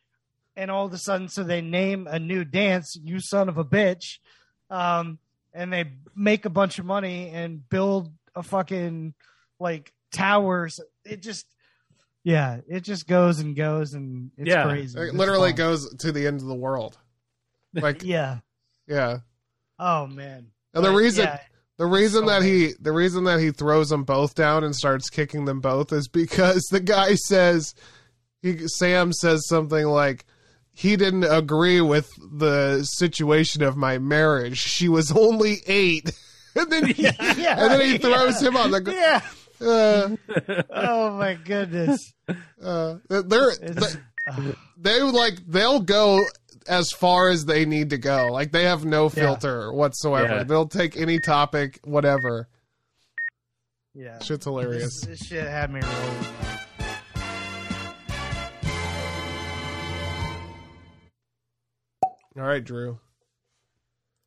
And 0.56 0.70
all 0.70 0.86
of 0.86 0.92
a 0.92 0.98
sudden, 0.98 1.28
so 1.28 1.42
they 1.42 1.60
name 1.60 2.06
a 2.08 2.18
new 2.18 2.44
dance, 2.44 2.96
"You 3.02 3.18
son 3.20 3.48
of 3.48 3.58
a 3.58 3.64
bitch," 3.64 4.18
um, 4.70 5.18
and 5.52 5.72
they 5.72 5.92
make 6.14 6.44
a 6.44 6.50
bunch 6.50 6.78
of 6.78 6.84
money 6.84 7.30
and 7.30 7.68
build 7.68 8.12
a 8.34 8.42
fucking 8.42 9.14
like 9.58 9.92
towers. 10.12 10.80
It 11.04 11.22
just. 11.22 11.46
Yeah, 12.26 12.60
it 12.66 12.80
just 12.80 13.06
goes 13.06 13.38
and 13.40 13.54
goes 13.54 13.92
and 13.92 14.30
it's 14.38 14.48
Yeah. 14.48 14.64
crazy. 14.64 14.98
It 14.98 15.02
It's 15.08 15.12
literally 15.14 15.50
fun. 15.50 15.56
goes 15.56 15.94
to 15.96 16.10
the 16.10 16.26
end 16.26 16.40
of 16.40 16.46
the 16.46 16.54
world. 16.54 16.96
Like, 17.74 18.02
Yeah. 18.02 18.38
yeah. 18.86 19.18
Oh 19.78 20.06
man. 20.06 20.46
And 20.72 20.82
the 20.84 20.88
But, 20.88 20.94
reason 20.96 21.24
yeah, 21.26 21.40
the 21.76 21.86
reason 21.86 22.26
so 22.26 22.30
that 22.30 22.42
he 22.42 22.72
the 22.80 22.92
reason 22.92 23.24
that 23.24 23.40
he 23.40 23.50
throws 23.50 23.88
them 23.88 24.04
both 24.04 24.34
down 24.34 24.64
and 24.64 24.74
starts 24.74 25.10
kicking 25.10 25.44
them 25.44 25.60
both 25.60 25.92
is 25.92 26.08
because 26.08 26.62
the 26.70 26.80
guy 26.80 27.14
says 27.14 27.74
he 28.42 28.68
Sam 28.68 29.12
says 29.12 29.46
something 29.48 29.86
like 29.86 30.24
he 30.72 30.96
didn't 30.96 31.24
agree 31.24 31.80
with 31.80 32.10
the 32.18 32.82
situation 32.84 33.62
of 33.62 33.76
my 33.76 33.98
marriage. 33.98 34.58
She 34.58 34.88
was 34.88 35.12
only 35.12 35.58
8. 35.66 36.10
and 36.56 36.70
then 36.72 36.86
he, 36.86 37.02
yeah, 37.04 37.12
and 37.20 37.70
then 37.70 37.80
he 37.80 37.98
throws 37.98 38.42
yeah. 38.42 38.48
him 38.48 38.56
on 38.56 38.70
the 38.72 38.80
ground. 38.80 39.22
Yeah. 39.60 39.66
uh, 39.66 40.62
Oh 40.70 41.16
my 41.16 41.34
goodness. 41.34 42.12
uh, 42.62 42.96
they're, 43.08 43.50
It's, 43.62 43.96
they 44.76 45.00
like 45.00 45.34
they'll 45.46 45.80
go 45.80 46.20
as 46.68 46.90
far 46.90 47.28
as 47.30 47.44
they 47.44 47.64
need 47.64 47.90
to 47.90 47.98
go. 47.98 48.28
Like 48.32 48.52
they 48.52 48.64
have 48.64 48.84
no 48.84 49.08
filter 49.08 49.72
whatsoever. 49.72 50.36
Yeah. 50.38 50.44
They'll 50.44 50.68
take 50.68 50.96
any 50.96 51.18
topic, 51.18 51.80
whatever. 51.84 52.48
yeah. 53.94 54.18
Shit's 54.20 54.28
This, 54.28 54.44
hilarious. 54.44 55.00
this 55.02 55.18
shit 55.26 55.44
had 55.46 55.72
me 55.72 55.80
rolling. 55.80 56.24
All 62.36 62.42
right, 62.42 62.64
Drew. 62.64 62.98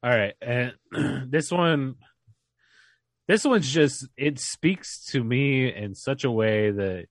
All 0.03 0.09
right, 0.11 0.33
and 0.41 0.73
this 1.31 1.51
one, 1.51 1.95
this 3.27 3.43
one's 3.43 3.69
just 3.69 4.07
it 4.15 4.39
speaks 4.39 5.03
to 5.11 5.23
me 5.23 5.73
in 5.73 5.95
such 5.95 6.23
a 6.23 6.31
way 6.31 6.71
that 6.71 7.05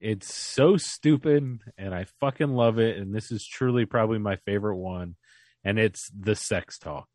it's 0.00 0.32
so 0.32 0.76
stupid, 0.76 1.60
and 1.76 1.94
I 1.94 2.06
fucking 2.20 2.50
love 2.50 2.78
it. 2.78 2.98
And 2.98 3.14
this 3.14 3.32
is 3.32 3.46
truly 3.46 3.84
probably 3.84 4.18
my 4.18 4.36
favorite 4.36 4.76
one, 4.76 5.16
and 5.64 5.78
it's 5.78 6.10
the 6.18 6.34
sex 6.34 6.78
talk. 6.78 7.08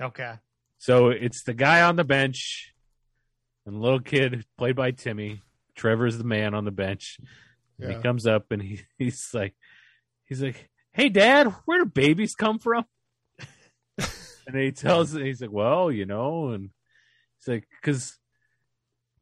Okay. 0.00 0.34
So 0.78 1.08
it's 1.08 1.42
the 1.44 1.54
guy 1.54 1.82
on 1.82 1.96
the 1.96 2.04
bench, 2.04 2.72
and 3.66 3.80
little 3.80 4.00
kid 4.00 4.44
played 4.56 4.76
by 4.76 4.92
Timmy. 4.92 5.42
Trevor's 5.74 6.18
the 6.18 6.24
man 6.24 6.54
on 6.54 6.64
the 6.64 6.70
bench. 6.70 7.18
Yeah. 7.78 7.96
he 7.96 8.02
comes 8.02 8.26
up 8.26 8.46
and 8.50 8.60
he, 8.60 8.80
he's 8.98 9.28
like, 9.32 9.54
he's 10.24 10.42
like, 10.42 10.68
"Hey, 10.92 11.08
Dad, 11.08 11.52
where 11.64 11.78
do 11.78 11.84
babies 11.84 12.34
come 12.34 12.58
from?" 12.58 12.84
and 13.98 14.56
he 14.56 14.72
tells, 14.72 15.12
he's 15.12 15.40
like, 15.40 15.52
"Well, 15.52 15.90
you 15.90 16.06
know," 16.06 16.48
and 16.48 16.70
he's 17.38 17.48
like, 17.48 17.68
"Cause," 17.82 18.18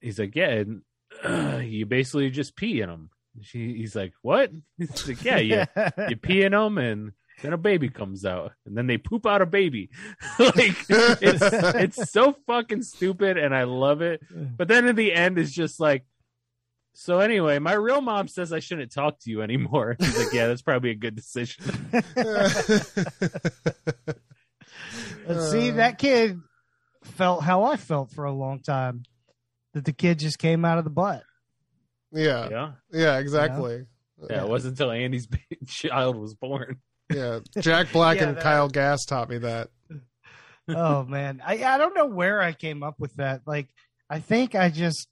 he's 0.00 0.18
like, 0.18 0.34
"Yeah, 0.34 0.50
and, 0.50 0.82
uh, 1.24 1.56
you 1.64 1.86
basically 1.86 2.30
just 2.30 2.56
pee 2.56 2.80
in 2.80 2.88
them." 2.88 3.10
She, 3.42 3.74
he's 3.74 3.94
like, 3.94 4.12
"What?" 4.22 4.50
He's 4.78 5.06
like, 5.08 5.24
"Yeah, 5.24 5.38
yeah." 5.38 5.66
you 6.08 6.16
pee 6.16 6.42
in 6.42 6.52
them 6.52 6.78
and 6.78 7.12
then 7.42 7.52
a 7.52 7.58
baby 7.58 7.90
comes 7.90 8.24
out 8.24 8.52
and 8.64 8.76
then 8.76 8.86
they 8.86 8.96
poop 8.96 9.26
out 9.26 9.42
a 9.42 9.46
baby 9.46 9.90
like 10.38 10.74
it's 10.88 11.42
it's 12.00 12.10
so 12.10 12.34
fucking 12.46 12.80
stupid 12.80 13.36
and 13.36 13.54
i 13.54 13.64
love 13.64 14.00
it 14.00 14.22
but 14.56 14.68
then 14.68 14.88
in 14.88 14.96
the 14.96 15.12
end 15.12 15.38
it's 15.38 15.52
just 15.52 15.78
like 15.78 16.06
so 16.94 17.20
anyway 17.20 17.58
my 17.58 17.74
real 17.74 18.00
mom 18.00 18.26
says 18.26 18.54
i 18.54 18.58
shouldn't 18.58 18.90
talk 18.90 19.18
to 19.18 19.30
you 19.30 19.42
anymore 19.42 19.96
he's 19.98 20.18
like 20.18 20.32
yeah 20.32 20.46
that's 20.46 20.62
probably 20.62 20.88
a 20.88 20.94
good 20.94 21.14
decision 21.14 21.62
But 25.26 25.40
see, 25.50 25.70
that 25.72 25.98
kid 25.98 26.40
felt 27.02 27.42
how 27.42 27.64
I 27.64 27.76
felt 27.76 28.12
for 28.12 28.24
a 28.24 28.32
long 28.32 28.60
time. 28.60 29.02
That 29.76 29.84
the 29.84 29.92
kid 29.92 30.18
just 30.18 30.38
came 30.38 30.64
out 30.64 30.78
of 30.78 30.84
the 30.84 30.90
butt. 30.90 31.22
yeah, 32.10 32.48
yeah 32.50 32.72
yeah, 32.90 33.18
exactly. 33.18 33.84
yeah 34.30 34.40
it 34.42 34.48
wasn't 34.48 34.72
until 34.72 34.90
andy's 34.90 35.28
child 35.66 36.16
was 36.16 36.32
born 36.34 36.78
Yeah, 37.12 37.40
Jack 37.60 37.92
Black 37.92 38.16
Yeah, 38.20 38.28
and 38.28 38.36
that- 38.38 38.42
Kyle 38.42 38.70
Gass 38.70 39.04
taught 39.04 39.28
me 39.28 39.36
that. 39.36 39.68
oh 40.70 41.04
man, 41.04 41.42
I 41.44 41.62
I 41.62 41.76
don't 41.76 41.94
know 41.94 42.06
where 42.06 42.40
I 42.40 42.54
came 42.54 42.82
up 42.82 42.94
with 42.98 43.14
that. 43.16 43.42
Like, 43.46 43.68
I 44.08 44.18
think 44.20 44.54
I 44.54 44.70
just 44.70 45.08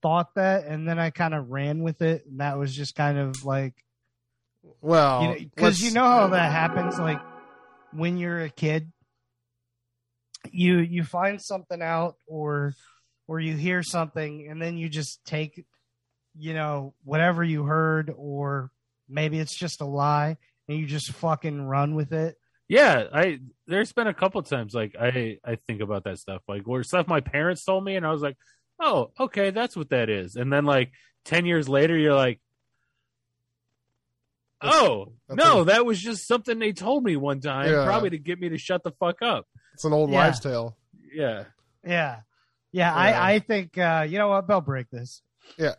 thought 0.00 0.34
that, 0.36 0.64
and 0.64 0.88
then 0.88 0.98
I 0.98 1.10
kind 1.10 1.34
of 1.34 1.50
ran 1.50 1.82
with 1.82 2.00
it, 2.00 2.24
and 2.26 2.40
that 2.40 2.56
was 2.58 2.74
just 2.74 2.94
kind 2.94 3.18
of 3.18 3.44
like 3.44 3.74
Well, 4.80 5.34
because 5.34 5.62
let's- 5.62 5.82
you, 5.82 5.90
know 5.92 6.02
how 6.08 6.28
that 6.28 6.50
happens 6.50 6.98
like 6.98 7.20
when 7.92 8.16
you're 8.16 8.40
a 8.40 8.48
kid 8.48 8.90
you 10.50 10.78
you 10.78 11.04
find 11.04 11.42
something 11.42 11.82
out 11.82 12.16
or 12.26 12.72
or 13.26 13.40
you 13.40 13.56
hear 13.56 13.82
something 13.82 14.46
and 14.50 14.60
then 14.60 14.76
you 14.76 14.88
just 14.88 15.24
take, 15.24 15.64
you 16.36 16.54
know, 16.54 16.94
whatever 17.04 17.42
you 17.44 17.64
heard, 17.64 18.12
or 18.16 18.70
maybe 19.08 19.38
it's 19.38 19.56
just 19.56 19.80
a 19.80 19.84
lie 19.86 20.36
and 20.68 20.78
you 20.78 20.86
just 20.86 21.10
fucking 21.12 21.62
run 21.62 21.94
with 21.94 22.12
it. 22.12 22.36
Yeah, 22.68 23.04
I 23.12 23.40
there's 23.66 23.92
been 23.92 24.06
a 24.06 24.14
couple 24.14 24.42
times 24.42 24.72
like 24.74 24.94
I 24.98 25.38
I 25.44 25.56
think 25.66 25.80
about 25.82 26.04
that 26.04 26.18
stuff 26.18 26.40
like 26.48 26.62
where 26.62 26.82
stuff 26.82 27.06
my 27.06 27.20
parents 27.20 27.64
told 27.64 27.84
me 27.84 27.96
and 27.96 28.06
I 28.06 28.10
was 28.10 28.22
like, 28.22 28.36
oh 28.80 29.10
okay 29.20 29.50
that's 29.50 29.76
what 29.76 29.90
that 29.90 30.08
is, 30.08 30.34
and 30.36 30.50
then 30.52 30.64
like 30.64 30.90
ten 31.26 31.44
years 31.44 31.68
later 31.68 31.96
you're 31.96 32.14
like, 32.14 32.40
oh 34.62 35.12
that's 35.28 35.36
no 35.36 35.60
a- 35.60 35.64
that 35.66 35.84
was 35.84 36.00
just 36.00 36.26
something 36.26 36.58
they 36.58 36.72
told 36.72 37.04
me 37.04 37.16
one 37.16 37.40
time 37.40 37.70
Yeah. 37.70 37.84
probably 37.84 38.10
to 38.10 38.18
get 38.18 38.40
me 38.40 38.48
to 38.50 38.58
shut 38.58 38.82
the 38.82 38.92
fuck 38.92 39.20
up. 39.22 39.46
It's 39.74 39.84
an 39.84 39.92
old 39.92 40.10
Yeah. 40.10 40.16
wives' 40.24 40.40
tale. 40.40 40.76
Yeah, 41.12 41.44
Yeah. 41.86 42.20
Yeah, 42.74 42.88
Yeah. 42.90 43.20
I, 43.22 43.32
I 43.34 43.38
think 43.38 43.78
uh, 43.78 44.04
you 44.08 44.18
know 44.18 44.28
what, 44.28 44.48
they'll 44.48 44.60
break 44.60 44.90
this. 44.90 45.22
Yeah. 45.56 45.74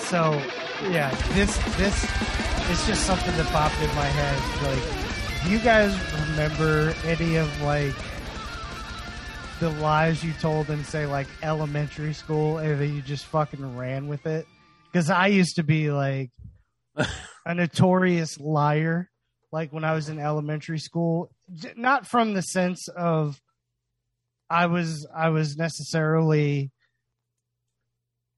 So 0.00 0.32
yeah, 0.90 1.10
this 1.34 1.56
this 1.76 2.04
is 2.70 2.86
just 2.88 3.06
something 3.06 3.34
that 3.36 3.46
popped 3.52 3.80
in 3.80 3.88
my 3.94 4.04
head. 4.06 4.64
Like, 4.66 5.44
do 5.44 5.50
you 5.52 5.58
guys 5.60 5.96
remember 6.28 6.92
any 7.04 7.36
of 7.36 7.62
like 7.62 7.94
the 9.60 9.70
lies 9.80 10.24
you 10.24 10.32
told 10.40 10.70
in 10.70 10.84
say 10.84 11.06
like 11.06 11.28
elementary 11.42 12.12
school 12.14 12.58
and 12.58 12.80
then 12.80 12.94
you 12.94 13.00
just 13.00 13.26
fucking 13.26 13.76
ran 13.76 14.08
with 14.08 14.26
it? 14.26 14.44
Because 14.92 15.08
I 15.08 15.28
used 15.28 15.54
to 15.56 15.62
be 15.62 15.92
like 15.92 16.30
a 17.46 17.54
notorious 17.54 18.40
liar. 18.40 19.08
Like 19.52 19.72
when 19.72 19.84
I 19.84 19.94
was 19.94 20.08
in 20.08 20.18
elementary 20.18 20.78
school, 20.78 21.30
J- 21.30 21.41
not 21.76 22.06
from 22.06 22.34
the 22.34 22.42
sense 22.42 22.88
of 22.88 23.40
I 24.50 24.66
was 24.66 25.06
I 25.14 25.30
was 25.30 25.56
necessarily 25.56 26.70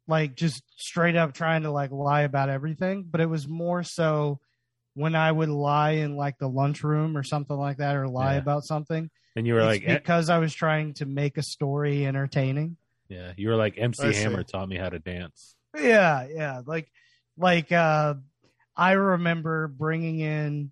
like 0.07 0.35
just 0.37 0.63
straight 0.77 1.17
up 1.17 1.33
trying 1.33 1.63
to 1.63 1.71
like 1.71 1.91
lie 1.91 2.23
about 2.23 2.51
everything, 2.51 3.05
but 3.11 3.21
it 3.21 3.29
was 3.29 3.49
more 3.49 3.83
so 3.83 4.39
when 4.95 5.15
I 5.15 5.33
would 5.33 5.49
lie 5.49 5.93
in 5.93 6.15
like 6.17 6.39
the 6.39 6.49
lunchroom 6.49 7.17
or 7.17 7.23
something 7.23 7.57
like 7.57 7.79
that, 7.79 7.97
or 7.97 8.07
lie 8.09 8.35
Yeah. 8.35 8.39
about 8.41 8.65
something. 8.65 9.11
and 9.37 9.47
you 9.47 9.55
were 9.55 9.65
like, 9.65 9.83
eh, 9.85 9.95
because 9.99 10.31
I 10.31 10.39
was 10.39 10.55
trying 10.55 10.95
to 10.95 11.07
make 11.07 11.37
a 11.39 11.43
story 11.43 12.07
entertaining. 12.07 12.77
yeah, 13.09 13.33
you 13.37 13.49
were 13.49 13.57
like 13.57 13.77
MC 13.79 14.13
see. 14.13 14.23
Hammer 14.23 14.45
taught 14.45 14.69
me 14.69 14.77
how 14.77 14.89
to 14.89 14.99
dance. 15.01 15.57
Yeah, 15.77 16.27
yeah. 16.31 16.61
Like, 16.65 16.89
like, 17.37 17.73
uh, 17.73 18.15
I 18.77 18.93
remember 18.93 19.67
bringing 19.69 20.21
in, 20.21 20.71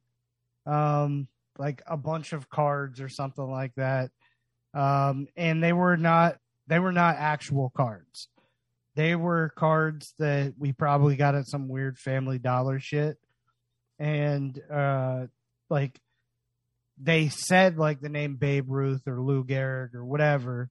um, 0.66 1.26
like 1.59 1.82
a 1.86 1.96
bunch 1.96 2.32
of 2.32 2.48
cards 2.48 3.00
or 3.00 3.09
something 3.09 3.50
like 3.50 3.74
that. 3.76 4.11
Um, 4.74 5.28
and 5.36 5.62
they 5.62 5.72
were 5.72 5.96
not, 5.96 6.38
they 6.66 6.78
were 6.78 6.92
not 6.92 7.16
actual 7.16 7.72
cards. 7.76 8.28
They 8.94 9.14
were 9.14 9.53
cards 9.57 10.14
that 10.18 10.55
we 10.59 10.72
probably 10.72 11.16
got 11.16 11.34
at 11.34 11.48
some 11.48 11.68
weird 11.68 11.98
family 11.98 12.38
dollar 12.38 12.80
shit. 12.80 13.18
And, 13.98 14.61
uh, 14.70 15.26
like, 15.70 15.98
they 17.00 17.28
said 17.28 17.78
like 17.78 18.00
the 18.00 18.09
name 18.09 18.36
Babe 18.36 18.66
Ruth 18.68 19.03
or 19.07 19.20
Lou 19.20 19.44
Gehrig 19.44 19.94
or 19.94 20.05
whatever. 20.05 20.70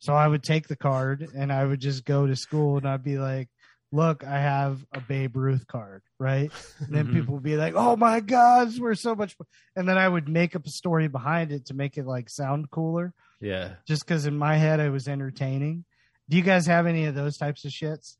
So 0.00 0.14
I 0.14 0.26
would 0.26 0.42
take 0.42 0.68
the 0.68 0.76
card 0.76 1.28
and 1.34 1.52
I 1.52 1.64
would 1.64 1.80
just 1.80 2.04
go 2.04 2.26
to 2.26 2.36
school 2.36 2.76
and 2.76 2.88
I'd 2.88 3.04
be 3.04 3.18
like, 3.18 3.48
look, 3.92 4.24
I 4.24 4.38
have 4.38 4.84
a 4.92 5.00
Babe 5.00 5.36
Ruth 5.36 5.66
card, 5.66 6.02
right? 6.18 6.52
And 6.80 6.94
then 6.94 7.06
Mhm. 7.08 7.12
people 7.12 7.34
would 7.34 7.42
be 7.42 7.56
like, 7.56 7.74
oh 7.76 7.96
my 7.96 8.20
God, 8.20 8.76
we're 8.78 8.94
so 8.94 9.14
much. 9.14 9.36
And 9.76 9.88
then 9.88 9.98
I 9.98 10.08
would 10.08 10.28
make 10.28 10.54
up 10.56 10.66
a 10.66 10.70
story 10.70 11.08
behind 11.08 11.52
it 11.52 11.66
to 11.66 11.74
make 11.74 11.98
it 11.98 12.06
like 12.06 12.30
sound 12.30 12.70
cooler, 12.70 13.12
Yeah, 13.40 13.74
just 13.86 14.04
because 14.06 14.26
in 14.26 14.36
my 14.38 14.56
head 14.56 14.80
I 14.80 14.88
was 14.90 15.08
entertaining. 15.08 15.84
Do 16.28 16.36
you 16.36 16.42
guys 16.44 16.66
have 16.66 16.86
any 16.86 17.06
of 17.06 17.14
those 17.16 17.36
types 17.36 17.64
of 17.64 17.72
shits? 17.72 18.16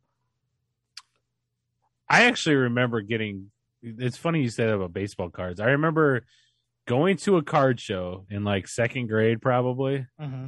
I 2.08 2.24
actually 2.24 2.56
remember 2.56 3.00
getting. 3.02 3.50
It's 3.82 4.16
funny 4.16 4.42
you 4.42 4.50
say 4.50 4.66
that 4.66 4.74
about 4.74 4.92
baseball 4.92 5.30
cards. 5.30 5.60
I 5.60 5.66
remember 5.70 6.24
going 6.86 7.16
to 7.18 7.36
a 7.36 7.42
card 7.42 7.80
show 7.80 8.26
in 8.30 8.42
like 8.44 8.66
second 8.68 9.06
grade, 9.06 9.40
probably, 9.40 10.06
Mm-hmm. 10.20 10.46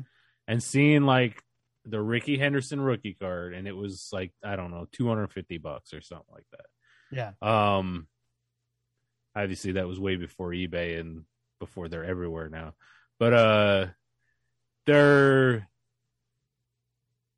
and 0.48 0.62
seeing 0.62 1.02
like 1.04 1.42
the 1.84 2.00
Rickey 2.00 2.38
Henderson 2.38 2.80
rookie 2.80 3.16
card, 3.20 3.54
and 3.54 3.66
it 3.66 3.76
was 3.76 4.08
like 4.12 4.32
I 4.44 4.56
don't 4.56 4.70
know, 4.70 4.86
two 4.92 5.08
hundred 5.08 5.32
fifty 5.32 5.58
bucks 5.58 5.92
or 5.92 6.00
something 6.00 6.26
like 6.32 6.46
that. 6.52 6.66
Yeah. 7.10 7.32
Um, 7.76 8.06
obviously 9.34 9.72
that 9.72 9.88
was 9.88 10.00
way 10.00 10.16
before 10.16 10.50
eBay 10.50 11.00
and 11.00 11.24
before 11.58 11.88
they're 11.88 12.04
everywhere 12.04 12.48
now. 12.48 12.74
But 13.18 13.32
uh, 13.32 13.86
they're. 14.86 15.68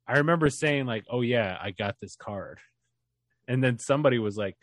I 0.07 0.17
remember 0.19 0.49
saying 0.49 0.85
like, 0.85 1.05
"Oh 1.09 1.21
yeah, 1.21 1.57
I 1.59 1.71
got 1.71 1.95
this 1.99 2.15
card," 2.15 2.59
and 3.47 3.63
then 3.63 3.79
somebody 3.79 4.19
was 4.19 4.37
like, 4.37 4.55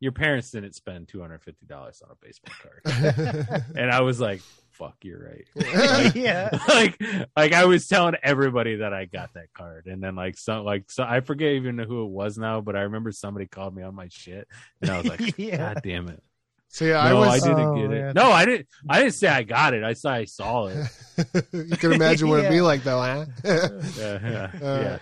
"Your 0.00 0.12
parents 0.12 0.50
didn't 0.50 0.74
spend 0.74 1.08
two 1.08 1.20
hundred 1.20 1.42
fifty 1.42 1.66
dollars 1.66 2.02
on 2.02 2.10
a 2.10 2.24
baseball 2.24 2.54
card," 2.62 3.64
and 3.76 3.90
I 3.90 4.02
was 4.02 4.20
like, 4.20 4.42
"Fuck, 4.74 4.96
you're 5.02 5.18
right." 5.54 6.14
yeah. 6.14 6.50
like 6.68 7.00
like 7.36 7.52
I 7.52 7.64
was 7.64 7.88
telling 7.88 8.14
everybody 8.22 8.76
that 8.76 8.92
I 8.92 9.06
got 9.06 9.34
that 9.34 9.52
card, 9.54 9.86
and 9.86 10.02
then 10.02 10.14
like 10.14 10.36
some 10.38 10.64
like 10.64 10.90
so 10.90 11.02
I 11.02 11.20
forget 11.20 11.52
even 11.52 11.78
who 11.78 12.04
it 12.04 12.10
was 12.10 12.36
now, 12.38 12.60
but 12.60 12.76
I 12.76 12.80
remember 12.82 13.10
somebody 13.12 13.46
called 13.46 13.74
me 13.74 13.82
on 13.82 13.94
my 13.94 14.08
shit, 14.08 14.46
and 14.82 14.90
I 14.90 14.98
was 14.98 15.06
like, 15.06 15.34
Yeah. 15.38 15.56
God 15.74 15.80
damn 15.82 16.08
it! 16.08 16.22
So 16.68 16.84
yeah, 16.84 17.00
I 17.00 17.10
no, 17.10 17.22
I, 17.22 17.26
was. 17.34 17.42
didn't 17.42 17.60
Oh, 17.60 17.74
get 17.76 17.90
it. 17.92 17.98
yeah. 17.98 18.12
No, 18.14 18.30
I 18.30 18.44
didn't. 18.44 18.68
I 18.88 19.00
didn't 19.00 19.14
say 19.14 19.28
I 19.28 19.42
got 19.44 19.74
it. 19.74 19.82
I 19.84 19.92
said 19.94 20.12
I 20.12 20.24
saw 20.24 20.66
it. 20.66 20.86
you 21.52 21.76
can 21.76 21.92
imagine 21.92 22.28
what 22.28 22.40
it'd 22.40 22.50
be 22.50 22.60
like 22.60 22.82
though, 22.84 23.00
huh? 23.00 23.24
Yeah, 23.44 23.68
yeah, 23.98 24.50
Uh, 24.62 24.80
yeah. 24.82 24.98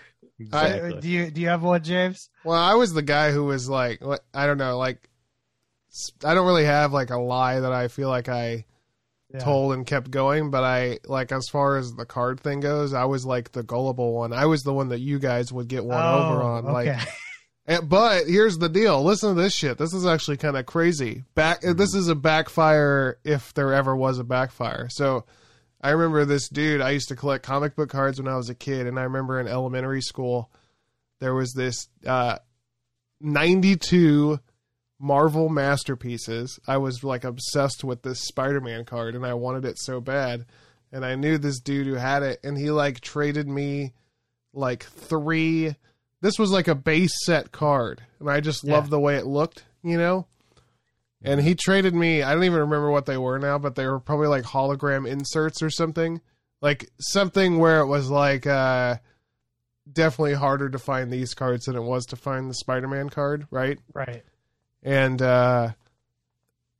I- 0.53 0.93
do 1.01 1.09
you 1.09 1.31
do 1.31 1.41
you 1.41 1.49
have 1.49 1.63
one, 1.63 1.83
James? 1.83 2.29
Well, 2.45 2.59
I 2.61 2.75
was 2.75 2.93
the 2.93 3.03
guy 3.03 3.31
who 3.31 3.45
was 3.45 3.69
like, 3.69 4.03
I 4.35 4.47
don't 4.47 4.59
know, 4.59 4.77
like, 4.77 5.09
I 6.25 6.35
don't 6.35 6.47
really 6.47 6.65
have 6.65 6.93
like 6.93 7.11
a 7.11 7.19
lie 7.19 7.61
that 7.61 7.73
I 7.73 7.89
feel 7.89 8.09
like 8.09 8.29
I 8.29 8.65
Yeah. 9.33 9.41
told 9.41 9.73
and 9.73 9.87
kept 9.87 10.11
going, 10.11 10.51
but 10.51 10.63
I 10.65 10.99
like 11.07 11.33
as 11.33 11.49
far 11.51 11.77
as 11.79 11.93
the 11.95 12.05
card 12.07 12.41
thing 12.41 12.61
goes, 12.61 12.93
I 12.93 13.05
was 13.07 13.25
like 13.25 13.53
the 13.53 13.63
gullible 13.63 14.13
one. 14.15 14.33
I 14.33 14.47
was 14.47 14.63
the 14.63 14.73
one 14.75 14.89
that 14.89 15.01
you 15.01 15.19
guys 15.19 15.53
would 15.53 15.69
get 15.69 15.85
one 15.85 15.99
over 16.05 16.43
on. 16.43 16.65
Like, 16.65 16.89
Oh, 16.89 17.05
and- 17.67 17.89
but 17.89 18.27
here's 18.27 18.59
the 18.59 18.69
deal. 18.69 19.03
Listen 19.03 19.35
to 19.35 19.41
this 19.43 19.55
shit. 19.55 19.79
This 19.79 19.95
is 19.95 20.05
actually 20.07 20.37
kind 20.37 20.57
of 20.57 20.67
crazy. 20.67 21.25
Back. 21.35 21.61
This 21.63 21.95
is 21.95 22.09
a 22.09 22.15
backfire 22.15 23.19
if 23.25 23.55
there 23.55 23.73
ever 23.73 23.97
was 23.97 24.19
a 24.19 24.25
backfire. 24.25 24.89
So. 24.91 25.25
I 25.85 25.91
remember 25.91 26.25
this 26.25 26.49
dude. 26.49 26.81
I 26.81 26.91
used 26.91 27.09
to 27.09 27.17
collect 27.17 27.45
comic 27.45 27.75
book 27.75 27.91
cards 27.91 28.23
when 28.23 28.33
I 28.33 28.37
was 28.37 28.49
a 28.49 28.55
kid, 28.55 28.87
and 28.87 29.01
I 29.01 29.03
remember 29.03 29.41
in 29.41 29.49
elementary 29.49 30.01
school, 30.01 30.49
there 31.19 31.35
was 31.35 31.55
this 31.55 31.89
uh, 32.07 32.39
92 33.21 34.39
Marvel 35.05 35.49
masterpieces. 35.49 36.61
I 36.69 36.77
was 36.77 37.03
like 37.03 37.25
obsessed 37.25 37.83
with 37.83 38.03
this 38.03 38.21
Spider-Man 38.21 38.85
card 38.85 39.17
and 39.17 39.27
I 39.27 39.35
wanted 39.35 39.65
it 39.65 39.77
so 39.79 40.01
bad. 40.01 40.47
And 40.93 41.05
I 41.05 41.17
knew 41.17 41.39
this 41.39 41.59
dude 41.59 41.89
who 41.89 41.95
had 41.95 42.23
it 42.23 42.39
and 42.45 42.57
he 42.57 42.71
like 42.71 43.01
traded 43.01 43.49
me 43.49 43.93
like 44.55 44.85
three 44.85 45.75
this 46.21 46.39
was 46.39 46.53
like 46.53 46.69
a 46.69 46.75
base 46.77 47.13
set 47.25 47.51
card 47.51 48.01
and 48.21 48.31
I 48.31 48.39
just 48.39 48.63
Yeah. 48.63 48.75
loved 48.75 48.91
the 48.91 49.01
way 49.01 49.17
it 49.17 49.27
looked, 49.27 49.65
you 49.83 49.99
know? 49.99 50.27
And 51.21 51.41
he 51.41 51.57
traded 51.57 51.95
me, 51.95 52.23
I 52.23 52.33
don't 52.33 52.45
even 52.45 52.61
remember 52.61 52.91
what 52.93 53.07
they 53.07 53.17
were 53.19 53.41
now, 53.41 53.59
but 53.59 53.75
they 53.75 53.87
were 53.87 53.99
probably 53.99 54.29
like 54.29 54.45
hologram 54.45 55.09
inserts 55.09 55.63
or 55.63 55.71
something. 55.71 56.21
Like 56.61 56.89
something 57.01 57.59
where 57.59 57.81
it 57.81 57.87
was 57.87 58.09
like 58.09 58.47
uh 58.47 58.99
definitely 59.93 60.35
harder 60.35 60.69
to 60.71 60.79
find 60.79 61.11
these 61.13 61.35
cards 61.35 61.65
than 61.65 61.75
it 61.75 61.83
was 61.83 62.07
to 62.07 62.17
find 62.17 62.49
the 62.49 62.55
Spider-Man 62.55 63.09
card, 63.11 63.49
right? 63.51 63.81
Right. 63.93 64.23
And 64.83 65.21
uh 65.23 65.69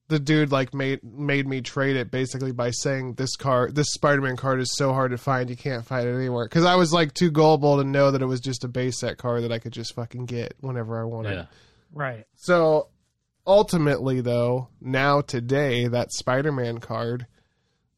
the 0.09 0.19
dude 0.19 0.53
like 0.53 0.75
made 0.75 1.03
made 1.03 1.47
me 1.47 1.61
trade 1.63 1.97
it 1.97 2.11
basically 2.11 2.53
by 2.53 2.71
saying 2.71 3.15
this 3.15 3.35
card 3.37 3.75
this 3.75 3.89
spider-man 3.93 4.37
card 4.37 4.61
is 4.61 4.71
so 4.77 4.93
hard 4.93 5.11
to 5.11 5.17
find 5.19 5.49
you 5.49 5.57
can't 5.57 5.87
find 5.87 6.07
it 6.07 6.15
anywhere 6.15 6.45
because 6.45 6.65
i 6.67 6.75
was 6.75 6.93
like 6.93 7.15
too 7.15 7.31
gullible 7.31 7.79
to 7.79 7.85
know 7.85 8.11
that 8.11 8.21
it 8.21 8.27
was 8.27 8.41
just 8.41 8.63
a 8.65 8.69
base 8.69 8.99
set 9.01 9.17
card 9.17 9.43
that 9.43 9.53
i 9.53 9.59
could 9.59 9.73
just 9.73 9.95
fucking 9.95 10.27
get 10.27 10.55
whenever 10.61 11.01
i 11.01 11.05
wanted 11.05 11.35
yeah. 11.35 11.45
Right. 11.95 12.27
so 12.37 12.89
ultimately 13.47 14.21
though 14.21 14.69
now 14.81 15.21
today 15.23 15.89
that 15.89 16.13
spider-man 16.13 16.79
card 16.79 17.27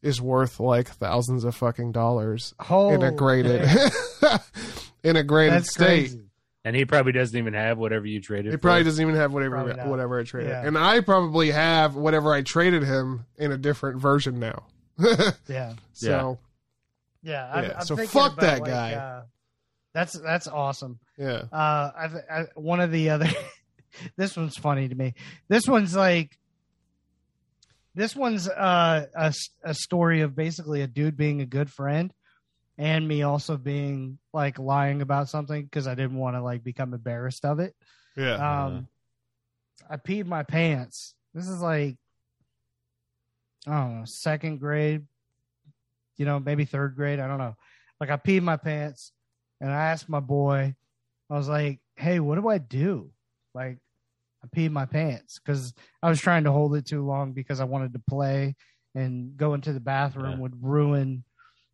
is 0.01 0.21
worth 0.21 0.59
like 0.59 0.87
thousands 0.87 1.43
of 1.43 1.55
fucking 1.55 1.91
dollars 1.91 2.53
Oh, 2.69 2.91
in 2.93 3.01
a 3.03 3.11
graded 3.11 3.67
in 5.03 5.15
a 5.17 5.23
graded 5.23 5.53
that's 5.55 5.71
state 5.73 6.09
crazy. 6.11 6.21
And 6.65 6.75
he 6.75 6.83
probably 6.83 7.11
doesn't 7.13 7.37
even 7.37 7.53
have 7.53 7.77
whatever 7.77 8.05
you 8.07 8.19
traded. 8.19 8.47
He 8.47 8.51
for. 8.53 8.57
probably 8.57 8.83
doesn't 8.83 9.01
even 9.01 9.15
have 9.15 9.31
whatever 9.31 9.63
whatever 9.85 10.19
I 10.19 10.23
traded, 10.23 10.49
Yeah. 10.49 10.65
and 10.65 10.77
I 10.77 10.99
probably 10.99 11.51
have 11.51 11.95
whatever 11.95 12.33
I 12.33 12.41
traded 12.41 12.83
him 12.83 13.25
in 13.37 13.51
a 13.53 13.57
different 13.57 14.01
version 14.01 14.39
now. 14.39 14.63
Yeah. 15.47 15.73
so 15.93 16.39
Yeah. 17.21 17.49
I'm, 17.53 17.63
Yeah, 17.65 17.73
I'm 17.79 17.85
so 17.85 17.95
fuck 17.97 18.33
about, 18.33 18.41
that 18.41 18.59
like, 18.61 18.71
guy. 18.71 18.93
uh, 18.95 19.21
that's 19.93 20.19
that's 20.19 20.47
awesome. 20.47 20.99
yeah, 21.17 21.43
Uh, 21.51 21.91
I've 21.95 22.15
I 22.29 22.45
one 22.55 22.81
of 22.81 22.91
the 22.91 23.11
other. 23.11 23.29
this 24.17 24.35
one's 24.35 24.57
funny 24.57 24.87
to 24.89 24.95
me. 24.95 25.13
This 25.47 25.67
one's 25.67 25.95
like, 25.95 26.37
this 27.93 28.15
one's 28.15 28.49
uh, 28.49 29.05
a 29.15 29.33
a 29.63 29.73
story 29.73 30.21
of 30.21 30.35
basically 30.35 30.81
a 30.81 30.87
dude 30.87 31.15
being 31.15 31.41
a 31.41 31.45
good 31.45 31.69
friend, 31.69 32.11
and 32.77 33.07
me 33.07 33.23
also 33.23 33.57
being 33.57 34.17
like 34.33 34.59
lying 34.59 35.01
about 35.01 35.29
something 35.29 35.63
because 35.63 35.87
I 35.87 35.95
didn't 35.95 36.17
want 36.17 36.35
to 36.35 36.41
like 36.41 36.63
become 36.63 36.93
embarrassed 36.93 37.45
of 37.45 37.59
it. 37.59 37.73
Yeah. 38.17 38.65
Um, 38.65 38.87
I 39.89 39.97
peed 39.97 40.25
my 40.25 40.43
pants. 40.43 41.13
This 41.33 41.47
is 41.47 41.61
like, 41.61 41.97
I 43.67 43.71
don't 43.71 43.99
know, 43.99 44.05
second 44.05 44.59
grade, 44.59 45.03
you 46.17 46.25
know, 46.25 46.39
maybe 46.39 46.65
third 46.65 46.95
grade. 46.95 47.19
I 47.19 47.27
don't 47.27 47.39
know. 47.39 47.55
Like, 47.99 48.09
I 48.09 48.17
peed 48.17 48.41
my 48.41 48.57
pants 48.57 49.11
and 49.61 49.71
I 49.71 49.87
asked 49.87 50.09
my 50.09 50.19
boy, 50.19 50.75
I 51.29 51.33
was 51.33 51.47
like, 51.47 51.79
hey, 51.95 52.19
what 52.19 52.39
do 52.39 52.47
I 52.47 52.57
do? 52.57 53.11
Like, 53.53 53.79
I 54.43 54.47
peed 54.55 54.71
my 54.71 54.85
pants 54.85 55.39
because 55.39 55.73
I 56.03 56.09
was 56.09 56.19
trying 56.19 56.43
to 56.43 56.51
hold 56.51 56.75
it 56.75 56.85
too 56.85 57.05
long 57.05 57.31
because 57.33 57.59
I 57.59 57.63
wanted 57.63 57.93
to 57.93 58.01
play 58.07 58.55
and 58.93 59.35
go 59.35 59.53
into 59.53 59.73
the 59.73 59.79
bathroom 59.79 60.33
Yeah. 60.33 60.37
would 60.39 60.63
ruin, 60.63 61.23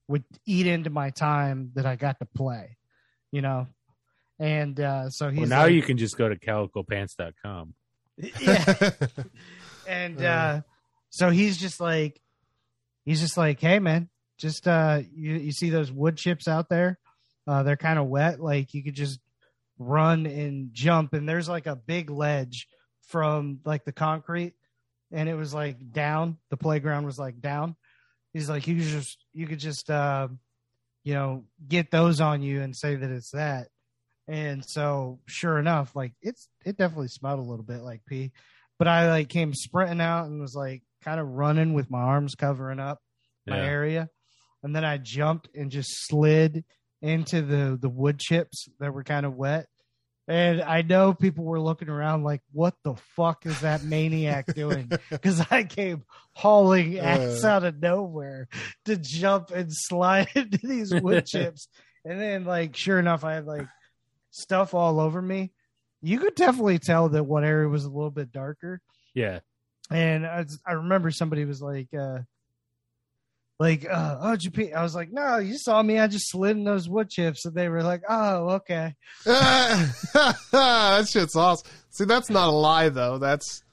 would 0.07 0.23
eat 0.45 0.67
into 0.67 0.89
my 0.89 1.09
time 1.09 1.71
that 1.75 1.85
I 1.85 1.95
got 1.95 2.19
to 2.19 2.25
play, 2.25 2.77
you 3.31 3.41
know? 3.41 3.67
And 4.39 4.79
uh, 4.79 5.09
so 5.09 5.29
he's 5.29 5.41
Well, 5.41 5.49
now 5.49 5.63
like- 5.63 5.73
you 5.73 5.81
can 5.81 5.97
just 5.97 6.17
go 6.17 6.27
to 6.29 6.35
calicopants.com. 6.37 7.73
yeah. 8.41 8.89
and 9.87 10.21
uh 10.23 10.61
so 11.09 11.29
he's 11.29 11.57
just 11.57 11.79
like 11.79 12.21
he's 13.05 13.19
just 13.21 13.37
like 13.37 13.59
hey 13.59 13.79
man 13.79 14.09
just 14.37 14.67
uh 14.67 15.01
you, 15.15 15.35
you 15.35 15.51
see 15.51 15.69
those 15.69 15.91
wood 15.91 16.17
chips 16.17 16.47
out 16.47 16.69
there 16.69 16.99
uh 17.47 17.63
they're 17.63 17.77
kind 17.77 17.97
of 17.97 18.07
wet 18.07 18.39
like 18.39 18.73
you 18.73 18.83
could 18.83 18.93
just 18.93 19.19
run 19.79 20.25
and 20.27 20.69
jump 20.73 21.13
and 21.13 21.27
there's 21.27 21.49
like 21.49 21.65
a 21.65 21.75
big 21.75 22.09
ledge 22.11 22.67
from 23.07 23.59
like 23.65 23.85
the 23.85 23.93
concrete 23.93 24.53
and 25.11 25.27
it 25.27 25.35
was 25.35 25.53
like 25.53 25.91
down 25.91 26.37
the 26.51 26.57
playground 26.57 27.05
was 27.05 27.17
like 27.17 27.39
down 27.41 27.75
he's 28.33 28.49
like 28.49 28.67
you 28.67 28.75
could 28.75 28.85
just 28.85 29.17
you 29.33 29.47
could 29.47 29.59
just 29.59 29.89
uh 29.89 30.27
you 31.03 31.13
know 31.13 31.43
get 31.67 31.91
those 31.91 32.21
on 32.21 32.41
you 32.41 32.61
and 32.61 32.75
say 32.75 32.95
that 32.95 33.09
it's 33.11 33.31
that. 33.31 33.67
And 34.27 34.63
so 34.65 35.19
sure 35.27 35.57
enough 35.59 35.95
like 35.95 36.13
it's 36.21 36.47
it 36.65 36.77
definitely 36.77 37.09
smelled 37.09 37.39
a 37.39 37.49
little 37.49 37.65
bit 37.65 37.81
like 37.81 38.01
pee. 38.05 38.31
But 38.79 38.87
i 38.87 39.09
like 39.09 39.29
came 39.29 39.53
sprinting 39.53 40.01
out 40.01 40.25
and 40.25 40.41
was 40.41 40.55
like 40.55 40.83
kind 41.03 41.19
of 41.19 41.27
running 41.27 41.73
with 41.73 41.89
my 41.89 41.99
arms 41.99 42.35
covering 42.35 42.79
up 42.79 42.99
my 43.47 43.57
Yeah. 43.57 43.65
area. 43.65 44.09
And 44.63 44.75
then 44.75 44.85
i 44.85 44.97
jumped 44.97 45.49
and 45.55 45.71
just 45.71 45.89
slid 46.07 46.63
into 47.01 47.41
the 47.41 47.77
the 47.81 47.89
wood 47.89 48.19
chips 48.19 48.67
that 48.79 48.93
were 48.93 49.03
kind 49.03 49.25
of 49.25 49.35
wet 49.35 49.65
and 50.31 50.61
i 50.61 50.81
know 50.81 51.13
people 51.13 51.43
were 51.43 51.59
looking 51.59 51.89
around 51.89 52.23
like 52.23 52.41
what 52.53 52.73
the 52.83 52.95
fuck 53.15 53.45
is 53.45 53.59
that 53.61 53.83
maniac 53.83 54.45
doing 54.53 54.89
because 55.09 55.43
i 55.51 55.63
came 55.63 56.03
hauling 56.33 56.97
ass 56.99 57.43
Uh. 57.43 57.47
out 57.47 57.63
of 57.63 57.79
nowhere 57.81 58.47
to 58.85 58.95
jump 58.95 59.51
and 59.51 59.67
slide 59.73 60.29
into 60.35 60.59
these 60.65 60.93
wood 60.93 61.25
chips 61.33 61.67
and 62.05 62.19
then 62.19 62.45
like 62.45 62.75
sure 62.75 62.99
enough 62.99 63.23
i 63.23 63.33
had 63.33 63.45
like 63.45 63.67
stuff 64.29 64.73
all 64.73 64.99
over 64.99 65.21
me 65.21 65.51
you 66.01 66.17
could 66.19 66.35
definitely 66.35 66.79
tell 66.79 67.09
that 67.09 67.23
one 67.25 67.43
area 67.43 67.67
was 67.67 67.85
a 67.85 67.89
little 67.89 68.09
bit 68.11 68.31
darker 68.31 68.81
Yeah. 69.13 69.39
and 69.91 70.25
I, 70.25 70.45
I 70.65 70.71
remember 70.73 71.11
somebody 71.11 71.45
was 71.45 71.61
like, 71.61 71.89
uh, 71.93 72.19
like, 73.61 73.85
uh, 73.89 74.17
oh, 74.19 74.31
did 74.31 74.43
you 74.43 74.51
pee? 74.51 74.73
I 74.73 74.81
was 74.81 74.95
like, 74.95 75.09
no, 75.11 75.37
you 75.37 75.57
saw 75.57 75.81
me. 75.83 75.99
I 75.99 76.07
just 76.07 76.29
slid 76.31 76.57
in 76.57 76.63
those 76.63 76.89
wood 76.89 77.09
chips. 77.09 77.45
And 77.45 77.53
they 77.53 77.69
were 77.69 77.83
like, 77.83 78.01
oh, 78.09 78.49
okay. 78.55 78.95
that 79.25 81.07
shit's 81.09 81.35
awesome. 81.35 81.69
See, 81.89 82.05
that's 82.05 82.29
not 82.29 82.47
a 82.47 82.51
lie 82.51 82.89
though. 82.89 83.17
That's 83.17 83.63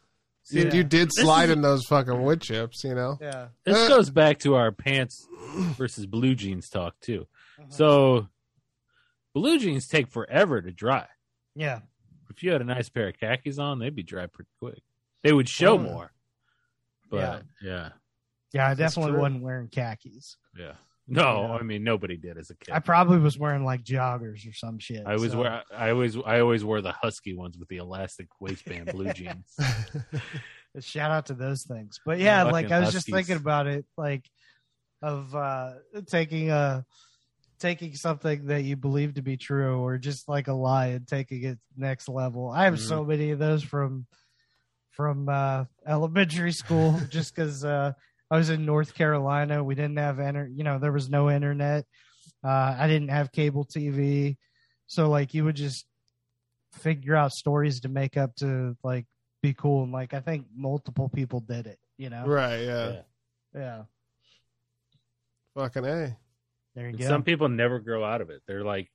you, 0.51 0.65
Yeah. 0.65 0.75
you 0.75 0.85
did 0.85 1.11
slide 1.13 1.45
is- 1.51 1.51
in 1.57 1.63
those 1.63 1.85
fucking 1.87 2.23
wood 2.23 2.41
chips, 2.41 2.85
you 2.85 2.95
know. 2.95 3.17
Yeah. 3.21 3.49
This 3.65 3.77
Uh. 3.79 3.89
goes 3.89 4.11
back 4.11 4.39
to 4.41 4.55
our 4.57 4.73
pants 4.73 5.27
versus 5.77 6.07
blue 6.07 6.35
jeans 6.35 6.69
talk 6.69 6.95
too. 7.01 7.27
Uh-huh. 7.59 7.69
So 7.71 8.29
blue 9.35 9.59
jeans 9.59 9.87
take 9.87 10.09
forever 10.09 10.61
to 10.61 10.71
dry. 10.73 11.07
yeah. 11.55 11.81
If 12.31 12.43
you 12.45 12.53
had 12.53 12.61
a 12.61 12.65
nice 12.65 12.89
pair 12.89 13.09
of 13.09 13.19
khakis 13.19 13.59
on, 13.59 13.79
they'd 13.81 13.97
be 13.97 14.03
dry 14.05 14.27
pretty 14.27 14.51
quick. 14.61 14.81
They 15.25 15.33
would 15.33 15.49
show 15.49 15.77
more. 15.77 16.13
But 17.11 17.17
yeah. 17.17 17.41
Yeah. 17.71 17.89
I 18.55 18.75
That's 18.75 18.95
definitely 18.95 19.13
true. 19.13 19.21
wasn't 19.21 19.43
wearing 19.43 19.69
khakis. 19.69 20.37
Yeah. 20.59 20.73
No, 21.11 21.43
Yeah. 21.43 21.53
I 21.55 21.63
mean 21.63 21.85
nobody 21.85 22.17
did 22.17 22.37
as 22.39 22.51
a 22.51 22.55
kid. 22.55 22.73
I 22.75 22.81
probably 22.81 23.19
was 23.19 23.39
wearing 23.39 23.65
like 23.65 23.83
joggers 23.83 24.49
or 24.49 24.53
some 24.53 24.79
shit. 24.79 25.05
I 25.07 25.15
always 25.15 25.33
so- 25.33 25.39
wear 25.41 25.63
I 25.75 25.91
always 25.91 26.17
I 26.17 26.41
always 26.41 26.65
wore 26.65 26.81
the 26.81 26.93
husky 26.93 27.35
ones 27.35 27.57
with 27.59 27.69
the 27.69 27.79
elastic 27.79 28.29
waistband 28.41 28.93
blue 28.93 29.13
jeans. 29.15 29.57
shout 30.81 31.11
out 31.11 31.27
to 31.27 31.35
those 31.35 31.65
things 31.65 31.99
but 32.05 32.19
yeah 32.21 32.45
Fucking 32.45 32.53
like 32.53 32.71
i 32.71 32.79
was 32.79 32.93
just 32.93 33.11
thinking 33.11 33.37
about 33.37 33.67
it 33.67 33.85
like 33.97 34.25
of 35.03 35.35
uh 35.35 35.73
taking 36.07 36.51
a 36.51 36.85
taking 37.59 37.95
something 37.95 38.47
that 38.47 38.63
you 38.63 38.77
believe 38.77 39.15
to 39.15 39.23
be 39.23 39.37
true 39.37 39.81
or 39.81 39.99
just 39.99 40.29
like 40.29 40.47
a 40.47 40.53
lie 40.53 40.89
and 40.89 41.09
taking 41.09 41.43
it 41.43 41.59
next 41.77 42.09
level 42.09 42.51
i 42.51 42.65
have 42.65 42.79
so 42.79 43.03
many 43.03 43.31
of 43.31 43.39
those 43.41 43.63
from 43.65 44.07
from 44.91 45.29
uh 45.29 45.65
elementary 45.87 46.53
school 46.53 47.01
just 47.09 47.35
because 47.35 47.65
uh 47.65 47.93
i 48.31 48.37
was 48.37 48.51
in 48.51 48.65
north 48.65 48.95
carolina 48.95 49.63
we 49.63 49.75
didn't 49.75 49.99
have 49.99 50.19
enter 50.21 50.47
you 50.47 50.65
know 50.65 50.79
there 50.79 50.93
was 50.93 51.09
no 51.09 51.31
internet 51.31 51.85
uh 52.45 52.77
i 52.79 52.87
didn't 52.87 53.09
have 53.09 53.33
cable 53.33 53.65
tv 53.65 54.37
so 54.87 55.09
like 55.09 55.35
you 55.35 55.45
would 55.45 55.57
just 55.57 55.87
figure 56.73 57.17
out 57.17 57.33
stories 57.33 57.81
to 57.81 57.89
make 57.89 58.17
up 58.17 58.35
to 58.37 58.77
like 58.85 59.07
be 59.43 59.55
cool 59.55 59.85
and 59.85 59.93
like 59.93 60.15
i 60.15 60.21
think 60.21 60.47
multiple 60.55 61.09
people 61.09 61.41
did 61.41 61.67
it 61.67 61.79
you 61.97 62.11
know 62.11 62.25
right? 62.27 62.61
Yeah. 62.61 62.91
Yeah. 62.91 63.03
yeah 63.55 63.83
Fucking 65.59 65.85
a. 65.85 66.17
there 66.77 66.85
you 66.85 66.91
And 66.91 66.99
go 66.99 67.09
Some 67.09 67.25
people 67.25 67.49
never 67.49 67.81
grow 67.81 68.05
out 68.05 68.21
of 68.21 68.31
it. 68.31 68.43
They're 68.47 68.65
like 68.65 68.89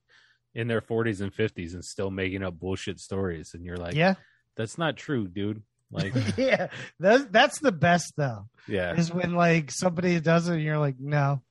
in 0.56 0.68
their 0.68 0.80
40s 0.80 1.20
and 1.20 1.34
50s 1.34 1.74
and 1.74 1.84
still 1.84 2.10
making 2.10 2.42
up 2.42 2.58
bullshit 2.58 3.02
stories 3.02 3.54
and 3.54 3.66
you're 3.66 3.76
like, 3.76 3.96
yeah 3.96 4.16
that's 4.56 4.78
not 4.78 4.96
true, 4.96 5.28
dude. 5.28 5.64
Like, 5.94 6.14
yeah 6.38 6.68
that's 7.00 7.26
that's 7.26 7.60
the 7.60 7.72
best 7.72 8.14
though 8.18 8.48
yeah. 8.68 8.96
is 8.96 9.14
when 9.14 9.36
like 9.36 9.72
somebody 9.72 10.20
does 10.20 10.48
it 10.48 10.56
and 10.56 10.64
you're 10.64 10.80
like 10.80 10.96
no 11.00 11.42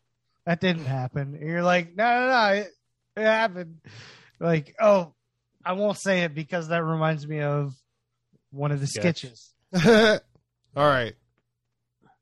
that 0.46 0.60
didn't 0.60 0.86
happen 0.86 1.36
and 1.40 1.48
you're 1.48 1.62
like 1.62 1.94
no 1.94 2.04
no 2.04 2.28
no 2.28 2.48
it, 2.54 2.68
it 3.16 3.24
happened 3.24 3.80
like 4.40 4.74
oh 4.80 5.14
i 5.64 5.72
won't 5.72 5.98
say 5.98 6.22
it 6.22 6.34
because 6.34 6.68
that 6.68 6.82
reminds 6.82 7.26
me 7.26 7.40
of 7.40 7.72
one 8.50 8.72
of 8.72 8.80
the 8.80 8.86
sketches 8.86 9.52
All 10.74 10.86
right. 10.86 11.14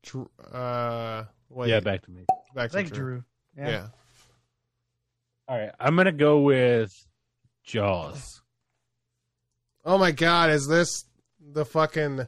Dr- 0.03 0.29
Uh, 0.51 1.25
wait. 1.49 1.69
Yeah, 1.69 1.79
back 1.79 2.03
to 2.03 2.11
me. 2.11 2.25
back 2.55 2.71
to 2.71 2.77
think 2.77 2.91
Drew. 2.91 3.23
drew 3.55 3.65
Yeah. 3.65 3.87
All 5.47 5.57
right. 5.57 5.71
I'm 5.79 5.95
going 5.95 6.05
to 6.05 6.11
go 6.11 6.39
with 6.41 6.91
Jaws. 7.63 8.41
Oh 9.83 9.97
my 9.97 10.11
God, 10.11 10.49
is 10.49 10.67
this 10.67 11.05
the 11.41 11.65
fucking 11.65 12.27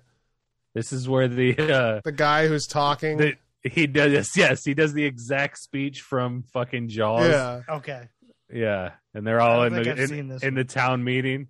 This 0.74 0.92
is 0.92 1.08
where 1.08 1.28
the, 1.28 1.58
uh, 1.58 2.02
the 2.04 2.12
guy 2.12 2.48
who's 2.48 2.68
talking? 2.68 3.18
the 3.18 3.34
he 3.64 3.88
does, 3.88 4.36
yes, 4.36 4.66
he 4.66 4.74
does 4.74 4.94
the 4.94 5.06
exact 5.06 5.58
speech 5.58 6.02
from 6.02 6.44
fucking 6.54 6.90
Jaws. 6.90 7.30
yeah. 7.30 7.62
okay 7.70 8.10
Yeah. 8.52 8.92
And 9.14 9.26
they're 9.26 9.40
all 9.40 9.64
in 9.64 9.74
the, 9.74 9.80
I've 9.92 10.12
in, 10.12 10.28
this 10.28 10.44
in 10.44 10.56
the 10.56 10.66
town 10.66 11.04
meeting. 11.04 11.48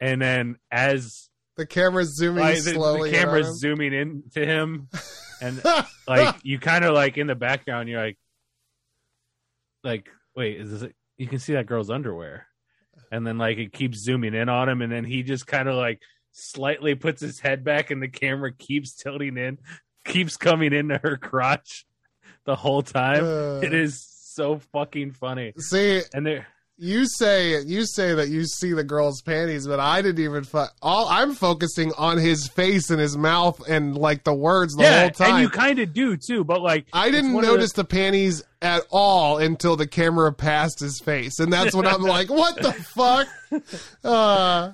And 0.00 0.20
then 0.20 0.56
as 0.70 1.30
The 1.56 1.64
camera's 1.66 2.14
zooming 2.16 2.42
like, 2.42 2.62
the, 2.62 2.72
slowly. 2.72 3.10
the 3.10 3.16
in 3.16 3.22
camera's 3.22 3.58
zooming 3.58 3.94
in 3.94 4.24
to 4.34 4.44
him 4.44 4.88
and 5.40 5.62
like 6.08 6.36
you 6.42 6.58
kind 6.58 6.84
of 6.84 6.94
like 6.94 7.16
in 7.16 7.26
the 7.26 7.34
background 7.34 7.88
you're 7.88 8.00
like 8.00 8.18
like 9.84 10.08
wait 10.34 10.60
is 10.60 10.80
this 10.80 10.90
you 11.16 11.26
can 11.26 11.38
see 11.38 11.54
that 11.54 11.66
girl's 11.66 11.90
underwear 11.90 12.46
and 13.10 13.26
then 13.26 13.38
like 13.38 13.58
it 13.58 13.72
keeps 13.72 13.98
zooming 13.98 14.34
in 14.34 14.48
on 14.48 14.68
him 14.68 14.82
and 14.82 14.92
then 14.92 15.04
he 15.04 15.22
just 15.22 15.46
kind 15.46 15.68
of 15.68 15.76
like 15.76 16.00
slightly 16.38 16.94
puts 16.94 17.20
his 17.22 17.40
head 17.40 17.64
back 17.64 17.90
and 17.90 18.02
the 18.02 18.08
camera 18.08 18.52
keeps 18.52 18.94
tilting 18.94 19.36
in 19.38 19.58
keeps 20.04 20.36
coming 20.36 20.72
into 20.72 20.98
her 21.02 21.16
crotch 21.16 21.86
the 22.44 22.54
whole 22.54 22.82
time 22.82 23.24
Uh, 23.24 23.60
it 23.62 23.72
is 23.74 24.06
so 24.34 24.58
fucking 24.72 25.10
funny 25.12 25.52
See, 25.58 26.02
and 26.14 26.26
they're 26.26 26.46
you 26.78 27.06
say 27.06 27.62
you 27.62 27.86
say 27.86 28.12
that 28.12 28.28
you 28.28 28.44
see 28.44 28.74
the 28.74 28.84
girl's 28.84 29.22
panties, 29.22 29.66
but 29.66 29.80
I 29.80 30.02
didn't 30.02 30.22
even. 30.22 30.44
Fu- 30.44 30.66
all 30.82 31.08
I'm 31.08 31.34
focusing 31.34 31.90
on 31.96 32.18
his 32.18 32.48
face 32.48 32.90
and 32.90 33.00
his 33.00 33.16
mouth 33.16 33.62
and 33.66 33.96
like 33.96 34.24
the 34.24 34.34
words 34.34 34.74
the 34.74 34.82
yeah 34.82 35.00
whole 35.04 35.10
time. 35.12 35.30
and 35.36 35.42
you 35.42 35.48
kind 35.48 35.78
of 35.78 35.94
do 35.94 36.18
too 36.18 36.44
but 36.44 36.60
like 36.60 36.86
I 36.92 37.10
didn't 37.10 37.34
of 37.34 37.40
the- 37.40 37.46
notice 37.46 37.72
the 37.72 37.84
panties 37.86 38.42
at 38.60 38.82
all 38.90 39.38
until 39.38 39.76
the 39.76 39.86
camera 39.86 40.30
passed 40.34 40.78
his 40.80 41.00
face, 41.00 41.38
and 41.38 41.50
that's 41.50 41.74
when 41.74 41.86
I'm 41.86 42.02
like, 42.16 42.28
"What 42.28 42.56
the 42.60 42.74
fuck?" 42.74 43.26
Uh, 44.04 44.72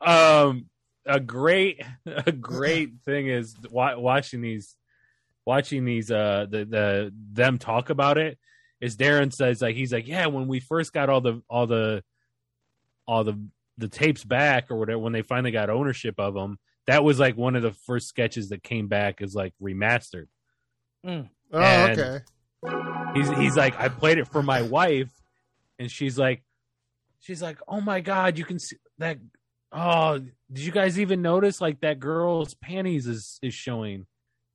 um 0.00 0.66
a 1.06 1.20
great 1.20 1.82
a 2.06 2.32
great 2.32 2.90
thing 3.04 3.28
is 3.28 3.54
watching 3.70 4.40
these 4.40 4.76
watching 5.44 5.84
these 5.84 6.10
uh 6.10 6.46
the 6.50 6.64
the 6.64 7.12
them 7.32 7.58
talk 7.58 7.90
about 7.90 8.18
it 8.18 8.38
is 8.80 8.96
Darren 8.96 9.32
says 9.32 9.62
like 9.62 9.76
he's 9.76 9.92
like 9.92 10.06
yeah 10.08 10.26
when 10.26 10.48
we 10.48 10.60
first 10.60 10.92
got 10.92 11.08
all 11.08 11.20
the 11.20 11.40
all 11.48 11.66
the 11.66 12.02
all 13.06 13.24
the 13.24 13.38
the 13.78 13.88
tapes 13.88 14.24
back 14.24 14.70
or 14.70 14.76
whatever 14.76 14.98
when 14.98 15.12
they 15.12 15.22
finally 15.22 15.50
got 15.52 15.70
ownership 15.70 16.16
of 16.18 16.34
them 16.34 16.58
that 16.86 17.04
was 17.04 17.18
like 17.18 17.36
one 17.36 17.56
of 17.56 17.62
the 17.62 17.72
first 17.72 18.08
sketches 18.08 18.48
that 18.50 18.62
came 18.62 18.86
back 18.88 19.20
as 19.20 19.34
like 19.34 19.52
remastered. 19.62 20.26
Oh, 21.04 21.26
And- 21.52 21.98
okay. 22.00 22.24
He's 23.14 23.28
he's 23.30 23.56
like, 23.56 23.78
I 23.78 23.88
played 23.88 24.18
it 24.18 24.26
for 24.28 24.42
my 24.42 24.62
wife, 24.62 25.10
and 25.78 25.90
she's 25.90 26.18
like, 26.18 26.42
she's 27.20 27.40
like, 27.42 27.58
oh 27.68 27.80
my 27.80 28.00
god, 28.00 28.38
you 28.38 28.44
can 28.44 28.58
see 28.58 28.76
that. 28.98 29.18
Oh, 29.72 30.18
did 30.18 30.64
you 30.64 30.72
guys 30.72 30.98
even 30.98 31.22
notice 31.22 31.60
like 31.60 31.80
that 31.80 31.98
girl's 32.00 32.54
panties 32.54 33.06
is 33.06 33.38
is 33.42 33.52
showing? 33.54 34.06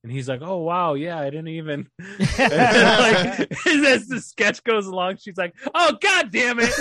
And 0.04 0.10
he's 0.10 0.28
like, 0.28 0.40
oh 0.42 0.58
wow, 0.58 0.94
yeah, 0.94 1.18
I 1.20 1.26
didn't 1.30 1.48
even. 1.48 1.88
Like 1.98 2.38
as 3.66 4.08
the 4.08 4.20
sketch 4.20 4.64
goes 4.64 4.86
along, 4.86 5.18
she's 5.18 5.36
like, 5.36 5.54
oh 5.74 5.96
god 6.00 6.32
damn 6.32 6.58
it. 6.60 6.72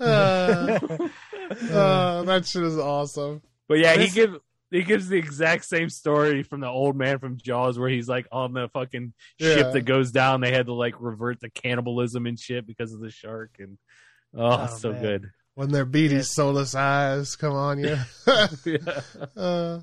Uh, 0.00 0.78
uh, 1.72 2.22
that 2.22 2.42
shit 2.46 2.62
is 2.62 2.78
awesome. 2.78 3.42
But 3.68 3.78
yeah, 3.78 3.96
This- 3.96 4.14
he 4.14 4.20
gives 4.20 4.36
he 4.72 4.82
gives 4.82 5.08
the 5.08 5.16
exact 5.16 5.64
same 5.64 5.88
story 5.88 6.42
from 6.42 6.60
the 6.60 6.66
old 6.68 6.96
man 6.96 7.18
from 7.20 7.36
Jaws, 7.36 7.78
where 7.78 7.88
he's 7.88 8.08
like 8.08 8.26
on 8.32 8.52
the 8.52 8.68
fucking 8.72 9.12
Yeah. 9.38 9.54
ship 9.54 9.72
that 9.74 9.82
goes 9.82 10.10
down. 10.10 10.40
They 10.40 10.52
had 10.52 10.66
to 10.66 10.72
like 10.74 10.94
revert 11.00 11.40
to 11.40 11.50
cannibalism 11.50 12.26
and 12.26 12.38
shit 12.38 12.66
because 12.66 12.92
of 12.92 13.00
the 13.00 13.10
shark, 13.10 13.56
and 13.58 13.78
oh, 14.36 14.68
Oh, 14.70 14.76
so 14.78 14.92
man. 14.92 15.02
good. 15.02 15.30
When 15.54 15.70
their 15.70 15.84
beady, 15.86 16.16
Yes. 16.16 16.34
soulless 16.34 16.74
eyes 16.74 17.34
come 17.36 17.54
on 17.54 17.78
you. 17.78 17.96
yeah. 18.66 19.00
uh, 19.36 19.80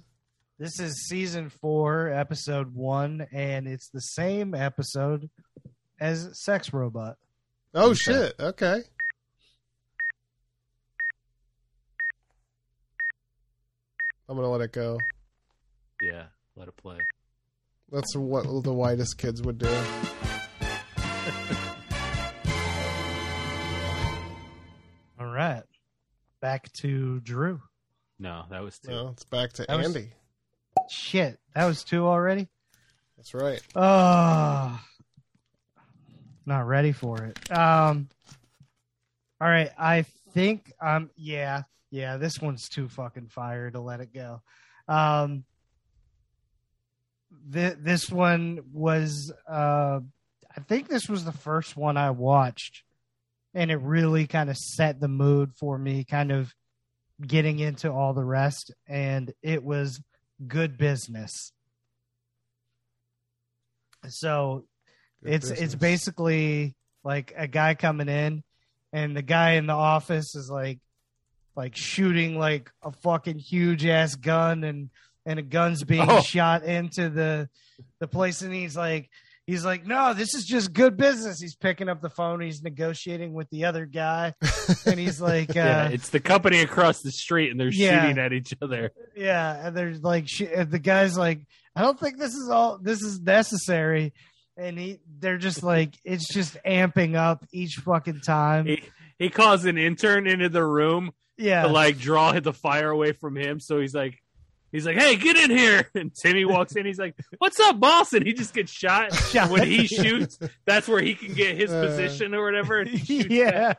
This 0.59 0.79
is 0.79 1.07
season 1.07 1.49
four, 1.49 2.09
episode 2.09 2.73
one, 2.75 3.25
and 3.31 3.67
it's 3.67 3.89
the 3.89 3.99
same 4.01 4.53
episode 4.53 5.29
as 5.99 6.29
Sex 6.43 6.71
Robot. 6.73 7.17
oh 7.73 7.93
shit. 7.93 8.33
Okay. 8.39 8.81
I'm 14.29 14.35
gonna 14.35 14.49
let 14.49 14.61
it 14.61 14.71
go. 14.71 14.99
yeah, 16.01 16.25
let 16.55 16.67
it 16.67 16.77
play. 16.77 16.97
That's 17.91 18.15
what 18.15 18.43
the 18.63 18.73
whitest 18.73 19.17
kids 19.17 19.41
would 19.41 19.57
do. 19.57 19.67
right. 25.33 25.63
Back 26.41 26.71
to 26.73 27.19
Drew. 27.21 27.61
No, 28.19 28.43
that 28.49 28.61
was 28.63 28.79
two. 28.79 28.91
No, 28.91 29.07
it's 29.09 29.23
back 29.25 29.53
to 29.53 29.65
That 29.67 29.77
was- 29.77 29.87
Andy. 29.95 30.11
Shit. 30.89 31.39
That 31.55 31.65
was 31.65 31.83
two 31.83 32.05
already? 32.07 32.47
That's 33.17 33.33
right. 33.33 33.61
Oh, 33.75 34.79
not 36.45 36.67
ready 36.67 36.91
for 36.91 37.23
it. 37.23 37.51
Um, 37.57 38.09
all 39.39 39.47
right. 39.47 39.69
I 39.77 40.01
think, 40.33 40.71
um, 40.81 41.09
yeah, 41.15 41.63
yeah, 41.91 42.17
this 42.17 42.39
one's 42.41 42.67
too 42.67 42.89
fucking 42.89 43.27
fire 43.27 43.69
to 43.71 43.79
let 43.79 44.01
it 44.01 44.13
go. 44.13 44.41
Um, 44.87 45.45
th- 47.51 47.77
this 47.79 48.09
one 48.09 48.59
was, 48.73 49.31
uh, 49.47 49.99
I 50.55 50.59
think 50.67 50.87
this 50.89 51.07
was 51.07 51.23
the 51.23 51.31
first 51.31 51.77
one 51.77 51.97
I 51.97 52.11
watched, 52.11 52.83
and 53.53 53.71
it 53.71 53.77
really 53.77 54.27
kind 54.27 54.49
of 54.49 54.57
set 54.57 54.99
the 54.99 55.07
mood 55.07 55.51
for 55.59 55.77
me, 55.77 56.03
kind 56.03 56.31
of 56.31 56.53
getting 57.25 57.59
into 57.59 57.91
all 57.91 58.13
the 58.13 58.23
rest, 58.25 58.73
and 58.87 59.33
it 59.41 59.63
was 59.63 60.01
good 60.47 60.77
business. 60.77 61.51
So 64.09 64.65
Good 65.23 65.33
it's 65.33 65.49
it's 65.49 65.75
basically 65.75 66.75
like 67.03 67.33
a 67.37 67.47
guy 67.47 67.75
coming 67.75 68.09
in 68.09 68.43
and 68.91 69.15
the 69.15 69.21
guy 69.21 69.51
in 69.51 69.67
the 69.67 69.73
office 69.73 70.35
is 70.35 70.49
like 70.49 70.79
like 71.55 71.75
shooting 71.75 72.37
like 72.37 72.69
a 72.81 72.91
fucking 72.91 73.39
huge 73.39 73.85
ass 73.85 74.15
gun 74.15 74.63
and 74.65 74.89
and 75.25 75.39
a 75.39 75.41
gun's 75.41 75.83
being 75.83 76.09
Oh. 76.09 76.19
shot 76.21 76.63
into 76.63 77.09
the 77.09 77.47
the 77.99 78.07
place 78.07 78.41
and 78.41 78.53
he's 78.53 78.75
like 78.75 79.09
he's 79.47 79.65
like 79.65 79.85
no 79.85 80.13
this 80.13 80.33
is 80.33 80.45
just 80.45 80.71
good 80.73 80.95
business 80.95 81.39
he's 81.41 81.55
picking 81.55 81.89
up 81.89 82.01
the 82.01 82.09
phone 82.09 82.39
he's 82.39 82.61
negotiating 82.63 83.33
with 83.33 83.49
the 83.49 83.65
other 83.65 83.85
guy 83.85 84.33
and 84.85 84.99
he's 84.99 85.19
like 85.19 85.49
uh 85.57 85.59
yeah, 85.59 85.87
it's 85.89 86.09
the 86.09 86.19
company 86.19 86.59
across 86.61 87.01
the 87.01 87.11
street, 87.11 87.51
and 87.51 87.59
they're 87.59 87.69
Yeah. 87.71 88.01
shooting 88.01 88.19
at 88.19 88.31
each 88.33 88.53
other. 88.61 88.91
Yeah, 89.15 89.67
and 89.67 89.75
there's 89.75 90.01
like 90.01 90.25
sh- 90.27 90.41
and 90.55 90.71
the 90.71 90.79
guy's 90.79 91.17
like, 91.17 91.41
I 91.75 91.81
don't 91.81 91.99
think 91.99 92.17
this 92.17 92.33
is 92.33 92.49
all 92.49 92.77
this 92.81 93.01
is 93.01 93.19
necessary, 93.21 94.13
and 94.57 94.77
he 94.79 94.99
they're 95.19 95.37
just 95.37 95.61
like 95.63 95.93
it's 96.05 96.31
just 96.33 96.57
amping 96.65 97.15
up 97.15 97.45
each 97.51 97.75
fucking 97.83 98.21
time. 98.21 98.65
He 98.65 98.83
he 99.19 99.29
calls 99.29 99.65
an 99.65 99.77
intern 99.77 100.25
into 100.27 100.49
the 100.49 100.63
room 100.65 101.11
yeah, 101.37 101.63
to 101.63 101.67
like 101.67 101.97
draw 101.97 102.31
the 102.39 102.53
fire 102.53 102.89
away 102.89 103.11
from 103.11 103.35
him. 103.35 103.59
So 103.59 103.79
he's 103.79 103.93
like, 103.93 104.21
he's 104.73 104.85
like, 104.85 104.97
"Hey, 104.97 105.15
get 105.15 105.37
in 105.37 105.49
here!" 105.57 105.87
And 105.95 106.13
Timmy 106.13 106.43
walks 106.43 106.75
in. 106.75 106.85
He's 106.85 106.99
like, 106.99 107.15
"What's 107.37 107.57
up, 107.61 107.79
boss?" 107.79 108.11
And 108.11 108.25
he 108.27 108.33
just 108.33 108.53
gets 108.53 108.71
shot. 108.73 109.13
Shot. 109.29 109.49
When 109.51 109.65
he 109.65 109.87
shoots, 109.87 110.37
that's 110.65 110.89
where 110.89 111.01
he 111.01 111.15
can 111.15 111.33
get 111.33 111.55
his 111.55 111.71
Uh. 111.71 111.85
position 111.85 112.35
or 112.35 112.43
whatever. 112.43 112.79
and 112.81 112.89
he 112.89 112.97
shoots 113.21 113.29
yeah. 113.33 113.73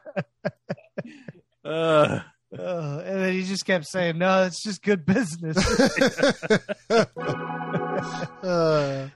Uh, 1.63 2.21
Uh, 2.57 3.03
and 3.05 3.21
then 3.21 3.33
he 3.33 3.43
just 3.43 3.67
kept 3.67 3.85
saying, 3.85 4.17
"No, 4.17 4.45
it's 4.45 4.63
just 4.63 4.81
good 4.83 5.05
business." 5.05 5.59
Uh, 6.89 7.05
oh, 8.43 9.09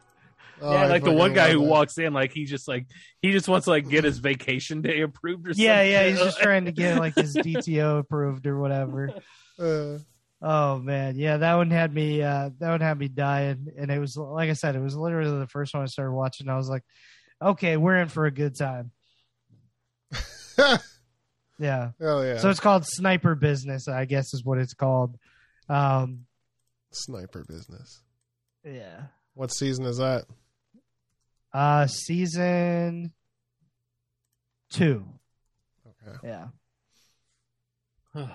yeah, 0.72 0.86
like 0.86 1.04
the 1.04 1.12
one 1.12 1.34
guy 1.34 1.50
who 1.52 1.58
that. 1.60 1.64
walks 1.64 1.98
in, 1.98 2.12
like 2.12 2.32
he 2.32 2.44
just 2.44 2.66
like 2.68 2.86
he 3.22 3.32
just 3.32 3.48
wants 3.48 3.64
to 3.66 3.70
like 3.70 3.88
get 3.88 4.04
his 4.04 4.18
vacation 4.18 4.82
day 4.82 5.02
approved 5.02 5.46
or 5.46 5.50
something. 5.52 5.64
yeah, 5.64 5.82
yeah, 5.82 6.08
he's 6.08 6.18
just 6.18 6.40
trying 6.40 6.64
to 6.64 6.72
get 6.72 6.98
like 6.98 7.14
his 7.14 7.36
DTO 7.36 7.98
approved 8.00 8.46
or 8.46 8.58
whatever. 8.58 9.10
Uh, 9.58 9.98
Oh 10.40 10.78
man, 10.78 11.16
yeah, 11.16 11.38
that 11.38 11.54
one 11.54 11.70
had 11.70 11.92
me. 11.92 12.22
Uh, 12.22 12.50
that 12.60 12.70
one 12.70 12.80
had 12.80 12.98
me 12.98 13.08
dying, 13.08 13.72
and 13.76 13.90
it 13.90 13.98
was 13.98 14.16
like 14.16 14.50
I 14.50 14.52
said, 14.52 14.76
it 14.76 14.80
was 14.80 14.96
literally 14.96 15.38
the 15.38 15.48
first 15.48 15.74
one 15.74 15.82
I 15.82 15.86
started 15.86 16.12
watching. 16.12 16.48
I 16.48 16.56
was 16.56 16.68
like, 16.68 16.84
okay, 17.42 17.76
we're 17.76 17.96
in 17.96 18.08
for 18.08 18.26
a 18.26 18.30
good 18.30 18.56
time. 18.56 18.92
Yeah. 21.60 21.90
hell 22.00 22.24
yeah. 22.24 22.38
So 22.38 22.50
it's 22.50 22.60
called 22.60 22.86
Sniper 22.86 23.34
Business, 23.34 23.88
I 23.88 24.04
guess 24.04 24.32
is 24.32 24.44
what 24.44 24.58
it's 24.58 24.74
called. 24.74 25.18
Um, 25.68 26.26
Sniper 26.92 27.44
business. 27.48 28.00
yeah. 28.64 29.06
What 29.34 29.52
season 29.52 29.84
is 29.84 29.98
that? 29.98 30.24
Uh, 31.52 31.86
season 31.88 33.12
two. 34.70 35.04
Okay. 36.06 36.18
Yeah. 36.22 36.46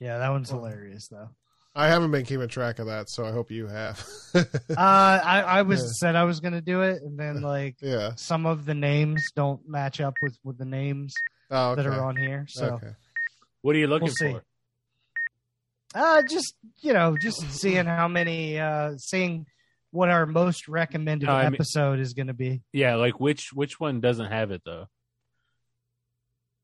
Yeah, 0.00 0.18
that 0.18 0.30
one's 0.30 0.50
hilarious 0.50 1.06
though. 1.08 1.30
I 1.76 1.88
haven't 1.88 2.12
been 2.12 2.24
keeping 2.24 2.46
track 2.48 2.78
of 2.78 2.86
that, 2.86 3.08
so 3.10 3.24
I 3.24 3.32
hope 3.32 3.50
you 3.50 3.66
have. 3.66 4.04
Uh, 4.34 4.44
I, 4.76 5.40
I 5.46 5.62
was 5.62 5.80
Yeah. 5.80 5.88
said 5.94 6.16
I 6.16 6.22
was 6.24 6.38
gonna 6.40 6.60
do 6.60 6.82
it, 6.82 7.02
and 7.02 7.18
then 7.18 7.40
like 7.54 7.76
yeah. 7.80 8.12
some 8.16 8.46
of 8.46 8.64
the 8.64 8.74
names 8.74 9.24
don't 9.34 9.66
match 9.68 10.00
up 10.00 10.14
with 10.22 10.36
with 10.44 10.56
the 10.58 10.64
names 10.64 11.14
Oh, 11.50 11.70
okay. 11.72 11.82
that 11.82 11.88
are 11.88 12.04
on 12.04 12.16
here. 12.16 12.46
So 12.48 12.74
Okay. 12.74 12.92
What 13.62 13.74
are 13.74 13.78
you 13.78 13.86
looking 13.88 14.06
We'll 14.06 14.14
see. 14.14 14.32
for? 14.32 14.44
Uh, 15.96 16.22
just 16.22 16.54
you 16.80 16.92
know, 16.92 17.16
just 17.16 17.40
seeing 17.52 17.86
how 17.86 18.08
many, 18.08 18.58
uh, 18.58 18.96
seeing 18.98 19.46
what 19.90 20.10
our 20.10 20.26
most 20.26 20.66
recommended 20.68 21.26
No, 21.26 21.32
I 21.32 21.44
mean- 21.44 21.54
episode 21.54 21.98
is 22.00 22.14
going 22.14 22.26
to 22.26 22.34
be. 22.34 22.62
Yeah, 22.72 22.96
like 22.96 23.18
which 23.20 23.52
which 23.52 23.78
one 23.80 24.00
doesn't 24.00 24.26
have 24.30 24.50
it 24.50 24.62
though? 24.64 24.88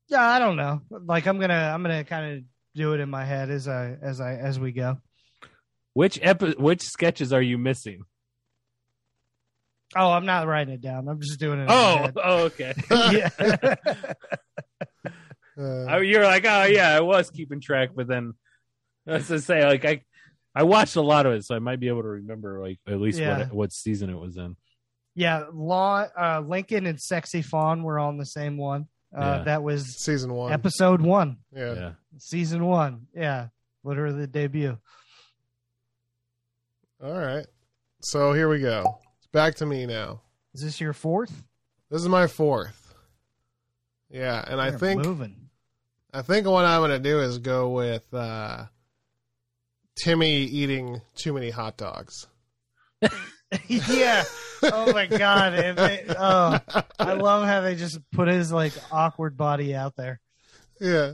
Yeah, 0.09 0.21
I 0.27 0.39
don't 0.39 0.57
know. 0.57 0.81
Like 0.89 1.27
I'm 1.27 1.39
gonna, 1.39 1.71
I'm 1.73 1.81
gonna 1.81 2.03
kind 2.03 2.37
of 2.37 2.43
do 2.75 2.93
it 2.93 2.99
in 2.99 3.09
my 3.09 3.25
head 3.25 3.49
as 3.49 3.67
I, 3.67 3.95
as 4.01 4.21
I, 4.21 4.33
as 4.35 4.59
we 4.59 4.71
go. 4.71 4.97
Which 5.93 6.17
epi- 6.21 6.55
which 6.57 6.81
sketches 6.83 7.33
are 7.33 7.41
you 7.41 7.57
missing? 7.57 8.01
Oh, 9.95 10.09
I'm 10.11 10.25
not 10.25 10.47
writing 10.47 10.73
it 10.73 10.79
down. 10.81 11.09
I'm 11.09 11.19
just 11.19 11.37
doing 11.39 11.59
it. 11.59 11.63
In 11.63 11.67
Oh, 11.69 11.97
my 12.03 12.11
oh, 12.23 12.43
okay. 12.45 12.73
yeah. 12.89 13.29
Uh, 15.59 15.83
I, 15.85 15.99
you're 15.99 16.23
like, 16.23 16.45
oh 16.45 16.63
yeah, 16.63 16.95
I 16.95 17.01
was 17.01 17.29
keeping 17.29 17.59
track, 17.59 17.89
but 17.93 18.07
then 18.07 18.33
as 19.05 19.29
I 19.31 19.37
say, 19.37 19.65
like 19.65 19.83
I 19.83 20.01
I 20.55 20.63
watched 20.63 20.95
a 20.95 21.01
lot 21.01 21.25
of 21.25 21.33
it, 21.33 21.43
so 21.45 21.55
I 21.55 21.59
might 21.59 21.79
be 21.79 21.89
able 21.89 22.03
to 22.03 22.07
remember 22.07 22.61
like 22.61 22.79
at 22.87 22.99
least 23.01 23.19
Yeah. 23.19 23.39
what 23.39 23.53
what 23.53 23.73
season 23.73 24.09
it 24.09 24.17
was 24.17 24.37
in. 24.37 24.55
yeah. 25.13 25.43
Law, 25.53 26.05
uh, 26.17 26.41
Lincoln 26.45 26.85
and 26.85 26.99
Sexy 26.99 27.41
Fawn 27.41 27.83
were 27.83 27.99
on 27.99 28.17
the 28.17 28.25
same 28.25 28.57
one. 28.57 28.85
Uh, 29.15 29.19
Yeah. 29.19 29.43
That 29.43 29.63
was 29.63 29.97
season 30.03 30.33
one. 30.33 30.53
episode 30.53 31.01
one, 31.01 31.37
yeah. 31.53 31.73
Yeah. 31.73 31.91
season 32.17 32.65
one. 32.65 33.07
Yeah, 33.13 33.47
literally 33.83 34.19
the 34.21 34.27
debut. 34.27 34.77
All 37.03 37.17
right. 37.17 37.45
So 38.01 38.33
here 38.33 38.47
we 38.49 38.59
go. 38.59 38.99
It's 39.17 39.27
back 39.27 39.55
to 39.55 39.65
me 39.65 39.85
now. 39.85 40.21
Is 40.53 40.61
this 40.61 40.79
your 40.79 40.93
fourth? 40.93 41.43
This 41.89 42.01
is 42.01 42.07
my 42.09 42.27
fourth. 42.27 42.93
Yeah, 44.09 44.43
and 44.47 44.61
I 44.61 44.69
You're 44.69 44.79
think 44.79 45.05
moving. 45.05 45.49
I 46.13 46.21
think 46.21 46.45
what 46.47 46.65
I'm 46.65 46.81
gonna 46.81 46.99
do 46.99 47.19
is 47.21 47.37
go 47.37 47.69
with 47.69 48.13
uh, 48.13 48.65
Timmy 50.03 50.43
eating 50.43 51.01
too 51.15 51.33
many 51.33 51.49
hot 51.49 51.77
dogs. 51.77 52.27
yeah. 53.67 54.23
Oh 54.63 54.91
my 54.93 55.07
god. 55.07 55.53
And 55.53 55.77
they, 55.77 56.05
oh, 56.09 56.59
I 56.99 57.13
love 57.13 57.45
how 57.45 57.61
they 57.61 57.75
just 57.75 57.99
put 58.11 58.27
his 58.27 58.51
like 58.51 58.73
awkward 58.91 59.37
body 59.37 59.75
out 59.75 59.95
there. 59.95 60.19
Yeah. 60.79 61.13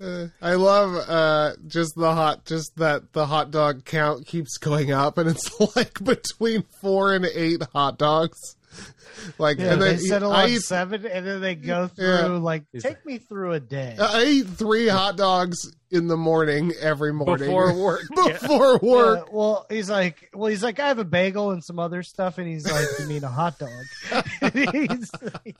Uh, 0.00 0.26
I 0.42 0.54
love 0.54 0.94
uh, 1.08 1.52
just 1.66 1.94
the 1.96 2.14
hot, 2.14 2.44
just 2.44 2.76
that 2.76 3.12
the 3.12 3.26
hot 3.26 3.50
dog 3.50 3.84
count 3.86 4.26
keeps 4.26 4.58
going 4.58 4.92
up, 4.92 5.16
and 5.16 5.28
it's 5.28 5.58
like 5.76 6.02
between 6.04 6.64
four 6.80 7.14
and 7.14 7.24
eight 7.24 7.62
hot 7.72 7.98
dogs. 7.98 8.38
Like, 9.38 9.58
Yeah, 9.58 9.74
and 9.74 9.82
they 9.82 9.90
then 9.96 9.98
settle 9.98 10.32
I 10.32 10.44
on 10.44 10.48
eat, 10.50 10.60
seven, 10.62 11.04
and 11.04 11.26
then 11.26 11.40
they 11.42 11.54
go 11.54 11.88
through 11.88 12.06
Yeah. 12.06 12.26
like, 12.26 12.64
take 12.78 13.04
me 13.04 13.18
through 13.18 13.52
a 13.52 13.60
day. 13.60 13.94
I 14.00 14.24
eat 14.24 14.46
three 14.46 14.88
hot 14.88 15.16
dogs 15.18 15.58
in 15.90 16.06
the 16.06 16.16
morning 16.16 16.72
every 16.80 17.12
morning 17.12 17.48
Before 17.48 17.74
work. 17.84 18.02
yeah. 18.16 18.32
before 18.32 18.78
work. 18.78 19.24
Yeah, 19.26 19.32
well, 19.34 19.66
he's 19.68 19.90
like, 19.90 20.30
well, 20.32 20.48
he's 20.48 20.62
like, 20.62 20.78
I 20.80 20.88
have 20.88 20.98
a 21.00 21.04
bagel 21.04 21.50
and 21.50 21.62
some 21.62 21.78
other 21.78 22.02
stuff, 22.02 22.38
and 22.38 22.46
he's 22.48 22.70
like, 22.70 22.86
you 23.00 23.06
mean 23.08 23.24
a 23.24 23.28
hot 23.28 23.58
dog? 23.58 23.70
He's 24.54 25.10
like, 25.22 25.56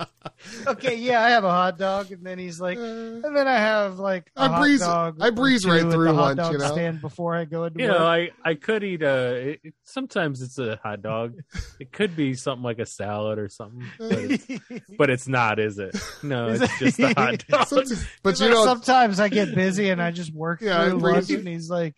okay, 0.66 0.94
yeah, 0.96 1.22
I 1.22 1.30
have 1.30 1.44
a 1.44 1.50
hot 1.50 1.76
dog, 1.78 2.10
and 2.12 2.24
then 2.24 2.38
he's 2.38 2.60
like, 2.60 2.78
Uh, 2.78 2.80
and 2.82 3.36
then 3.36 3.46
I 3.46 3.56
have 3.58 3.98
like 3.98 4.30
a 4.36 4.42
I 4.42 4.48
hot 4.48 4.60
breeze- 4.60 4.80
dog 4.80 5.18
I 5.20 5.30
breeze 5.30 5.66
right 5.66 5.82
through 5.82 6.04
the 6.04 6.14
hot 6.14 6.20
lunch, 6.22 6.36
dog 6.38 6.52
you 6.52 6.58
know? 6.58 6.72
stand 6.72 7.00
before 7.02 7.34
I 7.36 7.44
go 7.44 7.64
into 7.64 7.82
You 7.82 7.88
work. 7.90 7.98
know, 7.98 8.06
I, 8.06 8.30
I 8.44 8.54
could 8.54 8.82
eat 8.84 9.02
a. 9.02 9.58
It, 9.62 9.74
sometimes 9.84 10.40
it's 10.40 10.58
a 10.58 10.78
hot 10.82 11.02
dog. 11.02 11.34
It 11.78 11.92
could 11.92 12.16
be 12.16 12.34
something 12.34 12.62
like 12.64 12.78
a 12.78 12.86
salad 13.00 13.38
or 13.38 13.48
something, 13.48 13.84
but 13.98 14.12
it's, 14.12 14.46
but 14.98 15.10
it's 15.10 15.26
not, 15.28 15.58
is 15.58 15.78
it? 15.78 15.96
No, 16.22 16.48
Is 16.48 16.60
it's 16.62 16.78
just 16.78 16.98
a 17.00 17.14
hot 17.14 17.44
dog. 17.48 17.66
Some- 17.66 17.84
but 18.22 18.38
you 18.38 18.46
like, 18.46 18.54
know, 18.54 18.64
sometimes 18.64 19.18
I 19.20 19.28
get 19.28 19.54
busy 19.54 19.88
and 19.90 20.00
I 20.02 20.10
just 20.10 20.34
work 20.34 20.60
Yeah, 20.60 20.80
I 20.82 20.90
through 20.90 21.00
breeze- 21.00 21.14
lunch, 21.14 21.30
and 21.30 21.48
he's 21.48 21.70
like, 21.70 21.94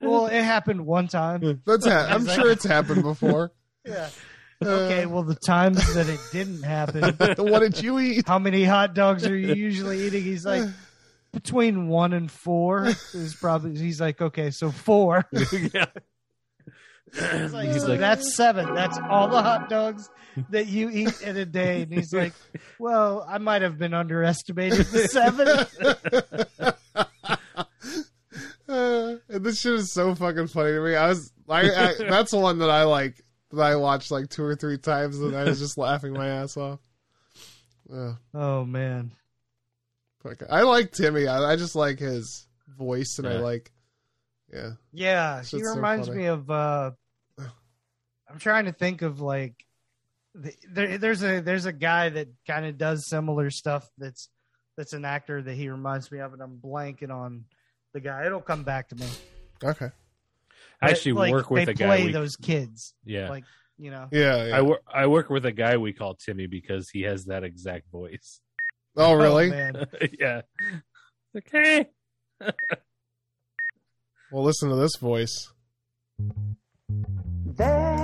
well, 0.00 0.26
it 0.26 0.42
happened 0.42 0.86
one 0.86 1.08
time. 1.08 1.62
that's 1.66 1.86
ha- 1.86 2.08
I'm 2.10 2.26
sure 2.26 2.50
it's 2.50 2.64
happened 2.64 3.02
before. 3.02 3.52
Yeah. 3.84 4.08
Okay, 4.64 5.04
well, 5.04 5.22
the 5.22 5.34
times 5.34 5.94
that 5.94 6.08
it 6.08 6.20
didn't 6.32 6.62
happen, 6.62 7.02
what 7.36 7.58
did 7.60 7.82
you 7.82 7.98
eat? 7.98 8.26
how 8.26 8.38
many 8.38 8.64
hot 8.64 8.94
dogs 8.94 9.26
are 9.26 9.36
you 9.36 9.52
usually 9.54 10.06
eating? 10.06 10.22
He's 10.22 10.46
like, 10.46 10.64
between 11.34 11.88
one 11.88 12.14
and 12.14 12.30
four 12.30 12.86
is 12.86 13.36
probably. 13.38 13.78
He's 13.78 14.00
like, 14.00 14.20
okay, 14.22 14.50
so 14.50 14.70
four. 14.70 15.26
yeah. 15.32 15.84
He's 17.12 17.52
like, 17.52 17.68
He's 17.68 17.82
so 17.82 17.88
like, 17.88 18.00
that's 18.00 18.34
seven. 18.34 18.74
That's 18.74 18.98
all 19.10 19.28
the 19.28 19.42
hot 19.42 19.68
dogs 19.68 20.08
that 20.50 20.66
you 20.66 20.90
eat 20.90 21.20
in 21.22 21.36
a 21.36 21.44
day. 21.44 21.82
And 21.82 21.92
he's 21.92 22.12
like, 22.12 22.32
well, 22.78 23.24
I 23.28 23.38
might 23.38 23.62
have 23.62 23.78
been 23.78 23.94
underestimating 23.94 24.78
the 24.78 25.08
seven. 25.08 26.74
Uh, 28.68 29.14
this 29.28 29.60
shit 29.60 29.74
is 29.74 29.92
so 29.92 30.12
fucking 30.14 30.48
funny 30.48 30.72
to 30.72 30.80
me. 30.80 30.96
I 30.96 31.08
was, 31.08 31.32
I, 31.48 31.60
I 31.70 31.94
that's 32.00 32.32
the 32.32 32.38
one 32.38 32.58
that 32.58 32.68
I 32.68 32.82
like 32.82 33.22
that 33.52 33.62
I 33.62 33.76
watched 33.76 34.10
like 34.10 34.28
two 34.28 34.42
or 34.42 34.56
three 34.56 34.76
times, 34.76 35.20
and 35.20 35.36
I 35.36 35.44
was 35.44 35.60
just 35.60 35.78
laughing 35.78 36.12
my 36.12 36.26
ass 36.26 36.56
off. 36.56 36.80
Uh, 37.92 38.14
Oh 38.34 38.64
man, 38.64 39.12
fuck. 40.20 40.42
I 40.50 40.62
like 40.62 40.90
Timmy. 40.90 41.28
I, 41.28 41.52
I 41.52 41.56
just 41.56 41.76
like 41.76 42.00
his 42.00 42.48
voice, 42.76 43.18
and 43.18 43.28
I 43.28 43.38
like, 43.38 43.70
yeah. 44.52 44.70
yeah, 44.92 45.40
he 45.42 45.46
Shit's 45.46 45.68
so 45.68 45.74
reminds 45.76 46.08
funny. 46.08 46.22
me 46.22 46.26
of. 46.26 46.50
uh 46.50 46.90
I'm 48.28 48.40
trying 48.40 48.64
to 48.64 48.72
think 48.72 49.02
of 49.02 49.20
like, 49.20 49.54
the, 49.54 49.65
there, 50.70 50.98
there's 50.98 51.22
a 51.22 51.40
there's 51.40 51.66
a 51.66 51.72
guy 51.72 52.08
that 52.10 52.28
kind 52.46 52.66
of 52.66 52.76
does 52.78 53.06
similar 53.08 53.50
stuff. 53.50 53.88
That's 53.98 54.28
that's 54.76 54.92
an 54.92 55.04
actor 55.04 55.42
that 55.42 55.54
he 55.54 55.68
reminds 55.68 56.10
me 56.12 56.18
of, 56.18 56.32
and 56.32 56.42
I'm 56.42 56.58
blanking 56.62 57.10
on 57.10 57.44
the 57.94 58.00
guy. 58.00 58.26
It'll 58.26 58.40
come 58.40 58.62
back 58.62 58.88
to 58.90 58.96
me. 58.96 59.06
Okay. 59.64 59.88
I 60.82 60.90
actually 60.90 61.12
Like, 61.12 61.32
work 61.32 61.50
with 61.50 61.66
they 61.66 61.72
a 61.72 61.74
guy. 61.74 61.86
play 61.86 62.04
We, 62.06 62.12
those 62.12 62.36
kids, 62.36 62.92
yeah, 63.04 63.30
like 63.30 63.44
you 63.78 63.90
know. 63.90 64.08
Yeah. 64.12 64.46
yeah. 64.46 64.56
I 64.56 64.62
work. 64.62 64.82
I 64.92 65.06
work 65.06 65.30
with 65.30 65.46
a 65.46 65.52
guy 65.52 65.76
we 65.78 65.92
call 65.92 66.14
Timmy 66.14 66.46
because 66.46 66.90
he 66.90 67.02
has 67.02 67.24
that 67.26 67.44
exact 67.44 67.90
voice. 67.90 68.40
oh, 68.96 69.14
really? 69.14 69.46
Oh, 69.46 69.50
man. 69.50 69.86
yeah. 70.20 70.42
Okay. 71.36 71.88
hey. 72.40 72.50
well, 74.30 74.44
listen 74.44 74.68
to 74.68 74.76
this 74.76 74.96
voice. 74.96 75.52
That's 77.46 77.95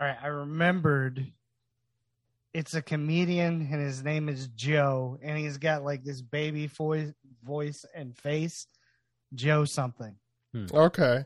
All 0.00 0.06
right, 0.06 0.16
I 0.22 0.26
remembered. 0.28 1.32
It's 2.54 2.74
a 2.74 2.82
comedian, 2.82 3.68
and 3.70 3.80
his 3.82 4.02
name 4.02 4.28
is 4.28 4.48
Joe, 4.48 5.18
and 5.22 5.36
he's 5.38 5.58
got 5.58 5.84
like 5.84 6.02
this 6.02 6.22
baby 6.22 6.66
voice, 6.66 7.12
voice 7.44 7.84
and 7.94 8.16
face. 8.16 8.66
Joe 9.34 9.64
something. 9.66 10.16
Okay. 10.72 11.24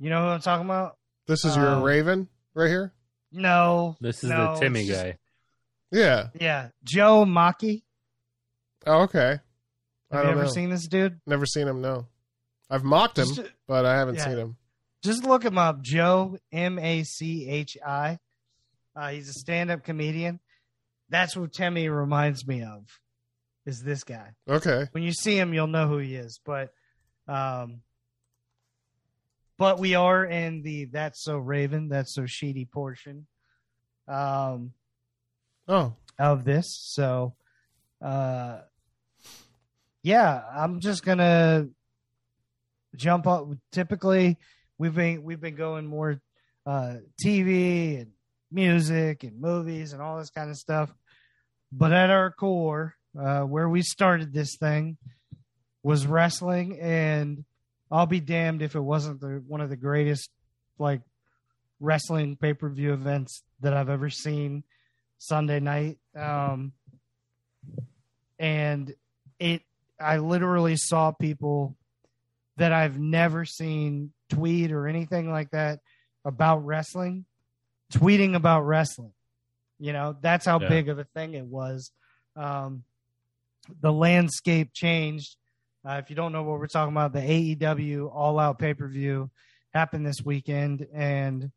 You 0.00 0.10
know 0.10 0.22
who 0.22 0.28
I'm 0.28 0.40
talking 0.40 0.64
about? 0.64 0.96
This 1.26 1.44
is 1.44 1.54
your 1.56 1.68
Um, 1.68 1.82
Raven 1.82 2.28
right 2.54 2.68
here. 2.68 2.94
No, 3.32 3.96
This 4.00 4.24
is 4.24 4.30
no, 4.30 4.54
the 4.54 4.60
Timmy 4.60 4.86
just- 4.86 5.02
guy. 5.02 5.18
Yeah. 5.92 6.28
Yeah, 6.40 6.70
Joe 6.84 7.24
Machi. 7.26 7.84
Oh, 8.86 9.02
okay. 9.02 9.18
I 10.10 10.16
Have 10.16 10.24
don't 10.24 10.24
you 10.24 10.30
ever 10.32 10.42
know. 10.44 10.48
seen 10.50 10.70
this 10.70 10.86
dude? 10.88 11.20
Never 11.26 11.44
seen 11.46 11.68
him. 11.68 11.80
No. 11.82 12.06
I've 12.70 12.82
mocked 12.84 13.18
him, 13.18 13.26
Just, 13.34 13.52
but 13.66 13.84
I 13.84 13.96
haven't 13.96 14.14
Yeah. 14.16 14.24
seen 14.24 14.38
him. 14.38 14.56
Just 15.06 15.24
look 15.24 15.42
him 15.44 15.56
up. 15.58 15.80
Joe 15.80 16.36
M 16.52 16.78
A 16.78 17.02
C 17.04 17.48
H 17.48 17.76
I. 17.84 18.18
Uh, 18.94 19.08
he's 19.10 19.28
a 19.28 19.32
stand-up 19.32 19.84
comedian. 19.84 20.40
That's 21.08 21.36
what 21.36 21.52
Timmy 21.52 21.88
reminds 21.88 22.46
me 22.46 22.62
of. 22.62 22.84
Is 23.66 23.82
this 23.82 24.04
guy? 24.04 24.30
Okay. 24.48 24.86
when 24.92 25.02
you 25.02 25.12
see 25.12 25.36
him, 25.38 25.52
you'll 25.52 25.66
know 25.66 25.88
who 25.88 25.98
he 25.98 26.14
is. 26.14 26.40
But, 26.44 26.72
um, 27.28 27.80
but 29.58 29.78
we 29.78 29.94
are 29.94 30.24
in 30.24 30.62
the 30.62 30.84
that's 30.86 31.22
so 31.24 31.36
Raven, 31.36 31.88
that's 31.88 32.14
so 32.14 32.26
Sheedy 32.26 32.64
portion, 32.64 33.26
um, 34.08 34.72
Oh. 35.68 35.94
of 36.18 36.44
this. 36.44 36.66
So, 36.92 37.34
uh, 38.00 38.60
yeah, 40.02 40.42
I'm 40.54 40.80
just 40.80 41.04
gonna 41.04 41.66
jump 42.94 43.26
up. 43.26 43.48
Typically, 43.72 44.38
we've 44.78 44.94
been 44.94 45.22
we've 45.22 45.40
been 45.40 45.56
going 45.56 45.86
more 45.86 46.20
uh, 46.64 46.96
TV 47.24 48.00
and 48.00 48.10
music 48.50 49.24
and 49.24 49.40
movies 49.40 49.92
and 49.92 50.02
all 50.02 50.18
this 50.18 50.30
kind 50.30 50.50
of 50.50 50.56
stuff. 50.56 50.92
But 51.72 51.92
at 51.92 52.10
our 52.10 52.30
core, 52.30 52.94
uh, 53.18 53.42
where 53.42 53.68
we 53.68 53.82
started 53.82 54.32
this 54.32 54.56
thing 54.56 54.96
was 55.82 56.06
wrestling, 56.06 56.78
and 56.80 57.44
I'll 57.90 58.06
be 58.06 58.20
damned 58.20 58.62
if 58.62 58.74
it 58.74 58.80
wasn't 58.80 59.20
the 59.20 59.42
one 59.46 59.60
of 59.60 59.70
the 59.70 59.76
greatest 59.76 60.30
like 60.78 61.02
wrestling 61.80 62.36
pay 62.36 62.54
per 62.54 62.68
view 62.68 62.92
events 62.92 63.42
that 63.60 63.72
I've 63.72 63.88
ever 63.88 64.10
seen 64.10 64.64
Sunday 65.18 65.60
night. 65.60 65.98
Um, 66.14 66.72
and 68.38 68.94
it, 69.38 69.62
I 70.00 70.18
literally 70.18 70.76
saw 70.76 71.12
people 71.12 71.76
that 72.56 72.72
I've 72.72 72.98
never 72.98 73.44
seen 73.44 74.12
tweet 74.30 74.72
or 74.72 74.86
anything 74.86 75.30
like 75.30 75.50
that 75.50 75.80
about 76.24 76.64
wrestling, 76.64 77.24
tweeting 77.92 78.34
about 78.34 78.62
wrestling. 78.62 79.12
You 79.78 79.92
know, 79.92 80.16
that's 80.20 80.46
how 80.46 80.58
Yeah. 80.58 80.68
big 80.68 80.88
of 80.88 80.98
a 80.98 81.04
thing 81.04 81.34
it 81.34 81.44
was. 81.44 81.90
Um, 82.34 82.84
the 83.80 83.92
landscape 83.92 84.70
changed. 84.72 85.36
Uh, 85.84 86.00
if 86.02 86.10
you 86.10 86.16
don't 86.16 86.32
know 86.32 86.42
what 86.42 86.58
we're 86.58 86.66
talking 86.66 86.92
about, 86.92 87.12
the 87.12 87.20
AEW 87.20 88.08
All 88.12 88.38
Out 88.38 88.58
pay 88.58 88.74
per 88.74 88.88
view 88.88 89.30
happened 89.72 90.06
this 90.06 90.22
weekend, 90.24 90.86
and 90.92 91.52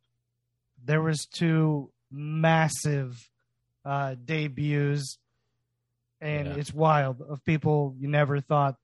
there 0.84 1.02
was 1.02 1.26
two 1.26 1.92
massive 2.12 3.30
uh, 3.86 4.16
debuts, 4.24 5.18
and 6.22 6.48
Yeah. 6.50 6.56
it's 6.56 6.74
wild 6.74 7.22
of 7.22 7.44
people 7.46 7.96
you 7.98 8.08
never 8.10 8.40
thought 8.42 8.76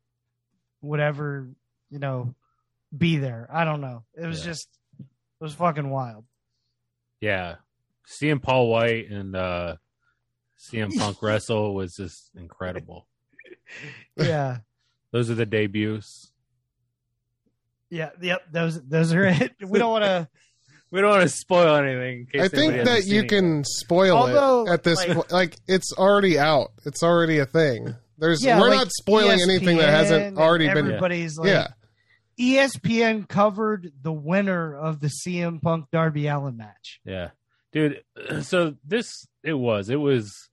would 0.82 1.00
ever, 1.00 1.50
you 1.90 2.00
know, 2.00 2.34
be 2.98 3.18
there. 3.18 3.48
I 3.52 3.66
don't 3.66 3.82
know. 3.82 4.04
It 4.16 4.26
was 4.26 4.40
Yeah. 4.40 4.46
just, 4.52 4.70
it 5.00 5.06
was 5.44 5.54
fucking 5.54 5.90
wild. 5.90 6.26
Yeah. 7.22 7.56
Seeing 8.06 8.40
Paul 8.40 8.70
White 8.70 9.10
and 9.10 9.36
uh 9.36 9.76
CM 10.60 10.96
Punk 10.98 11.18
wrestle 11.22 11.74
was 11.74 11.96
just 11.96 12.32
incredible. 12.36 13.08
Yeah. 14.16 14.58
Those 15.12 15.30
are 15.30 15.36
the 15.36 15.46
debuts. 15.46 16.32
Yeah, 17.90 18.10
yep. 18.22 18.42
Those 18.52 18.82
those 18.84 19.14
are 19.14 19.26
it. 19.26 19.54
We 19.66 19.80
don't 19.80 19.92
want 19.92 20.04
to. 20.04 20.28
We 20.92 21.02
don't 21.02 21.10
want 21.12 21.24
to 21.24 21.30
spoil 21.30 21.76
anything. 21.76 22.20
In 22.22 22.26
case 22.26 22.42
I 22.42 22.48
think 22.56 22.84
that 22.86 23.06
you 23.06 23.22
seen 23.22 23.24
it. 23.26 23.30
can 23.30 23.64
spoil 23.64 24.18
Although, 24.18 24.66
it 24.68 24.72
at 24.74 24.84
this 24.84 24.98
like- 25.00 25.16
point. 25.16 25.32
Like 25.32 25.56
it's 25.68 25.94
already 25.94 26.38
out. 26.40 26.72
It's 26.86 27.04
already 27.04 27.40
a 27.40 27.46
thing. 27.46 27.96
There's 28.18 28.44
Yeah, 28.44 28.60
we're 28.60 28.70
like 28.70 28.78
not 28.80 28.92
spoiling 28.92 29.40
anything 29.42 29.78
that 29.78 29.90
hasn't 29.90 30.24
and 30.26 30.38
already 30.38 30.68
been. 30.68 30.78
Everybody's 30.88 31.38
like, 31.38 31.50
yeah, 31.50 31.68
ESPN 32.40 33.28
covered 33.28 33.92
the 34.02 34.12
winner 34.12 34.76
of 34.76 35.00
the 35.00 35.08
CM 35.08 35.62
Punk 35.62 35.86
Darby 35.92 36.28
Allin 36.28 36.58
match. 36.58 37.00
Yeah, 37.06 37.30
dude. 37.72 38.04
So 38.42 38.76
this 38.84 39.28
it 39.44 39.54
was 39.54 39.90
it 39.90 40.00
was 40.00 40.50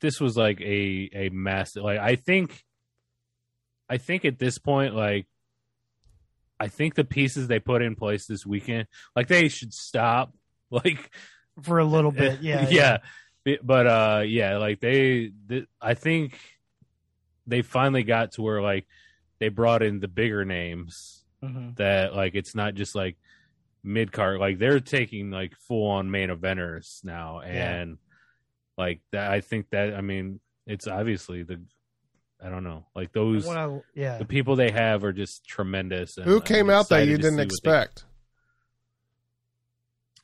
this 0.00 0.20
was 0.20 0.36
like 0.36 0.60
a 0.60 1.10
a 1.12 1.28
massive 1.30 1.82
like 1.82 1.98
I 1.98 2.16
think 2.16 2.64
I 3.88 3.98
think 3.98 4.24
at 4.24 4.38
this 4.38 4.58
point 4.58 4.94
like 4.94 5.26
I 6.58 6.68
think 6.68 6.94
the 6.94 7.04
pieces 7.04 7.48
they 7.48 7.58
put 7.58 7.82
in 7.82 7.96
place 7.96 8.26
this 8.26 8.46
weekend 8.46 8.86
like 9.16 9.28
they 9.28 9.48
should 9.48 9.72
stop 9.72 10.34
like 10.70 11.10
for 11.62 11.78
a 11.78 11.84
little 11.84 12.12
bit. 12.12 12.40
Yeah, 12.42 12.68
yeah. 12.68 12.98
But 13.62 13.86
uh 13.86 14.22
yeah, 14.26 14.58
like 14.58 14.80
they, 14.80 15.32
th- 15.48 15.66
I 15.80 15.94
think 15.94 16.38
they 17.46 17.62
finally 17.62 18.02
got 18.04 18.32
to 18.32 18.42
where 18.42 18.62
like 18.62 18.86
they 19.40 19.48
brought 19.48 19.82
in 19.82 19.98
the 20.00 20.08
bigger 20.08 20.44
names 20.44 21.24
Mhm. 21.42 21.74
that 21.76 22.14
like 22.14 22.34
it's 22.34 22.54
not 22.54 22.74
just 22.74 22.94
like 22.94 23.16
mid 23.82 24.12
card 24.12 24.38
like 24.38 24.58
they're 24.58 24.78
taking 24.78 25.30
like 25.30 25.56
full 25.56 25.88
on 25.90 26.10
main 26.10 26.28
eventers 26.28 27.02
now 27.02 27.40
Yeah. 27.40 27.76
and 27.80 27.98
like 28.76 29.00
that 29.12 29.30
I 29.30 29.40
think 29.40 29.70
that 29.70 29.94
I 29.94 30.02
mean 30.02 30.38
it's 30.66 30.86
obviously 30.86 31.42
the 31.42 31.58
I 32.42 32.50
don't 32.50 32.62
know 32.64 32.84
like 32.94 33.12
those 33.12 33.48
I- 33.48 33.80
yeah. 33.94 34.18
the 34.18 34.26
people 34.26 34.54
they 34.56 34.70
have 34.70 35.02
are 35.02 35.12
just 35.14 35.46
tremendous 35.46 36.18
and 36.18 36.26
who 36.26 36.36
I'm 36.36 36.42
came 36.42 36.68
out 36.70 36.90
that 36.90 37.06
you 37.06 37.16
didn't 37.16 37.22
see 37.22 37.30
what 37.30 37.36
they- 37.38 37.42
expect? 37.44 38.04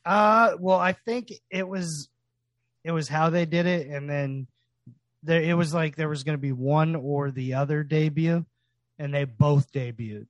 Uh, 0.05 0.53
well, 0.61 0.79
I 0.79 0.93
think 0.93 1.33
it 1.51 1.67
was, 1.67 2.09
it 2.85 2.93
was 2.93 3.09
how 3.09 3.31
they 3.31 3.45
did 3.45 3.67
it, 3.67 3.89
and 3.89 4.09
then 4.09 4.47
there 5.25 5.43
it 5.43 5.55
was 5.55 5.75
like 5.75 5.97
there 5.97 6.09
was 6.09 6.23
going 6.23 6.37
to 6.39 6.41
be 6.41 6.53
one 6.53 6.95
or 6.95 7.33
the 7.33 7.55
other 7.55 7.83
debut, 7.83 8.47
and 8.99 9.13
they 9.15 9.25
both 9.25 9.71
debuted 9.73 10.27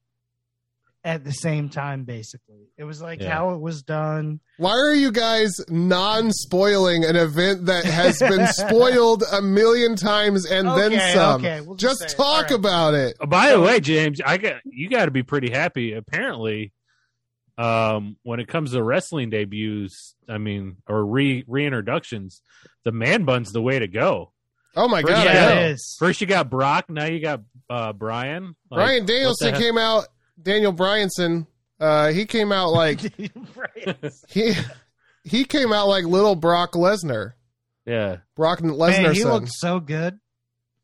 at 1.04 1.22
the 1.24 1.30
same 1.32 1.68
time. 1.68 2.04
Basically, 2.04 2.68
it 2.76 2.84
was 2.84 3.00
like 3.00 3.20
Yeah. 3.20 3.30
how 3.32 3.50
it 3.54 3.60
was 3.60 3.82
done. 3.82 4.40
Why 4.56 4.72
are 4.72 4.94
you 4.94 5.12
guys 5.12 5.52
non-spoiling 5.68 7.04
an 7.04 7.16
event 7.16 7.66
that 7.66 7.84
has 7.84 8.18
been 8.18 8.46
spoiled 8.52 9.22
a 9.30 9.40
million 9.42 9.96
times 9.96 10.46
and 10.46 10.66
then 10.68 10.98
some? 11.14 11.40
okay, 11.44 11.60
we'll 11.60 11.76
just 11.76 12.00
just 12.00 12.10
say 12.10 12.14
it. 12.14 12.16
talk 12.16 12.26
All 12.26 12.42
right. 12.42 12.50
about 12.52 12.94
it. 12.94 13.16
Oh, 13.20 13.26
By 13.26 13.52
the 13.52 13.60
way, 13.60 13.80
James, 13.80 14.20
I 14.24 14.36
got 14.38 14.54
you 14.64 14.88
got 14.88 15.04
to 15.06 15.10
be 15.10 15.22
pretty 15.22 15.50
happy. 15.50 15.92
Apparently, 15.92 16.72
um, 17.58 18.16
when 18.22 18.40
it 18.40 18.48
comes 18.48 18.72
to 18.72 18.82
wrestling 18.82 19.30
debuts, 19.30 20.14
I 20.28 20.38
mean, 20.38 20.76
or 20.88 21.04
re 21.06 21.42
reintroductions, 21.44 22.40
the 22.84 22.92
man 22.92 23.24
bun's 23.24 23.52
the 23.52 23.62
way 23.62 23.78
to 23.78 23.86
go. 23.88 24.32
Oh 24.76 24.88
my 24.88 25.02
god! 25.02 25.24
Yeah, 25.24 25.30
I 25.30 25.34
yeah, 25.34 25.54
know. 25.54 25.60
it 25.62 25.70
is. 25.72 25.96
First, 25.98 26.20
you 26.20 26.26
got 26.26 26.50
Brock. 26.50 26.90
Now 26.90 27.06
you 27.06 27.20
got 27.20 27.40
uh, 27.70 27.92
Bryan. 27.94 28.54
Like, 28.70 28.78
Bryan 28.78 29.06
Danielson 29.06 29.54
came 29.54 29.78
out. 29.78 30.06
Daniel 30.40 30.72
Bryanson. 30.72 31.46
Uh, 31.80 32.12
he 32.12 32.26
came 32.26 32.52
out 32.52 32.68
like 32.72 33.00
he 34.28 34.54
he 35.24 35.44
came 35.44 35.72
out 35.72 35.88
like 35.88 36.04
little 36.04 36.34
Brock 36.36 36.72
Lesnar. 36.72 37.32
Yeah, 37.84 38.18
Brock 38.34 38.62
Man, 38.62 38.72
Lesnar 38.74 39.12
he 39.12 39.20
son. 39.20 39.32
looked 39.32 39.52
so 39.52 39.80
good. 39.80 40.18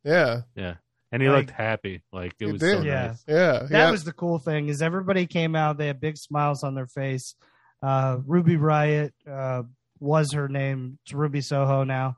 yeah, 0.05 0.43
yeah, 0.57 0.74
and 1.11 1.20
he 1.22 1.28
Like- 1.28 1.47
looked 1.47 1.51
happy. 1.59 2.03
Like 2.12 2.34
it 2.40 2.47
was 2.47 2.61
did. 2.61 2.78
so 2.78 2.84
Yeah. 2.84 3.07
nice. 3.09 3.24
yeah. 3.26 3.53
that 3.61 3.70
yeah. 3.70 3.90
was 3.90 4.05
the 4.05 4.12
cool 4.12 4.38
thing 4.38 4.68
is 4.68 4.80
everybody 4.82 5.26
came 5.26 5.55
out 5.57 5.76
they 5.78 5.86
had 5.88 6.01
big 6.01 6.16
smiles 6.16 6.62
on 6.62 6.74
their 6.74 6.86
face 6.86 7.34
uh 7.82 8.18
Ruby 8.24 8.57
Riott 8.57 9.11
uh 9.30 9.62
was 9.99 10.32
her 10.32 10.49
name 10.49 10.99
it's 11.05 11.12
ruby 11.12 11.40
soho 11.40 11.84
now 11.84 12.16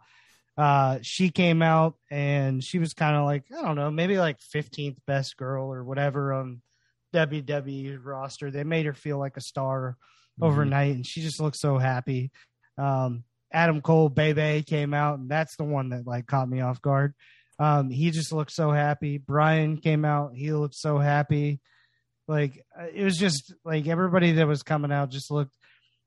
uh 0.57 0.99
she 1.03 1.31
came 1.31 1.63
out 1.63 1.95
and 2.11 2.63
she 2.63 2.79
was 2.79 2.95
kind 2.95 3.17
of 3.17 3.25
like 3.25 3.45
i 3.57 3.63
don't 3.63 3.77
know 3.77 3.91
maybe 3.91 4.19
like 4.19 4.39
15th 4.55 4.99
best 5.07 5.37
girl 5.37 5.73
or 5.73 5.83
whatever 5.85 6.33
on 6.33 6.61
wwe 7.13 7.99
roster 8.03 8.51
they 8.51 8.65
made 8.65 8.87
her 8.87 8.95
feel 8.95 9.19
like 9.19 9.37
a 9.37 9.41
star 9.41 9.97
Mm-hmm. 10.41 10.51
overnight 10.51 10.97
and 10.97 11.07
she 11.07 11.21
just 11.23 11.41
looked 11.41 11.57
so 11.57 11.79
happy 11.79 12.33
um 12.77 13.23
adam 13.53 13.81
cole 13.81 14.09
bebe 14.09 14.65
came 14.65 14.93
out 14.93 15.21
and 15.21 15.31
that's 15.31 15.55
the 15.57 15.63
one 15.63 15.91
that 15.91 16.09
like 16.09 16.27
caught 16.27 16.49
me 16.49 16.61
off 16.61 16.83
guard 16.83 17.15
um, 17.57 17.89
he 17.89 18.11
just 18.11 18.33
looked 18.33 18.51
so 18.51 18.73
happy. 18.73 19.17
Bryan 19.17 19.77
came 19.77 20.05
out. 20.05 20.33
He 20.35 20.53
looked 20.53 20.75
so 20.75 20.99
happy. 20.99 21.61
Like 22.27 22.65
uh, 22.77 22.87
it 22.93 23.05
was 23.05 23.17
just 23.17 23.55
like 23.65 23.87
everybody 23.87 24.33
that 24.33 24.49
was 24.49 24.65
coming 24.65 24.91
out 24.91 25.11
just 25.11 25.31
looked 25.31 25.55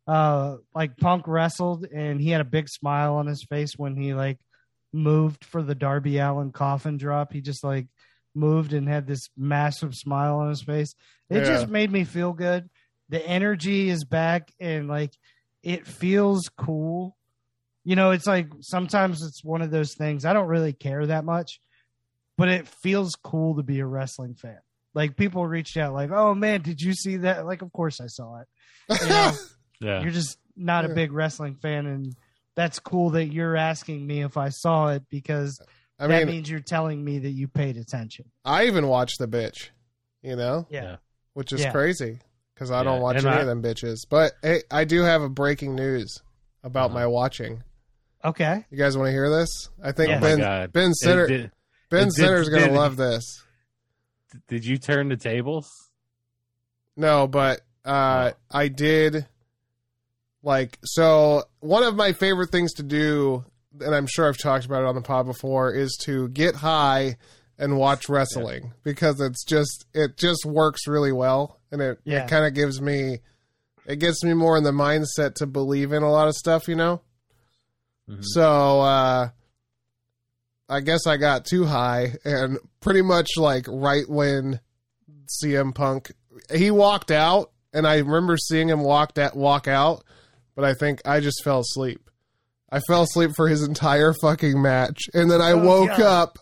uh, 0.08 0.58
like 0.74 0.98
Punk 0.98 1.28
wrestled, 1.28 1.86
and 1.94 2.22
he 2.22 2.30
had 2.30 2.42
a 2.42 2.46
big 2.46 2.70
smile 2.70 3.16
on 3.16 3.28
his 3.28 3.44
face 3.44 3.74
when 3.78 3.96
he 3.96 4.14
like 4.14 4.40
moved 4.94 5.44
for 5.44 5.62
the 5.62 5.76
Darby 5.76 6.18
Allin 6.18 6.52
coffin 6.52 6.98
drop. 6.98 7.34
He 7.34 7.42
just 7.42 7.64
like 7.64 7.88
moved 8.34 8.74
and 8.74 8.88
had 8.88 9.06
this 9.08 9.30
massive 9.36 9.94
smile 9.96 10.38
on 10.38 10.50
his 10.50 10.62
face. 10.62 10.96
It 11.30 11.40
Yeah. 11.40 11.46
just 11.46 11.68
made 11.68 11.92
me 11.92 12.04
feel 12.04 12.34
good. 12.34 12.70
The 13.10 13.26
energy 13.26 13.90
is 13.90 14.04
back, 14.06 14.52
and 14.60 14.88
like 14.88 15.14
it 15.64 15.86
feels 15.88 16.50
cool 16.58 17.16
you 17.84 17.96
know, 17.96 18.12
it's 18.12 18.28
like 18.28 18.50
sometimes 18.60 19.22
it's 19.22 19.42
one 19.46 19.62
of 19.62 19.72
those 19.72 19.94
things. 19.94 20.26
I 20.26 20.34
don't 20.34 20.50
really 20.50 20.74
care 20.74 21.06
that 21.06 21.24
much, 21.24 21.62
but 22.38 22.50
it 22.50 22.68
feels 22.68 23.16
cool 23.16 23.56
to 23.56 23.64
be 23.64 23.80
a 23.80 23.86
wrestling 23.86 24.36
fan. 24.36 24.60
Like 24.94 25.16
people 25.16 25.48
reached 25.48 25.78
out, 25.78 25.94
like, 25.94 26.12
"Oh 26.12 26.36
man, 26.36 26.62
did 26.64 26.82
you 26.82 26.92
see 26.94 27.16
that?" 27.18 27.46
Like, 27.46 27.62
of 27.62 27.72
course 27.72 28.02
I 28.02 28.08
saw 28.08 28.42
it. 28.42 28.48
You 29.02 29.08
know, 29.08 29.32
Yeah, 29.80 30.02
you're 30.02 30.12
just 30.12 30.38
not 30.56 30.86
a 30.86 30.90
big 30.90 31.12
wrestling 31.12 31.56
fan, 31.56 31.86
and 31.86 32.16
that's 32.56 32.80
cool 32.80 33.12
that 33.12 33.26
you're 33.28 33.56
asking 33.56 34.06
me 34.06 34.22
if 34.22 34.38
I 34.38 34.50
saw 34.50 34.90
it 34.90 35.04
because 35.10 35.60
I 36.00 36.08
that 36.08 36.26
mean, 36.26 36.36
means 36.38 36.50
you're 36.50 36.60
telling 36.60 37.04
me 37.04 37.20
that 37.20 37.30
you 37.32 37.48
paid 37.48 37.78
attention. 37.78 38.26
I 38.44 38.66
even 38.66 38.88
watched 38.88 39.20
the 39.20 39.28
bitch. 39.28 39.70
You 40.24 40.36
know, 40.36 40.66
Yeah. 40.70 40.84
Yeah. 40.84 40.96
which 41.34 41.54
is 41.54 41.62
Yeah. 41.62 41.72
crazy 41.72 42.20
because 42.54 42.72
I 42.72 42.80
Yeah, 42.80 42.84
don't 42.86 43.02
watch 43.02 43.18
and 43.18 43.28
any 43.28 43.38
I- 43.38 43.42
of 43.42 43.48
them 43.48 43.62
bitches. 43.62 43.98
But 44.10 44.34
hey, 44.42 44.64
I 44.72 44.84
do 44.84 45.04
have 45.04 45.22
a 45.22 45.30
breaking 45.30 45.76
news 45.76 46.18
about 46.64 46.88
Uh-huh. 46.90 47.00
my 47.00 47.06
watching. 47.06 47.64
Okay. 48.26 48.66
You 48.72 48.78
guys 48.78 48.98
want 48.98 49.08
to 49.08 49.12
hear 49.12 49.30
this? 49.30 49.70
I 49.82 49.92
think 49.92 50.12
Oh 50.12 50.20
Ben 50.20 50.70
Ben 50.72 50.90
It 50.90 50.96
Sitter 50.98 51.28
did, 51.28 51.52
Ben 51.92 52.02
it 52.02 52.06
did- 52.06 52.14
Sitter's 52.16 52.50
gonna 52.50 52.66
did- 52.66 52.74
love 52.76 52.98
this. 52.98 53.44
did 54.48 54.66
you 54.66 54.78
turn 54.80 55.10
the 55.10 55.18
tables? 55.18 55.70
No, 56.96 57.28
but 57.28 57.62
uh, 57.86 58.32
I 58.52 58.68
did 58.70 59.28
like 60.48 60.80
so. 60.84 61.44
One 61.60 61.84
of 61.84 61.96
my 61.96 62.14
favorite 62.14 62.52
things 62.52 62.74
to 62.76 62.84
do, 62.84 63.44
and 63.82 63.94
I'm 63.94 64.08
sure 64.08 64.28
I've 64.28 64.38
talked 64.38 64.66
about 64.66 64.82
it 64.82 64.88
on 64.88 64.96
the 64.96 65.02
pod 65.02 65.26
before, 65.26 65.72
is 65.74 65.98
to 66.06 66.30
get 66.30 66.56
high 66.56 67.18
and 67.60 67.78
watch 67.78 68.08
wrestling 68.08 68.74
because 68.84 69.20
it's 69.20 69.44
just 69.44 69.86
it 69.94 70.16
just 70.18 70.46
works 70.46 70.88
really 70.88 71.12
well, 71.12 71.60
and 71.72 71.82
it 71.82 72.00
Yeah. 72.06 72.24
it 72.24 72.30
kind 72.30 72.46
of 72.46 72.54
gives 72.54 72.82
me 72.82 73.20
it 73.86 74.00
gets 74.00 74.24
me 74.24 74.34
more 74.34 74.58
in 74.58 74.64
the 74.64 74.72
mindset 74.72 75.36
to 75.36 75.46
believe 75.48 75.92
in 75.94 76.04
a 76.04 76.12
lot 76.12 76.28
of 76.28 76.36
stuff, 76.36 76.68
you 76.68 76.76
know. 76.76 77.02
Mhm. 78.10 78.20
So 78.22 78.80
uh 78.82 79.30
I 80.70 80.82
guess 80.82 81.08
I 81.08 81.16
got 81.18 81.46
too 81.46 81.66
high 81.66 82.16
and 82.26 82.58
pretty 82.82 83.02
much 83.02 83.30
like 83.38 83.66
right 83.70 84.08
when 84.10 84.60
CM 85.28 85.74
Punk 85.74 86.12
he 86.54 86.70
walked 86.72 87.10
out 87.12 87.52
and 87.74 87.88
I 87.88 87.98
remember 87.98 88.38
seeing 88.38 88.70
him 88.70 88.82
walk 88.82 89.14
that 89.16 89.36
walk 89.36 89.68
out, 89.68 90.04
but 90.58 90.66
I 90.66 90.74
think 90.74 91.00
I 91.06 91.22
just 91.22 91.42
fell 91.46 91.60
asleep. 91.60 92.10
I 92.70 92.82
fell 92.82 93.04
asleep 93.04 93.32
for 93.38 93.48
his 93.48 93.64
entire 93.64 94.14
fucking 94.22 94.62
match 94.62 95.00
and 95.14 95.32
then 95.32 95.42
I 95.42 95.52
Oh, 95.52 95.64
woke 95.64 95.90
God. 95.92 96.02
up 96.02 96.40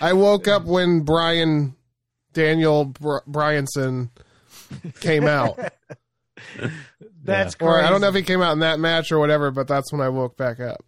I 0.00 0.12
woke 0.12 0.46
up 0.48 0.64
when 0.66 1.00
Bryan 1.00 1.74
Daniel 2.34 2.84
Br- 2.86 3.20
Bryanson 3.28 4.10
came 5.00 5.26
out. 5.26 5.58
That's 7.22 7.56
or 7.60 7.80
I 7.82 7.88
don't 7.88 8.00
know 8.00 8.08
if 8.08 8.14
he 8.14 8.22
came 8.22 8.42
out 8.42 8.52
in 8.52 8.58
that 8.58 8.78
match 8.78 9.10
or 9.12 9.18
whatever, 9.18 9.50
but 9.50 9.66
that's 9.66 9.90
when 9.92 10.02
I 10.02 10.08
woke 10.10 10.36
back 10.36 10.60
up. 10.60 10.84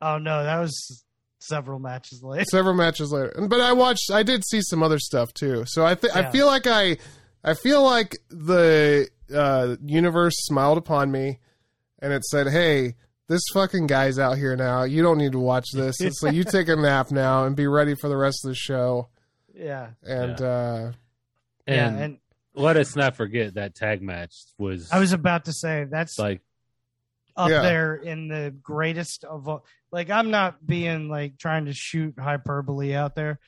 Oh 0.00 0.18
no, 0.18 0.44
that 0.44 0.58
was 0.60 1.04
several 1.40 1.78
matches 1.80 2.22
later. 2.22 2.44
several 2.50 2.74
matches 2.74 3.10
later. 3.12 3.34
But 3.48 3.60
I 3.60 3.72
watched. 3.72 4.10
I 4.12 4.22
did 4.22 4.44
see 4.46 4.60
some 4.62 4.82
other 4.82 4.98
stuff 5.00 5.32
too. 5.34 5.64
So 5.66 5.84
I 5.84 5.94
think 5.96 6.14
I 6.14 6.30
feel 6.30 6.46
like 6.46 6.66
I, 6.68 6.98
I 7.42 7.54
feel 7.54 7.82
like 7.82 8.18
the 8.28 9.08
uh, 9.34 9.76
universe 9.84 10.34
smiled 10.36 10.78
upon 10.78 11.10
me, 11.10 11.40
and 12.02 12.12
it 12.12 12.24
said, 12.24 12.48
"Hey, 12.48 12.94
this 13.28 13.42
fucking 13.52 13.86
guy's 13.86 14.18
out 14.18 14.36
here 14.38 14.56
now. 14.56 14.82
You 14.84 15.02
don't 15.02 15.18
need 15.18 15.32
to 15.32 15.38
watch 15.38 15.66
this. 15.72 15.96
so 15.98 16.28
you 16.28 16.44
take 16.44 16.68
a 16.68 16.76
nap 16.76 17.10
now 17.10 17.44
and 17.44 17.54
be 17.56 17.66
ready 17.66 17.94
for 17.94 18.08
the 18.08 18.16
rest 18.16 18.44
of 18.44 18.48
the 18.50 18.54
show." 18.54 19.08
Yeah. 19.54 19.90
And 20.02 20.40
uh, 20.40 20.92
yeah, 21.66 21.88
And, 21.88 21.98
and 22.00 22.18
let 22.54 22.76
us 22.76 22.96
not 22.96 23.16
forget 23.16 23.54
that 23.54 23.74
tag 23.74 24.02
match 24.02 24.32
was 24.58 24.90
I 24.90 24.98
was 24.98 25.12
about 25.12 25.44
to 25.46 25.52
say 25.52 25.84
that's 25.90 26.18
like 26.18 26.40
up 27.36 27.50
Yeah. 27.50 27.62
there 27.62 27.94
in 27.94 28.28
the 28.28 28.54
greatest 28.62 29.24
of 29.24 29.48
all. 29.48 29.64
Like 29.92 30.08
I'm 30.10 30.30
not 30.30 30.64
being 30.66 31.08
like 31.08 31.36
trying 31.38 31.66
to 31.66 31.72
shoot 31.74 32.14
hyperbole 32.18 32.94
out 32.94 33.14
there, 33.14 33.38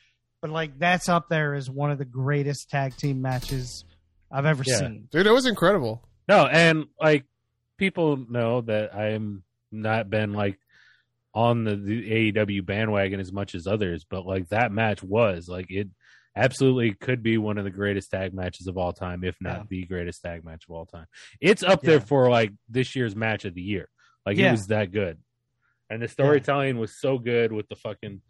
but 0.40 0.50
like 0.50 0.78
that's 0.78 1.08
up 1.08 1.28
there 1.28 1.54
as 1.54 1.70
one 1.70 1.90
of 1.90 1.98
the 1.98 2.04
greatest 2.04 2.68
tag 2.68 2.96
team 2.96 3.22
matches 3.22 3.84
I've 4.30 4.46
ever 4.46 4.62
Yeah. 4.66 4.78
seen. 4.78 5.08
dude, 5.10 5.26
it 5.26 5.32
was 5.32 5.46
incredible. 5.46 6.02
No, 6.28 6.46
and 6.46 6.86
like 7.00 7.24
people 7.82 8.16
know 8.30 8.60
that 8.60 8.94
I'm 8.94 9.42
not 9.72 10.08
been 10.08 10.32
like 10.34 10.56
on 11.34 11.64
the, 11.64 11.74
the 11.74 12.32
AEW 12.32 12.64
bandwagon 12.64 13.18
as 13.18 13.32
much 13.32 13.56
as 13.56 13.66
others, 13.66 14.06
but 14.08 14.24
like 14.24 14.48
that 14.50 14.70
match 14.70 15.02
was 15.02 15.48
like 15.48 15.66
it 15.70 15.88
absolutely 16.36 16.92
could 16.94 17.24
be 17.24 17.38
one 17.38 17.58
of 17.58 17.64
the 17.64 17.70
greatest 17.70 18.10
tag 18.12 18.32
matches 18.32 18.68
of 18.68 18.78
all 18.78 18.92
time, 18.92 19.24
if 19.24 19.34
not 19.40 19.56
Yeah. 19.56 19.64
the 19.68 19.84
greatest 19.86 20.22
tag 20.22 20.44
match 20.44 20.62
of 20.68 20.74
all 20.76 20.86
time. 20.86 21.06
It's 21.40 21.64
up 21.64 21.82
there 21.82 21.94
Yeah. 21.98 22.04
for 22.04 22.30
like 22.30 22.52
this 22.68 22.94
year's 22.94 23.16
match 23.16 23.44
of 23.44 23.54
the 23.54 23.62
year. 23.62 23.88
Like 24.24 24.38
it 24.38 24.48
was 24.52 24.66
that 24.68 24.92
good, 24.92 25.18
and 25.90 26.00
the 26.00 26.06
storytelling 26.06 26.78
was 26.78 27.00
so 27.00 27.18
good 27.18 27.50
with 27.50 27.68
the 27.68 27.74
fucking 27.74 28.20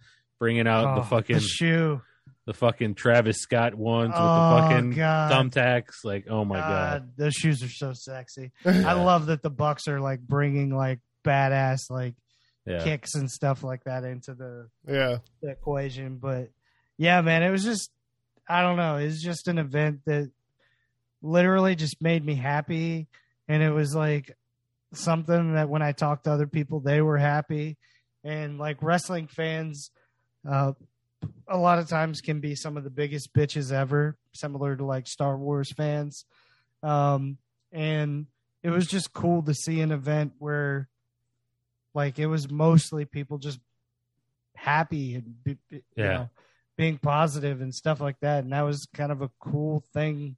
bringing 0.41 0.67
out 0.67 0.95
the 0.95 1.03
Oh, 1.03 1.05
fucking 1.05 1.37
the 1.37 1.43
shoe. 1.43 2.01
The 2.47 2.53
fucking 2.53 2.95
Travis 2.95 3.39
Scott 3.39 3.75
ones 3.75 4.13
oh, 4.17 4.23
with 4.23 4.65
the 4.65 4.69
fucking 4.69 4.91
God. 4.93 5.33
thumbtacks. 5.33 6.05
Like, 6.05 6.27
oh 6.29 6.45
my 6.45 6.57
god, 6.59 7.03
God, 7.03 7.13
those 7.17 7.35
shoes 7.35 7.63
are 7.63 7.69
so 7.69 7.93
sexy. 7.93 8.51
I 8.65 8.95
love 8.95 9.27
that 9.27 9.43
the 9.43 9.51
Bucks 9.51 9.87
are 9.89 10.01
like 10.01 10.21
bringing 10.21 10.75
like 10.75 11.01
badass 11.25 11.91
like 11.91 12.15
yeah, 12.67 12.83
kicks 12.83 13.15
and 13.15 13.31
stuff 13.31 13.63
like 13.63 13.85
that 13.85 14.05
into 14.05 14.35
the, 14.35 14.69
yeah. 14.89 15.19
the 15.41 15.51
equation. 15.51 16.19
But 16.19 16.51
yeah, 16.99 17.21
man, 17.21 17.43
it 17.43 17.51
was 17.51 17.65
just 17.65 17.91
I 18.49 18.63
don't 18.63 18.77
know. 18.77 18.97
It's 18.97 19.23
just 19.23 19.49
an 19.49 19.59
event 19.59 20.01
that 20.07 20.31
literally 21.23 21.77
just 21.77 22.03
made 22.03 22.25
me 22.25 22.35
happy, 22.35 23.07
and 23.49 23.63
it 23.63 23.71
was 23.71 23.95
like 23.95 24.37
something 24.93 25.55
that 25.55 25.69
when 25.69 25.83
I 25.83 25.93
talked 25.93 26.25
to 26.25 26.33
other 26.33 26.47
people, 26.47 26.81
they 26.81 27.01
were 27.01 27.19
happy, 27.19 27.77
and 28.25 28.59
like 28.59 28.83
wrestling 28.83 29.29
fans. 29.29 29.91
Uh, 30.49 30.73
a 31.49 31.57
lot 31.57 31.79
of 31.79 31.89
times 31.89 32.21
can 32.21 32.41
be 32.41 32.55
some 32.55 32.77
of 32.77 32.85
the 32.85 32.91
biggest 32.91 33.33
bitches 33.35 33.73
ever, 33.73 34.17
similar 34.33 34.77
to 34.77 34.85
like 34.85 35.07
Star 35.07 35.37
Wars 35.37 35.71
fans. 35.73 36.25
Um, 36.83 37.39
and 37.73 38.27
it 38.63 38.71
was 38.71 38.87
just 38.87 39.13
cool 39.13 39.43
to 39.43 39.55
see 39.55 39.81
an 39.81 39.93
event 39.93 40.33
where 40.39 40.89
like 41.95 42.19
it 42.19 42.27
was 42.27 42.51
mostly 42.51 43.05
people 43.05 43.39
just 43.39 43.61
happy 44.55 45.15
and 45.15 45.43
be, 45.45 45.59
be- 45.69 45.77
you 45.77 45.83
Yeah. 45.97 46.13
know, 46.13 46.31
being 46.77 46.99
positive 46.99 47.61
and 47.61 47.75
stuff 47.75 48.01
like 48.01 48.19
that. 48.21 48.45
And 48.45 48.53
that 48.53 48.63
was 48.63 48.87
kind 48.95 49.13
of 49.13 49.21
a 49.23 49.31
cool 49.41 49.85
thing 49.93 50.37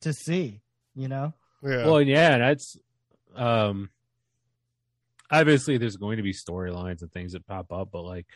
to 0.00 0.12
see, 0.12 0.62
you 0.94 1.08
know? 1.08 1.34
Yeah. 1.62 1.84
Well, 1.86 2.00
yeah, 2.02 2.38
that's 2.38 2.76
um 3.34 3.90
obviously 5.30 5.78
there's 5.78 5.96
going 5.96 6.16
to 6.18 6.22
be 6.22 6.32
storylines 6.32 7.02
and 7.02 7.10
things 7.12 7.32
that 7.32 7.46
pop 7.46 7.72
up, 7.72 7.88
but 7.92 8.02
like 8.02 8.26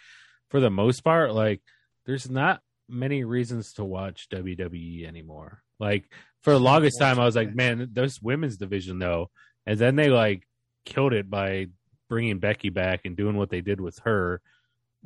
for 0.51 0.61
the 0.61 0.71
most 0.71 1.03
part, 1.05 1.33
like 1.33 1.61
there's 2.09 2.29
not 2.29 2.63
many 2.89 3.23
reasons 3.23 3.75
to 3.75 3.85
watch 3.85 4.29
WWE 4.31 5.07
anymore. 5.07 5.63
Like 5.79 6.11
for 6.43 6.53
the 6.55 6.59
longest 6.59 6.99
time, 6.99 7.21
I 7.21 7.25
was 7.27 7.37
like, 7.37 7.55
man, 7.55 7.91
this 7.93 8.21
women's 8.21 8.57
division 8.57 8.99
though, 8.99 9.31
and 9.67 9.79
then 9.79 9.95
they 9.95 10.09
like 10.09 10.49
killed 10.87 11.13
it 11.13 11.29
by 11.29 11.67
bringing 12.09 12.39
Becky 12.39 12.71
back 12.71 13.03
and 13.05 13.15
doing 13.15 13.37
what 13.37 13.51
they 13.51 13.61
did 13.61 13.79
with 13.81 13.99
her. 14.01 14.41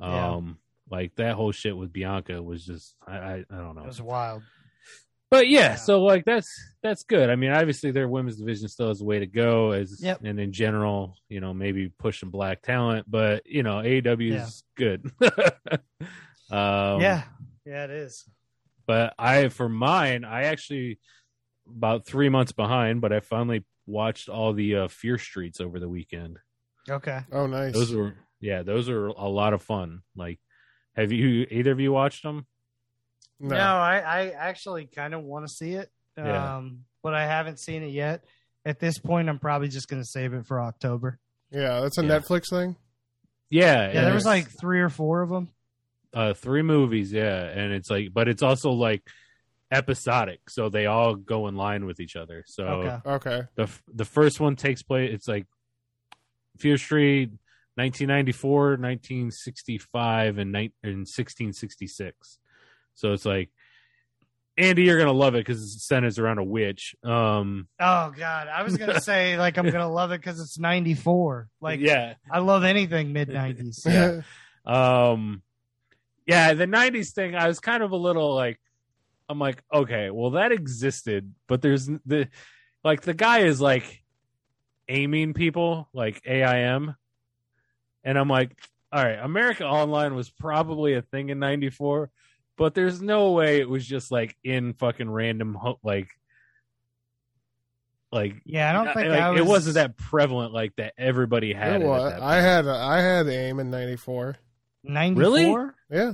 Yeah. 0.01 0.31
Um, 0.35 0.59
like 0.89 1.17
that 1.17 1.35
whole 1.35 1.51
shit 1.51 1.77
with 1.77 1.93
Bianca 1.93 2.41
was 2.41 2.65
just 2.65 2.95
I 3.07 3.17
I, 3.17 3.45
I 3.51 3.57
don't 3.57 3.75
know. 3.75 3.83
It 3.83 3.89
was 3.89 4.01
wild. 4.01 4.43
But 5.29 5.49
yeah, 5.49 5.61
Yeah. 5.61 5.75
so 5.77 6.03
like 6.05 6.25
that's 6.25 6.49
that's 6.83 7.03
good. 7.03 7.31
I 7.31 7.37
mean, 7.37 7.51
obviously 7.51 7.91
their 7.91 8.07
women's 8.09 8.37
division 8.37 8.69
still 8.69 8.89
has 8.89 9.01
a 9.01 9.05
way 9.05 9.19
to 9.19 9.27
go 9.27 9.73
as 9.73 10.01
Yep. 10.01 10.21
and 10.23 10.39
in 10.39 10.53
general, 10.53 11.17
you 11.29 11.41
know, 11.41 11.53
maybe 11.53 11.89
pushing 11.89 12.31
black 12.31 12.63
talent, 12.63 13.11
but 13.11 13.45
you 13.47 13.63
know, 13.65 13.79
AEW 13.83 14.35
is 14.41 14.63
good. 14.77 15.11
um 16.53 17.01
yeah. 17.01 17.23
Yeah, 17.65 17.85
it 17.85 17.91
is. 17.91 18.25
but 18.87 19.15
I 19.19 19.49
for 19.49 19.69
mine, 19.69 20.25
I 20.25 20.45
actually 20.45 20.99
about 21.69 22.05
3 22.07 22.29
months 22.29 22.53
behind, 22.53 23.01
but 23.01 23.13
I 23.13 23.21
finally 23.21 23.65
watched 23.87 24.29
all 24.29 24.53
the 24.53 24.77
uh, 24.77 24.89
Fear 24.89 25.19
Streets 25.19 25.61
over 25.61 25.79
the 25.81 25.89
weekend. 25.89 26.39
Okay. 26.91 27.21
oh, 27.33 27.47
nice. 27.47 27.73
Those 27.73 27.95
were 27.95 28.15
yeah, 28.41 28.63
those 28.63 28.89
are 28.89 29.07
a 29.07 29.29
lot 29.29 29.53
of 29.55 29.63
fun. 29.63 30.03
Like 30.17 30.41
have 30.97 31.13
you 31.13 31.47
either 31.51 31.73
of 31.73 31.81
you 31.81 31.93
watched 31.93 32.23
them? 32.23 32.47
no. 33.41 33.57
No, 33.57 33.61
I, 33.61 33.99
I 33.99 34.29
actually 34.31 34.87
kind 34.87 35.15
of 35.15 35.23
want 35.23 35.47
to 35.47 35.53
see 35.53 35.73
it. 35.73 35.91
Yeah. 36.17 36.57
Um, 36.57 36.81
but 37.03 37.15
I 37.15 37.27
haven't 37.27 37.59
seen 37.59 37.83
it 37.83 37.91
yet. 37.91 38.25
At 38.65 38.79
this 38.79 38.99
point, 38.99 39.29
I'm 39.29 39.39
probably 39.41 39.69
just 39.69 39.89
going 39.89 40.01
to 40.03 40.07
save 40.09 40.35
it 40.35 40.47
for 40.47 40.61
October. 40.61 41.19
Yeah, 41.51 41.81
that's 41.81 41.99
a 41.99 42.05
Yeah. 42.05 42.19
Netflix 42.21 42.51
thing. 42.51 42.77
Yeah, 43.51 43.91
Yeah, 43.93 44.05
there 44.05 44.15
was 44.15 44.25
like 44.27 44.49
three 44.61 44.81
or 44.81 44.89
four 44.89 45.23
of 45.23 45.31
them. 45.31 45.49
Uh 46.15 46.35
three 46.35 46.63
movies 46.63 47.13
yeah 47.13 47.45
and 47.45 47.73
it's 47.73 47.89
like 47.91 48.09
but 48.13 48.29
it's 48.29 48.43
also 48.43 48.71
like 48.73 49.03
episodic 49.71 50.41
so 50.51 50.69
they 50.69 50.85
all 50.87 51.15
go 51.15 51.49
in 51.49 51.57
line 51.57 51.87
with 51.87 51.99
each 52.01 52.15
other 52.17 52.45
so 52.47 52.65
Okay. 52.65 53.11
Okay. 53.11 53.43
the 53.57 53.69
the 53.95 54.05
first 54.05 54.39
one 54.41 54.55
takes 54.57 54.83
place 54.83 55.11
it's 55.13 55.27
like 55.29 55.47
fear 56.59 56.77
street 56.77 57.31
1994 57.77 58.77
1965 58.77 60.39
and, 60.39 60.53
ni- 60.53 60.73
and 60.83 60.99
1666 61.09 62.39
so 62.95 63.13
it's 63.15 63.25
like 63.25 63.49
andy 64.59 64.83
you're 64.83 64.99
gonna 64.99 65.11
love 65.11 65.35
it 65.35 65.39
because 65.39 65.63
it 65.63 65.81
centers 65.81 66.19
around 66.19 66.37
a 66.37 66.45
witch 66.45 66.95
um 67.03 67.67
Oh 67.81 68.13
God, 68.15 68.49
I 68.49 68.63
was 68.63 68.77
gonna 68.77 69.01
say 69.01 69.39
like 69.39 69.57
I'm 69.57 69.71
gonna 69.71 69.91
love 69.91 70.13
it 70.13 70.21
because 70.21 70.39
it's 70.39 70.59
'94. 70.59 71.49
Like, 71.63 71.81
yeah 71.81 72.15
I 72.31 72.41
love 72.41 72.63
anything 72.65 73.15
mid 73.15 73.29
'90s. 73.31 73.87
Yeah. 73.87 74.21
um 74.67 75.43
yeah 76.27 76.55
the 76.55 76.67
90s 76.67 77.13
thing 77.13 77.35
i 77.35 77.47
was 77.49 77.61
kind 77.61 77.83
of 77.83 77.93
a 77.93 77.97
little 77.97 78.35
like 78.35 78.61
i'm 79.29 79.39
like 79.39 79.63
okay 79.73 80.11
well 80.11 80.31
that 80.31 80.53
existed 80.53 81.33
but 81.47 81.63
there's 81.63 81.87
the 82.07 82.29
like 82.85 83.03
the 83.03 83.15
guy 83.15 83.41
is 83.41 83.61
like 83.61 84.03
aiming 84.89 85.33
people 85.35 85.89
like 85.93 86.21
aim 86.27 86.95
and 88.05 88.19
i'm 88.19 88.29
like 88.29 88.57
all 88.93 89.03
right 89.05 89.19
america 89.19 89.65
online 89.65 90.15
was 90.15 90.29
probably 90.31 90.95
a 90.95 91.03
thing 91.03 91.31
in 91.31 91.39
94 91.39 92.11
but 92.57 92.75
there's 92.75 93.01
no 93.01 93.33
way 93.33 93.61
it 93.61 93.69
was 93.69 93.87
just 93.87 94.11
like 94.11 94.37
in 94.45 94.75
fucking 94.75 95.11
random 95.11 95.55
ho- 95.55 95.79
like 95.83 96.09
like 98.13 98.43
Yeah, 98.45 98.69
I 98.69 98.73
don't 98.73 98.93
think 98.95 99.09
like, 99.09 99.33
was, 99.33 99.41
it 99.41 99.47
wasn't 99.47 99.75
that 99.77 99.97
prevalent 99.97 100.53
like 100.53 100.77
that 100.77 100.93
everybody 100.99 101.53
had 101.55 101.81
You 101.81 101.87
know 101.87 101.95
it 101.95 101.97
at 101.97 102.03
what? 102.03 102.11
that 102.11 102.23
I 102.23 102.41
had 102.43 102.69
I 102.69 103.01
had 103.01 103.27
aim 103.29 103.59
in 103.59 103.71
'94. 103.71 104.37
'94. 104.85 105.75
Yeah, 105.91 106.13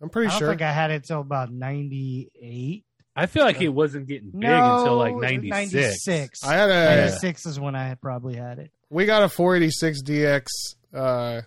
I'm 0.00 0.10
pretty 0.10 0.28
sure. 0.28 0.36
I 0.36 0.38
don't 0.38 0.38
sure. 0.40 0.48
think 0.50 0.62
I 0.62 0.72
had 0.72 0.90
it 0.90 1.04
till 1.04 1.20
about 1.20 1.52
'98. 1.52 2.84
I 3.14 3.26
feel 3.26 3.44
like 3.44 3.60
it 3.60 3.68
wasn't 3.68 4.06
getting 4.08 4.30
big 4.30 4.40
no, 4.40 4.78
until 4.78 4.96
like 4.96 5.14
96. 5.14 5.74
96. 5.74 6.44
I 6.44 6.54
had 6.54 6.70
a. 6.70 6.96
96 6.96 7.46
is 7.46 7.60
when 7.60 7.74
I 7.74 7.86
had 7.86 8.00
probably 8.00 8.36
had 8.36 8.58
it. 8.58 8.70
We 8.88 9.04
got 9.04 9.22
a 9.22 9.28
486 9.28 10.02
DX 10.02 10.46
uh, 10.94 11.42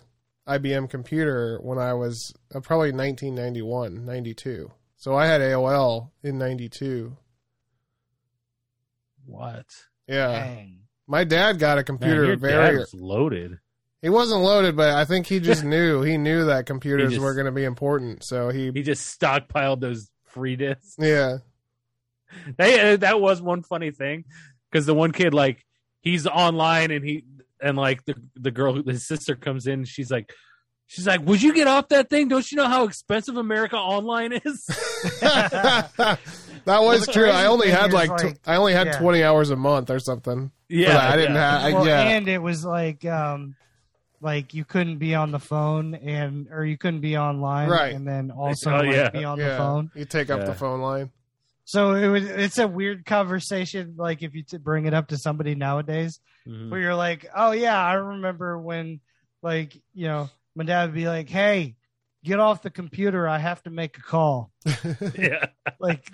IBM 0.46 0.88
computer 0.88 1.58
when 1.60 1.78
I 1.78 1.94
was 1.94 2.32
uh, 2.54 2.60
probably 2.60 2.92
1991, 2.92 4.04
92. 4.04 4.70
So 4.96 5.16
I 5.16 5.26
had 5.26 5.40
AOL 5.40 6.10
in 6.22 6.38
92. 6.38 7.16
What? 9.26 9.66
Yeah, 10.06 10.28
Dang. 10.28 10.78
my 11.08 11.24
dad 11.24 11.58
got 11.58 11.74
a 11.74 11.80
Man, 11.80 11.84
computer 11.84 12.24
your 12.26 12.36
very. 12.36 12.78
dad 12.78 12.86
loaded. 12.94 13.58
He 14.02 14.08
wasn't 14.08 14.42
loaded, 14.42 14.76
but 14.76 14.90
I 14.94 15.04
think 15.04 15.26
he 15.26 15.40
just 15.40 15.64
knew. 15.72 16.02
He 16.02 16.18
knew 16.18 16.44
that 16.46 16.66
computers 16.66 17.12
just- 17.12 17.22
were 17.22 17.34
going 17.34 17.46
to 17.46 17.52
be 17.52 17.64
important. 17.64 18.24
So 18.24 18.50
he, 18.50 18.70
He 18.72 18.82
just 18.82 19.18
stockpiled 19.18 19.80
those 19.80 20.10
free 20.26 20.56
discs. 20.56 20.96
yeah, 20.98 21.38
They, 22.58 22.92
uh, 22.92 22.96
that 22.98 23.20
was 23.20 23.40
one 23.40 23.62
funny 23.62 23.90
thing 23.90 24.24
because 24.70 24.84
the 24.86 24.94
one 24.94 25.12
kid 25.12 25.32
like 25.32 25.64
he's 26.02 26.26
online 26.26 26.90
and 26.90 27.04
he 27.04 27.24
and 27.60 27.78
like 27.78 28.04
the 28.04 28.14
the 28.34 28.50
girl 28.50 28.82
his 28.82 29.06
sister 29.06 29.34
comes 29.34 29.66
in 29.66 29.84
she's 29.84 30.10
like 30.10 30.30
she's 30.86 31.06
like 31.06 31.22
would 31.24 31.40
you 31.40 31.54
get 31.54 31.66
off 31.66 31.88
that 31.88 32.10
thing 32.10 32.28
don't 32.28 32.50
you 32.52 32.56
know 32.56 32.66
how 32.66 32.84
expensive 32.84 33.36
America 33.38 33.76
Online 33.76 34.32
is 34.44 34.66
that 35.20 36.18
was 36.66 37.06
the 37.06 37.12
true. 37.12 37.30
I 37.30 37.46
only 37.46 37.70
had 37.70 37.88
is, 37.88 37.94
like, 37.94 38.10
like, 38.10 38.34
tw- 38.34 38.48
I 38.48 38.56
only 38.56 38.72
had 38.72 38.88
yeah. 38.88 38.98
20 38.98 39.22
hours 39.22 39.50
a 39.50 39.56
month 39.56 39.90
or 39.90 39.98
something. 39.98 40.50
yeah. 40.68 40.98
I 40.98 41.16
didn't 41.16 41.34
yeah. 41.34 41.60
have. 41.60 41.72
well, 41.74 41.86
yeah, 41.86 42.00
and 42.02 42.28
it 42.28 42.42
was 42.42 42.64
like 42.64 43.04
um 43.04 43.54
like 44.26 44.52
you 44.54 44.64
couldn't 44.64 44.98
be 44.98 45.14
on 45.14 45.30
the 45.30 45.38
phone 45.38 45.94
and 45.94 46.48
or 46.50 46.64
you 46.64 46.76
couldn't 46.76 47.00
be 47.00 47.16
online 47.16 47.68
Right. 47.68 47.94
and 47.94 48.06
then 48.06 48.30
also 48.30 48.70
Oh, 48.72 48.80
like, 48.82 48.94
yeah. 48.96 49.10
be 49.10 49.24
on 49.24 49.38
yeah. 49.38 49.50
the 49.50 49.56
phone 49.56 49.90
You 49.94 50.04
take 50.04 50.28
up 50.30 50.40
Yeah. 50.40 50.46
the 50.46 50.54
phone 50.54 50.80
line. 50.80 51.10
so 51.64 51.94
it 51.94 52.08
was 52.08 52.24
it's 52.44 52.58
a 52.58 52.68
weird 52.68 53.04
conversation 53.06 53.94
like 53.96 54.22
if 54.22 54.34
you 54.34 54.42
t- 54.42 54.58
bring 54.58 54.86
it 54.86 54.94
up 54.94 55.08
to 55.08 55.16
somebody 55.16 55.54
nowadays 55.54 56.20
Mhm. 56.46 56.70
where 56.70 56.80
you're 56.80 56.94
like 57.08 57.26
oh 57.34 57.52
yeah 57.52 57.78
i 57.92 57.94
remember 57.94 58.58
when 58.58 59.00
like 59.42 59.74
you 59.94 60.06
know 60.06 60.28
my 60.54 60.64
dad 60.64 60.86
would 60.86 60.94
be 60.94 61.08
like 61.08 61.28
hey 61.28 61.74
get 62.24 62.38
off 62.40 62.62
the 62.62 62.70
computer 62.70 63.28
i 63.28 63.38
have 63.38 63.60
to 63.64 63.70
make 63.70 63.98
a 63.98 64.02
call 64.02 64.50
yeah 65.18 65.46
like 65.80 66.08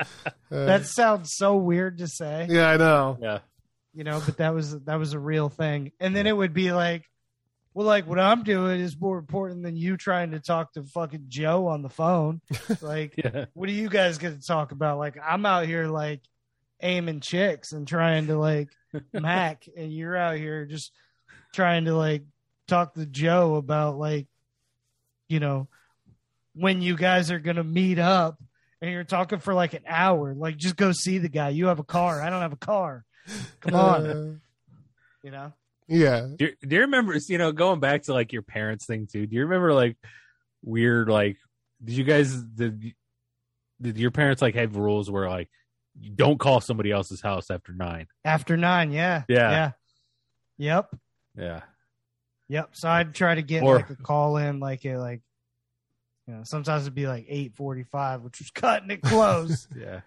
Uh, 0.50 0.66
that 0.70 0.84
sounds 0.86 1.30
so 1.36 1.56
weird 1.56 1.98
to 1.98 2.06
say 2.06 2.46
yeah, 2.50 2.68
I 2.68 2.76
know. 2.76 3.16
yeah 3.20 3.38
you 3.94 4.04
know 4.04 4.20
but 4.24 4.36
that 4.38 4.54
was 4.54 4.78
that 4.88 4.96
was 4.98 5.12
a 5.12 5.18
real 5.18 5.48
thing 5.50 5.92
and 6.00 6.16
then 6.16 6.26
it 6.26 6.36
would 6.36 6.54
be 6.54 6.72
like 6.72 7.04
well 7.74 7.86
like 7.86 8.06
what 8.06 8.18
i'm 8.18 8.42
doing 8.42 8.80
is 8.80 8.98
more 9.00 9.18
important 9.18 9.62
than 9.62 9.76
you 9.76 9.96
trying 9.96 10.30
to 10.32 10.40
talk 10.40 10.72
to 10.72 10.82
fucking 10.82 11.24
joe 11.28 11.66
on 11.66 11.82
the 11.82 11.88
phone 11.88 12.40
like 12.80 13.14
yeah 13.16 13.46
what 13.54 13.68
are 13.68 13.72
you 13.72 13.88
guys 13.88 14.18
gonna 14.18 14.38
talk 14.38 14.72
about 14.72 14.98
like 14.98 15.16
i'm 15.24 15.46
out 15.46 15.66
here 15.66 15.86
like 15.86 16.20
aiming 16.80 17.20
chicks 17.20 17.72
and 17.72 17.86
trying 17.86 18.26
to 18.26 18.36
like 18.36 18.68
mac 19.12 19.66
and 19.76 19.92
you're 19.92 20.16
out 20.16 20.36
here 20.36 20.66
just 20.66 20.92
trying 21.52 21.84
to 21.84 21.94
like 21.94 22.22
talk 22.66 22.94
to 22.94 23.06
Joe 23.06 23.56
about 23.56 23.98
like, 23.98 24.26
you 25.28 25.40
know, 25.40 25.68
when 26.54 26.82
you 26.82 26.96
guys 26.96 27.30
are 27.30 27.38
gonna 27.38 27.64
meet 27.64 27.98
up, 27.98 28.38
and 28.80 28.90
you're 28.90 29.04
talking 29.04 29.38
for 29.38 29.54
like 29.54 29.74
an 29.74 29.84
hour. 29.86 30.34
Like, 30.34 30.56
just 30.56 30.76
go 30.76 30.90
see 30.90 31.18
the 31.18 31.28
guy. 31.28 31.50
You 31.50 31.66
have 31.66 31.78
a 31.78 31.84
car. 31.84 32.20
I 32.20 32.30
don't 32.30 32.40
have 32.40 32.52
a 32.52 32.56
car. 32.56 33.04
Come 33.60 33.74
on, 33.74 34.06
Uh, 34.10 34.34
you 35.22 35.30
know. 35.30 35.52
Yeah. 35.88 36.26
Do 36.36 36.46
you, 36.46 36.52
do 36.66 36.76
you 36.76 36.82
remember, 36.82 37.14
you 37.28 37.38
know, 37.38 37.52
going 37.52 37.80
back 37.80 38.02
to 38.04 38.12
like 38.12 38.32
your 38.32 38.42
parents' 38.42 38.86
thing 38.86 39.06
too? 39.06 39.26
Do 39.26 39.36
you 39.36 39.42
remember 39.42 39.72
like 39.74 39.96
weird, 40.62 41.08
like, 41.08 41.36
did 41.84 41.96
you 41.96 42.04
guys, 42.04 42.34
did, 42.34 42.94
did 43.80 43.98
your 43.98 44.10
parents 44.10 44.40
like 44.42 44.54
have 44.54 44.76
rules 44.76 45.10
where 45.10 45.28
like, 45.28 45.48
you 46.00 46.10
don't 46.10 46.38
call 46.38 46.60
somebody 46.60 46.90
else's 46.90 47.20
house 47.20 47.50
after 47.50 47.72
nine? 47.72 48.06
After 48.24 48.56
nine, 48.56 48.92
yeah, 48.92 49.24
Yeah. 49.28 49.50
yeah, 49.50 49.70
yep, 50.56 50.94
Yeah. 51.36 51.60
yep. 52.48 52.70
So 52.72 52.88
I'd 52.88 53.14
try 53.14 53.34
to 53.34 53.42
get 53.42 53.62
Or- 53.62 53.76
like 53.76 53.90
a 53.90 53.96
call 53.96 54.36
in, 54.38 54.58
like 54.60 54.84
a 54.86 54.96
like, 54.96 55.22
you 56.26 56.34
know, 56.34 56.44
sometimes 56.44 56.84
it'd 56.84 56.94
be 56.94 57.08
like 57.08 57.26
eight 57.28 57.54
forty 57.56 57.82
five, 57.82 58.22
which 58.22 58.38
was 58.38 58.50
cutting 58.52 58.90
it 58.90 59.02
close. 59.02 59.66
Yeah. 59.76 60.00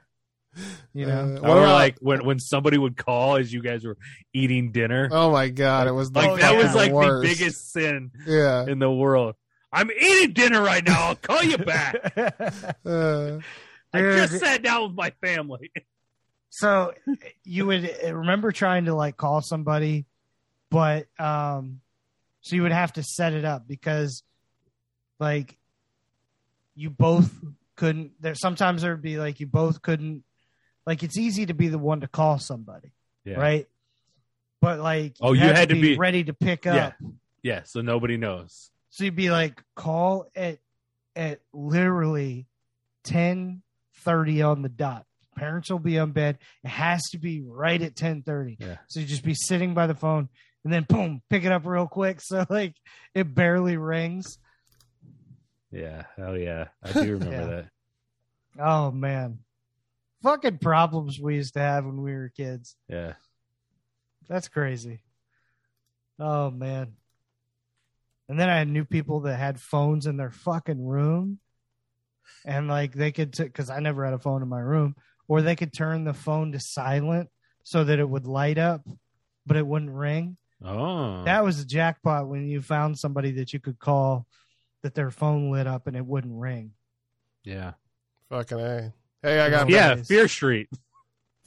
You 0.94 1.06
know, 1.06 1.22
Uh, 1.22 1.26
Or 1.40 1.42
what 1.50 1.58
about- 1.58 1.74
like 1.74 1.98
when, 2.00 2.26
when 2.26 2.40
somebody 2.40 2.78
would 2.78 2.96
call 2.98 3.38
as 3.38 3.52
you 3.52 3.62
guys 3.62 3.84
were 3.86 3.98
eating 4.34 4.72
dinner. 4.72 5.10
Oh 5.12 5.32
my 5.32 5.50
god, 5.50 5.88
it 5.88 5.92
was 5.92 6.12
the 6.12 6.20
like 6.20 6.42
that 6.42 6.56
was 6.56 6.74
like 6.76 6.92
the 6.92 7.20
biggest 7.22 7.72
sin 7.72 8.12
Yeah. 8.26 8.66
in 8.68 8.80
the 8.80 8.92
world. 8.92 9.36
I'm 9.72 9.92
eating 9.92 10.32
dinner 10.34 10.62
right 10.62 10.86
now. 10.86 11.08
I'll 11.10 11.16
call 11.16 11.44
you 11.44 11.58
back. 11.58 12.14
Uh, 12.86 13.40
I 13.94 14.02
just 14.02 14.40
sat 14.40 14.62
down 14.62 14.84
with 14.84 14.94
my 14.96 15.10
family. 15.22 15.72
so 16.50 16.94
you 17.44 17.66
would 17.66 17.90
uh, 18.06 18.14
remember 18.16 18.52
trying 18.52 18.86
to 18.86 18.94
like 18.96 19.16
call 19.18 19.42
somebody, 19.42 20.06
but 20.70 21.08
um, 21.20 21.80
so 22.42 22.56
you 22.56 22.62
would 22.64 22.72
have 22.74 22.94
to 22.94 23.04
set 23.04 23.34
it 23.34 23.44
up 23.46 23.68
because 23.68 24.24
like 25.20 25.58
you 26.76 26.90
both 26.90 27.32
couldn't. 27.76 28.12
There 28.22 28.36
sometimes 28.36 28.82
there 28.82 28.92
would 28.92 29.02
be 29.02 29.18
like 29.18 29.40
you 29.40 29.48
both 29.48 29.82
couldn't. 29.82 30.24
Like 30.86 31.04
it's 31.04 31.18
easy 31.18 31.46
to 31.48 31.54
be 31.54 31.68
the 31.68 31.78
one 31.80 32.02
to 32.02 32.08
call 32.08 32.38
somebody, 32.40 32.92
Yeah. 33.24 33.36
right? 33.40 33.68
But 34.62 34.80
like, 34.80 35.16
Oh, 35.22 35.34
you 35.34 35.42
had 35.42 35.70
to 35.70 35.76
be, 35.76 35.82
be- 35.82 35.98
ready 35.98 36.24
to 36.24 36.34
pick 36.34 36.66
up. 36.68 36.76
Yeah. 37.02 37.10
Yeah. 37.44 37.62
So 37.66 37.82
nobody 37.82 38.18
knows. 38.18 38.72
So 38.90 39.04
you'd 39.04 39.16
be 39.16 39.30
like, 39.32 39.62
call 39.76 40.28
at 40.36 40.60
at 41.16 41.40
literally 41.54 42.48
ten 43.04 43.62
thirty 44.00 44.42
on 44.42 44.62
the 44.62 44.70
dot. 44.70 45.06
Parents 45.36 45.70
will 45.70 45.80
be 45.80 46.00
on 46.00 46.12
bed. 46.12 46.38
It 46.64 46.70
has 46.70 47.02
to 47.12 47.18
be 47.18 47.42
right 47.42 47.82
at 47.82 47.96
ten 47.96 48.22
thirty. 48.22 48.58
Yeah. 48.60 48.78
So 48.88 49.00
you 49.02 49.06
just 49.06 49.24
be 49.24 49.34
sitting 49.36 49.74
by 49.74 49.88
the 49.88 49.96
phone 49.96 50.30
and 50.64 50.72
then 50.74 50.84
boom, 50.88 51.22
pick 51.30 51.44
it 51.44 51.52
up 51.52 51.66
real 51.66 51.88
quick. 51.88 52.20
So 52.24 52.46
like 52.50 52.76
it 53.14 53.34
barely 53.36 53.76
rings. 53.78 54.38
Yeah. 55.72 56.04
Hell 56.16 56.38
yeah. 56.38 56.68
I 56.84 56.92
do 56.94 57.00
remember 57.20 57.32
Yeah. 57.32 57.46
that. 57.46 57.70
Oh 58.64 58.92
man. 58.92 59.40
Fucking 60.26 60.58
problems 60.58 61.20
we 61.20 61.36
used 61.36 61.54
to 61.54 61.60
have 61.60 61.86
when 61.86 62.02
we 62.02 62.12
were 62.12 62.32
kids. 62.36 62.76
Yeah. 62.90 63.14
That's 64.28 64.48
crazy. 64.48 65.02
Oh 66.18 66.50
man. 66.50 66.94
And 68.28 68.40
then 68.40 68.50
I 68.50 68.58
had 68.58 68.68
new 68.68 68.86
people 68.86 69.20
that 69.22 69.36
had 69.36 69.60
phones 69.60 70.08
in 70.08 70.18
their 70.18 70.32
fucking 70.32 70.84
room. 70.84 71.38
And 72.44 72.68
like 72.68 72.94
they 72.94 73.12
could 73.12 73.34
t- 73.34 73.50
cuz 73.50 73.70
I 73.70 73.80
never 73.80 74.04
had 74.04 74.16
a 74.16 74.20
phone 74.20 74.42
in 74.42 74.50
my 74.50 74.62
room 74.62 74.96
or 75.28 75.44
they 75.44 75.56
could 75.56 75.72
turn 75.72 76.06
the 76.06 76.14
phone 76.16 76.54
to 76.54 76.60
silent 76.60 77.30
so 77.62 77.84
that 77.84 78.00
it 78.00 78.10
would 78.10 78.26
light 78.26 78.58
up 78.58 78.82
but 79.46 79.58
it 79.58 79.68
wouldn't 79.68 79.92
ring. 79.92 80.38
Oh. 80.64 81.24
That 81.26 81.44
was 81.44 81.60
a 81.60 81.66
jackpot 81.68 82.28
when 82.28 82.48
you 82.48 82.64
found 82.64 82.98
somebody 82.98 83.30
that 83.34 83.54
you 83.54 83.60
could 83.60 83.78
call 83.78 84.26
that 84.82 84.96
their 84.96 85.12
phone 85.12 85.52
lit 85.52 85.68
up 85.68 85.86
and 85.86 85.96
it 85.96 86.06
wouldn't 86.06 86.34
ring. 86.34 86.72
yeah. 87.44 87.74
fucking 88.30 88.60
a. 88.60 88.92
Hey, 89.26 89.40
I 89.40 89.50
got. 89.50 89.70
Yeah. 89.70 89.96
Nice. 89.96 90.08
Fear 90.08 90.28
Street. 90.28 90.70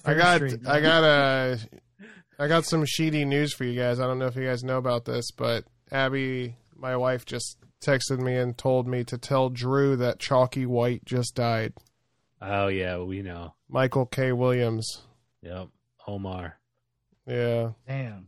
I 0.04 0.14
got. 0.14 0.36
Street, 0.38 0.60
I 0.66 0.80
man. 0.80 0.82
got 0.82 1.04
a. 1.04 1.58
I 2.40 2.48
got 2.48 2.64
some 2.64 2.82
sheety 2.84 3.24
news 3.24 3.54
for 3.54 3.62
you 3.62 3.78
guys. 3.78 4.00
I 4.00 4.06
don't 4.08 4.18
know 4.18 4.26
if 4.26 4.34
you 4.34 4.44
guys 4.44 4.64
know 4.64 4.78
about 4.78 5.04
this, 5.04 5.30
but 5.30 5.64
Abby, 5.92 6.56
my 6.76 6.96
wife, 6.96 7.24
just 7.24 7.56
texted 7.80 8.18
me 8.18 8.34
and 8.34 8.58
told 8.58 8.88
me 8.88 9.04
to 9.04 9.16
tell 9.16 9.48
Drew 9.48 9.94
that 9.94 10.18
Chalky 10.18 10.66
White 10.66 11.04
just 11.04 11.36
died. 11.36 11.72
Oh 12.42 12.66
yeah, 12.66 12.98
we 12.98 13.22
know. 13.22 13.54
Michael 13.68 14.06
K. 14.06 14.32
Williams. 14.32 15.02
Yep. 15.42 15.68
Omar. 16.08 16.58
Yeah. 17.28 17.70
Damn. 17.86 18.26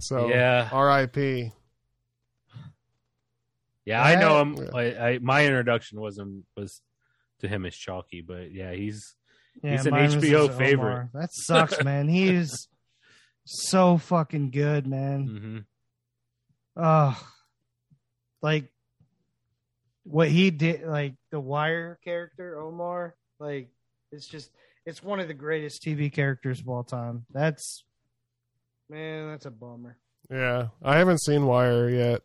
So 0.00 0.28
Yeah. 0.28 0.68
R.I.P. 0.72 1.52
Yeah, 3.84 4.02
I 4.02 4.16
know 4.16 4.40
him. 4.42 4.68
I, 4.74 4.80
I 4.96 5.18
my 5.20 5.46
introduction 5.46 6.00
was 6.00 6.18
him 6.18 6.44
was 6.56 6.82
to 7.40 7.48
him 7.48 7.64
as 7.66 7.74
Chalky, 7.74 8.20
but 8.20 8.52
yeah, 8.52 8.72
he's 8.72 9.14
Yeah, 9.62 9.72
He's 9.72 9.86
an 9.86 9.94
HBO 9.94 10.56
favorite. 10.56 10.92
Omar. 10.92 11.10
That 11.14 11.30
sucks, 11.32 11.82
man. 11.84 12.08
He's 12.08 12.68
so 13.44 13.98
fucking 13.98 14.50
good, 14.50 14.86
man. 14.86 15.64
hmm 16.76 16.80
Oh, 16.80 17.20
like 18.40 18.70
what 20.04 20.28
he 20.28 20.50
did, 20.50 20.84
like 20.84 21.14
the 21.30 21.40
Wire 21.40 21.98
character, 22.04 22.60
Omar. 22.60 23.14
Like 23.40 23.68
it's 24.12 24.28
just, 24.28 24.50
it's 24.86 25.02
one 25.02 25.18
of 25.20 25.26
the 25.28 25.34
greatest 25.34 25.82
TV 25.82 26.12
characters 26.12 26.60
of 26.60 26.68
all 26.68 26.84
time. 26.84 27.26
That's 27.32 27.84
man, 28.88 29.30
that's 29.30 29.46
a 29.46 29.50
bummer. 29.50 29.98
Yeah. 30.30 30.68
I 30.82 30.98
haven't 30.98 31.20
seen 31.22 31.46
Wire 31.46 31.88
yet. 31.90 32.22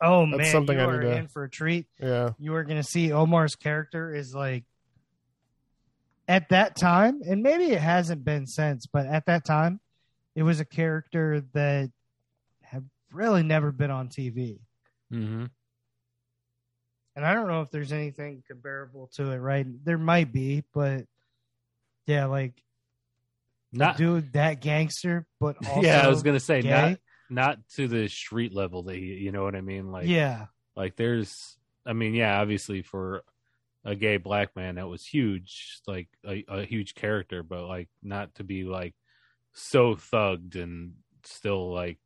Oh 0.00 0.26
That's 0.26 0.36
man, 0.38 0.52
something 0.52 0.76
you 0.78 0.84
I 0.84 0.86
are 0.86 1.00
to- 1.00 1.16
in 1.16 1.28
for 1.28 1.44
a 1.44 1.50
treat. 1.50 1.86
Yeah. 2.00 2.30
You 2.38 2.54
are 2.54 2.64
going 2.64 2.76
to 2.76 2.82
see 2.88 3.12
Omar's 3.12 3.56
character 3.56 4.14
is 4.14 4.34
like 4.34 4.64
at 6.28 6.48
that 6.50 6.76
time, 6.76 7.22
and 7.26 7.42
maybe 7.42 7.64
it 7.72 7.80
hasn't 7.80 8.24
been 8.24 8.46
since, 8.46 8.86
but 8.86 9.06
at 9.06 9.26
that 9.26 9.44
time, 9.44 9.80
it 10.34 10.42
was 10.42 10.60
a 10.60 10.64
character 10.64 11.42
that 11.54 11.90
had 12.62 12.84
really 13.12 13.42
never 13.42 13.70
been 13.72 13.90
on 13.90 14.08
TV. 14.08 14.58
hmm 15.10 15.44
And 17.14 17.24
I 17.24 17.32
don't 17.32 17.46
know 17.48 17.62
if 17.62 17.70
there's 17.70 17.92
anything 17.92 18.42
comparable 18.46 19.08
to 19.14 19.30
it, 19.30 19.36
right? 19.38 19.66
There 19.84 19.98
might 19.98 20.32
be, 20.32 20.64
but 20.74 21.06
yeah, 22.06 22.26
like 22.26 22.52
Not 23.72 23.96
dude, 23.96 24.32
that 24.34 24.60
gangster, 24.60 25.26
but 25.40 25.56
also 25.66 25.80
yeah, 25.86 26.00
I 26.04 26.08
was 26.08 26.22
gonna 26.22 26.40
say 26.40 26.60
gay. 26.60 26.70
not 26.90 26.98
not 27.30 27.58
to 27.76 27.88
the 27.88 28.08
street 28.08 28.54
level 28.54 28.84
that 28.84 28.96
he, 28.96 29.14
you 29.14 29.32
know 29.32 29.42
what 29.42 29.56
I 29.56 29.60
mean. 29.60 29.90
Like 29.90 30.06
yeah, 30.06 30.46
like 30.74 30.96
there's, 30.96 31.56
I 31.84 31.92
mean, 31.92 32.14
yeah, 32.14 32.40
obviously 32.40 32.82
for 32.82 33.22
a 33.84 33.94
gay 33.94 34.16
black 34.16 34.56
man 34.56 34.76
that 34.76 34.88
was 34.88 35.06
huge, 35.06 35.80
like 35.86 36.08
a, 36.26 36.44
a 36.48 36.64
huge 36.64 36.94
character, 36.94 37.42
but 37.42 37.66
like 37.66 37.88
not 38.02 38.34
to 38.36 38.44
be 38.44 38.64
like 38.64 38.94
so 39.52 39.94
thugged 39.94 40.56
and 40.56 40.94
still 41.24 41.72
like, 41.72 41.98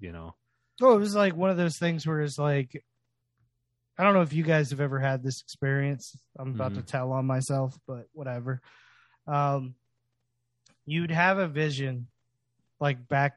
you 0.00 0.12
know, 0.12 0.34
Oh, 0.80 0.94
it 0.94 1.00
was 1.00 1.14
like 1.14 1.34
one 1.34 1.50
of 1.50 1.56
those 1.56 1.76
things 1.76 2.06
where 2.06 2.20
it's 2.20 2.38
like, 2.38 2.84
I 3.98 4.04
don't 4.04 4.14
know 4.14 4.22
if 4.22 4.32
you 4.32 4.44
guys 4.44 4.70
have 4.70 4.80
ever 4.80 5.00
had 5.00 5.24
this 5.24 5.40
experience. 5.40 6.16
I'm 6.38 6.54
about 6.54 6.74
to 6.74 6.82
tell 6.82 7.10
on 7.10 7.26
myself, 7.26 7.76
but 7.86 8.06
whatever. 8.12 8.60
Um, 9.26 9.74
you'd 10.86 11.10
have 11.10 11.38
a 11.38 11.48
vision, 11.48 12.06
like 12.80 13.08
back, 13.08 13.34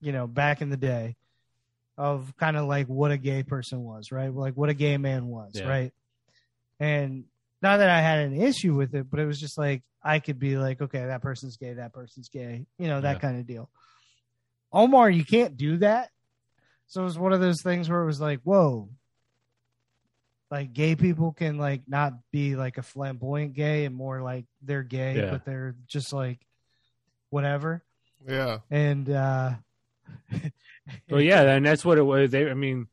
you 0.00 0.12
know, 0.12 0.26
back 0.26 0.60
in 0.62 0.70
the 0.70 0.76
day, 0.76 1.16
of 1.96 2.32
kind 2.36 2.56
of 2.56 2.66
like 2.66 2.86
what 2.86 3.10
a 3.10 3.16
gay 3.18 3.42
person 3.42 3.82
was, 3.82 4.12
right? 4.12 4.32
Like 4.32 4.54
what 4.56 4.68
a 4.68 4.74
gay 4.74 4.96
man 4.98 5.26
was, 5.26 5.52
Yeah. 5.54 5.68
right? 5.68 5.92
And 6.78 7.24
not 7.60 7.78
that 7.78 7.90
I 7.90 8.00
had 8.00 8.20
an 8.20 8.40
issue 8.40 8.74
with 8.74 8.94
it, 8.94 9.10
but 9.10 9.18
it 9.18 9.26
was 9.26 9.40
just 9.40 9.58
like 9.58 9.82
I 10.02 10.20
could 10.20 10.38
be 10.38 10.56
like, 10.56 10.80
okay, 10.80 11.06
that 11.06 11.22
person's 11.22 11.56
gay, 11.56 11.72
that 11.74 11.92
person's 11.92 12.28
gay, 12.28 12.66
you 12.78 12.86
know, 12.86 13.00
that 13.00 13.14
Yeah. 13.16 13.18
kind 13.18 13.40
of 13.40 13.46
deal. 13.46 13.68
Omar, 14.72 15.10
you 15.10 15.24
can't 15.24 15.56
do 15.56 15.78
that. 15.78 16.10
So 16.86 17.00
it 17.00 17.04
was 17.04 17.18
one 17.18 17.32
of 17.32 17.40
those 17.40 17.62
things 17.62 17.88
where 17.88 18.00
it 18.02 18.06
was 18.06 18.20
like, 18.20 18.40
whoa, 18.42 18.88
like 20.50 20.72
gay 20.72 20.94
people 20.94 21.32
can 21.32 21.58
like 21.58 21.82
not 21.88 22.14
be 22.30 22.54
like 22.56 22.78
a 22.78 22.82
flamboyant 22.82 23.54
gay 23.54 23.84
and 23.84 23.94
more 23.94 24.22
like 24.22 24.46
they're 24.62 24.82
gay, 24.84 25.16
Yeah. 25.16 25.30
but 25.32 25.44
they're 25.44 25.74
just 25.88 26.12
like 26.12 26.38
whatever. 27.30 27.82
Yeah. 28.26 28.58
And 28.70 29.10
uh 29.10 29.54
Well, 31.10 31.20
yeah, 31.20 31.42
and 31.42 31.66
that's 31.66 31.84
what 31.84 31.98
it 31.98 32.02
was. 32.02 32.30
They, 32.30 32.48
I 32.50 32.54
mean, 32.54 32.86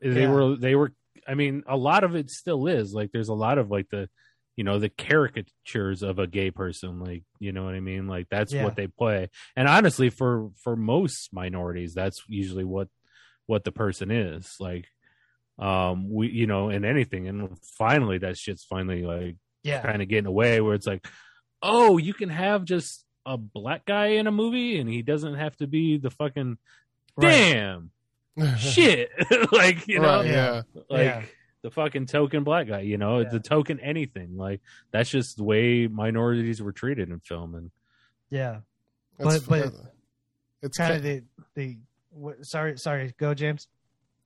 they 0.00 0.22
Yeah. 0.22 0.30
were, 0.30 0.56
they 0.56 0.74
were. 0.74 0.92
I 1.26 1.34
mean, 1.34 1.64
a 1.66 1.76
lot 1.76 2.04
of 2.04 2.14
it 2.14 2.30
still 2.30 2.66
is 2.66 2.92
like. 2.92 3.10
There's 3.12 3.28
a 3.28 3.34
lot 3.34 3.58
of 3.58 3.70
like 3.70 3.88
the, 3.90 4.08
you 4.56 4.62
know, 4.62 4.78
the 4.78 4.88
caricatures 4.90 6.02
of 6.02 6.18
a 6.18 6.26
gay 6.28 6.50
person. 6.52 7.00
Like, 7.00 7.24
you 7.40 7.50
know 7.52 7.64
what 7.64 7.74
I 7.74 7.80
mean? 7.80 8.06
Like 8.06 8.28
that's 8.30 8.52
Yeah. 8.52 8.62
what 8.64 8.76
they 8.76 8.86
play. 8.86 9.30
And 9.56 9.66
honestly, 9.68 10.10
for 10.10 10.50
for 10.62 10.76
most 10.76 11.30
minorities, 11.32 11.94
that's 11.94 12.22
usually 12.28 12.64
what 12.64 12.88
what 13.46 13.64
the 13.64 13.72
person 13.72 14.10
is. 14.10 14.54
Like, 14.60 14.86
um, 15.58 16.08
we, 16.10 16.28
you 16.28 16.46
know, 16.46 16.68
in 16.70 16.84
anything. 16.84 17.26
And 17.28 17.58
finally, 17.78 18.18
that 18.18 18.36
shit's 18.36 18.64
finally 18.64 19.02
like 19.02 19.36
yeah. 19.62 19.82
kind 19.82 20.02
of 20.02 20.08
getting 20.08 20.26
away 20.26 20.60
where 20.60 20.74
it's 20.74 20.86
like, 20.86 21.06
oh, 21.62 21.98
you 21.98 22.14
can 22.14 22.28
have 22.28 22.64
just 22.64 23.03
a 23.26 23.36
black 23.38 23.84
guy 23.86 24.06
in 24.08 24.26
a 24.26 24.32
movie, 24.32 24.78
and 24.78 24.88
he 24.88 25.02
doesn't 25.02 25.34
have 25.34 25.56
to 25.56 25.66
be 25.66 25.96
the 25.98 26.10
fucking 26.10 26.58
Right. 27.16 27.30
damn 27.30 27.90
shit, 28.58 29.10
like 29.52 29.86
you 29.88 30.00
know, 30.00 30.16
Right, 30.20 30.26
yeah. 30.26 30.62
like 30.90 31.04
Yeah. 31.04 31.22
the 31.62 31.70
fucking 31.70 32.06
token 32.06 32.42
black 32.44 32.66
guy. 32.68 32.80
You 32.80 32.98
know, 32.98 33.20
Yeah. 33.20 33.28
the 33.30 33.40
token 33.40 33.78
anything. 33.80 34.36
Like 34.36 34.60
that's 34.90 35.10
just 35.10 35.36
the 35.36 35.44
way 35.44 35.86
minorities 35.86 36.60
were 36.60 36.72
treated 36.72 37.10
in 37.10 37.20
film, 37.20 37.54
and 37.54 37.70
Yeah. 38.30 38.60
It's, 39.18 39.46
But- 39.46 39.48
but- 39.72 39.74
it's 40.62 40.76
Kind 40.78 40.94
of 40.94 41.02
the 41.02 41.22
the. 41.54 41.76
What, 42.10 42.44
sorry, 42.46 42.78
sorry. 42.78 43.12
Go, 43.18 43.34
James. 43.34 43.68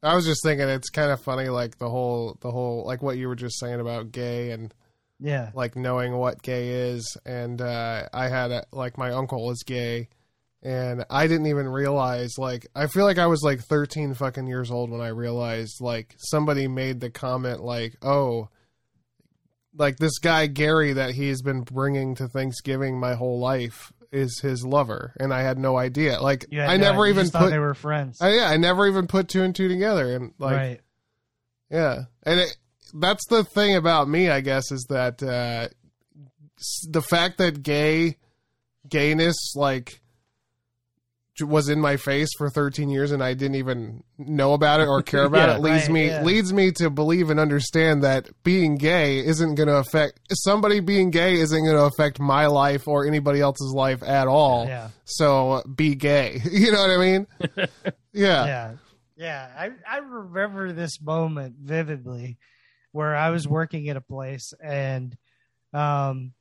I 0.03 0.15
was 0.15 0.25
just 0.25 0.43
thinking 0.45 0.69
it's 0.69 0.89
kind 0.91 1.11
of 1.11 1.21
funny, 1.21 1.49
like 1.49 1.79
the 1.79 1.89
whole 1.91 2.37
the 2.41 2.51
whole 2.51 2.85
like 2.87 3.03
what 3.03 3.17
you 3.19 3.27
were 3.29 3.35
just 3.35 3.59
saying 3.59 3.81
about 3.81 4.13
gay 4.13 4.53
and 4.53 4.73
Yeah. 5.21 5.51
like 5.55 5.77
knowing 5.77 6.17
what 6.17 6.43
gay 6.43 6.69
is. 6.91 7.17
And 7.27 7.61
uh, 7.61 8.09
I 8.13 8.29
had 8.29 8.51
a, 8.51 8.65
like 8.73 8.97
my 8.99 9.11
uncle 9.13 9.51
is 9.51 9.63
gay, 9.67 10.09
and 10.63 11.05
I 11.11 11.27
didn't 11.27 11.47
even 11.47 11.69
realize. 11.69 12.35
Like 12.39 12.67
I 12.75 12.87
feel 12.87 13.05
like 13.05 13.19
I 13.19 13.27
was 13.27 13.43
like 13.43 13.61
13 13.61 14.15
fucking 14.15 14.47
years 14.47 14.71
old 14.71 14.91
when 14.91 15.01
I 15.01 15.09
realized 15.09 15.81
like 15.81 16.15
somebody 16.19 16.69
made 16.69 17.01
the 17.01 17.11
comment 17.11 17.61
like, 17.61 17.97
oh. 18.03 18.49
Like 19.77 19.99
this 19.99 20.19
guy 20.19 20.47
Gary 20.49 20.95
that 20.95 21.15
he's 21.15 21.41
been 21.41 21.61
bringing 21.61 22.17
to 22.17 22.27
Thanksgiving 22.27 22.99
my 22.99 23.15
whole 23.15 23.39
life 23.39 23.93
is 24.11 24.41
his 24.41 24.65
lover, 24.65 25.15
and 25.21 25.33
I 25.33 25.43
had 25.43 25.59
no 25.59 25.77
idea. 25.77 26.21
Like 26.21 26.47
I 26.53 26.77
no- 26.77 26.91
never 26.91 27.07
even 27.07 27.27
thought 27.27 27.43
put 27.43 27.51
they 27.51 27.59
were 27.59 27.75
friends. 27.75 28.21
I, 28.21 28.35
yeah, 28.35 28.49
I 28.49 28.57
never 28.57 28.87
even 28.87 29.07
put 29.07 29.29
two 29.29 29.43
and 29.43 29.55
two 29.55 29.69
together, 29.69 30.15
and 30.17 30.33
like, 30.39 30.57
right. 30.57 30.81
yeah, 31.71 32.05
and 32.23 32.41
it, 32.41 32.57
that's 32.95 33.27
the 33.29 33.45
thing 33.45 33.77
about 33.77 34.09
me, 34.09 34.29
I 34.31 34.41
guess, 34.41 34.71
is 34.71 34.87
that 34.89 35.23
uh, 35.23 35.69
the 36.89 37.03
fact 37.03 37.39
that 37.39 37.63
gay 37.63 38.17
gayness 38.89 39.55
like 39.55 40.01
was 41.41 41.69
in 41.69 41.81
my 41.81 41.97
face 41.97 42.29
for 42.37 42.51
13 42.51 42.89
years 42.89 43.13
and 43.13 43.23
I 43.23 43.35
didn't 43.35 43.55
even 43.57 44.03
know 44.19 44.55
about 44.55 44.81
it 44.81 44.89
or 44.89 45.03
care 45.03 45.23
about 45.27 45.49
Yeah, 45.49 45.55
it 45.57 45.61
leads 45.61 45.85
right, 45.85 45.93
me 45.93 46.07
yeah. 46.09 46.23
leads 46.25 46.53
me 46.53 46.73
to 46.73 46.91
believe 46.91 47.31
and 47.31 47.39
understand 47.39 48.03
that 48.03 48.29
being 48.43 48.77
gay 48.77 49.19
isn't 49.25 49.55
going 49.55 49.69
to 49.69 49.77
affect 49.77 50.19
somebody 50.33 50.81
being 50.81 51.11
gay 51.11 51.35
isn't 51.35 51.65
going 51.65 51.77
to 51.77 51.85
affect 51.85 52.19
my 52.19 52.47
life 52.47 52.89
or 52.89 53.07
anybody 53.07 53.41
else's 53.41 53.73
life 53.73 54.03
at 54.03 54.27
all. 54.27 54.67
Yeah. 54.67 54.89
So 55.05 55.63
be 55.75 55.95
gay. 55.95 56.41
You 56.51 56.73
know 56.73 56.81
what 56.81 56.91
I 56.91 56.97
mean? 56.97 57.27
yeah. 58.13 58.47
yeah 58.47 58.73
yeah 59.17 59.49
I, 59.57 59.71
I 59.89 59.99
remember 59.99 60.73
this 60.73 61.01
moment 61.01 61.57
vividly 61.61 62.39
where 62.93 63.15
i 63.15 63.31
was 63.31 63.47
working 63.47 63.89
at 63.89 63.97
a 63.97 64.01
place 64.01 64.53
and 64.63 65.17
um 65.73 66.33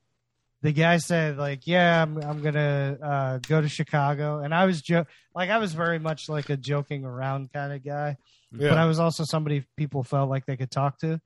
the 0.62 0.72
guy 0.72 0.98
said 0.98 1.38
like 1.38 1.68
yeah 1.68 2.02
i'm, 2.02 2.18
I'm 2.18 2.42
gonna 2.42 2.98
uh, 3.02 3.38
go 3.40 3.62
to 3.62 3.70
chicago 3.70 4.40
and 4.40 4.54
i 4.54 4.66
was 4.66 4.82
jo- 4.82 5.06
like 5.36 5.50
i 5.50 5.58
was 5.58 5.74
very 5.74 6.00
much 6.00 6.30
like 6.30 6.50
a 6.50 6.58
joking 6.58 7.06
around 7.06 7.52
kind 7.54 7.74
of 7.74 7.84
guy 7.84 8.18
Yeah. 8.52 8.70
but 8.70 8.78
i 8.78 8.86
was 8.86 9.00
also 9.00 9.24
somebody 9.26 9.66
people 9.76 10.04
felt 10.04 10.30
like 10.30 10.46
they 10.46 10.58
could 10.58 10.72
talk 10.72 11.00
to 11.00 11.20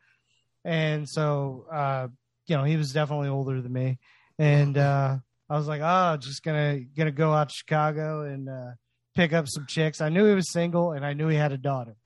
and 0.65 1.07
so 1.10 1.65
uh 1.72 2.07
you 2.48 2.57
know 2.57 2.64
he 2.64 2.77
was 2.77 2.91
definitely 2.93 3.30
older 3.30 3.61
than 3.61 3.72
me 3.73 3.98
and 4.38 4.77
uh 4.77 5.18
i 5.49 5.57
was 5.57 5.68
like 5.68 5.81
oh 5.84 6.18
just 6.18 6.43
gonna 6.43 6.80
gonna 6.98 7.11
go 7.11 7.31
out 7.34 7.49
to 7.49 7.56
chicago 7.56 8.23
and 8.23 8.49
uh 8.49 8.72
pick 9.14 9.34
up 9.34 9.45
some 9.45 9.65
chicks. 9.68 9.99
I 9.99 10.07
knew 10.07 10.26
he 10.26 10.34
was 10.34 10.49
single 10.53 10.93
and 10.93 11.06
I 11.06 11.11
knew 11.11 11.27
he 11.27 11.35
had 11.35 11.52
a 11.52 11.57
daughter. 11.57 11.98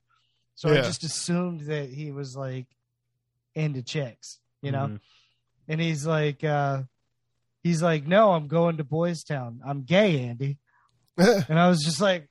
So 0.56 0.70
I 0.72 0.78
just 0.78 1.04
assumed 1.04 1.60
that 1.66 1.88
he 1.88 2.10
was 2.10 2.34
like 2.34 2.66
into 3.56 3.82
chicks, 3.82 4.38
you 4.62 4.70
know? 4.70 4.86
Mhm. 4.86 5.00
And 5.68 5.80
he's 5.80 6.06
like, 6.06 6.44
uh, 6.44 6.82
he's 7.64 7.82
like, 7.82 8.06
no, 8.06 8.32
I'm 8.32 8.46
going 8.46 8.76
to 8.76 8.84
Boys 8.84 9.24
Town. 9.24 9.60
I'm 9.66 9.82
gay, 9.82 10.20
Andy. 10.20 10.58
And 11.18 11.58
I 11.58 11.68
was 11.68 11.82
just 11.82 12.00
like, 12.00 12.28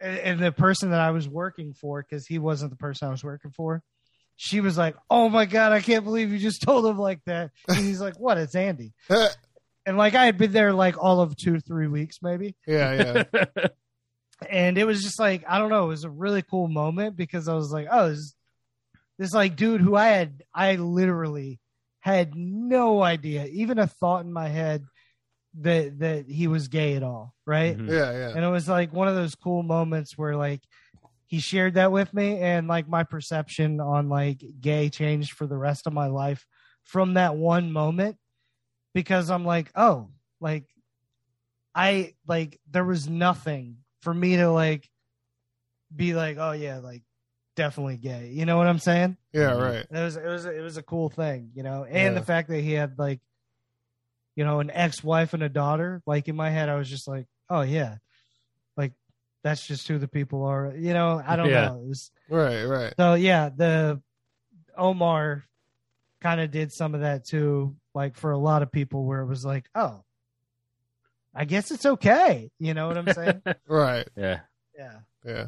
and, 0.00 0.18
and 0.18 0.40
the 0.40 0.50
person 0.52 0.90
that 0.90 1.00
I 1.00 1.10
was 1.10 1.28
working 1.28 1.74
for, 1.74 2.02
because 2.02 2.26
he 2.26 2.38
wasn't 2.38 2.70
the 2.70 2.76
person 2.78 3.06
I 3.06 3.10
was 3.10 3.22
working 3.22 3.50
for, 3.50 3.82
she 4.36 4.60
was 4.60 4.78
like, 4.78 4.96
oh 5.10 5.28
my 5.28 5.44
God, 5.44 5.72
I 5.72 5.80
can't 5.80 6.02
believe 6.04 6.32
you 6.32 6.38
just 6.38 6.62
told 6.66 6.86
him 6.86 6.98
like 6.98 7.20
that. 7.26 7.50
And 7.68 7.76
he's 7.78 8.00
like, 8.00 8.18
what? 8.18 8.38
It's 8.38 8.54
Andy. 8.54 8.92
And 9.84 9.98
like 9.98 10.14
I 10.14 10.26
had 10.26 10.38
been 10.38 10.52
there 10.52 10.72
like 10.72 10.96
all 10.96 11.20
of 11.20 11.36
two, 11.36 11.58
three 11.58 11.88
weeks 11.88 12.18
maybe 12.22 12.54
yeah, 12.68 13.24
yeah. 13.34 13.48
and 14.48 14.78
it 14.78 14.84
was 14.84 15.02
just 15.02 15.18
like 15.18 15.42
I 15.48 15.58
don't 15.58 15.70
know, 15.70 15.86
it 15.86 15.88
was 15.88 16.04
a 16.04 16.08
really 16.08 16.42
cool 16.42 16.68
moment 16.68 17.16
because 17.16 17.48
I 17.48 17.54
was 17.54 17.72
like, 17.72 17.88
oh, 17.90 18.10
this, 18.10 18.32
this 19.18 19.34
like 19.34 19.56
dude 19.56 19.80
who 19.80 19.94
I 19.96 20.06
had 20.08 20.42
I 20.54 20.76
literally 20.76 21.60
had 22.00 22.34
no 22.34 23.02
idea, 23.02 23.46
even 23.46 23.78
a 23.78 23.86
thought 23.86 24.24
in 24.24 24.32
my 24.32 24.48
head 24.48 24.84
that 25.60 25.98
that 26.00 26.26
he 26.28 26.48
was 26.48 26.68
gay 26.68 26.94
at 26.94 27.02
all, 27.02 27.34
right? 27.46 27.76
Mhm. 27.76 27.88
Yeah, 27.88 28.12
yeah. 28.12 28.32
And 28.34 28.44
it 28.44 28.48
was 28.48 28.68
like 28.68 28.92
one 28.92 29.08
of 29.08 29.14
those 29.14 29.34
cool 29.34 29.62
moments 29.62 30.16
where 30.16 30.36
like 30.36 30.62
he 31.26 31.40
shared 31.40 31.74
that 31.74 31.92
with 31.92 32.12
me 32.12 32.38
and 32.38 32.68
like 32.68 32.88
my 32.88 33.04
perception 33.04 33.80
on 33.80 34.08
like 34.08 34.42
gay 34.60 34.88
changed 34.90 35.32
for 35.32 35.46
the 35.46 35.56
rest 35.56 35.86
of 35.86 35.92
my 35.92 36.06
life 36.06 36.46
from 36.84 37.14
that 37.14 37.36
one 37.36 37.72
moment 37.72 38.16
because 38.94 39.30
I'm 39.30 39.44
like, 39.44 39.70
oh, 39.74 40.10
like 40.40 40.64
I 41.74 42.14
like 42.26 42.60
there 42.70 42.84
was 42.84 43.08
nothing 43.08 43.78
for 44.02 44.12
me 44.12 44.36
to 44.36 44.50
like 44.50 44.88
be 45.94 46.14
like, 46.14 46.36
oh 46.38 46.52
yeah, 46.52 46.78
like 46.78 47.02
definitely 47.56 47.96
gay. 47.96 48.30
You 48.32 48.46
know 48.46 48.56
what 48.56 48.66
I'm 48.66 48.78
saying? 48.78 49.16
Yeah, 49.32 49.50
mm-hmm. 49.50 49.62
right. 49.62 49.86
It 49.90 50.02
was 50.04 50.16
it 50.16 50.24
was 50.26 50.44
it 50.46 50.60
was 50.62 50.76
a 50.76 50.82
cool 50.82 51.08
thing, 51.08 51.50
you 51.54 51.62
know. 51.62 51.84
And 51.84 52.14
Yeah. 52.14 52.20
the 52.20 52.24
fact 52.26 52.48
that 52.48 52.60
he 52.60 52.72
had 52.72 52.98
like 52.98 53.20
you 54.34 54.44
know, 54.44 54.60
an 54.60 54.70
ex-wife 54.70 55.34
and 55.34 55.42
a 55.42 55.48
daughter, 55.50 56.02
like 56.06 56.26
in 56.28 56.34
my 56.36 56.48
head 56.48 56.68
I 56.70 56.76
was 56.76 56.88
just 56.88 57.06
like, 57.06 57.26
oh 57.50 57.60
yeah. 57.62 57.96
Like 58.76 58.92
that's 59.44 59.66
just 59.66 59.86
who 59.88 59.98
the 59.98 60.08
people 60.08 60.44
are. 60.44 60.72
You 60.76 60.94
know, 60.94 61.22
I 61.24 61.36
don't 61.36 61.50
Yeah. 61.50 61.68
know. 61.68 61.82
It 61.82 61.88
was 61.88 62.10
Right, 62.30 62.64
right. 62.64 62.94
so 62.98 63.14
yeah, 63.14 63.50
the 63.54 64.00
Omar 64.76 65.44
kind 66.22 66.40
of 66.40 66.50
did 66.50 66.72
some 66.72 66.94
of 66.94 67.02
that 67.02 67.24
too, 67.26 67.76
like 67.94 68.16
for 68.16 68.30
a 68.30 68.38
lot 68.38 68.62
of 68.62 68.72
people 68.72 69.04
where 69.04 69.20
it 69.20 69.26
was 69.26 69.44
like, 69.44 69.66
oh, 69.74 70.02
I 71.34 71.44
guess 71.44 71.70
it's 71.70 71.84
okay. 71.84 72.50
You 72.58 72.72
know 72.74 72.86
what 72.88 72.96
I'm 72.98 73.12
saying? 73.12 73.42
Right. 73.68 74.08
yeah. 74.16 74.40
yeah. 74.78 74.98
Yeah. 75.26 75.46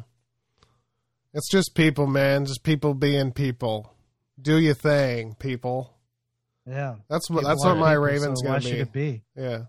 It's 1.35 1.49
just 1.51 1.75
people, 1.75 2.07
man. 2.07 2.45
Just 2.45 2.63
people 2.63 2.93
being 2.93 3.33
people. 3.33 3.93
Do 4.41 4.57
your 4.57 4.73
thing, 4.73 5.35
people. 5.37 5.93
Yeah. 6.65 6.95
That's 7.09 7.29
what 7.29 7.41
People 7.41 7.49
that's 7.49 7.65
what 7.65 7.77
my 7.77 7.91
people, 7.91 8.03
Raven's 8.03 8.39
so 8.41 8.47
gonna 8.47 8.61
should 8.61 8.71
be. 8.71 8.79
it 8.79 8.91
be? 8.93 9.21
Yeah. 9.35 9.59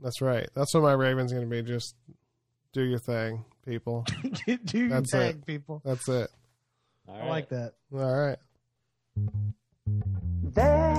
That's 0.00 0.20
right. 0.22 0.48
That's 0.54 0.72
what 0.74 0.84
my 0.84 0.92
Raven's 0.92 1.32
gonna 1.32 1.46
be. 1.46 1.62
Just 1.62 1.96
do 2.72 2.82
your 2.84 3.00
thing, 3.00 3.44
people. 3.66 4.06
Do 4.46 4.78
your 4.78 4.88
That's 4.88 5.10
thing, 5.10 5.42
people. 5.44 5.82
That's 5.84 6.08
it. 6.08 6.30
I 7.08 7.26
like 7.26 7.48
that. 7.48 7.72
All 7.92 8.14
right. 8.14 8.38
That's 10.54 10.97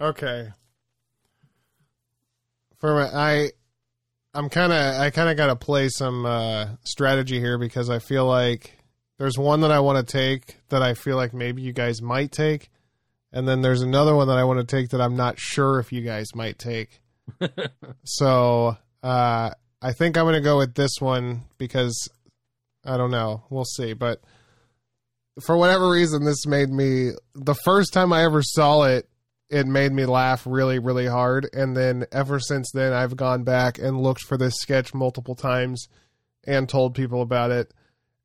Okay. 0.00 0.48
For 2.78 2.94
my, 2.94 3.06
I, 3.12 3.50
I'm 4.32 4.48
kind 4.48 4.72
of, 4.72 5.00
I 5.00 5.10
kind 5.10 5.28
of 5.28 5.36
got 5.36 5.48
to 5.48 5.56
play 5.56 5.88
some 5.90 6.24
uh, 6.24 6.68
strategy 6.84 7.38
here 7.38 7.58
because 7.58 7.90
I 7.90 7.98
feel 7.98 8.24
like 8.24 8.78
there's 9.18 9.36
one 9.36 9.60
that 9.60 9.70
I 9.70 9.80
want 9.80 10.06
to 10.06 10.12
take 10.12 10.56
that 10.70 10.82
I 10.82 10.94
feel 10.94 11.16
like 11.16 11.34
maybe 11.34 11.60
you 11.60 11.74
guys 11.74 12.00
might 12.00 12.32
take, 12.32 12.70
and 13.32 13.46
then 13.46 13.60
there's 13.60 13.82
another 13.82 14.16
one 14.16 14.28
that 14.28 14.38
I 14.38 14.44
want 14.44 14.66
to 14.66 14.76
take 14.76 14.90
that 14.90 15.00
I'm 15.02 15.16
not 15.16 15.38
sure 15.38 15.78
if 15.78 15.92
you 15.92 16.00
guys 16.00 16.34
might 16.34 16.58
take. 16.58 17.02
so 18.04 18.78
uh, 19.02 19.50
I 19.82 19.92
think 19.92 20.16
I'm 20.16 20.24
going 20.24 20.34
to 20.34 20.40
go 20.40 20.56
with 20.56 20.74
this 20.74 20.92
one 21.00 21.42
because 21.58 22.08
I 22.86 22.96
don't 22.96 23.10
know. 23.10 23.44
We'll 23.50 23.66
see, 23.66 23.92
but 23.92 24.22
for 25.42 25.58
whatever 25.58 25.90
reason, 25.90 26.24
this 26.24 26.46
made 26.46 26.70
me 26.70 27.10
the 27.34 27.54
first 27.54 27.92
time 27.92 28.14
I 28.14 28.24
ever 28.24 28.42
saw 28.42 28.84
it 28.84 29.06
it 29.50 29.66
made 29.66 29.92
me 29.92 30.06
laugh 30.06 30.46
really 30.46 30.78
really 30.78 31.06
hard. 31.06 31.48
And 31.52 31.76
then 31.76 32.06
ever 32.12 32.38
since 32.40 32.70
then 32.72 32.92
I've 32.92 33.16
gone 33.16 33.42
back 33.44 33.78
and 33.78 34.00
looked 34.00 34.22
for 34.22 34.36
this 34.36 34.54
sketch 34.56 34.94
multiple 34.94 35.34
times 35.34 35.88
and 36.44 36.68
told 36.68 36.94
people 36.94 37.20
about 37.22 37.50
it. 37.50 37.72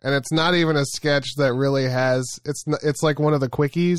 And 0.01 0.13
it's 0.13 0.31
not 0.31 0.53
even 0.53 0.75
a 0.75 0.85
sketch 0.85 1.27
that 1.37 1.53
really 1.53 1.85
has 1.89 2.23
it's 2.45 2.63
it's 2.83 3.01
like 3.03 3.19
one 3.19 3.33
of 3.33 3.39
the 3.39 3.49
quickies 3.49 3.97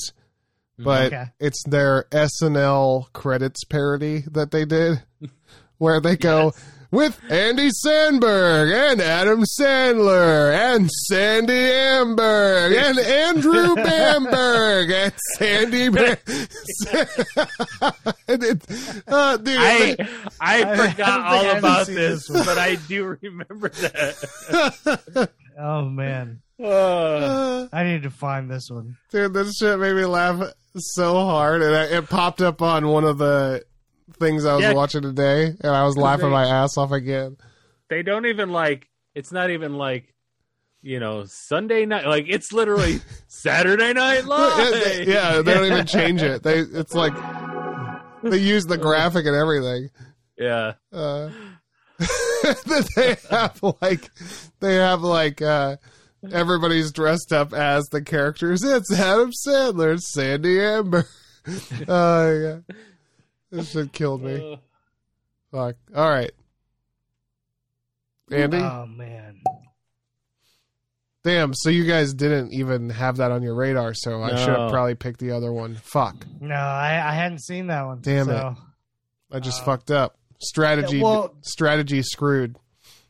mm-hmm. 0.79 0.85
but 0.85 1.07
Okay. 1.13 1.25
it's 1.41 1.63
their 1.65 2.05
SNL 2.13 3.13
credits 3.13 3.65
parody 3.65 4.25
that 4.31 4.51
they 4.53 4.65
did, 4.65 5.03
where 5.79 6.01
they 6.01 6.17
go 6.17 6.53
with 6.97 7.21
Andy 7.31 7.69
Samberg 7.85 8.73
and 8.73 9.03
Adam 9.03 9.45
Sandler 9.45 10.51
and 10.55 10.91
Sandy 10.91 11.53
Amberg 11.53 12.75
and 12.75 12.99
Andrew 13.37 13.75
Bamberg 13.75 14.91
and 14.91 15.13
Sandy. 15.37 15.89
Ba- 15.91 16.17
and 18.29 18.43
it, 18.43 18.65
uh, 19.07 19.37
dude, 19.37 19.59
I 19.59 19.97
I 20.41 20.65
I 20.65 20.77
forgot 20.77 20.97
think 20.97 21.01
I 21.01 21.37
all 21.51 21.59
about 21.59 21.87
this, 21.87 22.29
this 22.29 22.47
but 22.47 22.57
I 22.57 22.77
do 22.89 23.19
remember 23.21 23.69
that. 23.69 25.31
Oh 25.59 25.85
man, 25.85 26.41
uh, 26.65 27.69
I 27.75 27.85
need 27.85 28.05
to 28.05 28.11
find 28.11 28.51
this 28.51 28.71
one. 28.71 28.97
dude, 29.11 29.35
this 29.35 29.57
shit 29.57 29.79
made 29.79 29.97
me 29.97 30.07
laugh 30.07 30.51
so 30.79 31.15
hard, 31.15 31.61
and 31.61 31.77
I, 31.77 31.85
it 31.99 32.09
popped 32.09 32.41
up 32.41 32.63
on 32.63 32.89
one 32.89 33.05
of 33.05 33.19
the 33.19 33.65
things 34.15 34.45
I 34.45 34.55
was 34.55 34.63
Yeah. 34.63 34.73
watching 34.75 35.03
today, 35.03 35.47
and 35.61 35.73
I 35.75 35.85
was 35.85 35.97
laughing 35.97 36.27
they- 36.27 36.33
my 36.33 36.45
ass 36.47 36.77
off 36.77 36.93
again. 36.93 37.37
they 37.91 38.03
don't 38.03 38.27
even 38.27 38.51
like. 38.51 38.89
It's 39.15 39.33
not 39.33 39.51
even 39.51 39.75
like. 39.77 40.13
You 40.83 41.01
know, 41.01 41.25
Sunday 41.27 41.85
night, 41.85 42.07
like 42.07 42.27
it's 42.29 42.53
literally 42.53 43.01
Saturday 43.27 43.93
Night 43.93 44.21
yeah, 44.23 44.29
Live. 44.29 44.85
they, 44.85 45.05
yeah, 45.07 45.43
they 45.43 45.55
don't 45.55 45.65
even 45.65 45.87
change 45.87 46.23
it. 46.23 46.45
They 46.45 46.59
it's 46.61 46.95
like 46.95 47.13
they 48.23 48.37
use 48.39 48.67
the 48.67 48.79
graphic 48.79 49.27
and 49.27 49.35
everything. 49.35 49.89
yeah. 50.39 50.75
Uh, 50.93 51.31
that 51.99 52.89
they 52.97 53.17
have 53.31 53.59
like 53.83 54.11
they 54.61 54.75
have 54.77 55.01
like 55.03 55.43
uh 55.43 55.77
everybody's 56.31 56.93
dressed 56.93 57.33
up 57.33 57.53
as 57.53 57.87
the 57.87 58.03
characters. 58.03 58.63
It's 58.63 58.93
Adam 58.93 59.33
Sandler, 59.33 59.99
Sandy 59.99 60.61
Amber. 60.61 61.07
Oh 61.89 62.31
yeah. 62.33 62.75
This 63.51 63.71
shit 63.71 63.93
killed 63.93 64.23
me. 64.23 64.55
Uh, 64.55 64.57
Fuck. 65.53 65.77
All 65.95 66.09
right. 66.11 66.33
Andy? 68.31 68.59
Oh 68.59 68.87
man, 68.87 69.41
Damn, 71.23 71.55
so 71.55 71.71
you 71.71 71.85
guys 71.85 72.15
didn't 72.15 72.53
even 72.53 72.91
have 72.91 73.17
that 73.17 73.33
on 73.33 73.43
your 73.43 73.55
radar, 73.55 73.95
so 73.95 74.23
I 74.23 74.31
should 74.37 74.49
have 74.57 74.71
probably 74.71 74.95
picked 74.95 75.19
the 75.21 75.33
other 75.33 75.53
one. 75.53 75.75
Fuck. 75.75 76.25
no, 76.41 76.55
I, 76.55 76.91
I 77.05 77.13
hadn't 77.15 77.41
seen 77.43 77.67
that 77.69 77.83
one. 77.85 78.01
Damn 78.01 78.29
it. 78.31 78.57
I 79.33 79.41
just 79.41 79.63
Uh, 79.63 79.65
fucked 79.65 79.91
up. 79.91 80.17
Strategy 80.41 81.01
well- 81.03 81.35
strategy 81.43 82.03
screwed. 82.03 82.57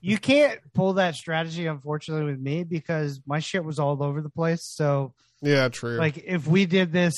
You 0.01 0.19
can't 0.19 0.61
pull 0.73 0.95
that 0.95 1.15
strategy, 1.15 1.67
unfortunately, 1.67 2.25
with 2.31 2.41
me 2.41 2.63
because 2.65 3.21
my 3.27 3.41
shit 3.41 3.65
was 3.65 3.79
all 3.79 4.03
over 4.03 4.23
the 4.23 4.29
place. 4.31 4.61
So, 4.63 5.13
Yeah, 5.43 5.69
true. 5.69 5.97
like, 5.97 6.17
if 6.19 6.47
we 6.47 6.65
did 6.67 6.93
this 6.93 7.13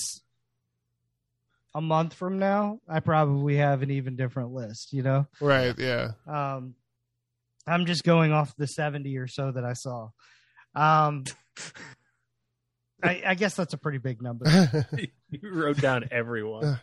a 1.75 1.81
month 1.81 2.15
from 2.15 2.39
now, 2.39 2.81
I 2.89 3.01
probably 3.01 3.57
have 3.57 3.83
an 3.83 3.91
even 3.91 4.17
different 4.17 4.53
list. 4.53 4.93
You 4.93 5.03
know, 5.03 5.27
right, 5.41 5.75
yeah. 5.79 6.13
um, 6.27 6.75
I'm 7.67 7.87
just 7.87 8.05
going 8.05 8.33
off 8.33 8.57
the 8.57 8.67
70 8.67 9.17
or 9.19 9.29
so 9.29 9.53
that 9.53 9.65
I 9.65 9.75
saw. 9.75 10.09
Um, 10.75 11.25
I, 13.03 13.23
I 13.27 13.35
guess 13.35 13.55
that's 13.55 13.75
a 13.75 13.79
pretty 13.79 13.99
big 13.99 14.23
number. 14.23 14.47
you 15.31 15.41
wrote 15.43 15.81
down 15.81 16.09
everyone. 16.11 16.81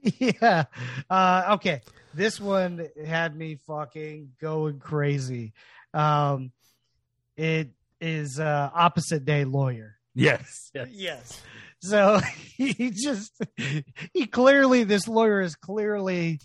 yeah. 0.00 0.64
Uh, 1.10 1.56
okay. 1.56 1.82
This 2.14 2.40
one 2.40 2.88
had 3.04 3.36
me 3.36 3.58
fucking 3.66 4.32
going 4.40 4.78
crazy. 4.78 5.52
Um, 5.92 6.52
it 7.36 7.70
is 8.00 8.40
uh, 8.40 8.70
opposite 8.72 9.24
day 9.24 9.44
lawyer. 9.44 9.96
Yes. 10.14 10.70
yes. 10.74 10.88
Yes. 10.90 11.42
So 11.80 12.20
he 12.56 12.90
just 12.90 13.32
he 14.12 14.26
clearly 14.26 14.84
this 14.84 15.06
lawyer 15.08 15.40
is 15.40 15.54
clearly 15.54 16.40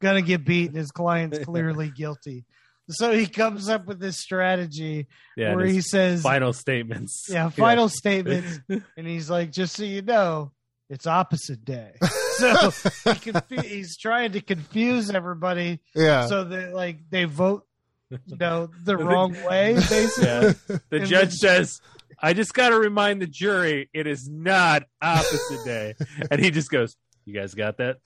gonna 0.00 0.22
get 0.22 0.44
beat 0.44 0.68
and 0.68 0.76
his 0.76 0.90
client's 0.90 1.38
clearly 1.44 1.90
guilty. 1.90 2.44
So 2.88 3.10
he 3.12 3.26
comes 3.26 3.68
up 3.68 3.86
with 3.86 3.98
this 3.98 4.16
strategy 4.18 5.08
Yeah. 5.36 5.54
where 5.56 5.66
he 5.66 5.80
says 5.80 6.22
final 6.22 6.52
statements. 6.52 7.26
yeah, 7.28 7.48
final 7.50 7.88
statements 7.88 8.60
and 8.68 9.06
he's 9.06 9.28
like, 9.28 9.50
just 9.50 9.74
so 9.74 9.82
you 9.82 10.02
know, 10.02 10.52
it's 10.88 11.04
opposite 11.06 11.64
day. 11.64 11.94
So 12.36 12.70
he 13.12 13.14
confu- 13.32 13.60
he's 13.62 13.96
trying 13.96 14.32
to 14.32 14.40
confuse 14.40 15.10
everybody 15.10 15.80
yeah. 15.96 16.26
so 16.26 16.44
that 16.44 16.74
like 16.74 16.98
they 17.10 17.24
vote, 17.24 17.66
you 18.08 18.36
know, 18.38 18.68
the 18.84 18.96
wrong 18.96 19.32
way. 19.42 19.74
Basically, 19.74 20.24
Yeah. 20.24 20.52
The 20.68 20.82
And 20.98 21.06
judge 21.06 21.30
the- 21.30 21.36
says, 21.38 21.80
I 22.20 22.32
just 22.32 22.54
got 22.54 22.70
to 22.70 22.78
remind 22.78 23.20
the 23.22 23.26
jury 23.26 23.88
it 23.92 24.06
is 24.06 24.28
not 24.28 24.84
opposite 25.02 25.64
day. 25.64 25.94
And 26.30 26.40
he 26.42 26.50
just 26.50 26.70
goes, 26.70 26.96
You 27.24 27.34
guys 27.34 27.54
got 27.54 27.76
that? 27.78 27.98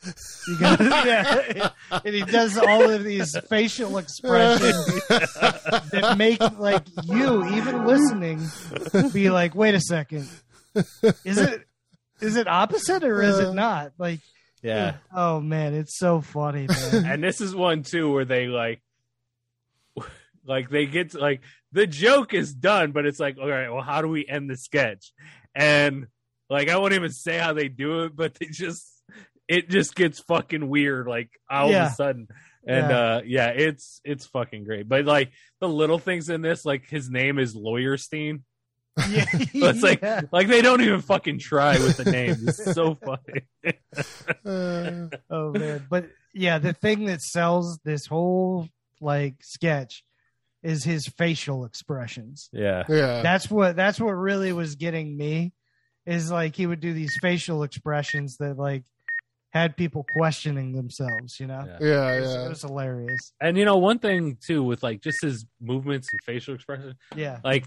you 0.49 0.59
got 0.59 0.81
yeah. 1.07 1.71
And 2.05 2.15
he 2.15 2.23
does 2.23 2.57
all 2.59 2.89
of 2.91 3.05
these 3.05 3.37
facial 3.49 3.99
expressions 3.99 4.87
that 5.09 6.15
make 6.19 6.41
like 6.59 6.85
you, 7.05 7.47
even 7.57 7.85
listening, 7.87 8.41
be 9.13 9.31
like, 9.31 9.55
wait 9.55 9.75
a 9.75 9.81
second, 9.81 10.29
is 11.25 11.39
it 11.39 11.63
is 12.21 12.37
it 12.37 12.47
opposite 12.47 13.03
or 13.05 13.23
is 13.23 13.39
it 13.39 13.53
not? 13.55 13.93
Like, 13.99 14.21
Yeah. 14.63 14.97
oh 15.15 15.41
man, 15.41 15.75
it's 15.75 15.99
so 15.99 16.21
funny, 16.21 16.67
man. 16.69 17.05
and 17.07 17.25
this 17.25 17.41
is 17.41 17.55
one 17.55 17.83
too 17.83 18.13
where 18.13 18.25
they 18.25 18.47
like 18.47 18.81
like 20.45 20.71
they 20.71 20.87
get 20.87 21.11
to, 21.13 21.19
like 21.19 21.41
the 21.73 21.87
joke 21.87 22.35
is 22.35 22.53
done 22.55 22.93
but 22.93 23.07
it's 23.07 23.21
like 23.21 23.39
all 23.39 23.49
right 23.49 23.69
well 23.71 23.83
how 23.83 24.03
do 24.03 24.09
we 24.09 24.27
end 24.27 24.49
the 24.51 24.57
sketch? 24.57 25.13
And 25.55 26.07
like 26.49 26.69
i 26.69 26.77
won't 26.77 26.93
even 26.95 27.11
say 27.11 27.39
how 27.39 27.53
they 27.53 27.69
do 27.69 28.05
it 28.05 28.17
but 28.17 28.35
they 28.35 28.47
just 28.47 28.87
it 29.49 29.69
just 29.69 29.95
gets 29.95 30.21
fucking 30.21 30.69
weird 30.69 31.07
like 31.09 31.31
all 31.51 31.71
Yeah. 31.71 31.87
of 31.87 31.93
a 31.93 31.95
sudden. 31.95 32.29
And 32.67 32.91
Yeah. 32.91 32.99
uh 32.99 33.21
yeah 33.25 33.49
it's 33.49 34.01
it's 34.05 34.27
fucking 34.27 34.65
great. 34.65 34.89
But 34.89 35.05
like 35.07 35.31
the 35.61 35.69
little 35.69 35.99
things 35.99 36.29
in 36.29 36.43
this 36.43 36.65
like 36.65 36.89
his 36.89 37.09
name 37.11 37.39
is 37.39 37.55
lawyerstein 37.57 38.43
yeah, 39.09 39.25
it's 39.33 39.83
like 39.83 40.03
yeah. 40.03 40.23
like 40.33 40.49
they 40.49 40.61
don't 40.63 40.81
even 40.83 41.01
fucking 41.01 41.39
try 41.39 41.73
with 41.79 41.97
the 41.97 42.11
name. 42.11 42.37
It's 42.47 42.73
so 42.75 42.95
funny. 42.97 43.43
Uh, 44.45 45.09
oh 45.31 45.51
man, 45.53 45.87
but 45.91 46.07
yeah, 46.33 46.59
the 46.59 46.73
thing 46.73 47.05
that 47.07 47.21
sells 47.23 47.79
this 47.85 48.07
whole 48.07 48.69
like 49.01 49.35
sketch 49.43 50.05
is 50.62 50.85
his 50.85 51.07
facial 51.07 51.65
expressions. 51.65 52.49
yeah 52.53 52.85
yeah. 52.89 53.23
that's 53.23 53.51
what 53.51 53.77
that's 53.77 53.99
what 54.01 54.12
really 54.12 54.53
was 54.53 54.74
getting 54.77 55.16
me 55.16 55.53
is 56.07 56.31
like 56.31 56.55
he 56.57 56.66
would 56.66 56.81
do 56.81 56.93
these 56.93 57.16
facial 57.23 57.62
expressions 57.62 58.37
that 58.39 58.57
like 58.59 58.85
had 59.51 59.77
people 59.77 60.07
questioning 60.16 60.73
themselves 60.73 61.41
you 61.41 61.47
know 61.47 61.65
Yeah. 61.66 61.78
Yeah, 61.89 62.12
it, 62.12 62.20
was, 62.20 62.35
yeah. 62.35 62.47
it 62.47 62.49
was 62.51 62.62
hilarious 62.62 63.32
and 63.41 63.57
you 63.59 63.65
know 63.65 63.78
one 63.78 63.99
thing 63.99 64.37
too 64.47 64.62
with 64.62 64.82
like 64.82 65.01
just 65.03 65.19
his 65.23 65.45
movements 65.61 66.09
and 66.12 66.20
facial 66.24 66.55
expression 66.55 66.95
yeah 67.16 67.39
like 67.45 67.65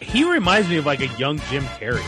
he 0.00 0.24
reminds 0.24 0.68
me 0.68 0.76
of 0.78 0.86
like 0.86 1.00
a 1.00 1.06
young 1.18 1.38
Jim 1.50 1.64
Carrey. 1.64 2.02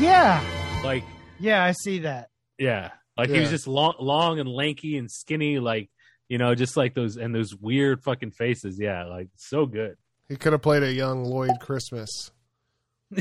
yeah 0.00 0.42
Like 0.84 1.04
yeah 1.40 1.62
i 1.64 1.72
see 1.72 2.00
that 2.00 2.28
yeah, 2.58 2.90
like 3.16 3.28
he 3.30 3.40
was 3.40 3.50
just 3.50 3.66
long, 3.66 3.94
long 3.98 4.38
and 4.38 4.48
lanky 4.48 4.96
and 4.96 5.10
skinny, 5.10 5.58
like 5.58 5.90
you 6.28 6.38
know, 6.38 6.54
just 6.54 6.76
like 6.76 6.94
those 6.94 7.16
and 7.16 7.34
those 7.34 7.54
weird 7.54 8.02
fucking 8.02 8.32
faces. 8.32 8.78
Yeah, 8.78 9.04
like 9.04 9.28
so 9.36 9.66
good. 9.66 9.96
He 10.28 10.36
could 10.36 10.52
have 10.52 10.62
played 10.62 10.82
a 10.82 10.90
young 10.90 11.24
Lloyd 11.24 11.60
Christmas. 11.60 12.30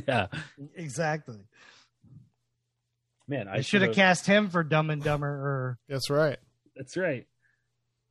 Yeah, 0.08 0.28
exactly 0.76 1.40
man, 3.32 3.48
I 3.48 3.56
i 3.56 3.62
should 3.62 3.82
have 3.82 3.96
cast 3.96 4.28
him 4.28 4.50
for 4.50 4.62
dumb 4.62 4.90
and 4.90 5.02
dumber 5.02 5.28
or 5.28 5.80
That's 5.88 6.10
right. 6.10 6.38
That's 6.76 6.98
right. 6.98 7.26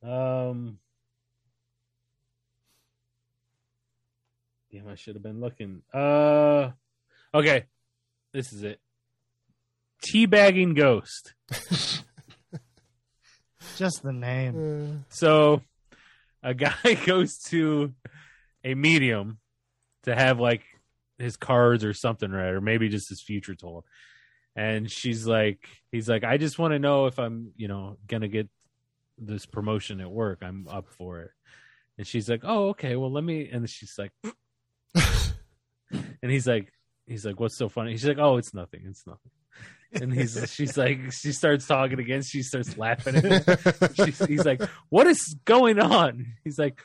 Um, 0.03 0.79
damn, 4.71 4.87
I 4.87 4.95
should 4.95 5.15
have 5.15 5.23
been 5.23 5.39
looking. 5.39 5.83
Uh, 5.93 6.71
okay, 7.33 7.65
this 8.33 8.51
is 8.51 8.63
it. 8.63 8.79
Teabagging 10.03 10.75
ghost. 10.75 11.35
just 13.77 14.03
the 14.03 14.13
name 14.13 15.05
So 15.09 15.61
a 16.43 16.53
guy 16.53 16.93
goes 17.05 17.37
to 17.49 17.93
a 18.63 18.73
medium 18.73 19.39
to 20.03 20.15
have 20.15 20.39
like 20.39 20.63
his 21.17 21.37
cards 21.37 21.83
or 21.83 21.93
something, 21.93 22.31
right? 22.31 22.49
Or 22.49 22.61
maybe 22.61 22.89
just 22.89 23.09
his 23.09 23.21
future 23.21 23.55
told. 23.55 23.83
And 24.55 24.91
she's 24.91 25.25
like, 25.25 25.59
he's 25.91 26.09
like, 26.09 26.23
I 26.23 26.37
just 26.37 26.59
want 26.59 26.73
to 26.73 26.79
know 26.79 27.05
if 27.05 27.19
I'm, 27.19 27.51
you 27.55 27.67
know, 27.67 27.97
gonna 28.07 28.27
get 28.27 28.49
this 29.17 29.45
promotion 29.45 30.01
at 30.01 30.11
work. 30.11 30.39
I'm 30.41 30.67
up 30.67 30.87
for 30.97 31.21
it. 31.21 31.31
And 31.97 32.07
she's 32.07 32.29
like, 32.29 32.41
Oh, 32.43 32.69
okay, 32.69 32.95
well 32.95 33.11
let 33.11 33.23
me 33.23 33.49
and 33.51 33.69
she's 33.69 33.97
like 33.97 34.11
and 34.95 36.31
he's 36.31 36.47
like 36.47 36.71
he's 37.05 37.25
like, 37.25 37.39
What's 37.39 37.57
so 37.57 37.69
funny? 37.69 37.91
He's 37.91 38.05
like, 38.05 38.17
Oh, 38.17 38.37
it's 38.37 38.53
nothing, 38.53 38.81
it's 38.85 39.05
nothing. 39.05 39.31
And 39.93 40.13
he's 40.13 40.51
she's 40.53 40.77
like 40.77 41.11
she 41.11 41.31
starts 41.31 41.67
talking 41.67 41.99
again, 41.99 42.21
she 42.21 42.43
starts 42.43 42.77
laughing 42.77 43.15
at 43.15 43.95
she's, 43.95 44.25
he's 44.25 44.45
like, 44.45 44.61
"What 44.89 45.07
is 45.07 45.35
going 45.45 45.79
on?" 45.79 46.33
He's 46.43 46.57
like, 46.57 46.81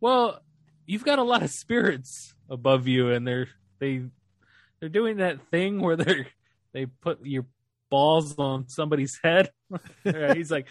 "Well, 0.00 0.40
you've 0.86 1.04
got 1.04 1.18
a 1.18 1.22
lot 1.22 1.42
of 1.42 1.50
spirits 1.50 2.34
above 2.48 2.86
you, 2.86 3.10
and 3.10 3.26
they're 3.26 3.48
they 3.78 4.02
they're 4.80 4.88
doing 4.88 5.16
that 5.18 5.40
thing 5.50 5.80
where 5.80 5.96
they're 5.96 6.26
they 6.72 6.86
put 6.86 7.24
your 7.24 7.46
balls 7.90 8.38
on 8.38 8.68
somebody's 8.68 9.18
head. 9.22 9.50
He's 10.04 10.50
like, 10.50 10.66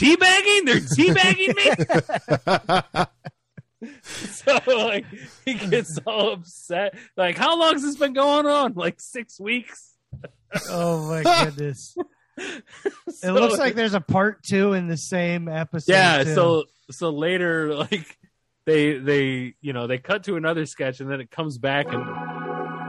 teabagging? 0.00 0.64
They're 0.64 0.80
teabagging 0.80 1.56
me? 3.80 3.92
so 4.02 4.58
like 4.66 5.04
he 5.44 5.54
gets 5.54 5.98
all 6.06 6.34
upset. 6.34 6.94
Like, 7.16 7.36
how 7.36 7.58
long 7.58 7.74
has 7.74 7.82
this 7.82 7.96
been 7.96 8.12
going 8.12 8.46
on? 8.46 8.74
Like 8.74 8.96
six 9.00 9.40
weeks. 9.40 9.97
Oh 10.70 11.08
my 11.08 11.22
goodness! 11.44 11.96
It 13.20 13.32
looks 13.32 13.58
like 13.58 13.74
there's 13.74 13.94
a 13.94 14.00
part 14.00 14.44
two 14.44 14.72
in 14.72 14.86
the 14.86 14.96
same 14.96 15.48
episode. 15.48 15.90
yeah. 15.90 16.22
too. 16.22 16.34
So 16.34 16.64
so 16.88 17.10
later, 17.10 17.74
like 17.74 18.16
they 18.64 18.98
they 18.98 19.54
you 19.60 19.72
know 19.72 19.86
they 19.86 19.98
cut 19.98 20.24
to 20.24 20.36
another 20.36 20.66
sketch 20.66 21.00
and 21.00 21.10
then 21.10 21.20
it 21.20 21.30
comes 21.30 21.58
back 21.58 21.86
and 21.92 22.06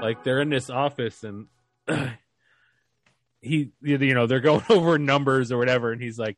like 0.02 0.24
they're 0.24 0.42
in 0.42 0.50
this 0.50 0.70
office 0.70 1.24
and 1.24 1.48
he 3.42 3.72
you 3.82 4.14
know 4.14 4.28
they're 4.28 4.42
going 4.42 4.64
over 4.70 5.00
numbers 5.00 5.52
or 5.52 5.58
whatever 5.58 5.92
and 5.94 6.02
he's 6.02 6.20
like 6.20 6.38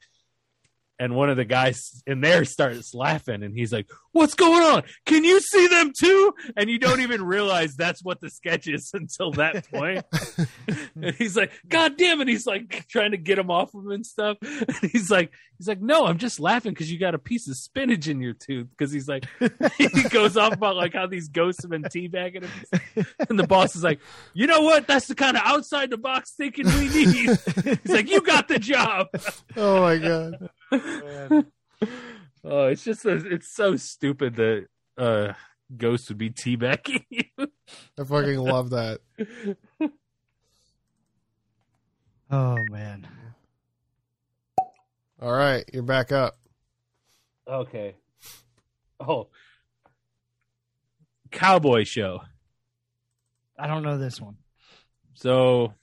and 1.00 1.16
one 1.16 1.32
of 1.32 1.38
the 1.38 1.46
guys 1.46 2.04
in 2.06 2.22
there 2.22 2.46
starts 2.46 2.94
laughing 2.94 3.42
and 3.42 3.56
he's 3.58 3.74
like 3.74 3.90
what's 4.12 4.34
going 4.34 4.62
on? 4.62 4.84
Can 5.06 5.24
you 5.24 5.40
see 5.40 5.68
them 5.68 5.92
too? 5.98 6.34
And 6.58 6.70
you 6.70 6.80
don't 6.80 7.02
even 7.02 7.24
realize 7.24 7.76
that's 7.76 8.04
what 8.04 8.20
the 8.20 8.30
sketch 8.30 8.68
is 8.68 8.92
until 8.94 9.32
that 9.34 9.70
point. 9.70 10.06
he's 11.18 11.36
like 11.38 11.52
god 11.68 11.98
damn 11.98 12.22
it. 12.22 12.28
He's 12.28 12.46
like 12.46 12.88
trying 12.88 13.12
to 13.12 13.18
get 13.18 13.40
him 13.40 13.52
off 13.52 13.74
of 13.74 13.86
him 13.86 13.92
and 13.92 14.06
stuff. 14.06 14.38
And 14.42 14.92
he's 14.92 15.10
like 15.10 15.32
he's 15.58 15.68
like 15.68 15.82
no 15.82 16.08
i'm 16.08 16.18
just 16.18 16.40
laughing 16.40 16.72
because 16.72 16.92
you 16.92 16.98
got 16.98 17.14
a 17.14 17.20
piece 17.20 17.48
of 17.48 17.56
spinach 17.56 18.08
in 18.08 18.22
your 18.22 18.34
tooth. 18.34 18.68
Because 18.70 18.92
he's 18.92 19.08
like 19.08 19.26
he 19.78 20.04
goes 20.10 20.38
off 20.38 20.54
about 20.54 20.76
like 20.76 20.94
how 20.94 21.08
these 21.08 21.30
ghosts 21.30 21.64
have 21.64 21.72
been 21.72 21.84
teabagging 21.84 22.46
him. 22.46 23.06
And 23.30 23.40
the 23.40 23.48
boss 23.48 23.76
is 23.76 23.84
like 23.84 24.00
you 24.34 24.48
know 24.48 24.62
what? 24.62 24.88
That's 24.88 25.08
the 25.08 25.16
kind 25.16 25.38
of 25.38 25.44
outside 25.46 25.90
the 25.90 25.98
box 25.98 26.34
thinking 26.36 26.66
we 26.66 26.90
need. 26.90 27.06
He's 27.06 27.86
like 27.86 28.10
you 28.10 28.22
got 28.22 28.48
the 28.48 28.60
job. 28.60 29.08
Oh 29.56 29.82
my 29.82 29.98
god. 29.98 30.50
oh, 32.44 32.66
it's 32.68 32.84
just 32.84 33.06
a, 33.06 33.16
it's 33.34 33.54
so 33.54 33.76
stupid 33.76 34.36
that 34.36 34.68
uh 34.98 35.34
Ghost 35.78 36.10
would 36.10 36.18
be 36.18 36.30
teabagging 36.30 37.06
you. 37.10 37.24
I 37.38 38.04
fucking 38.04 38.40
love 38.40 38.72
that. 38.72 39.00
oh 42.32 42.58
man, 42.70 43.08
All 45.22 45.32
right, 45.32 45.64
you're 45.74 45.84
back 45.84 46.12
up. 46.12 46.36
okay. 47.48 47.96
Oh, 49.00 49.30
cowboy 51.32 51.86
show. 51.86 52.22
I 53.58 53.68
don't 53.68 53.84
know 53.84 53.98
this 53.98 54.20
one. 54.22 54.38
So 55.14 55.74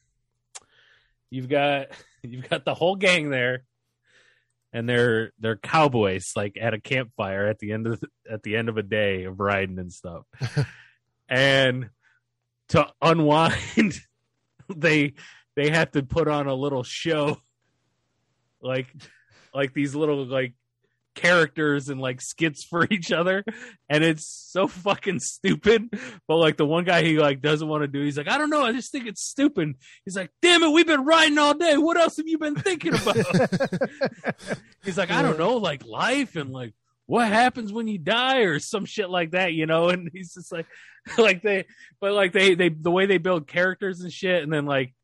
you've 1.30 1.48
got 1.48 1.86
you've 2.22 2.48
got 2.48 2.64
the 2.64 2.74
whole 2.74 2.97
gang 2.97 3.30
there, 3.30 3.64
and 4.73 4.89
they're 4.89 5.32
they're 5.39 5.57
cowboys 5.57 6.32
like 6.36 6.59
at 6.61 6.74
a 6.74 6.81
campfire 6.81 7.47
at 7.47 7.59
the 7.59 7.73
end 7.73 7.86
of 7.86 8.03
at 8.31 8.43
the 8.43 8.57
end 8.57 8.69
of 8.69 8.77
a 8.77 8.82
day 8.82 9.24
of 9.24 9.40
riding 9.40 9.78
and 9.78 9.93
stuff. 9.93 10.24
and 11.28 11.90
to 12.70 12.86
unwind, 13.01 14.01
they 14.74 15.15
they 15.57 15.70
have 15.70 15.90
to 15.93 16.03
put 16.03 16.28
on 16.28 16.47
a 16.47 16.55
little 16.55 16.82
show, 16.82 17.40
like 18.61 18.95
like 19.55 19.73
these 19.73 19.95
little 19.95 20.24
like 20.27 20.55
characters 21.19 21.89
and 21.89 22.01
like 22.01 22.20
skits 22.20 22.62
for 22.62 22.86
each 22.90 23.11
other. 23.12 23.45
And 23.89 24.05
it's 24.05 24.27
so 24.27 24.69
fucking 24.69 25.20
stupid. 25.20 25.89
But 26.27 26.36
like 26.36 26.57
the 26.57 26.66
one 26.66 26.85
guy 26.85 27.03
he 27.03 27.19
like 27.19 27.40
doesn't 27.40 27.66
want 27.66 27.82
to 27.82 27.89
do 27.89 28.05
he's 28.05 28.16
like 28.16 28.28
i 28.28 28.39
don't 28.39 28.51
know 28.51 28.65
i 28.65 28.73
just 28.73 28.93
think 28.93 29.07
it's 29.07 29.23
stupid. 29.23 29.74
He's 30.05 30.16
like 30.16 30.31
damn 30.40 30.62
it 30.62 30.70
we've 30.70 30.86
been 30.86 31.05
riding 31.05 31.39
all 31.39 31.55
day. 31.55 31.77
What 31.77 31.97
else 31.97 32.16
have 32.16 32.28
you 32.28 32.39
been 32.39 32.55
thinking 32.55 32.95
about? 32.95 33.16
He's 34.85 34.97
like 34.97 35.11
i 35.11 35.23
don't 35.23 35.39
know 35.39 35.57
like 35.57 35.85
life 35.85 36.36
and 36.36 36.51
like 36.51 36.74
what 37.07 37.28
happens 37.28 37.73
when 37.73 37.89
you 37.89 37.99
die 37.99 38.40
or 38.40 38.59
some 38.59 38.85
shit 38.85 39.11
like 39.11 39.32
that 39.32 39.53
you 39.53 39.66
know? 39.66 39.89
And 39.89 40.11
he's 40.12 40.35
just 40.35 40.53
like 40.53 40.66
like 41.16 41.43
they 41.43 41.65
but 42.01 42.12
like 42.12 42.32
they 42.32 42.55
they 42.55 42.69
the 42.69 42.90
way 42.90 43.07
they 43.07 43.19
build 43.19 43.49
characters 43.49 44.01
and 44.01 44.12
shit 44.12 44.43
and 44.43 44.53
then 44.53 44.66
like 44.66 44.95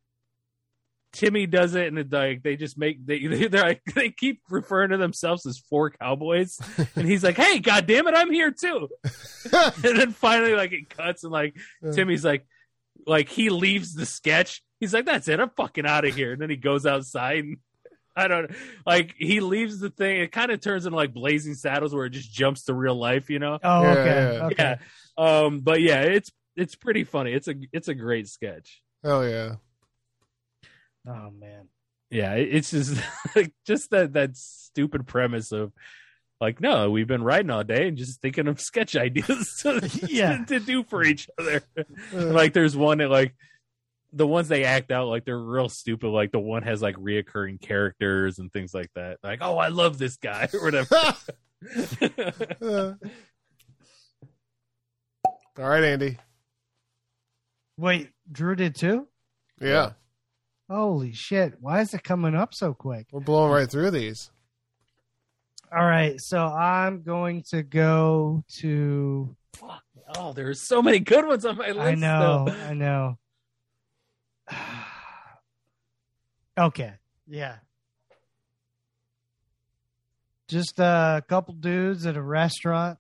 Timmy 1.14 1.46
does 1.46 1.74
it, 1.76 1.86
and 1.86 1.98
it, 1.98 2.12
like 2.12 2.42
they 2.42 2.56
just 2.56 2.76
make 2.76 3.04
they 3.06 3.26
they're 3.48 3.62
like 3.62 3.82
they 3.94 4.10
keep 4.10 4.42
referring 4.50 4.90
to 4.90 4.96
themselves 4.96 5.46
as 5.46 5.58
four 5.58 5.90
cowboys, 5.90 6.58
and 6.96 7.06
he's 7.06 7.22
like, 7.24 7.36
"Hey, 7.36 7.60
god 7.60 7.86
damn 7.86 8.06
it, 8.08 8.14
I'm 8.14 8.32
here 8.32 8.50
too." 8.50 8.88
and 9.52 9.98
then 9.98 10.12
finally, 10.12 10.54
like 10.54 10.72
it 10.72 10.90
cuts, 10.90 11.22
and 11.22 11.32
like 11.32 11.56
Timmy's 11.92 12.24
like, 12.24 12.46
like 13.06 13.28
he 13.28 13.48
leaves 13.48 13.94
the 13.94 14.04
sketch. 14.04 14.62
He's 14.80 14.92
like, 14.92 15.06
"That's 15.06 15.28
it, 15.28 15.40
I'm 15.40 15.50
fucking 15.50 15.86
out 15.86 16.04
of 16.04 16.14
here." 16.14 16.32
And 16.32 16.42
then 16.42 16.50
he 16.50 16.56
goes 16.56 16.84
outside. 16.84 17.44
And, 17.44 17.56
I 18.16 18.28
don't 18.28 18.50
like 18.86 19.14
he 19.18 19.40
leaves 19.40 19.80
the 19.80 19.90
thing. 19.90 20.20
It 20.20 20.30
kind 20.32 20.50
of 20.52 20.60
turns 20.60 20.86
into 20.86 20.96
like 20.96 21.14
Blazing 21.14 21.54
Saddles, 21.54 21.94
where 21.94 22.06
it 22.06 22.10
just 22.10 22.32
jumps 22.32 22.64
to 22.64 22.74
real 22.74 22.94
life, 22.94 23.28
you 23.30 23.38
know? 23.40 23.58
Oh, 23.62 23.82
Yeah, 23.82 23.90
okay, 23.90 24.04
yeah. 24.36 24.46
okay. 24.46 24.76
Yeah. 25.18 25.44
Um, 25.44 25.60
but 25.60 25.80
yeah, 25.80 26.00
it's 26.02 26.30
it's 26.56 26.74
pretty 26.76 27.04
funny. 27.04 27.32
It's 27.32 27.48
a 27.48 27.54
it's 27.72 27.88
a 27.88 27.94
great 27.94 28.28
sketch. 28.28 28.82
Hell 29.02 29.28
yeah. 29.28 29.56
Oh 31.06 31.30
man, 31.30 31.68
Yeah, 32.10 32.34
it's 32.34 32.70
just 32.70 33.00
like 33.36 33.52
just 33.66 33.90
that 33.90 34.12
that 34.14 34.36
stupid 34.36 35.06
premise 35.06 35.52
of 35.52 35.72
like, 36.40 36.60
no, 36.60 36.90
we've 36.90 37.06
been 37.06 37.22
writing 37.22 37.50
all 37.50 37.62
day 37.64 37.88
and 37.88 37.96
just 37.96 38.20
thinking 38.20 38.48
of 38.48 38.60
sketch 38.70 38.96
ideas 38.96 39.58
to, 39.62 39.88
Yeah. 40.08 40.44
to, 40.46 40.60
do 40.60 40.82
for 40.84 41.02
each 41.04 41.28
other. 41.38 41.62
like, 42.12 42.52
there's 42.52 42.76
one 42.76 42.98
that 42.98 43.08
like 43.10 43.34
the 44.12 44.26
ones 44.26 44.48
they 44.48 44.64
act 44.64 44.90
out 44.92 45.08
like 45.08 45.24
they're 45.24 45.38
real 45.38 45.68
stupid. 45.68 46.08
Like 46.08 46.32
the 46.32 46.38
one 46.40 46.62
has 46.62 46.80
like 46.82 46.96
reoccurring 46.96 47.60
characters 47.60 48.38
and 48.38 48.52
things 48.52 48.72
like 48.74 48.90
that. 48.94 49.18
Like, 49.22 49.38
oh, 49.42 49.58
I 49.58 49.68
love 49.68 49.98
this 49.98 50.16
guy 50.16 50.48
or 50.52 50.62
whatever. 50.64 50.96
Uh. 52.60 52.92
All 55.58 55.68
right, 55.68 55.84
Andy. 55.84 56.18
wait, 57.76 58.10
Drew 58.30 58.54
did 58.56 58.74
too. 58.74 59.06
Yeah, 59.60 59.92
Holy 60.68 61.12
shit! 61.12 61.54
Why 61.60 61.80
is 61.80 61.92
it 61.92 62.02
coming 62.02 62.34
up 62.34 62.54
so 62.54 62.72
quick? 62.72 63.06
we're 63.12 63.20
blowing 63.20 63.52
right 63.52 63.70
through 63.70 63.90
these. 63.90 64.30
All 65.74 65.84
right, 65.84 66.20
so 66.20 66.38
I'm 66.46 67.02
going 67.02 67.42
to 67.50 67.62
go 67.62 68.44
to. 68.60 69.36
oh, 70.16 70.32
there's 70.32 70.66
so 70.66 70.80
many 70.80 71.00
good 71.00 71.26
ones 71.26 71.44
on 71.44 71.56
my 71.56 71.68
list. 71.68 71.80
I 71.80 71.94
know, 71.94 72.44
though. 72.46 72.52
I 72.52 72.74
know. 72.74 73.18
okay, 76.58 76.92
yeah. 77.26 77.56
Just 80.48 80.78
a 80.78 81.24
couple 81.28 81.54
dudes 81.54 82.06
at 82.06 82.16
a 82.16 82.22
restaurant 82.22 82.98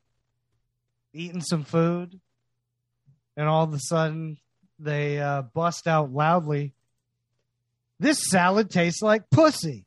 eating 1.12 1.42
some 1.42 1.64
food, 1.64 2.20
and 3.36 3.46
all 3.48 3.64
of 3.64 3.72
a 3.72 3.78
sudden 3.78 4.38
they 4.78 5.20
uh, 5.20 5.42
bust 5.42 5.86
out 5.86 6.12
loudly. 6.12 6.73
This 8.00 8.18
salad 8.28 8.70
tastes 8.70 9.02
like 9.02 9.30
pussy. 9.30 9.84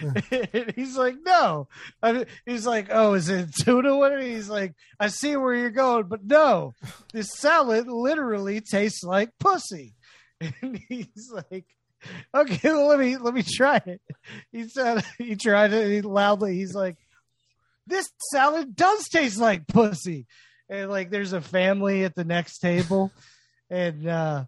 He's 0.74 0.96
like, 0.96 1.16
no. 1.24 1.68
He's 2.46 2.66
like, 2.66 2.88
oh, 2.90 3.14
is 3.14 3.28
it 3.28 3.54
tuna? 3.54 3.96
What? 3.96 4.22
He's 4.22 4.48
like, 4.48 4.74
I 4.98 5.08
see 5.08 5.36
where 5.36 5.54
you're 5.54 5.70
going, 5.70 6.04
but 6.04 6.24
no, 6.24 6.72
this 7.12 7.28
salad 7.36 7.86
literally 7.86 8.60
tastes 8.60 9.02
like 9.02 9.30
pussy. 9.38 9.94
And 10.62 10.80
he's 10.88 11.30
like, 11.30 11.66
okay, 12.34 12.70
well, 12.70 12.86
let 12.86 12.98
me 12.98 13.18
let 13.18 13.34
me 13.34 13.42
try 13.42 13.76
it. 13.84 14.00
He 14.50 14.66
said 14.68 15.04
he 15.18 15.36
tried 15.36 15.74
it 15.74 15.90
he 15.90 16.00
loudly. 16.00 16.56
He's 16.56 16.74
like, 16.74 16.96
this 17.86 18.08
salad 18.32 18.74
does 18.74 19.06
taste 19.08 19.38
like 19.38 19.66
pussy. 19.66 20.26
And 20.70 20.88
like, 20.88 21.10
there's 21.10 21.34
a 21.34 21.42
family 21.42 22.04
at 22.04 22.14
the 22.14 22.24
next 22.24 22.60
table, 22.60 23.12
and 23.68 24.08
uh, 24.08 24.44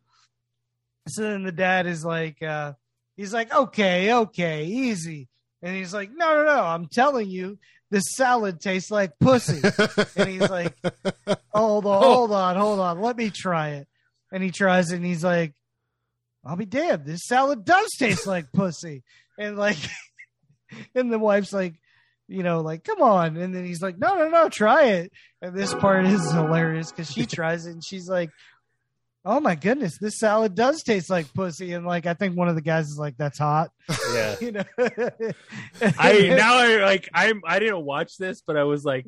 so 1.09 1.23
then 1.23 1.43
the 1.43 1.53
dad 1.53 1.87
is 1.87 2.05
like, 2.05 2.43
uh, 2.43 2.75
he's 3.17 3.33
like, 3.33 3.53
okay, 3.53 4.13
okay, 4.13 4.65
easy. 4.65 5.29
And 5.63 5.77
he's 5.77 5.95
like, 5.95 6.11
no, 6.15 6.37
no, 6.37 6.45
no, 6.45 6.63
I'm 6.63 6.87
telling 6.87 7.29
you, 7.29 7.59
this 7.91 8.05
salad 8.15 8.61
tastes 8.61 8.91
like 8.91 9.19
pussy. 9.21 9.61
and 10.17 10.29
he's 10.29 10.49
like, 10.49 10.75
hold 11.53 11.87
on, 11.87 12.03
hold 12.03 12.33
on, 12.33 12.57
hold 12.57 12.81
on, 12.81 13.01
let 13.01 13.17
me 13.17 13.31
try 13.31 13.71
it. 13.71 13.89
And 14.33 14.43
he 14.43 14.51
tries 14.51 14.91
it, 14.91 14.97
and 14.97 15.05
he's 15.05 15.23
like, 15.23 15.55
I'll 16.45 16.57
be 16.57 16.67
damned, 16.67 17.05
this 17.05 17.27
salad 17.27 17.65
does 17.65 17.89
taste 17.99 18.27
like 18.27 18.53
pussy. 18.53 19.03
And 19.39 19.57
like, 19.57 19.79
and 20.95 21.13
the 21.13 21.19
wife's 21.19 21.53
like, 21.53 21.75
you 22.29 22.43
know, 22.43 22.61
like, 22.61 22.83
come 22.85 23.03
on. 23.03 23.37
And 23.37 23.55
then 23.55 23.65
he's 23.65 23.83
like, 23.83 23.99
no, 23.99 24.15
no, 24.17 24.29
no, 24.29 24.49
try 24.49 24.85
it. 24.85 25.13
And 25.41 25.55
this 25.55 25.75
part 25.75 26.07
is 26.07 26.33
hilarious 26.33 26.91
because 26.91 27.11
she 27.11 27.27
tries 27.27 27.67
it 27.67 27.73
and 27.73 27.85
she's 27.85 28.09
like, 28.09 28.31
oh 29.25 29.41
my 29.41 29.55
goodness, 29.55 29.99
this 29.99 30.19
salad 30.19 30.55
does 30.55 30.83
taste 30.83 31.09
like 31.11 31.33
pussy. 31.35 31.73
And 31.73 31.87
like, 31.87 32.07
I 32.07 32.15
think 32.15 32.37
one 32.37 32.49
of 32.49 32.55
the 32.55 32.61
guys 32.63 32.89
is 32.89 32.99
like, 32.99 33.17
that's 33.17 33.39
hot. 33.39 33.71
Yeah. 34.15 34.37
You 34.41 34.53
know, 34.53 34.65
I 35.99 36.29
now 36.37 36.57
I 36.57 36.77
like 36.83 37.09
I'm 37.15 37.43
I 37.47 37.59
didn't 37.59 37.85
watch 37.85 38.17
this, 38.19 38.43
but 38.47 38.57
I 38.57 38.65
was 38.65 38.85
like 38.85 39.07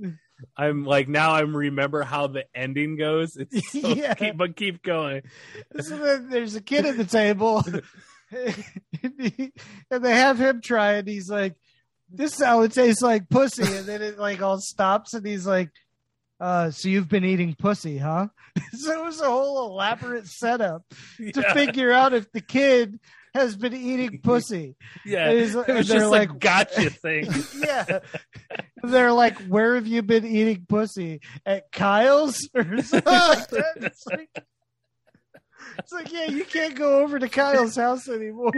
I'm 0.57 0.85
like 0.85 1.09
now 1.09 1.33
I'm 1.33 1.55
remember 1.57 2.03
how 2.03 2.27
the 2.29 2.45
ending 2.55 2.97
goes. 2.97 3.37
It's 3.37 3.73
so, 3.73 3.89
Yeah. 3.89 4.15
keep, 4.15 4.37
but 4.37 4.57
keep 4.57 4.83
going. 4.83 5.23
So 5.81 5.97
then 5.99 6.29
there's 6.31 6.55
a 6.57 6.61
kid 6.61 6.87
at 6.87 6.97
the 6.97 7.05
table, 7.05 7.63
and, 7.67 7.83
he- 9.21 9.53
and 9.91 10.05
they 10.05 10.15
have 10.17 10.39
him 10.41 10.61
try, 10.61 10.95
and 10.95 11.09
he's 11.09 11.29
like, 11.31 11.55
"This 12.11 12.35
salad 12.35 12.73
tastes 12.73 13.03
like 13.03 13.29
pussy," 13.29 13.63
and 13.63 13.87
then 13.87 14.03
it 14.03 14.19
like 14.19 14.43
all 14.43 14.59
stops, 14.61 15.15
and 15.15 15.27
he's 15.27 15.47
like, 15.47 15.71
uh, 16.45 16.71
"So 16.71 16.89
you've 16.89 17.09
been 17.09 17.25
eating 17.25 17.55
pussy, 17.59 17.97
huh?" 17.99 18.29
so 18.73 18.93
it 19.01 19.05
was 19.05 19.21
a 19.21 19.25
whole 19.25 19.71
elaborate 19.71 20.27
setup 20.27 20.83
to 21.19 21.33
Yeah, 21.41 21.53
figure 21.55 21.91
out 21.93 22.13
if 22.13 22.31
the 22.33 22.41
kid 22.41 23.01
has 23.35 23.57
been 23.57 23.75
eating 23.75 24.21
pussy. 24.23 24.77
yeah. 25.05 25.31
it 25.31 25.39
is- 25.39 25.55
It 25.55 25.67
was 25.75 25.89
they're 25.89 25.99
just 26.01 26.11
like, 26.11 26.31
like- 26.31 26.39
gotcha 26.39 26.91
thing. 27.05 27.29
yeah. 27.59 27.99
They're 28.83 29.13
like, 29.13 29.39
where 29.49 29.75
have 29.75 29.87
you 29.87 30.03
been 30.03 30.25
eating 30.27 30.67
pussy? 30.69 31.21
At 31.47 31.73
Kyle's 31.73 32.39
or 32.55 32.63
something 32.83 33.13
like 33.13 33.49
that? 33.49 33.73
It's 33.77 34.07
like, 34.07 34.29
it's 35.79 35.93
like, 35.93 36.13
yeah, 36.13 36.27
you 36.27 36.45
can't 36.45 36.75
go 36.77 37.01
over 37.03 37.19
to 37.19 37.29
Kyle's 37.29 37.75
house 37.77 38.09
anymore. 38.09 38.53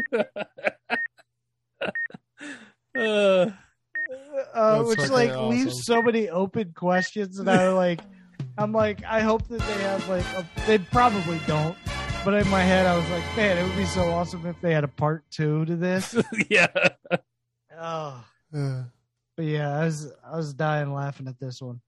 Uh, 2.98 3.50
Uh, 4.54 4.82
which 4.84 4.98
like 5.10 5.30
awesome. 5.30 5.50
leaves 5.50 5.84
so 5.84 6.00
many 6.02 6.28
open 6.28 6.72
questions, 6.74 7.38
and 7.38 7.50
I 7.50 7.68
like, 7.70 8.00
I'm 8.58 8.72
like, 8.72 9.04
I 9.04 9.20
hope 9.20 9.46
that 9.48 9.60
they 9.60 9.82
have 9.82 10.08
like, 10.08 10.24
a, 10.36 10.46
they 10.66 10.78
probably 10.78 11.40
don't. 11.46 11.76
But 12.24 12.34
in 12.34 12.48
my 12.48 12.62
head, 12.62 12.86
I 12.86 12.96
was 12.96 13.08
like, 13.10 13.22
man, 13.36 13.56
it 13.56 13.62
would 13.62 13.76
be 13.76 13.84
so 13.84 14.02
awesome 14.10 14.46
if 14.46 14.60
they 14.60 14.72
had 14.74 14.82
a 14.84 14.88
part 14.88 15.24
two 15.30 15.64
to 15.66 15.76
this. 15.76 16.16
yeah. 16.50 16.66
Oh, 17.78 18.24
Uh, 18.54 18.84
But 19.36 19.44
yeah, 19.44 19.78
I 19.78 19.84
was 19.84 20.12
I 20.24 20.36
was 20.36 20.54
dying 20.54 20.92
laughing 20.92 21.28
at 21.28 21.38
this 21.38 21.60
one, 21.60 21.80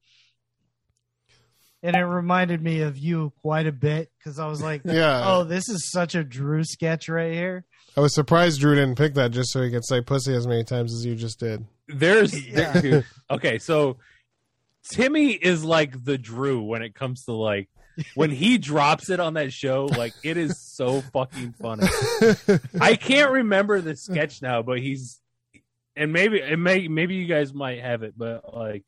and 1.82 1.96
it 1.96 2.04
reminded 2.04 2.62
me 2.62 2.82
of 2.82 2.98
you 2.98 3.32
quite 3.40 3.66
a 3.66 3.72
bit 3.72 4.10
because 4.18 4.38
I 4.38 4.46
was 4.46 4.60
like, 4.62 4.82
yeah. 4.84 5.22
"Oh, 5.24 5.44
this 5.44 5.68
is 5.68 5.90
such 5.90 6.14
a 6.14 6.22
Drew 6.22 6.62
sketch 6.64 7.08
right 7.08 7.32
here." 7.32 7.64
I 7.96 8.00
was 8.00 8.14
surprised 8.14 8.60
Drew 8.60 8.74
didn't 8.74 8.96
pick 8.96 9.14
that 9.14 9.30
just 9.30 9.50
so 9.50 9.62
he 9.62 9.70
could 9.70 9.84
say 9.86 10.00
pussy 10.02 10.34
as 10.34 10.46
many 10.46 10.62
times 10.62 10.92
as 10.94 11.04
you 11.06 11.14
just 11.16 11.40
did. 11.40 11.64
There's 11.88 12.46
Yeah. 12.48 12.72
there- 12.72 12.82
dude, 12.82 13.04
okay, 13.30 13.58
so 13.58 13.96
Timmy 14.90 15.32
is 15.32 15.64
like 15.64 16.04
the 16.04 16.16
Drew 16.18 16.62
when 16.62 16.82
it 16.82 16.94
comes 16.94 17.24
to 17.24 17.32
like 17.32 17.68
when 18.14 18.30
he 18.30 18.58
drops 18.58 19.10
it 19.10 19.18
on 19.20 19.34
that 19.34 19.52
show, 19.52 19.86
like 19.86 20.14
it 20.22 20.36
is 20.36 20.60
so 20.60 21.00
fucking 21.00 21.54
funny. 21.60 21.86
I 22.80 22.94
can't 22.94 23.32
remember 23.32 23.80
the 23.80 23.96
sketch 23.96 24.40
now, 24.40 24.62
but 24.62 24.78
he's 24.78 25.20
and 25.96 26.12
maybe 26.12 26.38
it 26.38 26.58
may 26.58 26.86
maybe 26.88 27.16
you 27.16 27.26
guys 27.26 27.52
might 27.52 27.80
have 27.80 28.04
it, 28.04 28.14
but 28.16 28.54
like 28.54 28.84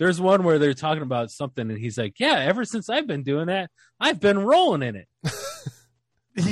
there's 0.00 0.20
one 0.20 0.42
where 0.42 0.58
they're 0.58 0.74
talking 0.74 1.02
about 1.04 1.30
something 1.30 1.70
and 1.70 1.78
he's 1.78 1.96
like, 1.96 2.14
"Yeah, 2.18 2.34
ever 2.34 2.64
since 2.64 2.90
I've 2.90 3.06
been 3.06 3.22
doing 3.22 3.46
that, 3.46 3.70
I've 4.00 4.18
been 4.20 4.38
rolling 4.40 4.82
in 4.82 4.96
it." 4.96 5.08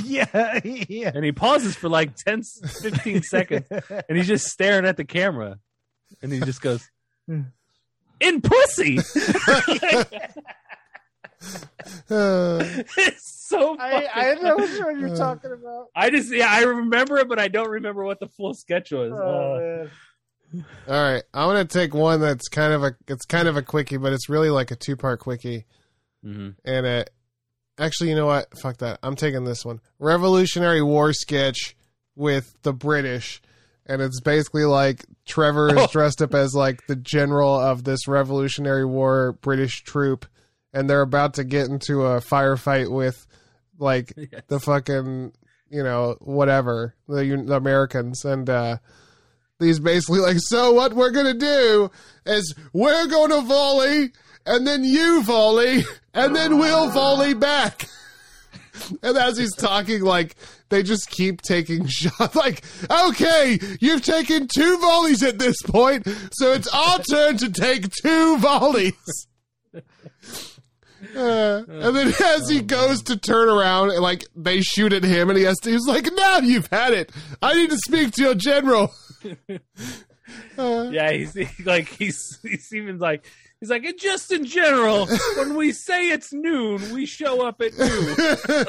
yeah, 0.05 0.61
yeah. 0.65 1.13
And 1.15 1.25
he 1.25 1.33
pauses 1.33 1.77
for 1.77 1.89
like 1.89 2.17
10 2.17 2.43
15 2.43 3.23
seconds 3.23 3.67
and 4.09 4.17
he's 4.17 4.27
just 4.27 4.47
staring 4.49 4.85
at 4.87 4.97
the 4.97 5.05
camera 5.05 5.59
and 6.23 6.33
he 6.33 6.41
just 6.41 6.61
goes 6.63 6.89
in 7.29 8.41
pussy 8.43 8.99
Uh, 12.11 12.59
it's 12.97 13.47
so 13.49 13.77
I 13.79 13.91
fucking 13.91 14.09
I 14.15 14.35
know 14.43 14.57
funny. 14.57 14.73
which 14.73 14.81
one 14.85 15.01
you're 15.01 15.17
talking 15.17 15.53
about. 15.53 15.89
I 15.95 16.11
just 16.11 16.33
yeah 16.35 16.49
i 16.51 16.63
remember 16.63 17.19
it 17.19 17.29
but 17.29 17.39
i 17.39 17.47
don't 17.49 17.69
remember 17.69 18.03
what 18.05 18.19
the 18.21 18.27
full 18.29 18.55
sketch 18.55 18.91
was 18.91 19.13
Uh, 19.13 19.17
Oh, 19.17 19.59
man. 20.53 20.65
all 20.89 20.95
right, 21.13 21.23
I'm 21.35 21.49
gonna 21.49 21.65
take 21.65 21.95
one 21.95 22.21
that's 22.21 22.49
kind 22.49 22.73
of 22.73 22.83
a 22.85 22.97
it's 23.09 23.27
kind 23.27 23.49
of 23.49 23.57
a 23.57 23.63
quickie, 23.63 23.97
but 23.99 24.13
it's 24.13 24.29
really 24.29 24.51
like 24.51 24.71
a 24.71 24.77
two 24.77 24.97
part 24.97 25.21
quickie. 25.21 25.67
mhm. 26.25 26.55
And 26.65 26.87
it 26.87 27.11
actually, 27.79 28.11
you 28.11 28.17
know 28.17 28.27
what? 28.27 28.47
Fuck 28.63 28.79
that. 28.79 28.99
I'm 29.03 29.17
taking 29.17 29.45
this 29.45 29.65
one. 29.65 29.81
Revolutionary 29.99 30.83
War 30.83 31.13
sketch 31.13 31.77
with 32.15 32.57
the 32.63 32.73
British, 32.73 33.43
and 33.87 34.03
it's 34.03 34.21
basically 34.21 34.65
like 34.65 35.05
Trevor 35.27 35.77
is 35.77 35.89
dressed 35.93 36.21
up 36.23 36.35
as 36.35 36.55
like 36.55 36.87
the 36.87 36.97
general 36.97 37.55
of 37.59 37.85
this 37.85 38.07
Revolutionary 38.09 38.85
War 38.85 39.33
British 39.41 39.83
troop, 39.85 40.27
and 40.73 40.89
they're 40.91 41.03
about 41.03 41.35
to 41.35 41.45
get 41.45 41.69
into 41.69 42.03
a 42.03 42.21
firefight 42.21 42.91
with 42.91 43.27
like 43.79 44.13
Yes. 44.17 44.43
the 44.49 44.61
fucking 44.61 45.33
you 45.71 45.83
know 45.83 46.17
whatever 46.21 46.95
the, 47.09 47.43
the 47.47 47.55
Americans 47.57 48.25
and. 48.25 48.49
uh 48.51 48.77
He's 49.59 49.81
basically 49.81 50.21
like, 50.21 50.37
so 50.39 50.73
what 50.75 50.93
we're 50.93 51.13
gonna 51.13 51.33
do 51.33 51.91
is 52.27 52.55
we're 52.75 53.07
gonna 53.07 53.41
volley, 53.41 54.13
and 54.45 54.67
then 54.67 54.85
you 54.85 55.23
volley, 55.23 55.83
and 56.13 56.37
then 56.37 56.59
we'll 56.59 56.91
volley 56.91 57.33
back. 57.33 57.89
And 59.03 59.17
as 59.17 59.39
he's 59.39 59.55
talking, 59.55 60.03
like 60.03 60.37
they 60.69 60.83
just 60.83 61.09
keep 61.11 61.43
taking 61.43 61.87
shots. 61.89 62.35
Like, 62.35 62.65
okay, 62.91 63.59
you've 63.81 64.03
taken 64.03 64.49
two 64.55 64.79
volleys 64.79 65.23
at 65.23 65.39
this 65.39 65.61
point, 65.63 66.07
so 66.33 66.53
it's 66.53 66.69
our 66.69 66.99
turn 67.01 67.37
to 67.39 67.51
take 67.51 67.91
two 68.03 68.39
volleys. 68.39 68.93
Uh, 71.15 71.63
and 71.69 71.97
then 71.97 72.09
as 72.25 72.49
he 72.49 72.61
goes 72.61 73.03
to 73.03 73.17
turn 73.17 73.49
around, 73.49 73.91
and 73.91 74.01
like 74.01 74.25
they 74.35 74.61
shoot 74.61 74.93
at 74.93 75.05
him, 75.05 75.31
and 75.31 75.39
he 75.39 75.45
has 75.45 75.57
to. 75.59 75.71
He's 75.71 75.87
like, 75.87 76.09
"Now 76.13 76.39
you've 76.39 76.69
had 76.71 76.93
it. 76.93 77.11
I 77.41 77.55
need 77.55 77.71
to 77.71 77.79
speak 77.87 78.13
to 78.15 78.23
your 78.23 78.35
general." 78.35 78.93
Uh, 80.59 80.89
yeah 80.93 81.13
he's 81.13 81.33
he, 81.35 81.49
like 81.65 81.89
he's 81.89 82.39
he's 82.43 82.69
even 82.73 82.99
like 82.99 83.25
he's 83.61 83.71
like 83.71 83.85
and 83.85 83.99
just 83.99 84.31
in 84.33 84.45
general 84.45 85.07
when 85.37 85.57
we 85.57 85.73
say 85.73 86.09
it's 86.11 86.33
noon 86.33 86.93
we 86.93 87.07
show 87.07 87.47
up 87.47 87.61
at 87.61 87.77
noon 87.79 88.67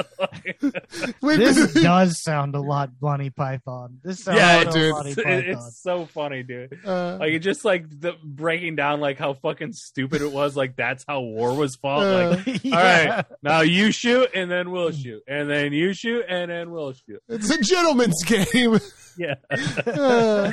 This 1.38 1.74
does 1.74 2.22
sound 2.24 2.56
a 2.56 2.60
lot 2.62 2.90
Monty 3.02 3.30
Python. 3.30 4.00
This 4.04 4.24
sounds 4.24 4.40
yeah 4.40 4.62
a 4.62 4.72
dude. 4.72 5.06
It's, 5.06 5.16
Python. 5.16 5.44
it's 5.46 5.82
so 5.84 6.06
funny 6.06 6.44
dude 6.44 6.80
uh, 6.86 7.18
like 7.20 7.32
it 7.34 7.40
just 7.40 7.66
like 7.66 7.88
the 7.90 8.14
breaking 8.24 8.76
down 8.76 9.00
like 9.00 9.18
how 9.18 9.34
fucking 9.34 9.74
stupid 9.74 10.22
it 10.22 10.32
was 10.32 10.56
like 10.56 10.76
that's 10.76 11.04
how 11.08 11.22
war 11.22 11.56
was 11.56 11.76
fought 11.76 12.04
Uh, 12.04 12.30
like 12.46 12.64
Yeah. 12.64 12.76
all 12.76 13.16
right 13.16 13.26
now 13.44 13.62
you 13.62 13.92
shoot 13.92 14.30
and 14.34 14.50
then 14.50 14.72
we'll 14.72 14.92
shoot 14.92 15.22
and 15.28 15.50
then 15.50 15.74
you 15.74 15.94
shoot 15.94 16.26
and 16.28 16.50
then 16.52 16.72
we'll 16.72 16.94
shoot 16.94 17.22
it's 17.30 17.50
a 17.50 17.62
gentleman's 17.62 18.24
game. 18.26 18.80
yeah 19.18 19.36
Uh, 19.88 20.52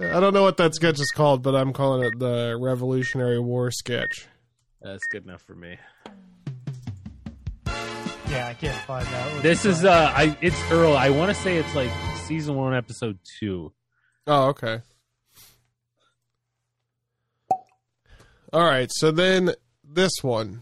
I 0.00 0.20
don't 0.20 0.32
know 0.32 0.42
what 0.42 0.56
that 0.58 0.74
sketch 0.74 1.00
is 1.00 1.10
called, 1.10 1.42
but 1.42 1.54
I'm 1.56 1.72
calling 1.72 2.04
it 2.04 2.18
the 2.18 2.56
Revolutionary 2.60 3.40
War 3.40 3.70
sketch. 3.70 4.26
that's 4.80 5.06
good 5.06 5.24
enough 5.24 5.42
for 5.42 5.54
me 5.56 5.76
Yeah, 8.30 8.46
I 8.48 8.54
can't 8.54 8.76
find 8.86 9.06
out. 9.08 9.42
this 9.42 9.64
is 9.64 9.84
uh 9.84 10.12
i 10.14 10.36
it's 10.40 10.60
earl 10.70 10.96
i 10.96 11.08
want 11.10 11.34
to 11.34 11.42
say 11.42 11.56
it's 11.56 11.74
like 11.74 11.90
season 12.26 12.54
one 12.54 12.74
episode 12.74 13.18
two 13.40 13.72
Oh, 14.30 14.48
okay. 14.48 14.80
All 18.52 18.62
right, 18.62 18.90
so 18.92 19.10
then 19.10 19.52
this 19.82 20.12
one. 20.20 20.60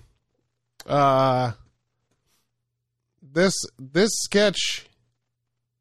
Uh 0.86 1.52
this 3.20 3.52
this 3.76 4.10
sketch 4.22 4.86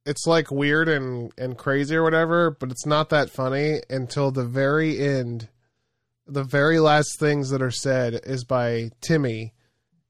it's 0.05 0.27
like 0.27 0.51
weird 0.51 0.87
and 0.87 1.31
and 1.37 1.57
crazy 1.57 1.95
or 1.95 2.03
whatever, 2.03 2.51
but 2.51 2.71
it's 2.71 2.85
not 2.85 3.09
that 3.09 3.29
funny 3.29 3.81
until 3.89 4.31
the 4.31 4.45
very 4.45 4.99
end. 4.99 5.49
The 6.27 6.43
very 6.43 6.79
last 6.79 7.19
things 7.19 7.49
that 7.49 7.61
are 7.61 7.71
said 7.71 8.19
is 8.23 8.43
by 8.43 8.89
Timmy 9.01 9.53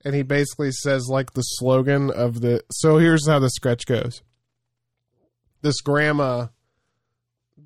and 0.06 0.14
he 0.14 0.22
basically 0.22 0.72
says 0.72 1.08
like 1.10 1.34
the 1.34 1.42
slogan 1.42 2.12
of 2.12 2.42
the 2.42 2.62
so 2.72 2.98
here's 2.98 3.28
how 3.28 3.40
the 3.40 3.50
sketch 3.50 3.86
goes. 3.86 4.22
This 5.62 5.82
grandma 5.82 6.48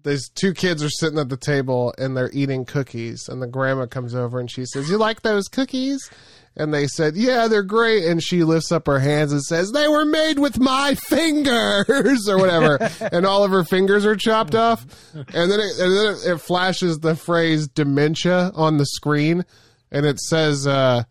these 0.04 0.30
two 0.30 0.54
kids 0.54 0.82
are 0.82 0.90
sitting 0.90 1.20
at 1.20 1.28
the 1.28 1.38
table 1.38 1.94
and 1.98 2.16
they're 2.16 2.32
eating 2.32 2.64
cookies 2.64 3.28
and 3.28 3.42
the 3.42 3.48
grandma 3.48 3.86
comes 3.86 4.16
over 4.16 4.40
and 4.40 4.50
she 4.50 4.66
says 4.66 4.90
you 4.90 4.98
like 4.98 5.22
those 5.22 5.50
cookies 5.50 6.10
and 6.56 6.74
they 6.74 6.88
said 6.88 7.16
yeah 7.16 7.48
they're 7.48 7.64
great. 7.64 8.06
And 8.06 8.22
she 8.22 8.44
lifts 8.44 8.72
up 8.72 8.88
her 8.88 9.00
hands 9.00 9.32
and 9.32 9.42
says 9.44 9.72
they 9.72 9.88
were 9.88 10.06
made 10.06 10.40
with 10.40 10.60
my 10.60 10.96
fingers 11.08 12.28
or 12.28 12.38
whatever. 12.38 12.78
And 13.12 13.26
all 13.26 13.44
of 13.44 13.52
her 13.52 13.64
fingers 13.64 14.06
are 14.06 14.16
chopped 14.16 14.56
off. 14.56 14.86
And 15.14 15.52
then 15.52 15.60
it, 15.60 15.80
and 15.80 15.98
then 15.98 16.34
it, 16.34 16.42
flashes 16.42 17.00
the 17.00 17.16
phrase 17.16 17.68
dementia 17.68 18.52
on 18.54 18.78
the 18.78 18.86
screen. 18.86 19.46
And 19.92 20.06
it 20.06 20.20
says 20.20 20.68
uh, 20.68 21.04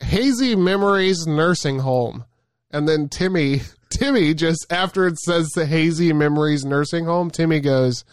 hazy 0.00 0.56
memories 0.56 1.26
nursing 1.26 1.78
home. 1.78 2.24
And 2.70 2.88
then 2.88 3.08
timmy 3.08 3.62
Timmy 3.90 4.34
just 4.34 4.66
after 4.70 5.06
it 5.06 5.18
says 5.18 5.50
the 5.50 5.66
hazy 5.66 6.12
memories 6.12 6.64
nursing 6.64 7.04
home, 7.04 7.30
Timmy 7.30 7.60
goes, 7.60 8.04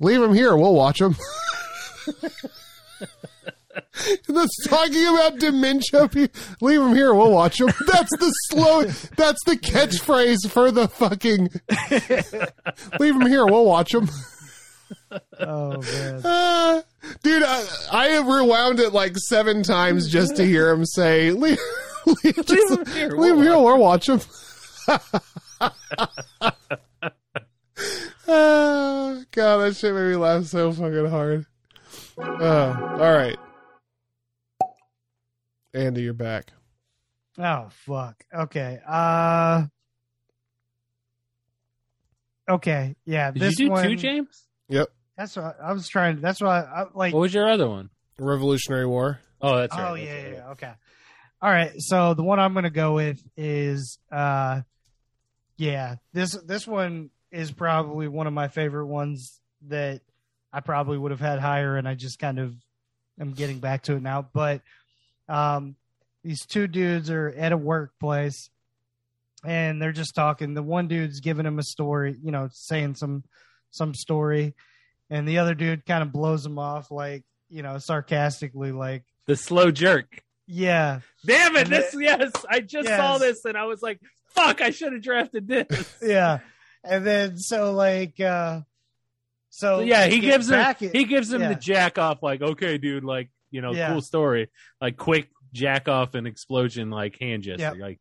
"Leave 0.00 0.20
him 0.20 0.34
here. 0.34 0.56
We'll 0.56 0.74
watch 0.74 1.00
him." 1.00 1.16
That's 4.28 4.66
talking 4.68 5.06
about 5.06 5.38
dementia. 5.38 6.08
Leave 6.60 6.80
him 6.80 6.94
here. 6.94 7.14
We'll 7.14 7.32
watch 7.32 7.60
him. 7.60 7.68
That's 7.86 8.10
the 8.18 8.30
slow. 8.48 8.82
That's 9.16 9.42
the 9.44 9.56
catchphrase 9.56 10.50
for 10.50 10.70
the 10.70 10.88
fucking. 10.88 11.48
Leave 13.00 13.14
him 13.14 13.26
here. 13.26 13.46
We'll 13.46 13.64
watch 13.64 13.94
him. 13.94 14.08
Oh 15.40 15.80
man. 15.80 16.20
Uh, 16.24 16.82
dude, 17.22 17.42
I, 17.42 17.64
I 17.92 18.06
have 18.08 18.26
rewound 18.26 18.80
it 18.80 18.92
like 18.92 19.16
seven 19.16 19.62
times 19.62 20.08
just 20.08 20.36
to 20.36 20.44
hear 20.44 20.70
him 20.70 20.84
say, 20.84 21.30
"Leave, 21.32 21.58
leave, 22.06 22.46
just- 22.46 22.70
him 22.78 22.86
here, 22.86 23.10
leave 23.10 23.36
we'll 23.36 23.40
here, 23.42 23.58
we'll 23.58 23.78
watch 23.78 24.08
him." 24.08 24.20
Ah, 28.28 29.22
God, 29.30 29.58
that 29.58 29.76
shit 29.76 29.94
made 29.94 30.08
me 30.10 30.16
laugh 30.16 30.44
so 30.46 30.72
fucking 30.72 31.06
hard. 31.06 31.46
Uh, 32.18 32.74
all 32.98 33.12
right, 33.12 33.38
Andy, 35.76 36.02
you're 36.02 36.14
back. 36.14 36.52
Oh 37.38 37.68
fuck. 37.70 38.24
Okay. 38.34 38.80
Uh. 38.88 39.66
Okay. 42.48 42.96
Yeah. 43.04 43.30
Did 43.30 43.42
this 43.42 43.58
you 43.58 43.66
do 43.66 43.72
one, 43.72 43.88
two, 43.88 43.96
James? 43.96 44.46
Yep, 44.70 44.88
That's 45.18 45.36
what 45.36 45.58
I 45.62 45.72
was 45.72 45.86
trying. 45.86 46.20
That's 46.22 46.40
what 46.40 46.50
I 46.50 46.86
like. 46.94 47.12
What 47.12 47.20
was 47.20 47.34
your 47.34 47.48
other 47.48 47.68
one? 47.68 47.90
Revolutionary 48.18 48.86
War. 48.86 49.20
Oh, 49.42 49.56
that's 49.58 49.76
right. 49.76 49.90
oh 49.90 49.94
that's 49.94 50.06
yeah, 50.06 50.14
right. 50.14 50.24
yeah, 50.24 50.36
yeah. 50.36 50.50
Okay. 50.52 50.72
All 51.42 51.50
right. 51.50 51.72
So 51.76 52.14
the 52.14 52.22
one 52.22 52.40
I'm 52.40 52.54
gonna 52.54 52.70
go 52.70 52.94
with 52.94 53.22
is 53.36 53.98
uh, 54.10 54.62
yeah. 55.58 55.96
This 56.14 56.32
this 56.46 56.66
one 56.66 57.10
is 57.30 57.52
probably 57.52 58.08
one 58.08 58.26
of 58.26 58.32
my 58.32 58.48
favorite 58.48 58.86
ones 58.86 59.40
that 59.68 60.00
I 60.54 60.60
probably 60.60 60.96
would 60.96 61.10
have 61.10 61.20
had 61.20 61.38
higher, 61.38 61.76
and 61.76 61.86
I 61.86 61.94
just 61.94 62.18
kind 62.18 62.38
of 62.38 62.54
am 63.20 63.32
getting 63.32 63.58
back 63.58 63.82
to 63.82 63.96
it 63.96 64.02
now. 64.02 64.26
But 64.32 64.62
um, 65.28 65.76
these 66.24 66.44
two 66.46 66.66
dudes 66.66 67.10
are 67.10 67.28
at 67.36 67.52
a 67.52 67.56
workplace, 67.56 68.50
and 69.44 69.80
they're 69.80 69.92
just 69.92 70.14
talking. 70.14 70.54
The 70.54 70.62
one 70.62 70.88
dude's 70.88 71.20
giving 71.20 71.46
him 71.46 71.58
a 71.58 71.62
story, 71.62 72.16
you 72.22 72.30
know, 72.32 72.48
saying 72.52 72.94
some 72.96 73.24
some 73.70 73.94
story, 73.94 74.54
and 75.10 75.28
the 75.28 75.38
other 75.38 75.54
dude 75.54 75.86
kind 75.86 76.02
of 76.02 76.12
blows 76.12 76.44
him 76.44 76.58
off, 76.58 76.90
like 76.90 77.24
you 77.48 77.62
know, 77.62 77.78
sarcastically, 77.78 78.72
like. 78.72 79.04
The 79.26 79.36
slow 79.36 79.70
jerk. 79.70 80.22
Yeah, 80.48 81.00
Damn 81.24 81.56
it! 81.56 81.68
This 81.68 81.94
yes, 81.98 82.30
I 82.48 82.60
just 82.60 82.88
Yes. 82.88 82.96
saw 82.98 83.18
this 83.18 83.44
and 83.44 83.56
I 83.58 83.64
was 83.64 83.82
like, 83.82 84.00
"Fuck! 84.28 84.60
I 84.60 84.70
should 84.70 84.92
have 84.92 85.02
drafted 85.02 85.48
this." 85.48 85.96
yeah. 86.02 86.38
And 86.84 87.04
then 87.04 87.36
so 87.36 87.72
like 87.72 88.20
uh 88.20 88.60
so 89.50 89.78
So, 89.78 89.80
yeah, 89.80 90.06
he 90.06 90.20
gives 90.20 90.48
him 90.48 90.58
back 90.60 90.82
at- 90.82 90.94
he 90.94 91.02
gives 91.04 91.32
him 91.32 91.40
the 91.40 91.56
jack 91.56 91.98
off 91.98 92.22
like, 92.22 92.42
"Okay, 92.42 92.78
dude, 92.78 93.02
like 93.02 93.28
you 93.56 93.62
know, 93.62 93.72
Yeah. 93.72 93.88
cool 93.90 94.02
story, 94.02 94.48
like 94.80 94.96
quick 94.96 95.30
jack 95.52 95.88
off 95.88 96.14
and 96.14 96.26
explosion, 96.26 96.90
like 96.90 97.18
hand 97.18 97.42
gesture, 97.42 97.62
Yep. 97.62 97.76
like 97.78 98.00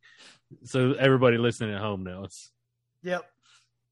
so 0.65 0.91
everybody 0.93 1.37
listening 1.37 1.73
at 1.73 1.81
home 1.81 2.03
knows." 2.03 2.51
Yep. 3.03 3.23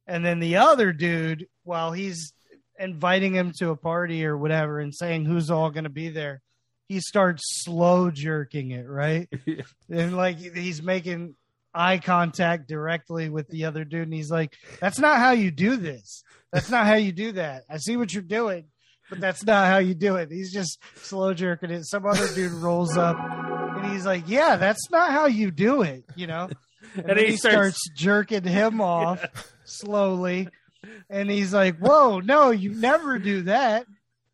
And 0.05 0.25
then 0.25 0.39
the 0.39 0.57
other 0.57 0.91
dude, 0.91 1.47
while 1.63 1.91
he's 1.93 2.33
inviting 2.77 3.33
him 3.33 3.53
to 3.59 3.69
a 3.69 3.75
party 3.77 4.25
or 4.25 4.37
whatever 4.37 4.79
and 4.79 4.93
saying 4.93 5.23
who's 5.25 5.49
all 5.49 5.69
going 5.71 5.85
to 5.85 5.89
be 5.89 6.09
there, 6.09 6.41
he 6.89 6.99
starts 6.99 7.43
slow 7.63 8.11
jerking 8.11 8.71
it, 8.71 8.87
right? 8.87 9.29
and 9.89 10.17
like 10.17 10.37
he's 10.37 10.81
making 10.83 11.35
eye 11.73 11.97
contact 11.99 12.67
directly 12.67 13.29
with 13.29 13.47
the 13.47 13.65
other 13.65 13.85
dude 13.85 14.03
and 14.03 14.13
he's 14.13 14.29
like, 14.31 14.53
"That's 14.81 14.99
not 14.99 15.17
how 15.17 15.31
you 15.31 15.49
do 15.51 15.77
this. 15.77 16.23
That's 16.51 16.69
not 16.69 16.85
how 16.85 16.95
you 16.95 17.11
do 17.11 17.31
that. 17.33 17.63
I 17.69 17.77
see 17.77 17.95
what 17.97 18.13
you're 18.13 18.21
doing." 18.23 18.65
But 19.09 19.19
that's 19.19 19.43
not 19.45 19.67
how 19.67 19.77
you 19.79 19.93
do 19.93 20.15
it. 20.15 20.31
He's 20.31 20.51
just 20.53 20.79
slow 20.95 21.33
jerking 21.33 21.69
it. 21.71 21.85
Some 21.85 22.05
other 22.05 22.27
dude 22.33 22.51
rolls 22.53 22.97
up 22.97 23.17
and 23.19 23.91
he's 23.91 24.05
like, 24.05 24.23
Yeah, 24.27 24.55
that's 24.55 24.89
not 24.91 25.11
how 25.11 25.25
you 25.27 25.51
do 25.51 25.81
it, 25.83 26.03
you 26.15 26.27
know? 26.27 26.49
And, 26.95 27.05
then 27.07 27.17
he 27.17 27.25
he 27.31 27.37
starts- 27.37 27.77
starts, 27.77 27.89
jerking 27.95 28.43
him 28.43 28.79
off 28.81 29.25
slowly. 29.65 30.47
And 31.09 31.29
he's 31.31 31.53
like, 31.53 31.77
Whoa, 31.79 32.19
no, 32.19 32.51
you 32.51 32.71
never 32.73 33.17
do 33.19 33.43
that. 33.43 33.85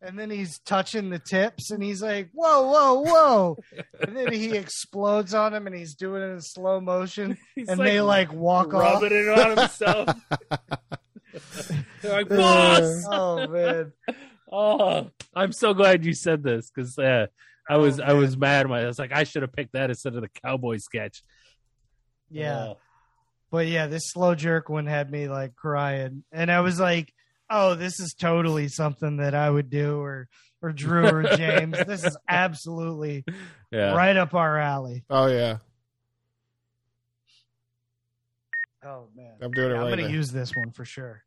And 0.02 0.18
then 0.18 0.30
he's 0.30 0.58
touching 0.60 1.10
the 1.10 1.18
tips 1.18 1.70
and 1.70 1.82
he's 1.82 2.02
like, 2.02 2.28
Whoa, 2.32 2.66
whoa, 2.70 3.00
whoa. 3.02 3.56
And 4.00 4.16
then 4.16 4.32
he 4.32 4.56
explodes 4.56 5.32
on 5.34 5.54
him 5.54 5.66
and 5.66 5.76
he's 5.76 5.94
doing 5.94 6.22
it 6.22 6.26
in 6.32 6.40
slow 6.40 6.80
motion. 6.80 7.36
He's 7.54 7.68
And 7.68 7.78
they 7.80 8.00
like 8.00 8.32
walk 8.32 8.72
off. 8.74 9.00
rubbing 9.02 9.12
it 9.16 9.28
on 9.28 9.56
himself. 9.58 10.08
They're 12.02 12.12
like, 12.12 12.28
"Boss!" 12.28 13.04
Oh, 13.10 13.46
man. 13.46 13.92
Oh, 14.52 15.10
I'm 15.34 15.52
so 15.52 15.74
glad 15.74 16.04
you 16.04 16.12
said 16.12 16.42
this 16.42 16.70
because 16.74 16.98
uh, 16.98 17.26
I 17.68 17.74
Oh, 17.74 17.80
was 17.80 18.00
I 18.00 18.14
was 18.14 18.36
mad. 18.36 18.66
My 18.68 18.82
I 18.82 18.86
was 18.86 18.98
like, 18.98 19.12
I 19.12 19.22
should 19.24 19.42
have 19.42 19.52
picked 19.52 19.74
that 19.74 19.90
instead 19.90 20.14
of 20.16 20.22
the 20.22 20.28
cowboy 20.44 20.78
sketch. 20.78 21.22
Yeah. 22.30 22.58
Oh. 22.70 22.78
But 23.52 23.66
yeah, 23.68 23.86
this 23.86 24.10
slow 24.10 24.34
jerk 24.34 24.68
one 24.68 24.86
had 24.86 25.10
me 25.10 25.28
like 25.28 25.54
crying, 25.56 26.22
and 26.32 26.50
I 26.52 26.60
was 26.60 26.78
like, 26.78 27.12
"Oh, 27.48 27.74
this 27.74 27.98
is 27.98 28.14
totally 28.18 28.68
something 28.68 29.16
that 29.16 29.34
I 29.34 29.50
would 29.50 29.70
do," 29.70 29.98
or 30.00 30.28
or 30.62 30.72
Drew 30.72 31.06
or 31.08 31.22
James. 31.36 31.76
this 31.86 32.04
is 32.04 32.16
absolutely 32.28 33.24
yeah. 33.72 33.92
right 33.96 34.16
up 34.16 34.34
our 34.34 34.56
alley. 34.58 35.04
Oh 35.10 35.26
yeah, 35.26 35.56
Oh 38.84 39.08
man, 39.14 39.32
I'm 39.42 39.50
doing 39.52 39.72
it 39.72 39.74
I'm 39.74 39.80
right 39.82 39.90
gonna 39.90 40.02
now. 40.02 40.08
use 40.08 40.30
this 40.32 40.54
one 40.56 40.70
for 40.70 40.84
sure. 40.84 41.22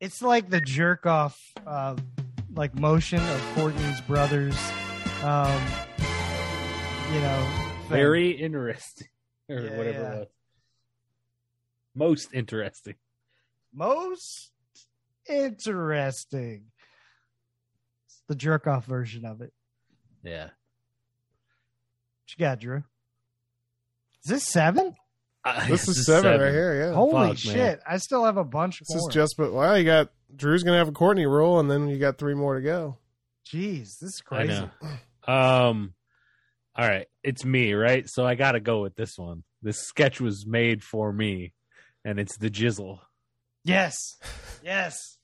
It's 0.00 0.22
like 0.22 0.48
the 0.48 0.60
jerk 0.60 1.04
off, 1.06 1.38
uh, 1.66 1.96
like 2.54 2.74
motion 2.74 3.20
of 3.20 3.52
Courtney's 3.54 4.00
brothers. 4.02 4.56
Um, 5.22 5.62
you 7.12 7.20
know, 7.20 7.48
thing. 7.82 7.88
Very 7.88 8.30
interesting, 8.30 9.08
or 9.48 9.60
Yeah, 9.60 9.76
whatever 9.76 10.14
yeah. 10.20 10.24
Most 11.94 12.32
interesting. 12.32 12.94
most 13.74 14.52
interesting. 15.28 16.64
It's 18.06 18.22
the 18.28 18.34
jerk 18.36 18.66
off 18.66 18.86
version 18.86 19.26
of 19.26 19.42
it. 19.42 19.52
Yeah. 20.22 20.44
What 20.44 20.52
you 22.28 22.36
got, 22.38 22.60
Drew? 22.60 22.84
Is 24.24 24.30
this 24.30 24.44
seven? 24.44 24.94
Uh, 25.44 25.66
This 25.68 25.88
it's 25.88 25.98
is 25.98 26.08
a 26.08 26.20
seven, 26.20 26.40
right 26.40 26.50
here. 26.52 26.86
Yeah, 26.88 26.94
Holy 26.94 27.28
Fuck, 27.28 27.38
shit! 27.38 27.56
man. 27.56 27.78
I 27.88 27.96
still 27.96 28.24
have 28.24 28.36
a 28.36 28.44
bunch 28.44 28.80
this 28.80 28.90
more. 28.90 29.08
is 29.08 29.14
just. 29.14 29.36
But 29.38 29.52
well, 29.52 29.78
you 29.78 29.84
got 29.84 30.10
Drew's 30.34 30.62
gonna 30.62 30.78
have 30.78 30.88
a 30.88 30.92
Courtney 30.92 31.26
rule, 31.26 31.58
and 31.60 31.70
then 31.70 31.88
you 31.88 31.98
got 31.98 32.18
three 32.18 32.34
more 32.34 32.56
to 32.56 32.60
go. 32.62 32.98
Jeez, 33.46 33.98
this 33.98 34.02
is 34.02 34.22
I 34.30 34.36
crazy. 34.36 34.52
know. 35.26 35.32
Um, 35.32 35.94
all 36.76 36.86
right, 36.88 37.06
it's 37.24 37.44
me, 37.44 37.72
right? 37.72 38.08
So 38.08 38.24
I 38.26 38.34
got 38.34 38.52
to 38.52 38.60
go 38.60 38.82
with 38.82 38.94
this 38.96 39.16
one. 39.18 39.42
This 39.62 39.78
sketch 39.80 40.20
was 40.20 40.46
made 40.46 40.82
for 40.82 41.12
me, 41.12 41.52
and 42.04 42.18
it's 42.20 42.36
the 42.38 42.50
Jizzle. 42.50 43.00
Yes, 43.64 43.96
yes. 44.64 45.16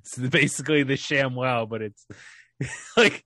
It's 0.00 0.16
basically 0.18 0.82
the 0.82 0.96
Sham 0.96 1.34
Wow, 1.34 1.66
but 1.66 1.80
it's 1.82 2.06
like 2.96 3.24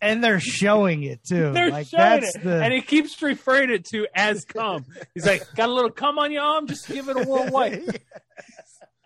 And 0.00 0.22
they're 0.22 0.38
showing 0.40 1.02
it 1.02 1.24
too. 1.24 1.50
they're 1.54 1.70
like 1.70 1.88
showing 1.88 2.20
that's 2.20 2.36
it, 2.36 2.44
the 2.44 2.62
and 2.62 2.72
he 2.72 2.80
keeps 2.82 3.20
referring 3.20 3.70
it 3.70 3.84
to 3.86 4.06
as 4.14 4.44
cum. 4.44 4.84
He's 5.14 5.26
like, 5.26 5.42
"Got 5.56 5.68
a 5.68 5.72
little 5.72 5.90
cum 5.90 6.18
on 6.18 6.30
your 6.30 6.42
arm? 6.42 6.66
Just 6.68 6.86
give 6.86 7.08
it 7.08 7.16
a 7.16 7.20
little 7.20 7.50
wipe." 7.50 7.82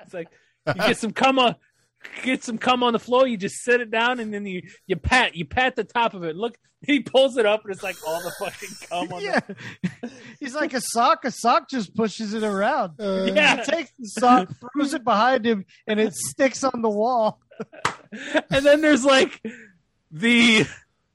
It's 0.05 0.13
like 0.13 0.29
you 0.67 0.75
get 0.75 0.99
some 0.99 1.13
cum 1.13 1.39
on, 1.39 1.55
get 2.23 2.45
some 2.45 2.59
cum 2.59 2.83
on 2.83 2.93
the 2.93 2.99
floor. 2.99 3.27
You 3.27 3.37
just 3.39 3.63
sit 3.65 3.81
it 3.81 3.91
down, 3.91 4.21
and 4.21 4.35
then 4.35 4.45
you 4.45 4.63
you 4.87 4.97
pat 4.97 5.35
you 5.35 5.47
pat 5.47 5.77
the 5.77 5.85
top 5.85 6.13
of 6.15 6.25
it. 6.25 6.37
Look, 6.37 6.59
he 6.85 7.01
pulls 7.01 7.37
it 7.39 7.47
up, 7.47 7.63
and 7.65 7.73
it's 7.73 7.83
like 7.83 7.97
all 8.07 8.21
the 8.21 8.33
fucking 8.39 8.69
cum 8.91 9.13
on. 9.13 9.23
yeah. 9.23 9.41
He's 10.41 10.55
like 10.55 10.75
a 10.75 10.81
sock. 10.83 11.25
A 11.25 11.31
sock 11.31 11.71
just 11.71 11.95
pushes 11.95 12.35
it 12.35 12.43
around. 12.43 13.01
Uh, 13.01 13.31
yeah, 13.33 13.57
He 13.57 13.63
takes 13.71 13.93
the 13.99 14.07
sock, 14.09 14.49
throws 14.75 14.93
it 14.93 15.05
behind 15.05 15.47
him, 15.47 15.65
and 15.87 15.99
it 16.01 16.13
sticks 16.15 16.63
on 16.65 16.83
the 16.83 16.91
wall. 16.91 17.41
and 18.51 18.67
then 18.67 18.81
there's 18.83 19.05
like 19.05 19.41
the 20.11 20.67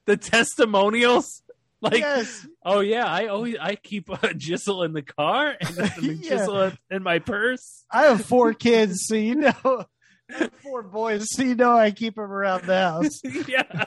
the 0.08 0.16
testimonials. 0.16 1.42
Like, 1.80 1.98
yes. 2.00 2.44
oh 2.64 2.80
yeah, 2.80 3.06
I 3.06 3.26
always 3.28 3.54
I 3.60 3.76
keep 3.76 4.08
a 4.08 4.16
jizzle 4.34 4.84
in 4.84 4.92
the 4.94 5.02
car 5.02 5.54
and 5.60 5.78
a 5.78 5.82
Yeah. 6.02 6.30
jizzle 6.36 6.76
in 6.90 7.04
my 7.04 7.20
purse. 7.20 7.84
I 7.88 8.02
have 8.06 8.24
four 8.24 8.52
kids, 8.52 9.02
so 9.06 9.14
you 9.14 9.36
know, 9.36 9.84
four 10.64 10.82
boys, 10.82 11.28
so 11.30 11.44
you 11.44 11.54
know 11.54 11.76
I 11.76 11.92
keep 11.92 12.16
them 12.16 12.24
around 12.32 12.64
the 12.64 12.76
house. 12.76 13.20
yeah. 13.46 13.84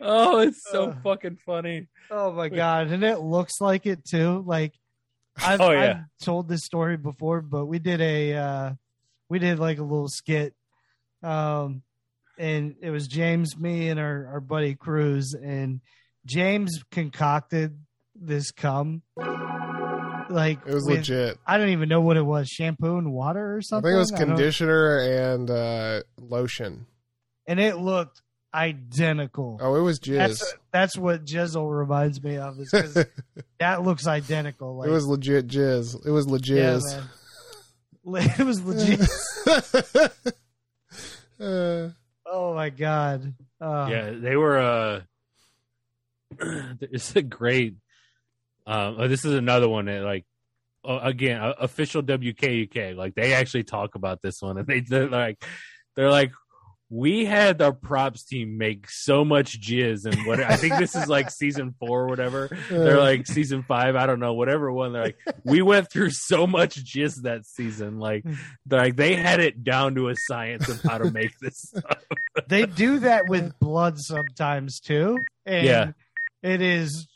oh, 0.00 0.38
it's 0.40 0.62
so 0.70 0.90
Uh. 0.90 0.94
fucking 1.02 1.36
funny. 1.44 1.88
Oh 2.10 2.32
my 2.32 2.48
god, 2.48 2.88
and 2.88 3.04
it 3.04 3.18
looks 3.20 3.60
like 3.60 3.86
it 3.86 4.04
too. 4.04 4.42
Like 4.46 4.72
I've, 5.36 5.60
Oh, 5.60 5.70
yeah. 5.72 5.90
I've 5.90 6.24
told 6.24 6.48
this 6.48 6.64
story 6.64 6.96
before, 6.96 7.40
but 7.40 7.66
we 7.66 7.78
did 7.78 8.00
a 8.00 8.34
uh 8.34 8.72
we 9.28 9.38
did 9.38 9.58
like 9.58 9.78
a 9.78 9.82
little 9.84 10.08
skit. 10.08 10.54
Um 11.22 11.82
and 12.40 12.74
it 12.80 12.90
was 12.90 13.06
James, 13.06 13.56
me, 13.58 13.88
and 13.90 14.00
our, 14.00 14.26
our 14.32 14.40
buddy 14.40 14.74
Cruz, 14.74 15.34
and 15.34 15.80
James 16.26 16.82
concocted 16.90 17.78
this 18.14 18.50
cum. 18.50 19.02
Like 20.28 20.60
It 20.66 20.74
was 20.74 20.84
with- 20.86 20.98
legit. 20.98 21.38
I 21.46 21.58
don't 21.58 21.70
even 21.70 21.88
know 21.88 22.00
what 22.00 22.16
it 22.16 22.22
was, 22.24 22.48
shampoo 22.48 22.96
and 22.98 23.12
water 23.12 23.56
or 23.56 23.62
something. 23.62 23.88
I 23.92 23.94
think 23.94 23.96
it 23.96 23.98
was 23.98 24.10
conditioner 24.28 24.98
and 24.98 25.50
uh, 25.50 26.02
lotion. 26.18 26.86
and 27.46 27.58
it 27.60 27.76
looked 27.78 28.22
identical. 28.54 29.58
Oh, 29.60 29.74
it 29.76 29.80
was 29.82 29.98
jizz. 30.00 30.16
That's 30.18 30.54
that's 30.72 30.96
what 30.98 31.24
Jizzle 31.24 31.68
reminds 31.76 32.22
me 32.22 32.36
of. 32.36 32.58
Is 32.60 32.70
'cause 32.70 33.04
that 33.60 33.82
looks 33.82 34.06
identical. 34.06 34.76
Like, 34.78 34.88
it 34.88 34.92
was 34.92 35.06
legit 35.06 35.46
jizz. 35.48 36.06
It 36.06 36.10
was 36.10 36.26
legit. 36.28 36.82
man. 36.82 37.02
It 38.38 38.44
was 38.46 38.62
legit. 38.64 39.00
uh, 41.40 41.88
Oh 42.32 42.54
my 42.54 42.70
god. 42.70 43.34
Uh, 43.60 43.88
yeah, 43.90 44.10
they 44.10 44.36
were. 44.36 44.58
uh 44.58 45.00
It's 46.80 47.14
a 47.16 47.22
great. 47.22 47.74
Um, 48.66 48.96
oh, 48.98 49.08
this 49.08 49.24
is 49.24 49.34
another 49.34 49.68
one 49.68 49.86
that 49.86 50.02
like. 50.02 50.24
Uh, 50.82 51.00
again, 51.02 51.38
uh, 51.42 51.52
official 51.58 52.02
WKUK, 52.02 52.96
like 52.96 53.14
they 53.14 53.34
actually 53.34 53.64
talk 53.64 53.96
about 53.96 54.22
this 54.22 54.40
one, 54.40 54.56
and 54.56 54.66
they 54.66 54.80
they're 54.80 55.10
like, 55.10 55.44
they're 55.94 56.10
like, 56.10 56.32
we 56.92 57.24
had 57.24 57.62
our 57.62 57.72
props 57.72 58.24
team 58.24 58.58
make 58.58 58.90
so 58.90 59.24
much 59.24 59.60
jizz, 59.60 60.04
and 60.06 60.26
what 60.26 60.40
I 60.40 60.56
think 60.56 60.76
this 60.76 60.96
is 60.96 61.06
like 61.06 61.30
season 61.30 61.72
four 61.78 62.02
or 62.02 62.08
whatever. 62.08 62.48
Uh. 62.52 62.78
They're 62.78 62.98
like 62.98 63.28
season 63.28 63.62
five, 63.62 63.94
I 63.94 64.06
don't 64.06 64.18
know, 64.18 64.34
whatever 64.34 64.72
one. 64.72 64.92
They're 64.92 65.04
like, 65.04 65.18
we 65.44 65.62
went 65.62 65.90
through 65.90 66.10
so 66.10 66.48
much 66.48 66.84
jizz 66.84 67.22
that 67.22 67.46
season, 67.46 68.00
like, 68.00 68.24
hmm. 68.24 68.34
they're 68.66 68.80
like 68.80 68.96
they 68.96 69.14
had 69.14 69.38
it 69.38 69.62
down 69.62 69.94
to 69.94 70.08
a 70.08 70.14
science 70.16 70.68
of 70.68 70.82
how 70.82 70.98
to 70.98 71.10
make 71.12 71.38
this 71.40 71.58
stuff. 71.76 72.04
They 72.48 72.66
do 72.66 72.98
that 73.00 73.28
with 73.28 73.56
blood 73.60 73.98
sometimes 73.98 74.80
too. 74.80 75.16
And 75.46 75.64
Yeah. 75.64 75.92
It 76.42 76.60
is 76.60 77.06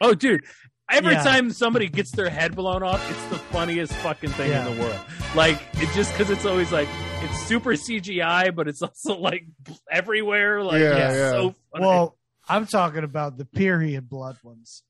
Oh, 0.00 0.14
dude. 0.14 0.44
Every 0.90 1.14
Yeah. 1.14 1.22
time 1.22 1.50
somebody 1.50 1.88
gets 1.88 2.10
their 2.12 2.28
head 2.28 2.54
blown 2.54 2.82
off, 2.82 3.08
it's 3.10 3.24
the 3.26 3.38
funniest 3.38 3.92
fucking 3.94 4.30
thing 4.30 4.50
Yeah. 4.50 4.66
in 4.68 4.76
the 4.76 4.82
world. 4.82 5.00
Like, 5.34 5.60
it 5.74 5.88
just 5.94 6.12
because 6.12 6.28
it's 6.30 6.44
always 6.44 6.70
like, 6.70 6.88
it's 7.24 7.42
super 7.46 7.70
CGI, 7.70 8.54
but 8.54 8.68
it's 8.68 8.82
also 8.82 9.16
like 9.18 9.44
everywhere. 9.90 10.62
Like, 10.62 10.80
Yeah, 10.80 10.96
yeah. 10.96 11.30
so 11.30 11.54
funny. 11.72 11.84
well, 11.86 12.16
I'm 12.48 12.66
talking 12.66 13.04
about 13.04 13.36
the 13.38 13.44
period 13.44 14.08
blood 14.08 14.36
ones. 14.42 14.82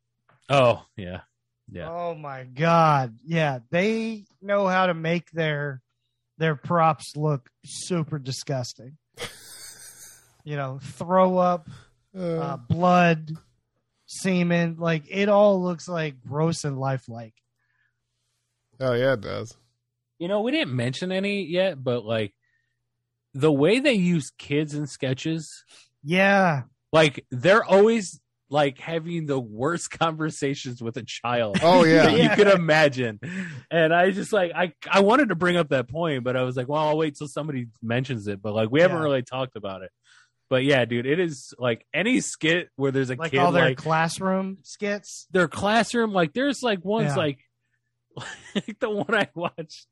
oh, 0.49 0.85
yeah. 0.97 1.21
Yeah. 1.71 1.89
Oh 1.91 2.15
my 2.15 2.45
god. 2.45 3.17
Yeah, 3.25 3.61
they 3.71 4.25
know 4.43 4.67
how 4.67 4.87
to 4.87 4.95
make 4.95 5.31
their 5.31 5.81
their 6.37 6.55
props 6.57 7.17
look 7.17 7.49
super 7.65 8.19
disgusting. 8.19 8.99
you 10.45 10.57
know, 10.57 10.81
throw 10.83 11.39
up, 11.39 11.71
uh, 12.19 12.21
uh, 12.23 12.57
blood, 12.57 13.31
semen, 14.07 14.77
like 14.79 15.05
it 15.09 15.29
all 15.31 15.63
looks 15.63 15.89
like 15.89 16.21
gross 16.21 16.65
and 16.65 16.79
lifelike. 16.79 17.35
oh 18.81 18.93
yeah, 18.93 19.15
it 19.15 19.21
does. 19.23 19.57
You 20.19 20.29
know, 20.29 20.41
we 20.43 20.53
didn't 20.53 20.75
mention 20.75 21.11
any 21.13 21.45
yet, 21.45 21.83
but 21.83 22.05
like, 22.05 22.35
the 23.35 23.53
way 23.53 23.81
they 23.81 23.95
use 23.95 24.31
kids 24.39 24.75
in 24.75 24.87
sketches, 24.87 25.65
Yeah. 26.05 26.63
like, 26.93 27.25
they're 27.31 27.65
always 27.65 28.21
like 28.51 28.79
having 28.79 29.25
the 29.25 29.41
worst 29.41 29.91
conversations 29.99 30.83
with 30.83 30.97
a 30.99 31.03
child. 31.03 31.59
Oh 31.63 31.85
yeah. 31.87 32.03
that 32.05 32.19
you 32.21 32.29
could 32.31 32.47
imagine. 32.55 33.19
And 33.71 33.95
I 33.95 34.11
just 34.11 34.31
like 34.33 34.53
I 34.55 34.75
I 34.91 35.01
wanted 35.01 35.31
to 35.31 35.35
bring 35.35 35.57
up 35.57 35.71
that 35.71 35.89
point, 35.89 36.23
but 36.25 36.37
I 36.37 36.43
was 36.43 36.55
like, 36.57 36.69
well, 36.69 36.89
I'll 36.89 36.99
wait 36.99 37.17
till 37.17 37.29
somebody 37.29 37.69
mentions 37.83 38.29
it. 38.29 38.43
But 38.43 38.53
like 38.53 38.71
we 38.71 38.83
haven't 38.83 39.01
really 39.01 39.23
talked 39.23 39.57
about 39.57 39.81
it. 39.83 39.91
But 40.51 40.65
yeah, 40.65 40.85
dude, 40.85 41.07
it 41.07 41.19
is 41.19 41.55
like 41.59 41.87
any 41.95 42.21
skit 42.21 42.69
where 42.77 42.91
there's 42.93 43.09
a 43.09 43.15
Like 43.15 43.31
kid 43.31 43.39
all 43.39 43.53
their 43.53 43.65
like 43.71 43.79
classroom 43.79 44.59
skits. 44.65 45.27
their 45.31 45.49
classroom, 45.49 46.13
like 46.13 46.35
there's 46.35 46.63
like 46.63 46.85
ones 46.85 47.07
Yeah. 47.13 47.17
like 47.17 47.39
like 48.55 48.79
the 48.81 48.91
one 48.91 49.15
I 49.15 49.29
watched. 49.35 49.87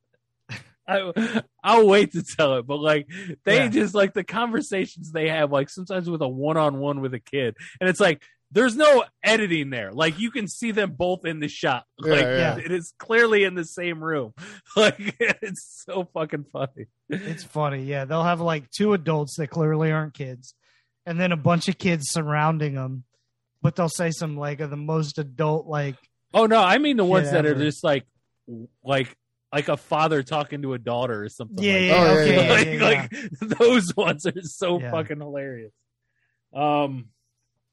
I 0.91 1.43
I'll 1.62 1.87
wait 1.87 2.12
to 2.12 2.23
tell 2.23 2.57
it, 2.59 2.67
but 2.67 2.79
like 2.79 3.07
they 3.45 3.59
Yeah. 3.59 3.69
just 3.69 3.95
like 3.95 4.12
the 4.15 4.25
conversations 4.25 5.12
they 5.12 5.29
have, 5.29 5.53
like 5.53 5.69
sometimes 5.71 6.09
with 6.11 6.23
a 6.23 6.29
one 6.29 6.57
on 6.57 6.79
one 6.79 7.01
with 7.01 7.15
a 7.15 7.21
kid, 7.21 7.57
and 7.81 7.89
it's 7.89 8.01
like 8.01 8.23
there's 8.53 8.75
no 8.75 9.05
editing 9.23 9.71
there. 9.71 9.93
Like 9.93 10.19
you 10.19 10.33
can 10.33 10.49
see 10.49 10.73
them 10.73 10.91
both 10.99 11.25
in 11.25 11.39
the 11.39 11.47
shot. 11.49 11.85
Yeah, 12.05 12.11
Like 12.12 12.23
yeah. 12.23 12.57
it 12.57 12.73
is 12.73 12.93
clearly 12.99 13.45
in 13.45 13.55
the 13.55 13.65
same 13.65 14.03
room. 14.03 14.35
Like 14.77 15.17
it's 15.21 15.85
so 15.87 16.09
fucking 16.15 16.45
funny. 16.53 16.87
It's 17.09 17.43
funny. 17.45 17.85
Yeah, 17.85 18.05
they'll 18.07 18.23
have 18.25 18.41
like 18.41 18.71
two 18.71 18.93
adults 18.93 19.37
that 19.37 19.49
clearly 19.49 19.91
aren't 19.93 20.15
kids, 20.15 20.55
and 21.07 21.19
then 21.21 21.33
a 21.33 21.37
bunch 21.37 21.69
of 21.69 21.77
kids 21.79 22.07
surrounding 22.11 22.75
them. 22.75 23.05
But 23.62 23.77
they'll 23.77 23.89
say 23.89 24.11
some 24.11 24.37
like 24.37 24.61
of 24.61 24.71
the 24.71 24.77
most 24.77 25.19
adult 25.19 25.67
like 25.67 25.97
Oh 26.33 26.47
no, 26.47 26.62
I 26.62 26.79
mean 26.79 26.97
the 26.97 27.05
ones 27.05 27.31
that 27.33 27.45
are 27.47 27.55
just 27.55 27.83
like 27.85 28.05
like 28.85 29.15
like 29.52 29.68
a 29.68 29.77
father 29.77 30.22
talking 30.22 30.62
to 30.62 30.74
a 30.74 30.78
daughter 30.78 31.24
or 31.24 31.28
something. 31.28 31.62
yeah 31.64 31.72
like 31.74 31.82
yeah 31.82 31.94
Oh, 31.94 32.05
yeah, 32.05 32.20
okay 32.20 32.35
yeah. 32.47 32.52
like, 32.52 32.66
yeah, 32.66 32.72
yeah, 32.72 32.85
like 33.51 33.59
those 33.59 33.97
ones 33.97 34.27
are 34.27 34.32
so 34.43 34.81
Yeah. 34.81 34.90
fucking 34.90 35.18
hilarious. 35.20 35.72
Um, 36.55 37.09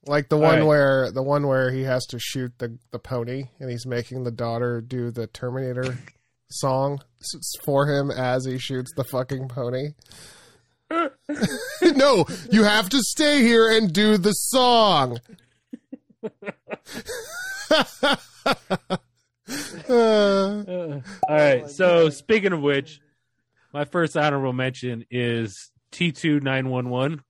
Like 0.06 0.30
the 0.30 0.38
one 0.38 0.60
right. 0.60 0.66
where 0.66 1.12
the 1.12 1.24
one 1.24 1.48
where 1.48 1.72
he 1.72 1.84
has 1.84 2.06
to 2.08 2.20
shoot 2.20 2.54
the 2.60 2.78
the 2.92 3.00
pony 3.00 3.46
and 3.60 3.70
he's 3.70 3.86
making 3.86 4.24
the 4.24 4.32
daughter 4.32 4.82
do 4.82 5.12
the 5.12 5.28
Terminator 5.28 5.98
song 6.50 7.00
for 7.66 7.88
him 7.88 8.10
as 8.12 8.46
he 8.46 8.58
shoots 8.58 8.92
the 8.96 9.04
fucking 9.04 9.48
pony. 9.50 9.90
no, 11.82 12.26
you 12.50 12.64
have 12.64 12.88
to 12.90 13.00
stay 13.02 13.42
here 13.42 13.70
and 13.70 13.92
do 13.92 14.18
the 14.18 14.32
song. 14.32 15.20
Uh, 19.90 21.02
all 21.30 21.36
right. 21.36 21.70
so 21.70 22.10
speaking 22.10 22.54
of 22.54 22.62
which, 22.62 23.00
my 23.74 23.86
first 23.86 24.18
honorable 24.18 24.54
mention 24.54 25.06
is 25.10 25.72
T 25.92 26.12
two 26.12 26.40
nine 26.40 26.70
one 26.70 26.90
one. 26.90 27.22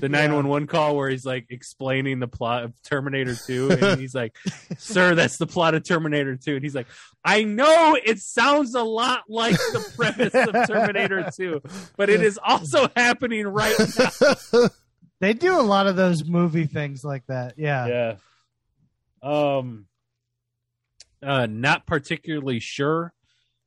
The 0.00 0.08
nine 0.08 0.34
one 0.34 0.48
one 0.48 0.66
call 0.66 0.96
where 0.96 1.10
he's 1.10 1.26
like 1.26 1.46
explaining 1.50 2.20
the 2.20 2.28
plot 2.28 2.64
of 2.64 2.72
Terminator 2.82 3.34
Two, 3.34 3.70
and 3.70 4.00
he's 4.00 4.14
like, 4.14 4.36
"Sir, 4.78 5.14
that's 5.14 5.38
the 5.38 5.46
plot 5.46 5.74
of 5.74 5.82
Terminator 5.82 6.36
2. 6.36 6.54
and 6.54 6.62
he's 6.62 6.74
like, 6.74 6.86
"I 7.24 7.42
know 7.42 7.96
it 8.02 8.20
sounds 8.20 8.74
a 8.74 8.82
lot 8.82 9.24
like 9.28 9.56
the 9.56 9.92
premise 9.96 10.34
of 10.34 10.68
Terminator 10.68 11.30
2, 11.36 11.60
but 11.96 12.08
it 12.10 12.22
is 12.22 12.38
also 12.42 12.88
happening 12.96 13.46
right 13.46 13.76
now." 13.98 14.68
They 15.20 15.34
do 15.34 15.58
a 15.58 15.62
lot 15.62 15.86
of 15.86 15.96
those 15.96 16.24
movie 16.24 16.66
things 16.66 17.04
like 17.04 17.26
that. 17.26 17.54
Yeah. 17.58 17.86
yeah 17.86 18.16
um 19.22 19.86
uh 21.22 21.46
not 21.46 21.86
particularly 21.86 22.60
sure. 22.60 23.12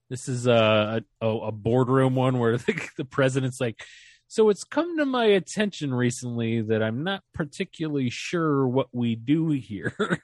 This 0.09 0.27
is 0.27 0.47
a 0.47 1.03
a, 1.21 1.27
a 1.27 1.51
boardroom 1.51 2.15
one 2.15 2.39
where 2.39 2.57
the, 2.57 2.89
the 2.97 3.05
president's 3.05 3.59
like 3.59 3.83
so 4.27 4.49
it's 4.49 4.63
come 4.63 4.97
to 4.97 5.05
my 5.05 5.25
attention 5.25 5.93
recently 5.93 6.61
that 6.61 6.81
i'm 6.81 7.03
not 7.03 7.21
particularly 7.35 8.09
sure 8.09 8.67
what 8.67 8.87
we 8.91 9.15
do 9.15 9.49
here. 9.49 9.93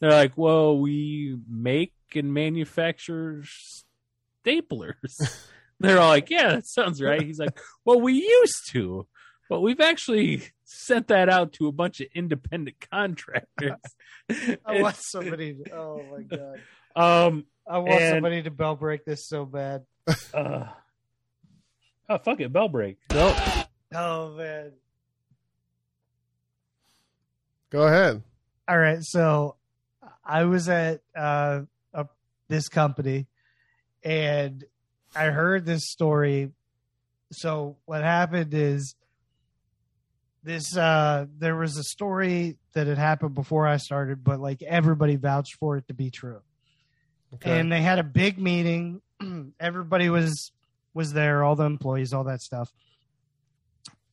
They're 0.00 0.10
like 0.10 0.36
well 0.36 0.78
we 0.78 1.38
make 1.48 1.92
and 2.14 2.32
manufacture 2.32 3.44
staplers. 4.46 5.44
They're 5.80 5.98
all 5.98 6.08
like 6.08 6.30
yeah 6.30 6.56
that 6.56 6.66
sounds 6.66 7.02
right. 7.02 7.22
He's 7.22 7.38
like 7.38 7.58
well 7.84 8.00
we 8.00 8.14
used 8.14 8.70
to 8.70 9.06
but 9.48 9.60
we've 9.60 9.80
actually 9.80 10.42
sent 10.64 11.08
that 11.08 11.28
out 11.28 11.52
to 11.54 11.66
a 11.68 11.72
bunch 11.72 12.00
of 12.00 12.08
independent 12.14 12.76
contractors. 12.90 13.72
I 14.30 14.80
want 14.82 14.96
somebody. 15.00 15.54
To, 15.54 15.74
oh 15.74 16.02
my 16.10 16.22
god. 16.22 16.60
um, 17.26 17.44
I 17.66 17.78
want 17.78 18.00
And- 18.02 18.14
somebody 18.16 18.42
to 18.42 18.50
bell 18.50 18.76
break 18.76 19.04
this 19.04 19.26
so 19.26 19.44
bad. 19.44 19.84
uh, 20.34 20.64
oh 22.08 22.18
fuck 22.18 22.40
it, 22.40 22.52
bell 22.52 22.68
break. 22.68 22.98
nope. 23.12 23.36
Oh 23.94 24.30
man. 24.36 24.72
Go 27.70 27.86
ahead. 27.86 28.22
All 28.66 28.78
right, 28.78 29.02
so 29.02 29.56
I 30.24 30.44
was 30.44 30.68
at 30.68 31.00
uh, 31.16 31.62
a, 31.92 32.06
this 32.48 32.68
company, 32.68 33.26
and 34.02 34.64
I 35.14 35.26
heard 35.26 35.64
this 35.66 35.90
story. 35.90 36.52
So 37.32 37.76
what 37.84 38.02
happened 38.02 38.52
is 38.54 38.94
this: 40.42 40.76
uh, 40.76 41.26
there 41.38 41.56
was 41.56 41.76
a 41.76 41.82
story 41.82 42.58
that 42.74 42.86
had 42.86 42.98
happened 42.98 43.34
before 43.34 43.66
I 43.66 43.76
started, 43.76 44.22
but 44.24 44.40
like 44.40 44.62
everybody 44.62 45.16
vouched 45.16 45.56
for 45.56 45.76
it 45.76 45.88
to 45.88 45.94
be 45.94 46.10
true. 46.10 46.40
Okay. 47.34 47.58
And 47.58 47.70
they 47.70 47.82
had 47.82 47.98
a 47.98 48.04
big 48.04 48.38
meeting. 48.38 49.02
everybody 49.60 50.08
was 50.08 50.52
was 50.94 51.12
there, 51.12 51.44
all 51.44 51.56
the 51.56 51.64
employees, 51.64 52.12
all 52.12 52.24
that 52.24 52.40
stuff, 52.40 52.72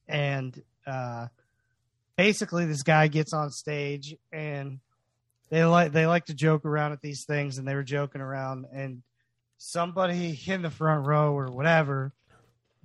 and 0.08 0.62
uh, 0.86 1.28
basically 2.16 2.66
this 2.66 2.84
guy 2.84 3.08
gets 3.08 3.34
on 3.34 3.50
stage 3.50 4.16
and 4.32 4.80
they 5.50 5.64
like 5.64 5.92
they 5.92 6.06
like 6.06 6.26
to 6.26 6.34
joke 6.34 6.66
around 6.66 6.92
at 6.92 7.02
these 7.02 7.26
things 7.26 7.58
and 7.58 7.68
they 7.68 7.76
were 7.76 7.84
joking 7.84 8.22
around 8.22 8.66
and 8.74 9.02
somebody 9.58 10.40
in 10.48 10.62
the 10.62 10.70
front 10.70 11.06
row 11.06 11.34
or 11.34 11.48
whatever 11.48 12.14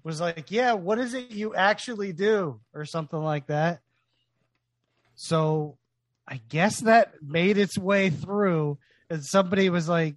was 0.04 0.20
like 0.20 0.50
yeah 0.50 0.72
what 0.72 0.98
is 0.98 1.14
it 1.14 1.30
you 1.30 1.54
actually 1.54 2.12
do 2.12 2.60
or 2.74 2.84
something 2.84 3.18
like 3.18 3.46
that 3.48 3.80
so 5.14 5.76
i 6.26 6.40
guess 6.48 6.80
that 6.80 7.14
made 7.22 7.58
its 7.58 7.76
way 7.76 8.10
through 8.10 8.78
and 9.08 9.24
somebody 9.24 9.68
was 9.70 9.88
like 9.88 10.16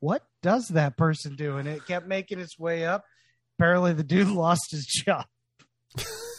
what 0.00 0.22
does 0.42 0.68
that 0.68 0.96
person 0.96 1.36
do 1.36 1.56
and 1.56 1.68
it 1.68 1.86
kept 1.86 2.06
making 2.06 2.38
its 2.38 2.58
way 2.58 2.84
up 2.84 3.04
apparently 3.58 3.92
the 3.92 4.04
dude 4.04 4.28
lost 4.28 4.70
his 4.70 4.86
job 4.86 5.24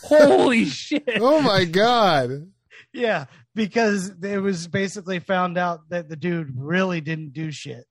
Holy 0.03 0.65
shit! 0.69 1.03
Oh 1.19 1.41
my 1.41 1.65
god. 1.65 2.51
Yeah, 2.93 3.25
because 3.53 4.11
it 4.23 4.41
was 4.41 4.67
basically 4.67 5.19
found 5.19 5.57
out 5.57 5.89
that 5.89 6.09
the 6.09 6.15
dude 6.15 6.53
really 6.57 7.01
didn't 7.01 7.33
do 7.33 7.51
shit. 7.51 7.85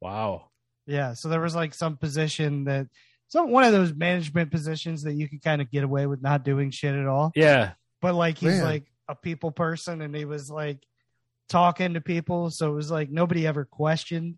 Wow. 0.00 0.50
Yeah, 0.86 1.14
so 1.14 1.28
there 1.28 1.40
was 1.40 1.54
like 1.54 1.74
some 1.74 1.96
position 1.96 2.64
that 2.64 2.88
some 3.30 3.50
one 3.50 3.64
of 3.64 3.72
those 3.72 3.94
management 3.94 4.50
positions 4.50 5.02
that 5.04 5.14
you 5.14 5.28
could 5.28 5.42
kind 5.42 5.62
of 5.62 5.70
get 5.70 5.82
away 5.84 6.06
with 6.06 6.20
not 6.20 6.44
doing 6.44 6.70
shit 6.70 6.94
at 6.94 7.06
all. 7.06 7.32
Yeah. 7.34 7.72
But 8.02 8.14
like 8.14 8.36
he's 8.38 8.58
Man. 8.58 8.64
like 8.64 8.84
a 9.08 9.14
people 9.14 9.50
person 9.52 10.02
and 10.02 10.14
he 10.14 10.24
was 10.24 10.50
like 10.50 10.78
talking 11.48 11.94
to 11.94 12.00
people, 12.00 12.50
so 12.50 12.70
it 12.70 12.74
was 12.74 12.90
like 12.90 13.10
nobody 13.10 13.46
ever 13.46 13.64
questioned 13.64 14.36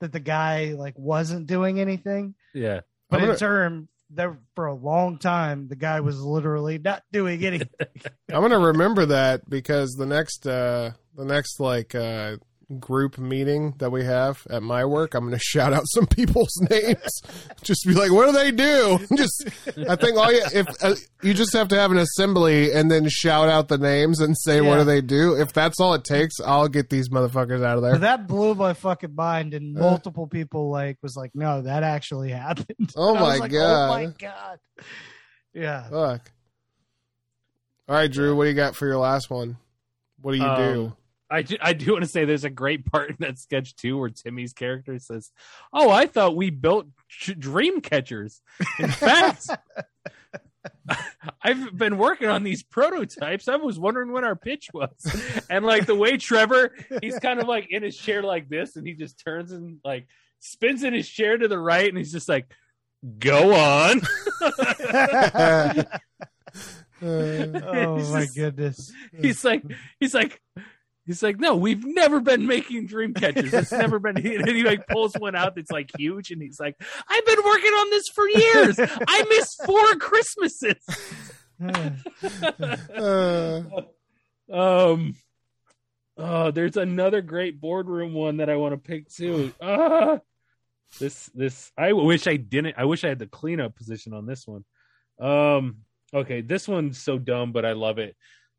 that 0.00 0.12
the 0.12 0.20
guy 0.20 0.74
like 0.76 0.98
wasn't 0.98 1.46
doing 1.46 1.80
anything. 1.80 2.34
Yeah. 2.52 2.80
But 3.10 3.18
I'm 3.18 3.22
in 3.22 3.28
gonna- 3.28 3.38
term 3.38 3.88
there 4.10 4.38
for 4.54 4.66
a 4.66 4.74
long 4.74 5.18
time 5.18 5.66
the 5.66 5.74
guy 5.76 6.00
was 6.00 6.20
literally 6.20 6.78
not 6.78 7.02
doing 7.12 7.44
anything. 7.44 7.68
I'm 8.32 8.42
gonna 8.42 8.58
remember 8.58 9.06
that 9.06 9.48
because 9.48 9.94
the 9.94 10.06
next 10.06 10.46
uh 10.46 10.92
the 11.16 11.24
next 11.24 11.58
like 11.60 11.94
uh 11.94 12.36
group 12.80 13.18
meeting 13.18 13.74
that 13.78 13.90
we 13.90 14.04
have 14.04 14.46
at 14.50 14.62
my 14.62 14.84
work, 14.84 15.14
I'm 15.14 15.24
gonna 15.24 15.38
shout 15.42 15.72
out 15.72 15.82
some 15.86 16.06
people's 16.06 16.54
names. 16.70 17.20
just 17.62 17.84
be 17.86 17.94
like, 17.94 18.10
what 18.12 18.26
do 18.26 18.32
they 18.32 18.50
do? 18.50 18.98
Just 19.16 19.44
I 19.88 19.96
think 19.96 20.16
all 20.16 20.32
you 20.32 20.42
if 20.52 20.66
uh, 20.82 20.94
you 21.22 21.34
just 21.34 21.52
have 21.54 21.68
to 21.68 21.76
have 21.76 21.90
an 21.90 21.98
assembly 21.98 22.72
and 22.72 22.90
then 22.90 23.08
shout 23.08 23.48
out 23.48 23.68
the 23.68 23.78
names 23.78 24.20
and 24.20 24.36
say 24.38 24.60
what 24.60 24.78
do 24.78 24.84
they 24.84 25.00
do. 25.00 25.34
If 25.40 25.52
that's 25.52 25.80
all 25.80 25.94
it 25.94 26.04
takes, 26.04 26.40
I'll 26.40 26.68
get 26.68 26.90
these 26.90 27.08
motherfuckers 27.08 27.64
out 27.64 27.76
of 27.78 27.82
But 27.82 27.90
there. 27.90 27.98
that 27.98 28.26
blew 28.26 28.54
my 28.54 28.72
fucking 28.74 29.14
mind, 29.14 29.54
and 29.54 29.76
Uh. 29.76 29.80
multiple 29.80 30.26
people 30.26 30.70
like 30.70 30.98
was 31.02 31.16
like, 31.16 31.30
"No, 31.34 31.62
that 31.62 31.82
actually 31.82 32.30
happened." 32.30 32.92
Oh 32.96 33.10
And 33.10 33.18
I 33.18 33.22
was 33.22 33.30
my 33.30 33.38
like, 33.44 33.52
God. 33.52 33.84
Oh 33.84 33.88
my 33.88 34.06
god! 34.18 34.58
Yeah, 35.52 35.88
Fuck. 35.88 36.30
All 37.88 37.94
right, 37.96 38.10
Drew, 38.10 38.34
what 38.34 38.44
do 38.44 38.48
you 38.50 38.56
got 38.56 38.74
for 38.76 38.86
your 38.86 38.96
last 38.98 39.28
one? 39.30 39.56
What 40.20 40.32
do 40.32 40.38
you 40.38 40.56
do? 40.56 40.96
I 41.30 41.42
do, 41.42 41.56
I 41.60 41.72
do 41.72 41.92
want 41.92 42.04
to 42.04 42.10
say 42.10 42.24
there's 42.24 42.44
a 42.44 42.50
great 42.50 42.84
part 42.90 43.10
in 43.10 43.16
that 43.20 43.38
sketch 43.38 43.74
too 43.76 43.98
where 43.98 44.10
Timmy's 44.10 44.52
character 44.52 44.98
says, 44.98 45.30
"Oh, 45.72 45.90
I 45.90 46.06
thought 46.06 46.36
we 46.36 46.50
built 46.50 46.86
dream 47.38 47.80
catchers. 47.80 48.42
In 48.78 48.90
fact, 48.90 49.48
I've 51.42 51.76
been 51.76 51.96
working 51.98 52.28
on 52.28 52.42
these 52.44 52.62
prototypes. 52.62 53.48
I 53.48 53.56
was 53.56 53.78
wondering 53.78 54.12
when 54.12 54.24
our 54.24 54.36
pitch 54.36 54.68
was." 54.74 54.90
And 55.48 55.64
like 55.64 55.86
the 55.86 55.94
way 55.94 56.16
Trevor, 56.18 56.74
he's 57.00 57.18
kind 57.18 57.40
of 57.40 57.48
like 57.48 57.68
in 57.70 57.82
his 57.82 57.96
chair 57.96 58.22
like 58.22 58.48
this, 58.48 58.76
and 58.76 58.86
he 58.86 58.92
just 58.94 59.18
turns 59.18 59.50
and 59.50 59.78
like 59.84 60.06
spins 60.40 60.84
in 60.84 60.92
his 60.92 61.08
chair 61.08 61.38
to 61.38 61.48
the 61.48 61.58
right, 61.58 61.88
and 61.88 61.96
he's 61.96 62.12
just 62.12 62.28
like, 62.28 62.52
"Go 63.18 63.54
on." 63.54 64.02
oh 67.02 67.96
my 68.12 68.20
just- 68.20 68.36
goodness! 68.36 68.92
he's 69.20 69.44
like 69.44 69.62
he's 70.00 70.14
like 70.14 70.40
he's 71.06 71.22
like 71.22 71.38
no 71.38 71.54
we've 71.54 71.84
never 71.84 72.20
been 72.20 72.46
making 72.54 72.86
dream 72.86 73.14
catchers 73.14 73.52
it's 73.52 73.72
never 73.72 73.98
been 73.98 74.16
and 74.24 74.48
he 74.48 74.62
like 74.62 74.86
pulls 74.86 75.14
one 75.14 75.34
out 75.34 75.54
that's 75.54 75.70
like 75.70 75.90
huge 75.96 76.30
and 76.30 76.42
he's 76.42 76.58
like 76.58 76.76
i've 77.08 77.26
been 77.26 77.44
working 77.44 77.72
on 77.72 77.90
this 77.90 78.08
for 78.08 78.28
years. 78.28 78.78
I 78.78 79.24
missed 79.28 79.64
four 79.64 79.94
christmases. 79.96 80.76
Uh, 82.94 83.62
um 84.52 85.14
oh 86.18 86.50
there's 86.50 86.76
another 86.76 87.22
great 87.22 87.60
boardroom 87.60 88.12
one 88.12 88.38
that 88.38 88.50
i 88.50 88.56
want 88.56 88.72
to 88.72 88.78
pick 88.78 89.08
too. 89.08 89.52
Ah. 89.62 90.18
This 90.98 91.30
this 91.34 91.70
i 91.78 91.92
wish 91.92 92.26
i 92.26 92.36
didn't 92.36 92.74
i 92.76 92.84
wish 92.84 93.04
i 93.04 93.08
had 93.08 93.20
the 93.20 93.26
cleanup 93.26 93.76
position 93.76 94.12
on 94.12 94.26
this 94.26 94.46
one. 94.46 94.64
Um 95.20 95.76
okay 96.12 96.40
this 96.40 96.66
one's 96.66 96.98
so 96.98 97.18
dumb 97.18 97.52
but 97.52 97.64
i 97.64 97.72
love 97.72 97.98
it. 97.98 98.16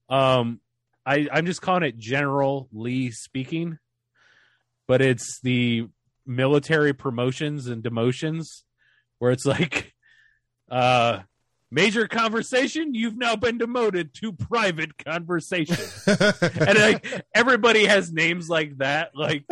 Um 0.09 0.61
i 1.05 1.27
i'm 1.31 1.45
just 1.45 1.61
calling 1.61 1.83
it 1.83 1.97
general 1.97 2.67
lee 2.71 3.11
speaking 3.11 3.77
but 4.87 5.01
it's 5.01 5.39
the 5.41 5.87
military 6.25 6.93
promotions 6.93 7.67
and 7.67 7.83
demotions 7.83 8.63
where 9.19 9.31
it's 9.31 9.45
like 9.45 9.93
uh 10.69 11.19
major 11.71 12.07
conversation 12.07 12.93
you've 12.93 13.17
now 13.17 13.35
been 13.35 13.57
demoted 13.57 14.13
to 14.13 14.31
private 14.31 14.97
conversation. 14.97 15.75
And 16.07 16.79
like 16.79 17.25
everybody 17.33 17.85
has 17.85 18.11
names 18.11 18.49
like 18.49 18.77
that 18.77 19.11
like 19.13 19.45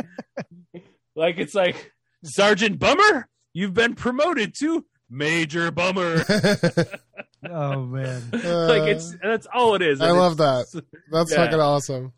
like 1.15 1.37
it's 1.37 1.53
like 1.53 1.91
sergeant 2.23 2.79
bummer 2.79 3.27
you've 3.53 3.73
been 3.73 3.95
promoted 3.95 4.55
to 4.59 4.85
major 5.09 5.69
bummer 5.69 6.23
Oh 7.49 7.81
man! 7.83 8.21
like 8.31 8.83
it's 8.83 9.15
that's 9.21 9.47
all 9.53 9.75
it 9.75 9.81
is 9.81 10.01
I 10.01 10.11
love 10.11 10.37
that. 10.37 10.65
That's 11.11 11.31
Yeah. 11.31 11.37
fucking 11.45 11.59
awesome. 11.59 12.13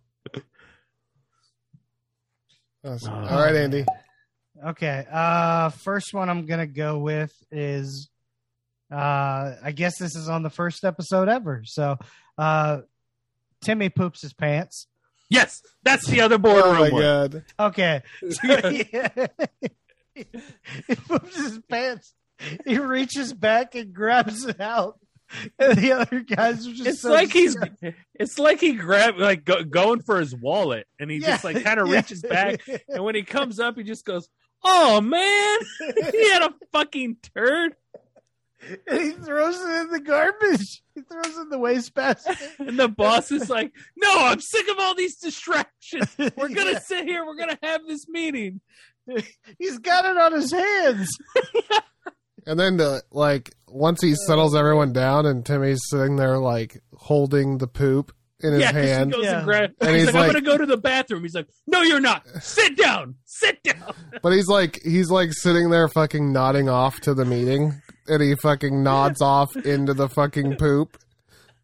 Awesome. 2.83 3.13
Oh, 3.13 3.27
All 3.27 3.41
right, 3.41 3.55
Andy. 3.55 3.85
Okay, 4.63 5.05
uh, 5.11 5.69
first 5.69 6.13
one 6.13 6.29
I'm 6.29 6.45
gonna 6.45 6.67
go 6.67 6.99
with 6.99 7.33
is, 7.51 8.09
uh, 8.91 9.53
I 9.63 9.71
guess 9.75 9.97
this 9.99 10.15
is 10.15 10.29
on 10.29 10.43
the 10.43 10.49
first 10.49 10.83
episode 10.83 11.27
ever. 11.27 11.63
So, 11.65 11.97
uh, 12.37 12.81
Timmy 13.63 13.89
poops 13.89 14.21
his 14.21 14.33
pants. 14.33 14.87
yes 15.29 15.61
that's 15.83 16.05
the 16.07 16.21
other 16.21 16.37
board. 16.37 16.63
Oh 16.63 16.73
my 16.73 16.89
one 16.89 17.01
god. 17.01 17.43
Okay. 17.59 18.01
So, 18.29 18.69
yeah. 18.93 19.27
he 20.13 20.95
poops 20.95 21.35
his 21.35 21.59
pants. 21.69 22.13
He 22.65 22.77
reaches 22.77 23.33
back 23.33 23.75
and 23.75 23.93
grabs 23.93 24.45
it 24.45 24.59
out. 24.61 24.99
And 25.59 25.77
the 25.77 25.91
other 25.93 26.19
guys 26.21 26.67
are 26.67 26.71
just 26.73 26.87
it's 26.87 27.01
so 27.01 27.11
like 27.11 27.31
he's. 27.31 27.55
It's 28.13 28.37
like 28.39 28.59
he 28.59 28.73
grabbed 28.73 29.17
like 29.19 29.43
go, 29.45 29.63
going 29.63 30.01
for 30.01 30.19
his 30.19 30.35
wallet 30.35 30.87
and 30.99 31.09
he 31.11 31.19
just 31.19 31.43
like 31.43 31.63
kind 31.63 31.79
of 31.79 31.87
yeah. 31.89 31.95
reaches 31.95 32.21
back 32.21 32.61
and 32.89 33.03
when 33.03 33.15
he 33.15 33.23
comes 33.23 33.59
up 33.59 33.77
he 33.77 33.83
just 33.83 34.05
goes 34.05 34.27
oh 34.63 35.01
man 35.01 35.59
he 36.11 36.29
had 36.31 36.41
a 36.43 36.53
fucking 36.71 37.17
turd 37.35 37.75
and 38.87 39.01
he 39.01 39.11
throws 39.11 39.59
it 39.59 39.81
in 39.81 39.89
the 39.91 39.99
garbage. 39.99 40.81
He 40.95 41.01
throws 41.01 41.37
it 41.37 41.41
in 41.41 41.49
the 41.49 41.59
wastebasket. 41.59 42.37
and 42.59 42.79
the 42.79 42.87
boss 42.87 43.31
is 43.31 43.49
like 43.49 43.71
no 43.97 44.25
i'm 44.27 44.39
sick 44.39 44.67
of 44.69 44.77
all 44.79 44.95
these 44.95 45.17
distractions 45.17 46.07
we're 46.17 46.49
gonna 46.49 46.71
Yeah. 46.73 46.79
sit 46.79 47.05
here 47.05 47.25
we're 47.25 47.37
gonna 47.37 47.59
have 47.61 47.81
this 47.87 48.07
meeting 48.07 48.61
He's 49.59 49.77
got 49.77 50.05
it 50.05 50.17
on 50.17 50.33
his 50.33 50.51
hands. 50.51 51.15
And 52.47 52.59
then, 52.59 52.79
uh, 52.79 52.99
like, 53.11 53.53
once 53.67 54.01
he 54.01 54.13
settles 54.27 54.55
everyone 54.55 54.93
down, 54.93 55.25
and 55.25 55.45
Timmy's 55.45 55.79
sitting 55.89 56.15
there, 56.15 56.37
like, 56.37 56.81
holding 56.95 57.57
the 57.57 57.67
poop 57.67 58.11
in 58.41 58.51
his 58.53 58.61
yeah 58.61 58.71
'cause 58.71 58.81
hand. 58.89 59.11
he 59.11 59.17
goes 59.17 59.25
Yeah. 59.25 59.37
and 59.37 59.45
grab 59.45 59.71
And 59.81 59.95
he's, 59.95 60.05
he's 60.05 60.13
like, 60.13 60.23
i'm 60.27 60.33
gonna 60.33 60.41
go 60.45 60.57
to 60.57 60.65
the 60.65 60.75
bathroom 60.77 61.23
he's 61.23 61.33
like 61.33 61.47
no 61.67 61.81
you're 61.83 62.01
not 62.01 62.27
sit 62.41 62.75
down 62.77 63.15
sit 63.23 63.63
down 63.63 63.93
But 64.21 64.33
he's 64.33 64.47
like, 64.47 64.81
he's 64.83 65.09
like 65.09 65.31
sitting 65.31 65.69
there, 65.69 65.87
fucking 65.87 66.33
nodding 66.33 66.67
off 66.67 66.99
to 67.01 67.13
the 67.13 67.23
meeting, 67.25 67.81
and 68.07 68.21
he 68.21 68.35
fucking 68.35 68.83
nods 68.83 69.21
off 69.33 69.55
into 69.55 69.93
the 69.93 70.09
fucking 70.09 70.57
poop, 70.57 70.97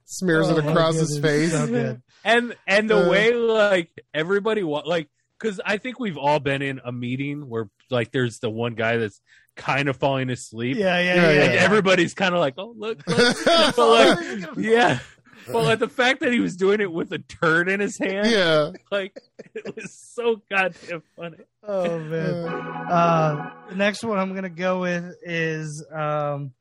smears 0.05 0.47
Oh, 0.49 0.57
it 0.57 0.65
across 0.65 0.95
his 0.95 1.19
face. 1.19 1.51
So 1.51 1.67
good. 1.67 2.01
and 2.23 2.55
and 2.65 2.89
the 2.89 3.05
Uh. 3.05 3.09
way 3.09 3.33
like 3.33 3.89
everybody 4.13 4.63
wa- 4.63 4.83
like 4.85 5.09
because 5.41 5.59
i 5.65 5.77
think 5.77 5.99
we've 5.99 6.17
all 6.17 6.39
been 6.39 6.61
in 6.61 6.79
a 6.85 6.91
meeting 6.91 7.49
where 7.49 7.69
like 7.89 8.11
there's 8.11 8.39
the 8.39 8.49
one 8.49 8.75
guy 8.75 8.97
that's 8.97 9.19
kind 9.55 9.89
of 9.89 9.97
falling 9.97 10.29
asleep 10.29 10.77
Yeah, 10.77 10.99
yeah, 10.99 11.15
Yeah, 11.15 11.31
yeah. 11.31 11.43
yeah. 11.53 11.59
everybody's 11.61 12.13
kind 12.13 12.33
of 12.33 12.39
like 12.39 12.53
oh 12.57 12.73
look, 12.77 13.05
look. 13.07 13.37
but 13.45 13.77
like 13.77 14.47
yeah 14.57 14.99
but 15.47 15.63
like 15.63 15.79
the 15.79 15.89
fact 15.89 16.19
that 16.21 16.31
he 16.31 16.39
was 16.39 16.55
doing 16.55 16.79
it 16.81 16.91
with 16.91 17.11
a 17.11 17.17
turd 17.19 17.67
in 17.67 17.79
his 17.79 17.97
hand 17.97 18.29
Yeah. 18.29 18.71
like 18.91 19.17
it 19.55 19.75
was 19.75 19.91
so 19.93 20.41
goddamn 20.49 21.01
funny 21.15 21.37
Oh 21.63 21.99
man. 21.99 22.45
Uh, 22.89 23.51
the 23.69 23.75
next 23.75 24.03
one 24.03 24.17
I'm 24.17 24.33
gonna 24.33 24.49
go 24.49 24.81
with 24.81 25.15
is 25.21 25.85
um, 25.93 26.53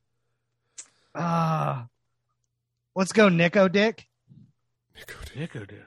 uh, 1.14 1.84
let's 2.94 3.12
go 3.12 3.30
Nico 3.30 3.66
Dick. 3.68 4.06
Nico 5.34 5.64
Dick. 5.64 5.80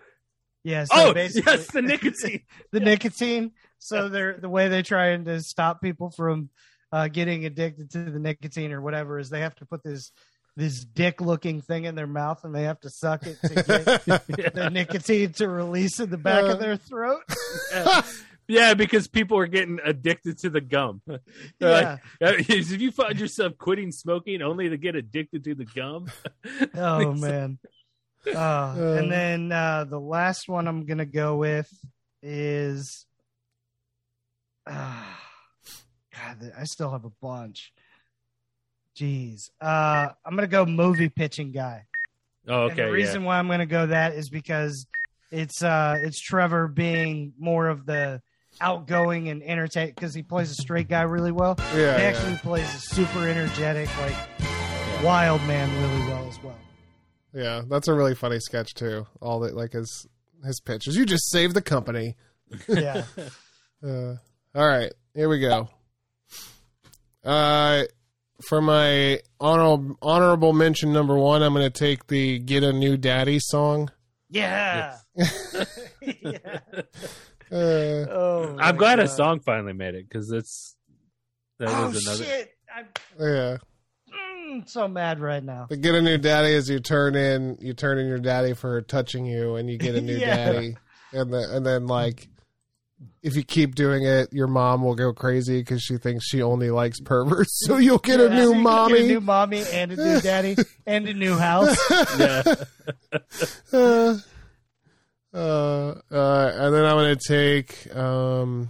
Yeah. 0.64 0.85
So 0.85 0.91
oh 0.95 1.14
yes 1.15 1.68
the 1.68 1.81
nicotine 1.81 2.41
the 2.72 2.80
nicotine. 2.80 3.52
So 3.80 4.07
they're 4.10 4.38
the 4.40 4.49
way 4.49 4.69
they're 4.69 4.81
trying 4.84 5.26
to 5.26 5.41
stop 5.41 5.81
people 5.81 6.10
from 6.10 6.49
uh, 6.91 7.07
getting 7.10 7.45
addicted 7.45 7.91
to 7.91 8.06
the 8.06 8.19
nicotine 8.19 8.72
or 8.72 8.81
whatever 8.81 9.19
is 9.19 9.30
they 9.30 9.41
have 9.41 9.56
to 9.56 9.65
put 9.65 9.84
this 9.84 10.11
this 10.56 10.85
dick 10.85 11.19
looking 11.19 11.61
thing 11.61 11.85
in 11.85 11.95
their 11.95 12.07
mouth 12.07 12.44
and 12.45 12.53
they 12.53 12.64
have 12.64 12.80
to 12.81 12.90
suck 12.90 13.26
it 13.26 13.38
to 13.41 13.56
get 14.38 14.53
the 14.53 14.69
nicotine 14.72 15.31
to 15.34 15.48
release 15.49 15.99
in 15.99 16.10
the 16.11 16.18
back 16.18 16.44
of 16.44 16.60
their 16.60 16.77
throat. 16.77 17.22
yeah 18.48 18.73
because 18.76 19.07
people 19.07 19.38
are 19.38 19.48
getting 19.48 19.80
addicted 19.84 20.38
to 20.38 20.49
the 20.49 20.61
gum 20.61 21.02
Yeah. 21.07 21.18
like, 21.60 21.88
uh, 22.22 22.34
if 22.38 22.80
you 22.80 22.91
find 22.91 23.19
yourself 23.19 23.57
quitting 23.57 23.91
smoking 23.91 24.41
only 24.41 24.69
to 24.69 24.77
get 24.77 24.95
addicted 24.95 25.44
to 25.45 25.56
the 25.56 25.65
gum 25.65 26.07
Oh 26.76 27.14
man. 27.14 27.57
Uh, 28.26 28.74
and 28.78 29.12
then 29.12 29.52
uh, 29.52 29.84
the 29.84 30.00
last 30.00 30.48
one 30.48 30.68
I'm 30.68 30.86
gonna 30.86 31.06
go 31.06 31.36
with 31.38 31.70
is, 32.22 33.06
uh, 34.66 35.04
God, 36.14 36.52
I 36.58 36.64
still 36.64 36.91
have 36.91 37.06
a 37.06 37.12
bunch. 37.22 37.74
Jeez. 38.98 39.50
Uh, 39.60 40.10
I'm 40.26 40.36
gonna 40.36 40.48
go 40.48 40.66
movie 40.66 41.10
pitching 41.10 41.52
guy. 41.52 41.86
Oh, 42.48 42.64
And 42.64 42.72
okay. 42.74 42.86
the 42.86 42.91
reason 42.91 43.24
why 43.24 43.40
I'm 43.40 43.48
gonna 43.48 43.66
go 43.66 43.88
that 43.88 44.14
is 44.14 44.30
because 44.30 44.86
it's 45.32 45.64
uh 45.64 45.98
it's 46.00 46.22
Trevor 46.22 46.68
being 46.68 47.34
more 47.40 47.68
of 47.68 47.86
the 47.86 48.22
outgoing 48.62 49.30
and 49.30 49.41
entertain 49.41 49.88
because 49.88 50.14
he 50.14 50.22
plays 50.22 50.52
a 50.52 50.56
straight 50.56 50.88
guy 50.88 51.02
really 51.02 51.32
well. 51.32 51.56
Yeah, 51.58 51.74
he 51.74 51.82
yeah. 51.82 52.10
actually 52.10 52.38
plays 52.38 52.74
a 52.74 52.80
super 52.80 53.28
energetic, 53.28 53.90
like 53.98 54.16
wild 55.04 55.41
man 55.44 55.70
really 55.82 56.08
well 56.08 56.28
as 56.30 56.41
well. 56.44 56.56
Yeah, 57.34 57.64
that's 57.68 57.88
a 57.88 57.93
really 57.93 58.15
funny 58.15 58.39
sketch 58.39 58.73
too. 58.73 59.07
All 59.22 59.39
that 59.41 59.55
like 59.55 59.72
his 59.73 60.07
his 60.45 60.60
pitches. 60.60 60.95
You 60.95 61.05
just 61.05 61.30
saved 61.31 61.53
the 61.55 61.61
company. 61.61 62.15
Yeah. 62.68 63.05
Uh, 63.85 64.15
all 64.55 64.65
right, 64.65 64.93
here 65.14 65.27
we 65.27 65.39
go. 65.41 65.68
Uh, 67.22 67.84
for 68.47 68.61
my 68.61 69.19
honorable 69.41 69.97
honorable 70.01 70.53
mention 70.53 70.93
number 70.93 71.18
one, 71.18 71.41
I'm 71.43 71.53
going 71.53 71.69
to 71.69 71.80
take 71.80 72.07
the 72.07 72.39
"Get 72.39 72.64
a 72.64 72.72
New 72.72 72.95
Daddy" 72.95 73.39
song. 73.41 73.91
Yeah. 74.30 74.97
yeah. 75.15 76.60
Uh, 77.51 78.07
Oh, 78.10 78.49
I'm 78.57 78.57
my 78.57 78.72
glad 78.72 78.99
a 78.99 79.07
song 79.07 79.39
finally 79.41 79.73
made 79.73 79.93
it 79.95 80.07
because 80.10 80.31
it's 80.31 80.76
that 81.60 81.69
Oh 81.69 81.88
was 81.89 82.03
another. 82.07 82.23
shit! 82.23 82.51
I'm 82.76 82.88
yeah, 83.19 83.57
so 84.65 84.88
mad 84.88 85.19
right 85.19 85.43
now. 85.43 85.67
the 85.69 85.77
"Get 85.77 85.95
a 85.95 86.01
New 86.01 86.17
Daddy" 86.17 86.53
is 86.53 86.69
you 86.69 86.80
turn 86.80 87.15
in 87.15 87.57
you 87.59 87.73
turn 87.73 87.97
in 87.97 88.07
your 88.07 88.19
daddy 88.19 88.53
for 88.53 88.81
touching 88.81 89.25
you, 89.25 89.55
and 89.55 89.69
you 89.69 89.77
get 89.77 89.95
a 89.95 90.01
new 90.09 90.15
Yeah. 90.17 90.35
daddy, 90.53 90.77
and 91.11 91.34
the, 91.34 91.47
and 91.55 91.65
then 91.65 91.88
like. 91.88 92.27
If 93.21 93.35
you 93.35 93.43
keep 93.43 93.75
doing 93.75 94.03
it, 94.05 94.31
your 94.31 94.47
mom 94.47 94.81
will 94.81 94.95
go 94.95 95.11
crazy 95.11 95.59
because 95.59 95.81
she 95.81 95.97
thinks 95.97 96.25
she 96.25 96.41
only 96.41 96.69
likes 96.71 97.01
perverts. 97.01 97.51
So 97.67 97.75
you'll 97.75 97.97
get 97.97 98.21
a 98.21 98.30
new 98.30 98.53
mommy. 98.53 98.93
get 98.93 99.03
a 99.03 99.07
new 99.07 99.19
mommy, 99.21 99.63
and 99.73 99.91
a 99.91 99.95
new 99.97 100.21
daddy, 100.21 100.55
and 100.85 101.05
a 101.09 101.13
new 101.13 101.35
house. 101.38 101.75
Yeah. 102.17 102.43
uh, 103.73 104.17
uh, 105.34 105.95
uh, 106.11 106.51
and 106.55 106.73
then 106.75 106.85
I'm 106.85 106.95
gonna 106.95 107.15
take 107.17 107.93
um, 107.95 108.69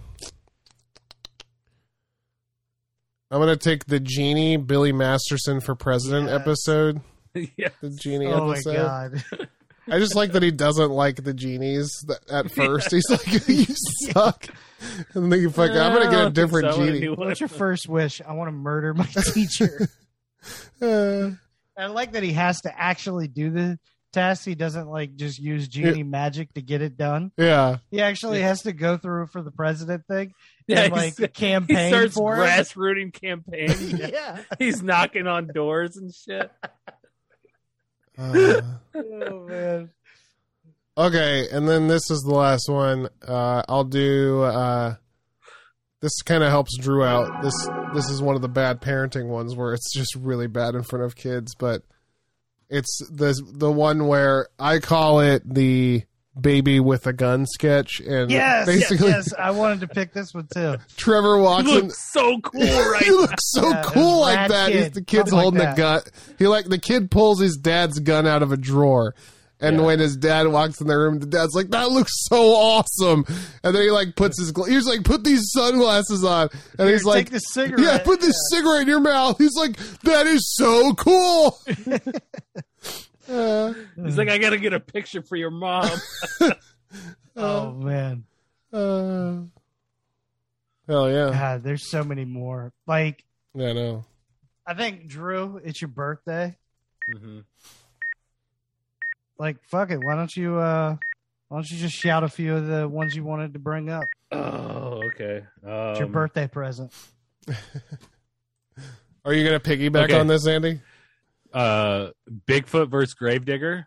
I'm 3.34 3.40
gonna 3.40 3.56
take 3.56 3.86
the 3.86 3.98
genie 3.98 4.56
Billy 4.56 4.92
Masterson 4.92 5.60
for 5.60 5.74
president 5.74 6.28
Yes. 6.28 6.40
episode. 6.40 7.00
yeah. 7.56 7.70
The 7.80 7.90
genie 7.90 8.26
oh 8.28 8.46
my 8.46 8.60
god! 8.62 9.24
I 9.90 9.98
just 9.98 10.14
like 10.14 10.30
that 10.34 10.42
he 10.44 10.52
doesn't 10.52 10.92
like 10.92 11.16
the 11.24 11.34
genies 11.34 11.90
at 12.30 12.48
first. 12.54 12.92
He's 12.92 13.02
like, 13.10 13.26
"You 13.48 13.66
suck," 14.12 14.46
and 15.14 15.32
then 15.32 15.40
you 15.40 15.50
fuck. 15.50 15.70
I'm 15.72 15.92
gonna 15.92 16.12
get 16.12 16.26
a 16.28 16.30
different 16.30 16.74
so. 16.74 16.80
A 16.80 16.86
genie. 16.86 17.08
What's 17.08 17.40
your 17.40 17.48
first 17.48 17.88
wish? 17.88 18.22
I 18.24 18.34
want 18.34 18.46
to 18.46 18.52
murder 18.52 18.94
my 18.94 19.06
teacher. 19.34 19.88
Uh, 20.80 21.30
I 21.76 21.86
like 21.86 22.12
that 22.12 22.22
he 22.22 22.34
has 22.34 22.60
to 22.60 22.80
actually 22.80 23.26
do 23.26 23.50
the 23.50 23.80
test. 24.12 24.44
He 24.44 24.54
doesn't 24.54 24.86
like 24.88 25.16
just 25.16 25.40
use 25.40 25.66
genie 25.66 26.04
magic 26.04 26.54
to 26.54 26.62
get 26.62 26.82
it 26.82 26.96
done. 26.96 27.32
yeah, 27.36 27.78
He 27.90 28.00
actually 28.00 28.42
has 28.42 28.62
to 28.62 28.72
go 28.72 28.96
through 28.96 29.26
for 29.26 29.42
the 29.42 29.50
president 29.50 30.06
thing 30.06 30.34
Yeah, 30.66 30.84
and 30.84 30.94
he's- 30.94 31.18
like 31.20 31.30
he 31.30 31.46
campaign 31.46 31.92
starts 31.92 32.14
for 32.14 32.36
it. 32.36 32.38
grassrooting 32.48 33.12
campaign. 33.12 33.70
Yeah. 34.12 34.40
He's 34.58 34.82
knocking 34.82 35.26
on 35.26 35.48
doors 35.54 35.96
and 35.96 36.12
shit. 36.14 36.50
Uh, 38.18 38.60
Oh 38.94 39.46
man. 39.46 39.90
Okay, 40.96 41.48
and 41.50 41.68
then 41.68 41.88
this 41.88 42.08
is 42.10 42.20
the 42.20 42.34
last 42.34 42.68
one. 42.68 43.08
Uh, 43.26 43.62
I'll 43.68 43.82
do. 43.84 44.42
Uh, 44.42 44.94
this 46.00 46.22
kind 46.22 46.44
of 46.44 46.50
helps 46.50 46.76
Drew 46.78 47.02
out. 47.04 47.42
This 47.42 47.68
this 47.94 48.08
is 48.08 48.22
one 48.22 48.36
of 48.36 48.42
the 48.42 48.48
bad 48.48 48.80
parenting 48.80 49.26
ones 49.26 49.56
where 49.56 49.74
it's 49.74 49.92
just 49.92 50.14
really 50.14 50.46
bad 50.46 50.76
in 50.76 50.84
front 50.84 51.04
of 51.04 51.16
kids, 51.16 51.54
but 51.58 51.82
it's 52.70 52.96
the 53.10 53.34
the 53.54 53.72
one 53.72 54.06
where 54.06 54.48
I 54.58 54.78
call 54.78 55.18
it 55.20 55.42
the 55.52 56.04
baby 56.40 56.80
with 56.80 57.06
a 57.06 57.12
gun 57.12 57.46
sketch, 57.46 58.00
and 58.00 58.30
Yes, 58.30 58.66
basically 58.66 59.08
yes, 59.08 59.32
I 59.38 59.50
wanted 59.52 59.80
to 59.80 59.88
pick 59.88 60.12
this 60.12 60.34
one 60.34 60.48
too. 60.52 60.76
Trevor 60.96 61.36
He 61.36 61.42
walks 61.42 61.68
in. 61.68 61.74
looks 61.74 62.12
so 62.12 62.38
cool 62.40 62.60
right 62.90 63.02
he 63.02 63.10
looks 63.10 63.50
so 63.52 63.68
Yeah, 63.68 63.82
cool 63.86 64.20
like 64.20 64.36
rad 64.36 64.50
that. 64.50 64.72
He's, 64.72 64.90
the 64.90 65.02
kid's 65.02 65.30
Something 65.30 65.38
holding 65.38 65.58
that. 65.60 65.76
the 65.76 65.82
gun. 65.82 66.02
He 66.38 66.46
like 66.46 66.66
the 66.66 66.78
kid 66.78 67.10
pulls 67.10 67.40
his 67.40 67.56
dad's 67.56 67.98
gun 68.00 68.26
out 68.26 68.42
of 68.42 68.50
a 68.52 68.56
drawer. 68.56 69.14
And 69.60 69.76
Yeah. 69.76 69.82
when 69.84 69.98
his 70.00 70.16
dad 70.16 70.48
walks 70.48 70.80
in 70.80 70.88
the 70.88 70.98
room, 70.98 71.20
the 71.20 71.26
dad's 71.26 71.54
like, 71.54 71.70
"That 71.70 71.88
looks 71.90 72.10
so 72.28 72.36
awesome!" 72.54 73.24
And 73.62 73.74
then 73.74 73.82
he 73.82 73.90
like 73.90 74.16
puts 74.16 74.38
his 74.38 74.50
gla- 74.50 74.68
he's 74.68 74.86
like, 74.86 75.04
"Put 75.04 75.22
these 75.22 75.42
sunglasses 75.52 76.24
on," 76.24 76.48
and 76.76 76.90
he's 76.90 77.04
like, 77.04 77.26
take 77.26 77.34
the 77.34 77.38
cigarette. 77.38 77.80
"Yeah, 77.80 77.98
put 77.98 78.20
this 78.20 78.34
cigarette 78.50 78.82
in 78.82 78.88
your 78.88 78.98
mouth." 79.00 79.38
He's 79.38 79.54
like, 79.56 79.76
"That 80.02 80.26
is 80.26 80.40
so 80.56 80.92
cool." 80.94 81.60
uh, 83.28 83.72
He's 84.04 84.16
like, 84.18 84.28
I 84.28 84.38
gotta 84.38 84.58
get 84.58 84.72
a 84.72 84.80
picture 84.80 85.22
for 85.22 85.36
your 85.36 85.50
mom. 85.50 86.00
Oh 87.36 87.72
man. 87.72 88.24
uh, 88.72 89.42
hell 90.88 91.10
yeah, 91.10 91.30
God, 91.30 91.62
there's 91.64 91.90
so 91.90 92.04
many 92.04 92.24
more. 92.24 92.72
Like, 92.86 93.24
yeah, 93.54 93.72
know. 93.72 94.04
I 94.66 94.74
think 94.74 95.08
Drew, 95.08 95.60
it's 95.64 95.80
your 95.82 95.88
birthday. 95.88 96.56
hmm 97.10 97.40
Like, 99.38 99.56
fuck 99.68 99.90
it. 99.90 99.98
Why 99.98 100.14
don't 100.14 100.34
you 100.36 100.56
uh 100.58 100.96
why 101.48 101.56
don't 101.56 101.68
you 101.70 101.78
just 101.78 101.96
shout 101.96 102.22
a 102.22 102.28
few 102.28 102.54
of 102.54 102.66
the 102.66 102.88
ones 102.88 103.16
you 103.16 103.24
wanted 103.24 103.54
to 103.54 103.58
bring 103.58 103.90
up? 103.90 104.08
Oh, 104.30 105.02
okay. 105.06 105.42
It's 105.66 105.98
your 105.98 106.06
Um, 106.06 106.12
birthday 106.12 106.46
present. 106.46 106.92
are 109.24 109.32
you 109.32 109.44
gonna 109.44 109.60
piggyback 109.60 110.04
Okay. 110.04 110.18
on 110.20 110.26
this, 110.28 110.46
Andy? 110.46 110.80
Uh, 111.54 112.10
Bigfoot 112.46 112.90
versus 112.90 113.14
Gravedigger. 113.14 113.86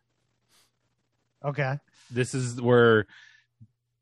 Okay. 1.44 1.78
This 2.10 2.34
is 2.34 2.60
where 2.62 3.06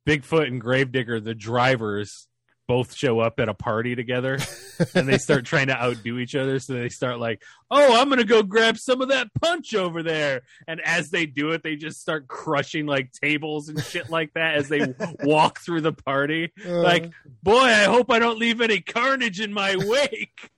Bigfoot 0.08 0.48
and 0.48 0.62
Gravedigger, 0.62 1.20
the 1.20 1.34
drivers, 1.36 2.28
both 2.68 2.96
show 2.96 3.20
up 3.20 3.40
at 3.40 3.48
a 3.48 3.54
party 3.54 3.96
together 3.96 4.40
and 4.96 5.08
they 5.08 5.20
start 5.20 5.46
trying 5.46 5.68
to 5.68 5.76
outdo 5.80 6.18
each 6.18 6.34
other. 6.36 6.58
So 6.60 6.74
they 6.74 6.90
start 6.90 7.20
like, 7.20 7.44
"Oh, 7.70 8.00
I'm 8.02 8.10
gonna 8.10 8.24
go 8.24 8.42
grab 8.42 8.78
some 8.80 9.02
of 9.02 9.10
that 9.10 9.28
punch 9.40 9.76
over 9.76 10.02
there." 10.02 10.42
And 10.68 10.82
as 10.82 11.12
they 11.12 11.26
do 11.28 11.52
it, 11.52 11.62
they 11.62 11.76
just 11.76 12.02
start 12.02 12.28
crushing 12.28 12.86
like 12.88 13.12
tables 13.12 13.70
and 13.70 13.84
shit 13.84 14.10
like 14.10 14.34
that 14.34 14.56
as 14.56 14.68
they 14.70 14.94
walk 15.24 15.60
through 15.60 15.82
the 15.82 15.94
party. 15.94 16.52
Uh, 16.66 16.82
Like, 16.82 17.12
boy, 17.44 17.60
I 17.62 17.84
hope 17.84 18.10
I 18.12 18.18
don't 18.20 18.40
leave 18.40 18.62
any 18.62 18.82
carnage 18.82 19.40
in 19.40 19.54
my 19.54 19.76
wake. 19.76 20.50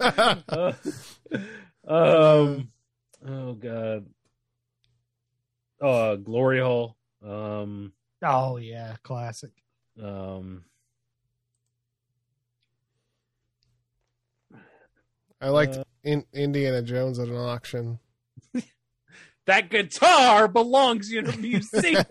Uh, 0.00 0.72
um, 1.86 2.68
oh 3.26 3.52
god. 3.54 4.06
Oh, 5.80 6.16
Glory 6.16 6.60
Hole. 6.60 6.96
Um, 7.24 7.92
Oh 8.22 8.56
yeah, 8.56 8.96
classic. 9.02 9.50
um, 10.02 10.64
I 15.40 15.50
liked 15.50 15.78
in, 16.02 16.24
Indiana 16.32 16.82
Jones 16.82 17.18
at 17.18 17.28
an 17.28 17.36
auction. 17.36 17.98
that 19.46 19.68
guitar 19.70 20.48
belongs 20.48 21.12
in 21.12 21.28
a 21.28 21.36
museum. 21.36 22.04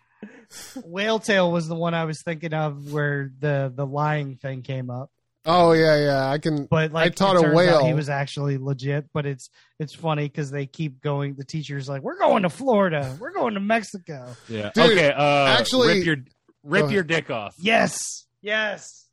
Whale 0.84 1.18
Tail 1.18 1.52
was 1.52 1.68
the 1.68 1.74
one 1.74 1.92
I 1.92 2.04
was 2.04 2.22
thinking 2.22 2.54
of 2.54 2.92
where 2.92 3.30
the 3.38 3.70
the 3.74 3.86
lying 3.86 4.36
thing 4.36 4.62
came 4.62 4.90
up. 4.90 5.10
Oh 5.46 5.72
yeah, 5.72 5.96
yeah. 5.96 6.28
I 6.30 6.38
can. 6.38 6.66
But 6.66 6.92
like 6.92 7.06
I 7.06 7.08
taught 7.10 7.36
a 7.36 7.46
out 7.48 7.54
whale. 7.54 7.86
he 7.86 7.94
was 7.94 8.08
actually 8.08 8.58
legit. 8.58 9.06
But 9.14 9.26
it's 9.26 9.48
it's 9.78 9.94
funny 9.94 10.24
because 10.28 10.50
they 10.50 10.66
keep 10.66 11.00
going. 11.00 11.36
The 11.36 11.44
teacher's 11.44 11.88
like, 11.88 12.02
"We're 12.02 12.18
going 12.18 12.42
to 12.42 12.50
Florida. 12.50 13.16
We're 13.20 13.32
going 13.32 13.54
to 13.54 13.60
Mexico." 13.60 14.26
yeah. 14.48 14.70
Dude, 14.74 14.92
okay. 14.98 15.12
Uh, 15.12 15.46
actually- 15.58 15.98
rip 15.98 16.04
your 16.06 16.16
rip 16.64 16.90
your 16.90 17.04
dick 17.04 17.30
off. 17.30 17.54
Yes, 17.58 18.26
yes. 18.42 19.06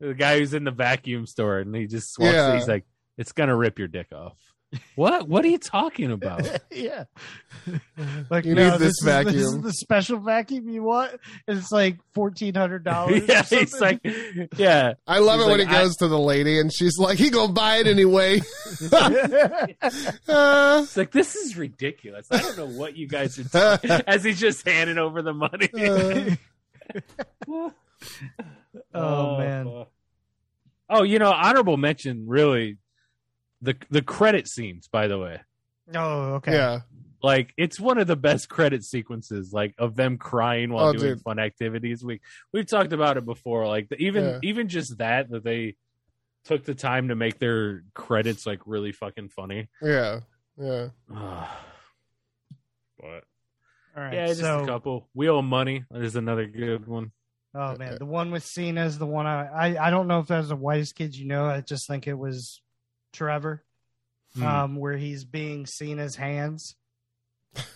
The 0.00 0.14
guy 0.14 0.38
who's 0.38 0.52
in 0.52 0.64
the 0.64 0.70
vacuum 0.72 1.26
store 1.26 1.58
and 1.60 1.74
he 1.74 1.86
just 1.86 2.18
walks. 2.18 2.34
Yeah. 2.34 2.54
He's 2.56 2.68
like, 2.68 2.84
"It's 3.16 3.32
gonna 3.32 3.56
rip 3.56 3.78
your 3.78 3.88
dick 3.88 4.12
off." 4.12 4.36
What? 4.96 5.28
What 5.28 5.44
are 5.44 5.48
you 5.48 5.58
talking 5.58 6.10
about? 6.10 6.46
yeah. 6.70 7.04
Like 8.30 8.44
You 8.44 8.54
no, 8.54 8.70
need 8.70 8.80
this 8.80 8.94
is- 9.02 9.04
This 9.04 9.34
is 9.34 9.60
the 9.60 9.72
special 9.72 10.18
vacuum 10.18 10.68
you 10.68 10.82
want. 10.82 11.12
And 11.46 11.58
it's 11.58 11.70
like 11.70 11.98
fourteen 12.12 12.54
hundred 12.54 12.82
dollars. 12.84 13.22
yeah, 13.28 13.42
he's 13.42 13.78
like, 13.80 14.00
yeah. 14.56 14.94
I 15.06 15.18
love 15.18 15.38
He's 15.40 15.46
it 15.46 15.50
when 15.50 15.58
like, 15.60 15.68
he 15.68 15.74
goes 15.74 15.96
to 15.96 16.08
the 16.08 16.18
lady 16.18 16.58
and 16.58 16.72
she's 16.72 16.98
like, 16.98 17.18
"He 17.18 17.30
gonna 17.30 17.52
buy 17.52 17.76
it 17.76 17.86
anyway." 17.86 18.40
Uh, 18.90 20.80
It's 20.82 20.96
like 20.96 21.12
this 21.12 21.36
is 21.36 21.56
ridiculous. 21.56 22.26
I 22.30 22.38
don't 22.38 22.56
know 22.56 22.66
what 22.66 22.96
you 22.96 23.06
guys 23.06 23.38
are 23.38 23.44
talking. 23.44 23.90
As 24.06 24.24
he's 24.24 24.40
just 24.40 24.66
handing 24.66 24.98
over 24.98 25.22
the 25.22 25.34
money. 25.34 25.68
uh, 25.74 27.70
Oh, 28.94 29.38
man. 29.38 29.84
Oh, 30.90 31.02
you 31.04 31.18
know, 31.18 31.30
honorable 31.30 31.76
mention. 31.76 32.26
Really, 32.26 32.78
the 33.62 33.76
the 33.90 34.02
credit 34.02 34.48
scenes. 34.48 34.88
By 34.88 35.06
the 35.06 35.18
way, 35.18 35.40
oh, 35.94 36.34
okay. 36.34 36.52
yeah, 36.52 36.80
like 37.22 37.52
it's 37.56 37.80
one 37.80 37.98
of 37.98 38.06
the 38.06 38.16
best 38.16 38.48
credit 38.48 38.84
sequences. 38.84 39.52
Like 39.52 39.74
of 39.78 39.96
them 39.96 40.18
crying 40.18 40.72
while 40.72 40.88
Oh, 40.88 40.92
doing 40.92 41.14
dude. 41.14 41.22
fun 41.22 41.38
activities. 41.38 42.04
We 42.04 42.20
we've 42.52 42.66
talked 42.66 42.92
about 42.92 43.16
it 43.16 43.24
before. 43.24 43.66
Like 43.66 43.88
the, 43.88 43.96
even 43.96 44.24
Yeah. 44.24 44.38
even 44.42 44.68
just 44.68 44.98
that 44.98 45.30
that 45.30 45.44
they 45.44 45.76
took 46.44 46.64
the 46.64 46.74
time 46.74 47.08
to 47.08 47.14
make 47.14 47.38
their 47.38 47.84
credits 47.94 48.46
like 48.46 48.60
really 48.66 48.92
fucking 48.92 49.28
funny. 49.28 49.68
Yeah, 49.80 50.20
yeah. 50.58 50.88
but 51.08 51.48
All 53.96 54.02
right. 54.02 54.12
yeah, 54.12 54.26
just 54.26 54.40
so, 54.40 54.62
a 54.62 54.66
couple. 54.66 55.08
Wheel 55.14 55.38
of 55.38 55.44
Money 55.44 55.84
is 55.92 56.16
another 56.16 56.46
good 56.46 56.86
one. 56.86 57.12
oh 57.54 57.76
man, 57.76 57.96
the 57.98 58.06
one 58.06 58.30
with 58.30 58.44
Cena 58.44 58.84
is 58.86 58.98
the 58.98 59.06
one 59.06 59.26
I, 59.26 59.46
I 59.46 59.86
I 59.86 59.90
don't 59.90 60.08
know 60.08 60.20
if 60.20 60.28
that 60.28 60.38
was 60.38 60.48
the 60.48 60.56
whitest 60.56 60.94
kids 60.96 61.18
you 61.18 61.26
know. 61.26 61.46
I 61.46 61.60
just 61.60 61.86
think 61.86 62.06
it 62.06 62.14
was 62.18 62.60
Trevor, 63.12 63.62
Hmm. 64.34 64.42
um, 64.42 64.76
where 64.76 64.96
he's 64.96 65.24
being 65.24 65.66
seen 65.66 65.98
as 65.98 66.16
hands. 66.16 66.76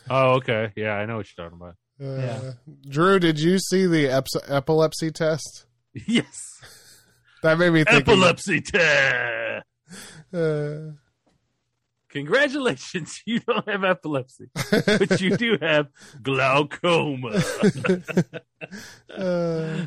Oh, 0.08 0.34
okay. 0.36 0.72
Yeah, 0.76 0.92
I 0.94 1.04
know 1.06 1.16
what 1.18 1.26
you're 1.36 1.44
talking 1.50 1.60
about. 1.60 1.76
Uh, 2.00 2.20
Yeah. 2.22 2.52
Drew, 2.88 3.18
did 3.18 3.38
you 3.38 3.58
see 3.58 3.86
the 3.86 4.04
eps- 4.06 4.42
epilepsy 4.50 5.10
test? 5.10 5.66
yes. 6.06 6.60
That 7.42 7.58
made 7.58 7.70
me 7.70 7.84
think. 7.84 8.02
of- 8.02 8.08
Epilepsy 8.08 8.60
test. 8.62 9.66
Uh, 10.32 10.92
Congratulations, 12.08 13.20
you 13.26 13.40
don't 13.40 13.68
have 13.68 13.84
epilepsy, 13.84 14.48
but 14.70 15.20
you 15.20 15.36
do 15.36 15.58
have 15.60 15.88
glaucoma. 16.22 17.28
uh, 19.10 19.86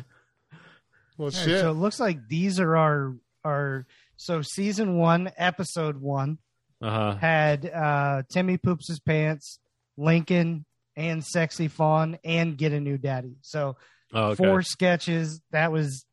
All 1.18 1.26
right, 1.26 1.32
shit. 1.34 1.60
so 1.60 1.70
it 1.70 1.74
looks 1.74 1.98
like 1.98 2.28
these 2.28 2.60
are 2.60 2.76
our 2.76 3.14
our 3.44 3.86
so 4.22 4.42
season 4.42 4.96
one, 4.98 5.30
episode 5.38 5.96
one 6.00 6.38
Uh 6.82 6.90
huh. 6.90 7.16
had 7.16 7.66
uh 7.66 8.22
Timmy 8.30 8.58
poops 8.58 8.88
his 8.88 9.00
pants, 9.00 9.58
Lincoln, 9.96 10.64
and 10.96 11.24
Sexy 11.24 11.68
Fawn, 11.68 12.18
and 12.24 12.56
Get 12.58 12.72
a 12.72 12.80
New 12.80 12.98
Daddy. 12.98 13.36
So 13.40 13.76
Oh, 14.12 14.30
okay. 14.30 14.44
four 14.44 14.62
sketches. 14.62 15.40
That 15.52 15.70
was 15.72 16.04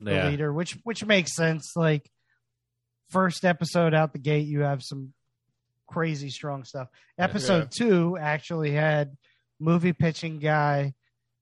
the 0.00 0.12
yeah. 0.12 0.28
leader, 0.28 0.52
which 0.52 0.78
which 0.84 1.04
makes 1.04 1.34
sense. 1.34 1.72
Like 1.76 2.08
first 3.10 3.44
episode 3.44 3.92
out 3.92 4.12
the 4.12 4.18
gate, 4.20 4.46
you 4.46 4.60
have 4.60 4.82
some 4.82 5.12
crazy 5.88 6.30
strong 6.30 6.62
stuff. 6.64 6.88
Episode 7.18 7.70
two 7.76 8.16
actually 8.16 8.70
had 8.70 9.16
movie 9.58 9.92
pitching 9.92 10.38
guy. 10.38 10.94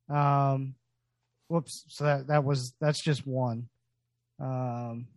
Um, 0.08 0.74
whoops. 1.48 1.84
So 1.88 2.04
that 2.04 2.26
that 2.28 2.44
was 2.44 2.74
that's 2.80 3.02
just 3.04 3.26
one. 3.26 3.68
Um, 4.40 5.08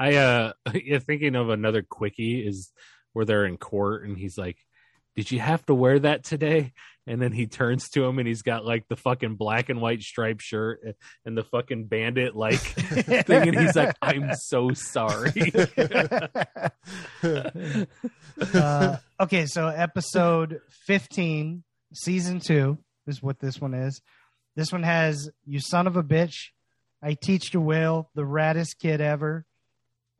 I 0.00 0.14
uh, 0.14 0.52
yeah, 0.74 0.98
thinking 0.98 1.36
of 1.36 1.50
another 1.50 1.82
quickie 1.82 2.44
is 2.44 2.72
where 3.12 3.26
they're 3.26 3.44
in 3.44 3.58
court 3.58 4.04
and 4.04 4.16
he's 4.16 4.38
like, 4.38 4.56
"Did 5.14 5.30
you 5.30 5.38
have 5.40 5.64
to 5.66 5.74
wear 5.74 5.98
that 5.98 6.24
today?" 6.24 6.72
And 7.06 7.20
then 7.20 7.32
he 7.32 7.46
turns 7.46 7.88
to 7.90 8.04
him 8.04 8.18
and 8.18 8.26
he's 8.26 8.42
got 8.42 8.64
like 8.64 8.88
the 8.88 8.96
fucking 8.96 9.34
black 9.34 9.68
and 9.68 9.80
white 9.80 10.00
striped 10.00 10.42
shirt 10.42 10.80
and 11.24 11.36
the 11.36 11.44
fucking 11.44 11.86
bandit 11.86 12.34
like 12.34 12.60
thing, 12.60 13.48
and 13.48 13.58
he's 13.58 13.76
like, 13.76 13.94
"I'm 14.00 14.30
so 14.34 14.70
sorry." 14.72 15.52
uh, 18.54 18.96
okay, 19.20 19.46
so 19.46 19.68
episode 19.68 20.60
15, 20.86 21.62
season 21.92 22.40
two 22.40 22.78
is 23.06 23.22
what 23.22 23.38
this 23.38 23.60
one 23.60 23.74
is. 23.74 24.00
This 24.56 24.72
one 24.72 24.82
has 24.82 25.28
You 25.44 25.60
Son 25.60 25.86
of 25.86 25.96
a 25.96 26.02
Bitch, 26.02 26.36
I 27.02 27.14
Teach 27.14 27.50
to 27.50 27.60
Whale, 27.60 28.10
The 28.14 28.22
Raddest 28.22 28.78
Kid 28.78 29.00
Ever, 29.00 29.46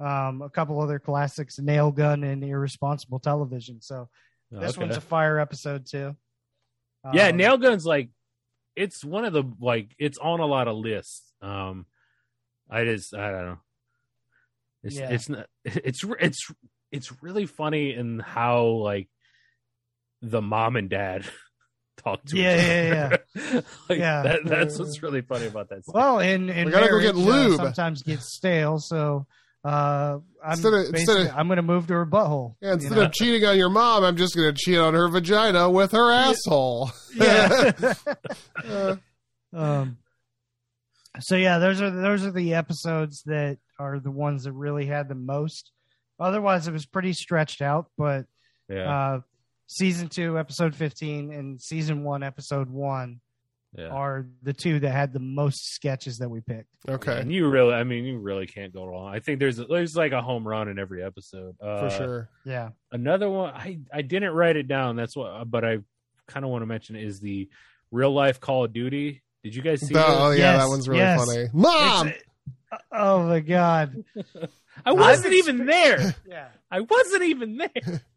um, 0.00 0.42
a 0.42 0.48
couple 0.50 0.80
other 0.80 0.98
classics, 0.98 1.58
Nail 1.58 1.90
Gun, 1.90 2.24
and 2.24 2.42
Irresponsible 2.42 3.18
Television. 3.20 3.80
So 3.80 4.08
this 4.50 4.76
Okay. 4.76 4.86
one's 4.86 4.96
a 4.96 5.00
fire 5.00 5.38
episode 5.38 5.86
too. 5.86 6.16
yeah 7.14 7.30
Um, 7.30 7.36
nail 7.36 7.56
guns 7.58 7.84
like 7.86 8.10
it's 8.76 9.04
one 9.04 9.24
of 9.24 9.32
the 9.32 9.44
like 9.60 9.94
it's 9.98 10.18
on 10.18 10.40
a 10.40 10.46
lot 10.46 10.68
of 10.68 10.76
lists 10.76 11.32
um 11.42 11.86
i 12.70 12.84
just 12.84 13.14
i 13.14 13.30
don't 13.30 13.46
know 13.46 13.58
it's 14.84 14.96
Yeah. 14.96 15.10
it's 15.10 15.28
not 15.28 15.46
it's 15.64 16.04
it's 16.20 16.52
it's 16.92 17.22
really 17.22 17.46
funny 17.46 17.94
in 17.94 18.18
how 18.18 18.64
like 18.66 19.08
the 20.22 20.42
mom 20.42 20.76
and 20.76 20.90
dad 20.90 21.24
talk 21.96 22.24
to 22.26 22.36
Yeah, 22.36 22.54
each 22.56 22.92
yeah, 22.92 23.04
other. 23.06 23.64
like, 23.88 23.98
Yeah. 23.98 24.22
that, 24.22 24.40
that's 24.44 24.78
what's 24.78 25.02
really 25.02 25.22
funny 25.22 25.46
about 25.46 25.68
that 25.70 25.82
Well, 25.86 26.20
and, 26.20 26.50
and 26.50 26.66
We 26.66 26.72
gotta 26.72 26.88
go 26.88 27.00
get 27.00 27.14
lube. 27.16 27.56
sometimes 27.56 28.02
gets 28.02 28.34
stale. 28.36 28.78
So 28.78 29.26
uh, 29.64 30.18
I'm 30.42 30.52
Instead 30.52 30.72
of- 30.72 30.86
instead 30.94 31.26
of- 31.26 31.36
I'm 31.36 31.46
going 31.48 31.56
to 31.58 31.62
move 31.62 31.86
to 31.88 31.94
her 31.94 32.06
butthole. 32.06 32.54
Yeah, 32.60 32.68
you 32.68 32.74
instead 32.74 32.96
know? 32.96 33.02
of 33.04 33.12
cheating 33.12 33.46
on 33.46 33.58
your 33.58 33.68
mom, 33.68 34.04
I'm 34.04 34.16
just 34.16 34.34
going 34.34 34.52
to 34.54 34.58
cheat 34.58 34.78
on 34.78 34.94
her 34.94 35.08
vagina 35.08 35.68
with 35.70 35.92
her 35.92 36.10
asshole. 36.10 36.90
yeah. 37.14 37.72
Uh, 38.64 38.96
um, 39.52 39.98
so 41.20 41.36
yeah, 41.36 41.58
those 41.58 41.80
are 41.82 41.90
those 41.90 42.24
are 42.24 42.30
the 42.30 42.54
episodes 42.54 43.22
that 43.26 43.58
are 43.78 43.98
the 43.98 44.10
ones 44.10 44.44
that 44.44 44.52
really 44.52 44.86
had 44.86 45.08
the 45.08 45.14
most. 45.14 45.72
Otherwise, 46.18 46.68
it 46.68 46.72
was 46.72 46.86
pretty 46.86 47.12
stretched 47.12 47.60
out. 47.60 47.90
But 47.98 48.26
yeah 48.68 48.88
uh, 49.16 49.20
season 49.66 50.08
two, 50.08 50.38
episode 50.38 50.74
fifteen, 50.74 51.32
and 51.32 51.60
season 51.60 52.04
one, 52.04 52.22
episode 52.22 52.70
one 52.70 53.20
yeah 53.76 53.86
are 53.88 54.26
the 54.42 54.52
two 54.52 54.80
that 54.80 54.90
had 54.90 55.12
the 55.12 55.20
most 55.20 55.72
sketches 55.74 56.18
that 56.18 56.28
we 56.28 56.40
picked. 56.40 56.68
okay, 56.88 57.20
and 57.20 57.30
you 57.32 57.48
really 57.48 57.72
i 57.72 57.84
mean 57.84 58.04
you 58.04 58.18
really 58.18 58.46
can't 58.46 58.72
go 58.72 58.84
wrong 58.84 59.14
i 59.14 59.20
think 59.20 59.38
there's 59.38 59.56
there's 59.58 59.94
like 59.96 60.10
a 60.12 60.20
home 60.20 60.46
run 60.46 60.66
in 60.68 60.78
every 60.78 61.02
episode 61.04 61.54
uh, 61.62 61.88
for 61.88 61.96
sure. 61.96 62.28
Yeah, 62.44 62.70
another 62.90 63.30
one 63.30 63.52
i 63.54 63.78
i 63.92 64.02
didn't 64.02 64.32
write 64.32 64.56
it 64.56 64.66
down 64.66 64.96
that's 64.96 65.14
what 65.16 65.48
but 65.50 65.64
i 65.64 65.78
kind 66.26 66.44
of 66.44 66.50
want 66.50 66.62
to 66.62 66.66
mention 66.66 66.96
is 66.96 67.20
the 67.20 67.48
real 67.92 68.12
life 68.12 68.40
call 68.40 68.64
of 68.64 68.72
duty 68.72 69.22
did 69.44 69.54
you 69.54 69.62
guys 69.62 69.80
see 69.86 69.94
Oh, 69.96 70.30
yeah, 70.32 70.36
Yes, 70.54 70.62
that 70.64 70.68
one's 70.68 70.88
really 70.88 71.00
yes. 71.00 71.24
funny. 71.24 71.48
Mom! 71.52 72.08
It's- 72.08 72.22
oh 72.92 73.22
my 73.24 73.40
god, 73.40 74.04
i 74.84 74.92
wasn't 74.92 75.34
even 75.34 75.66
there 75.66 76.14
yeah. 76.28 76.48
i 76.70 76.80
wasn't 76.80 77.22
even 77.24 77.56
there 77.56 78.02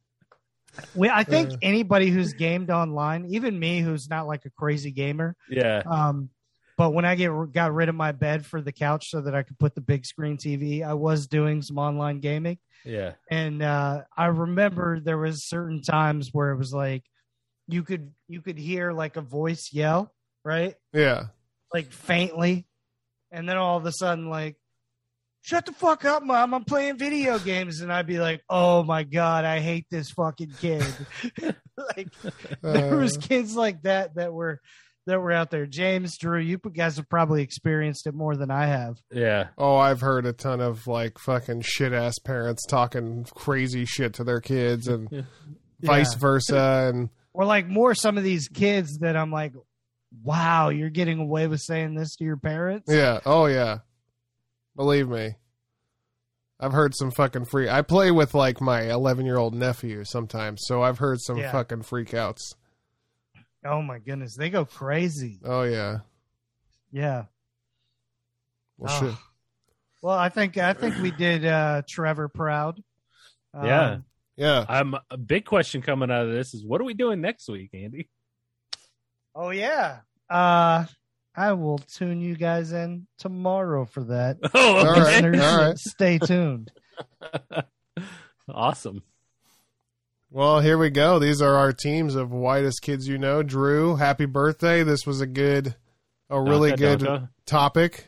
We, 0.96 1.10
I 1.10 1.24
think 1.24 1.52
Uh. 1.54 1.58
anybody 1.62 2.10
who's 2.10 2.34
gamed 2.34 2.70
online, 2.72 3.26
even 3.30 3.58
me, 3.60 3.80
who's 3.82 4.10
not 4.10 4.28
like 4.28 4.46
a 4.46 4.50
crazy 4.50 4.92
gamer, 4.92 5.36
yeah 5.50 5.84
Um, 5.86 6.30
but 6.78 6.92
when 6.92 7.06
I 7.06 7.14
get 7.16 7.30
got 7.52 7.74
rid 7.74 7.90
of 7.90 7.96
my 7.96 8.12
bed 8.12 8.46
for 8.46 8.60
the 8.62 8.72
couch 8.72 9.10
so 9.10 9.22
that 9.22 9.36
I 9.36 9.44
could 9.44 9.60
put 9.60 9.76
the 9.76 9.82
big 9.82 10.06
screen 10.06 10.38
TV, 10.38 10.84
I 10.84 10.94
was 10.96 11.28
doing 11.28 11.62
some 11.62 11.78
online 11.78 12.20
gaming, 12.20 12.58
yeah 12.86 13.14
and 13.30 13.62
uh, 13.62 14.02
I 14.18 14.26
remember 14.28 15.00
there 15.00 15.18
was 15.18 15.48
certain 15.48 15.82
times 15.82 16.30
where 16.34 16.50
it 16.52 16.58
was 16.58 16.74
like 16.74 17.04
you 17.68 17.84
could 17.84 18.12
you 18.28 18.42
could 18.42 18.58
hear 18.58 18.92
like 18.92 19.16
a 19.16 19.22
voice 19.22 19.70
yell, 19.72 20.14
right, 20.44 20.76
Yeah. 20.94 21.28
like 21.74 21.92
faintly, 21.92 22.66
and 23.32 23.48
then 23.48 23.58
all 23.58 23.78
of 23.78 23.86
a 23.86 23.92
sudden 23.92 24.30
like. 24.30 24.58
Shut 25.46 25.66
the 25.66 25.74
fuck 25.74 26.06
up, 26.06 26.24
mom! 26.24 26.54
I'm 26.54 26.64
playing 26.64 26.98
video 26.98 27.38
games, 27.38 27.82
and 27.82 27.92
I'd 27.92 28.08
be 28.08 28.18
like, 28.18 28.42
"Oh 28.50 28.82
my 28.84 29.04
god, 29.04 29.44
I 29.44 29.60
hate 29.60 29.86
this 29.92 30.10
fucking 30.12 30.54
kid." 30.62 30.86
like, 31.98 32.08
there 32.62 32.96
was 32.96 33.18
Uh, 33.18 33.22
kids 33.22 33.54
like 33.56 33.82
that 33.82 34.16
that 34.16 34.32
were 34.34 34.62
that 35.06 35.20
were 35.20 35.34
out 35.34 35.52
there. 35.52 35.66
James, 35.66 36.18
Drew, 36.18 36.40
you 36.40 36.58
guys 36.58 36.96
have 36.96 37.10
probably 37.10 37.42
experienced 37.44 38.08
it 38.08 38.14
more 38.14 38.38
than 38.38 38.50
I 38.50 38.68
have. 38.68 38.96
yeah 39.12 39.48
oh, 39.58 39.76
I've 39.76 40.00
heard 40.00 40.26
a 40.26 40.32
ton 40.32 40.62
of 40.62 40.88
like 40.88 41.20
fucking 41.20 41.64
shit 41.66 41.92
ass 41.92 42.18
parents 42.20 42.66
talking 42.66 43.26
crazy 43.36 43.84
shit 43.84 44.14
to 44.14 44.24
their 44.24 44.40
kids 44.40 44.88
and 44.88 45.26
vice 45.82 46.14
versa. 46.14 46.90
And 46.90 47.10
Or 47.34 47.44
like 47.44 47.68
more 47.68 47.94
some 47.96 48.18
of 48.18 48.24
these 48.24 48.48
kids 48.48 49.00
that 49.00 49.18
I'm 49.18 49.30
like, 49.32 49.52
wow, 50.24 50.70
you're 50.70 50.90
getting 50.90 51.20
away 51.20 51.48
with 51.48 51.60
saying 51.60 51.96
this 51.96 52.16
to 52.16 52.24
your 52.24 52.38
parents. 52.38 52.90
yeah, 52.90 53.20
oh, 53.26 53.48
yeah. 53.48 53.80
Believe 54.76 55.08
me. 55.10 55.36
I've 56.60 56.72
heard 56.74 56.96
some 56.96 57.12
fucking 57.12 57.46
free. 57.46 57.68
I 57.70 57.82
play 57.82 58.12
with 58.12 58.34
like 58.34 58.62
my 58.62 58.84
11 58.90 59.26
year 59.26 59.38
old 59.38 59.54
nephew 59.54 60.04
sometimes, 60.06 60.62
so 60.66 60.82
I've 60.82 61.00
heard 61.00 61.20
some 61.20 61.38
Yeah. 61.38 61.52
fucking 61.52 61.82
freakouts. 61.84 62.40
Oh 63.66 63.82
my 63.82 64.00
goodness, 64.00 64.36
they 64.36 64.50
go 64.50 64.66
crazy. 64.66 65.40
Oh, 65.44 65.64
yeah. 65.64 66.00
Yeah. 66.92 67.26
Well, 68.78 68.94
Oh. 68.94 69.00
shit. 69.10 69.16
Well, 70.02 70.18
I 70.18 70.30
think 70.30 70.58
I 70.58 70.74
think 70.74 70.98
we 71.02 71.12
did 71.12 71.46
uh, 71.46 71.82
Trevor 71.88 72.28
proud. 72.28 72.82
Um, 73.54 73.66
Yeah. 73.66 73.98
Yeah. 74.36 74.66
i'm 74.68 74.96
a 75.12 75.18
big 75.18 75.46
question 75.46 75.84
coming 75.84 76.10
out 76.10 76.26
of 76.26 76.32
this 76.34 76.56
is 76.56 76.66
what 76.66 76.82
are 76.82 76.86
we 76.86 76.96
doing 76.96 77.22
next 77.22 77.48
week 77.48 77.70
andy 77.74 78.10
Oh 79.36 79.52
yeah. 79.52 80.00
Uh, 80.28 80.86
I 81.36 81.54
will 81.54 81.80
tune 81.80 82.22
you 82.22 82.36
guys 82.36 82.72
in 82.72 83.08
tomorrow 83.18 83.86
for 83.86 84.04
that. 84.06 84.38
oh 84.54 84.78
all 84.78 85.02
right, 85.02 85.24
all 85.26 85.58
right. 85.68 85.78
Stay 85.78 86.20
tuned. 86.20 86.72
awesome 88.50 89.02
Well, 90.30 90.60
here 90.60 90.78
we 90.78 90.90
go. 90.90 91.18
These 91.20 91.42
are 91.42 91.56
our 91.56 91.74
teams 91.74 92.16
of 92.16 92.32
whitest 92.32 92.82
kids 92.82 93.08
you 93.08 93.18
know. 93.18 93.42
Drew, 93.44 93.96
happy 93.96 94.26
birthday. 94.26 94.84
This 94.84 95.06
was 95.08 95.22
a 95.22 95.28
good, 95.28 95.76
a 96.30 96.40
really 96.42 96.72
Donka, 96.72 96.78
good 96.78 97.00
donka. 97.00 97.30
topic. 97.46 98.08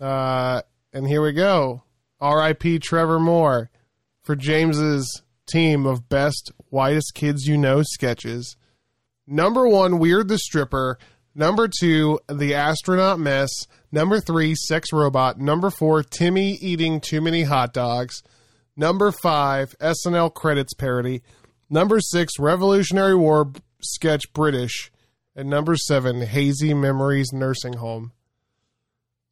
Uh, 0.00 0.62
and 0.92 1.06
here 1.06 1.22
we 1.22 1.32
go. 1.32 1.82
R.I.P. 2.20 2.78
Trevor 2.78 3.18
Moore 3.18 3.70
for 4.22 4.36
James's 4.36 5.22
team 5.46 5.86
of 5.86 6.08
best 6.08 6.52
whitest 6.70 7.14
kids 7.14 7.46
you 7.48 7.56
know 7.56 7.82
sketches. 7.82 8.56
Number 9.26 9.66
one, 9.66 9.98
Weird 9.98 10.28
the 10.28 10.38
Stripper. 10.38 10.98
Number 11.34 11.68
two, 11.68 12.20
The 12.28 12.54
Astronaut 12.54 13.18
Mess. 13.18 13.50
Number 13.90 14.20
three, 14.20 14.54
Sex 14.54 14.92
Robot. 14.92 15.38
Number 15.38 15.70
four, 15.70 16.02
Timmy 16.02 16.52
eating 16.54 17.00
too 17.00 17.20
many 17.20 17.42
hot 17.44 17.72
dogs. 17.72 18.22
Number 18.76 19.12
five, 19.12 19.74
SNL 19.80 20.32
credits 20.34 20.74
parody. 20.74 21.22
Number 21.70 22.00
six, 22.00 22.38
Revolutionary 22.38 23.14
War 23.14 23.50
sketch 23.80 24.32
British. 24.34 24.90
And 25.34 25.48
number 25.48 25.76
seven, 25.76 26.20
Hazy 26.20 26.74
Memories 26.74 27.32
Nursing 27.32 27.74
Home. 27.74 28.12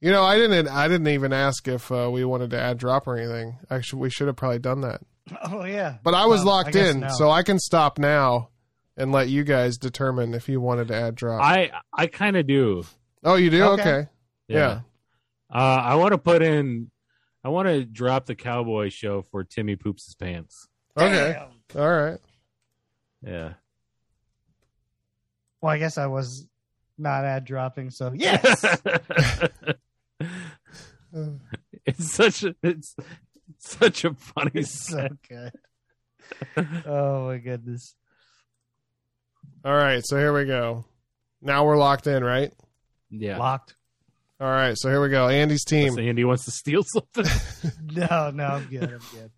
You 0.01 0.11
know, 0.11 0.23
I 0.23 0.37
didn't. 0.39 0.67
I 0.69 0.89
didn't 0.89 1.09
even 1.09 1.35
ask 1.35 1.69
if 1.69 1.93
uh, 1.93 2.09
we 2.11 2.25
wanted 2.25 2.51
to 2.51 2.59
add 2.61 2.79
drop 2.79 3.07
or 3.07 3.19
anything. 3.19 3.59
Actually, 3.69 4.01
we 4.01 4.09
should 4.11 4.27
have 4.29 4.37
probably 4.37 4.59
done 4.61 4.81
that. 4.81 5.03
Oh 5.45 5.65
yeah. 5.65 5.99
But 6.03 6.15
I 6.15 6.25
was 6.27 6.39
Well, 6.45 6.55
locked 6.57 6.73
guess 6.73 6.93
in, 6.95 7.01
no. 7.01 7.09
so 7.11 7.31
I 7.31 7.43
can 7.43 7.59
stop 7.59 7.99
now 7.99 8.49
and 9.01 9.13
let 9.13 9.29
you 9.29 9.45
guys 9.45 9.79
determine 9.79 10.35
if 10.35 10.49
you 10.49 10.61
wanted 10.61 10.89
to 10.89 10.95
add 10.95 11.15
drop. 11.15 11.43
I 11.43 11.71
I 11.93 12.07
kind 12.07 12.37
of 12.37 12.47
do. 12.47 12.85
oh, 13.25 13.37
you 13.37 13.51
do? 13.51 13.63
Okay. 13.65 13.81
Okay. 13.83 14.09
Yeah. 14.47 14.81
Uh, 15.53 15.83
I 15.83 15.95
want 15.97 16.13
to 16.13 16.19
put 16.19 16.43
in. 16.43 16.91
I 17.43 17.49
want 17.49 17.67
to 17.69 17.85
drop 17.85 18.27
the 18.27 18.35
cowboy 18.35 18.91
show 18.91 19.23
for 19.23 19.43
Timmy 19.43 19.75
poops 19.75 20.05
his 20.05 20.15
pants. 20.15 20.69
Okay. 20.97 21.37
Damn. 21.73 21.81
All 21.81 21.91
right. 21.91 22.19
Yeah. 23.23 23.55
Well, 25.63 25.73
I 25.73 25.79
guess 25.79 25.97
I 25.97 26.07
was 26.07 26.47
not 26.99 27.25
ad 27.25 27.45
dropping, 27.47 27.91
so 27.91 28.13
yes. 28.15 28.63
it's 31.87 32.13
such 32.13 32.45
a 32.45 32.55
it's 32.63 32.95
such 33.59 34.05
a 34.05 34.13
funny 34.15 34.51
it's 34.55 34.87
so 34.89 35.09
good. 35.27 35.53
Oh 36.87 37.27
my 37.27 37.39
goodness. 37.39 37.95
All 39.65 39.74
right. 39.74 40.03
So 40.05 40.16
here 40.16 40.32
we 40.32 40.45
go. 40.47 40.85
Now 41.43 41.65
we're 41.65 41.77
locked 41.77 42.07
in, 42.07 42.23
right? 42.24 42.53
Yeah. 43.11 43.39
Locked. 43.39 43.74
All 44.41 44.51
right. 44.51 44.74
So 44.77 44.89
here 44.89 45.03
we 45.03 45.09
go. 45.11 45.28
Andy's 45.28 45.65
team. 45.65 45.93
So 45.95 46.01
Andy 46.01 46.24
wants 46.24 46.45
to 46.47 46.51
steal 46.51 46.82
something. 46.82 47.24
No, 47.93 48.31
no, 48.31 48.45
I'm 48.45 48.66
good. 48.66 48.85
I'm 48.85 49.01
good. 49.12 49.31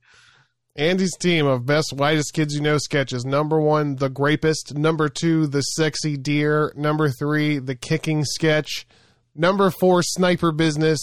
Andy's 0.76 1.16
team 1.16 1.46
of 1.46 1.66
best 1.66 1.92
whitest 1.92 2.32
kids 2.34 2.54
you 2.54 2.60
know 2.60 2.78
sketches. 2.78 3.24
Number 3.24 3.60
one, 3.60 3.96
the 3.96 4.08
grapist. 4.08 4.74
Number 4.74 5.08
two, 5.08 5.46
the 5.46 5.62
sexy 5.62 6.16
deer. 6.16 6.72
Number 6.76 7.08
three, 7.08 7.58
the 7.58 7.74
kicking 7.74 8.24
sketch. 8.24 8.86
Number 9.34 9.70
four, 9.70 10.02
sniper 10.02 10.52
business. 10.52 11.00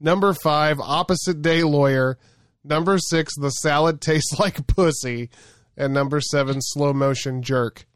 Number 0.00 0.32
five, 0.32 0.78
opposite 0.80 1.42
day 1.42 1.62
lawyer. 1.62 2.18
Number 2.64 2.98
six, 2.98 3.34
the 3.36 3.50
salad 3.50 4.00
tastes 4.00 4.32
like 4.38 4.66
pussy. 4.66 5.28
And 5.76 5.92
number 5.92 6.20
seven, 6.20 6.60
slow 6.60 6.92
motion 6.92 7.42
jerk. 7.42 7.86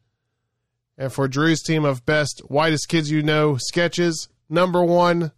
And 0.99 1.13
for 1.13 1.29
Drew's 1.29 1.63
team 1.63 1.85
of 1.85 2.07
best 2.07 2.43
whitest 2.49 2.89
kids 2.89 3.11
you 3.11 3.23
know 3.23 3.57
sketches, 3.59 4.29
number 4.49 4.83
one, 4.83 5.33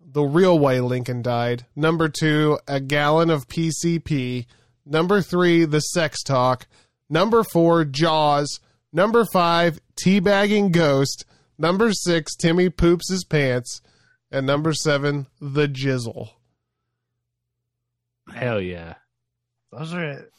the 0.00 0.22
real 0.22 0.58
way 0.58 0.80
Lincoln 0.80 1.20
died. 1.22 1.66
Number 1.76 2.08
two, 2.08 2.58
a 2.66 2.80
gallon 2.80 3.28
of 3.28 3.48
PCP. 3.48 4.46
Number 4.86 5.20
three, 5.20 5.66
the 5.66 5.80
sex 5.80 6.22
talk. 6.22 6.66
Number 7.10 7.44
four, 7.44 7.84
Jaws. 7.84 8.60
Number 8.92 9.26
five, 9.32 9.78
teabagging 10.02 10.72
ghost. 10.72 11.26
Number 11.58 11.92
six, 11.92 12.34
Timmy 12.34 12.70
poops 12.70 13.10
his 13.10 13.24
pants. 13.24 13.82
And 14.30 14.46
number 14.46 14.72
seven, 14.72 15.26
the 15.40 15.68
jizzle. 15.68 16.30
Hell 18.34 18.60
yeah. 18.60 18.94
Those 19.72 19.92
are 19.94 20.04
it. 20.04 20.32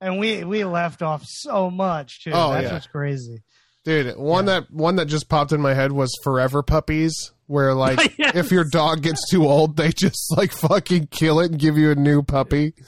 and 0.00 0.18
we 0.18 0.44
we 0.44 0.64
left 0.64 1.02
off 1.02 1.24
so 1.24 1.70
much 1.70 2.24
too. 2.24 2.30
Oh, 2.34 2.52
That's 2.52 2.66
yeah. 2.66 2.72
what's 2.72 2.86
crazy. 2.86 3.42
Dude, 3.86 4.16
one 4.16 4.46
that 4.46 4.68
one 4.68 4.96
that 4.96 5.06
just 5.06 5.28
popped 5.28 5.52
in 5.52 5.60
my 5.60 5.72
head 5.72 5.92
was 5.92 6.12
Forever 6.24 6.60
Puppies, 6.64 7.30
where 7.46 7.72
like 7.72 8.14
Yes. 8.18 8.34
if 8.34 8.50
your 8.50 8.64
dog 8.64 9.00
gets 9.02 9.30
too 9.30 9.46
old, 9.46 9.76
they 9.76 9.92
just 9.92 10.36
like 10.36 10.50
fucking 10.50 11.06
kill 11.06 11.38
it 11.38 11.52
and 11.52 11.58
give 11.60 11.78
you 11.78 11.92
a 11.92 11.94
new 11.94 12.24
puppy. 12.24 12.74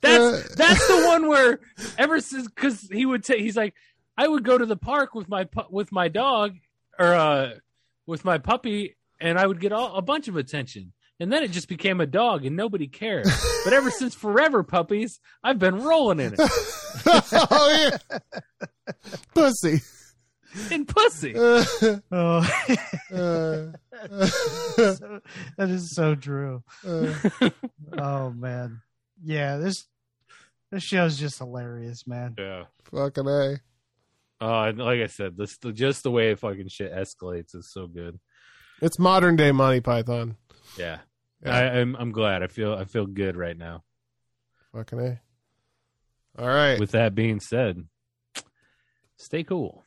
That's 0.00 0.54
that's 0.56 0.86
the 0.88 1.04
one 1.06 1.28
where 1.28 1.60
ever 1.98 2.20
since 2.20 2.48
because 2.48 2.88
he 2.90 3.06
would 3.06 3.24
say 3.24 3.40
he's 3.40 3.56
like 3.56 3.74
I 4.16 4.26
would 4.28 4.44
go 4.44 4.56
to 4.58 4.66
the 4.66 4.76
park 4.76 5.14
with 5.14 5.28
my 5.28 5.44
pu- 5.44 5.66
with 5.70 5.92
my 5.92 6.08
dog 6.08 6.54
or 6.98 7.14
uh 7.14 7.50
with 8.06 8.24
my 8.24 8.38
puppy 8.38 8.96
and 9.20 9.38
I 9.38 9.46
would 9.46 9.60
get 9.60 9.72
all, 9.72 9.94
a 9.96 10.02
bunch 10.02 10.26
of 10.26 10.34
attention 10.36 10.92
and 11.20 11.32
then 11.32 11.42
it 11.42 11.50
just 11.52 11.68
became 11.68 12.00
a 12.00 12.06
dog 12.06 12.44
and 12.44 12.56
nobody 12.56 12.86
cared. 12.88 13.26
but 13.64 13.72
ever 13.72 13.90
since 13.90 14.14
Forever 14.14 14.62
Puppies, 14.62 15.20
I've 15.44 15.58
been 15.58 15.82
rolling 15.82 16.20
in 16.20 16.34
it 16.34 16.40
oh 17.06 17.98
yeah, 18.10 18.18
pussy. 19.34 19.80
in 20.70 20.84
pussy. 20.86 21.34
Uh, 21.38 21.64
Oh, 22.12 22.46
uh, 23.12 24.26
so- 24.26 25.20
that 25.56 25.68
is 25.70 25.94
so 25.94 26.14
true. 26.14 26.62
uh, 26.86 27.14
Oh 27.98 28.30
man, 28.30 28.80
yeah 29.22 29.56
this 29.58 29.86
this 30.70 30.82
show's 30.82 31.18
just 31.18 31.38
hilarious, 31.38 32.06
man. 32.06 32.34
Yeah. 32.38 32.64
fucking 32.90 33.26
a. 33.26 33.56
Oh, 34.40 34.62
and 34.62 34.78
like 34.78 35.00
I 35.00 35.06
said, 35.06 35.36
this 35.36 35.56
just 35.72 36.02
the 36.02 36.10
way 36.10 36.34
fucking 36.34 36.68
shit 36.68 36.92
escalates 36.92 37.54
is 37.54 37.70
so 37.72 37.86
good. 37.86 38.18
It's 38.80 38.98
modern 38.98 39.36
day 39.36 39.52
Monty 39.52 39.80
Python. 39.80 40.36
Yeah. 40.76 40.98
Yeah. 41.44 41.56
I, 41.56 41.62
I'm 41.80 41.96
I'm 41.96 42.12
glad. 42.12 42.42
I 42.42 42.46
feel 42.46 42.74
I 42.74 42.84
feel 42.84 43.06
good 43.06 43.36
right 43.36 43.56
now. 43.56 43.82
Fucking 44.72 45.00
a. 45.00 45.20
All 46.38 46.46
right. 46.48 46.78
With 46.78 46.92
that 46.92 47.14
being 47.14 47.40
said, 47.40 47.84
stay 49.16 49.44
cool. 49.44 49.84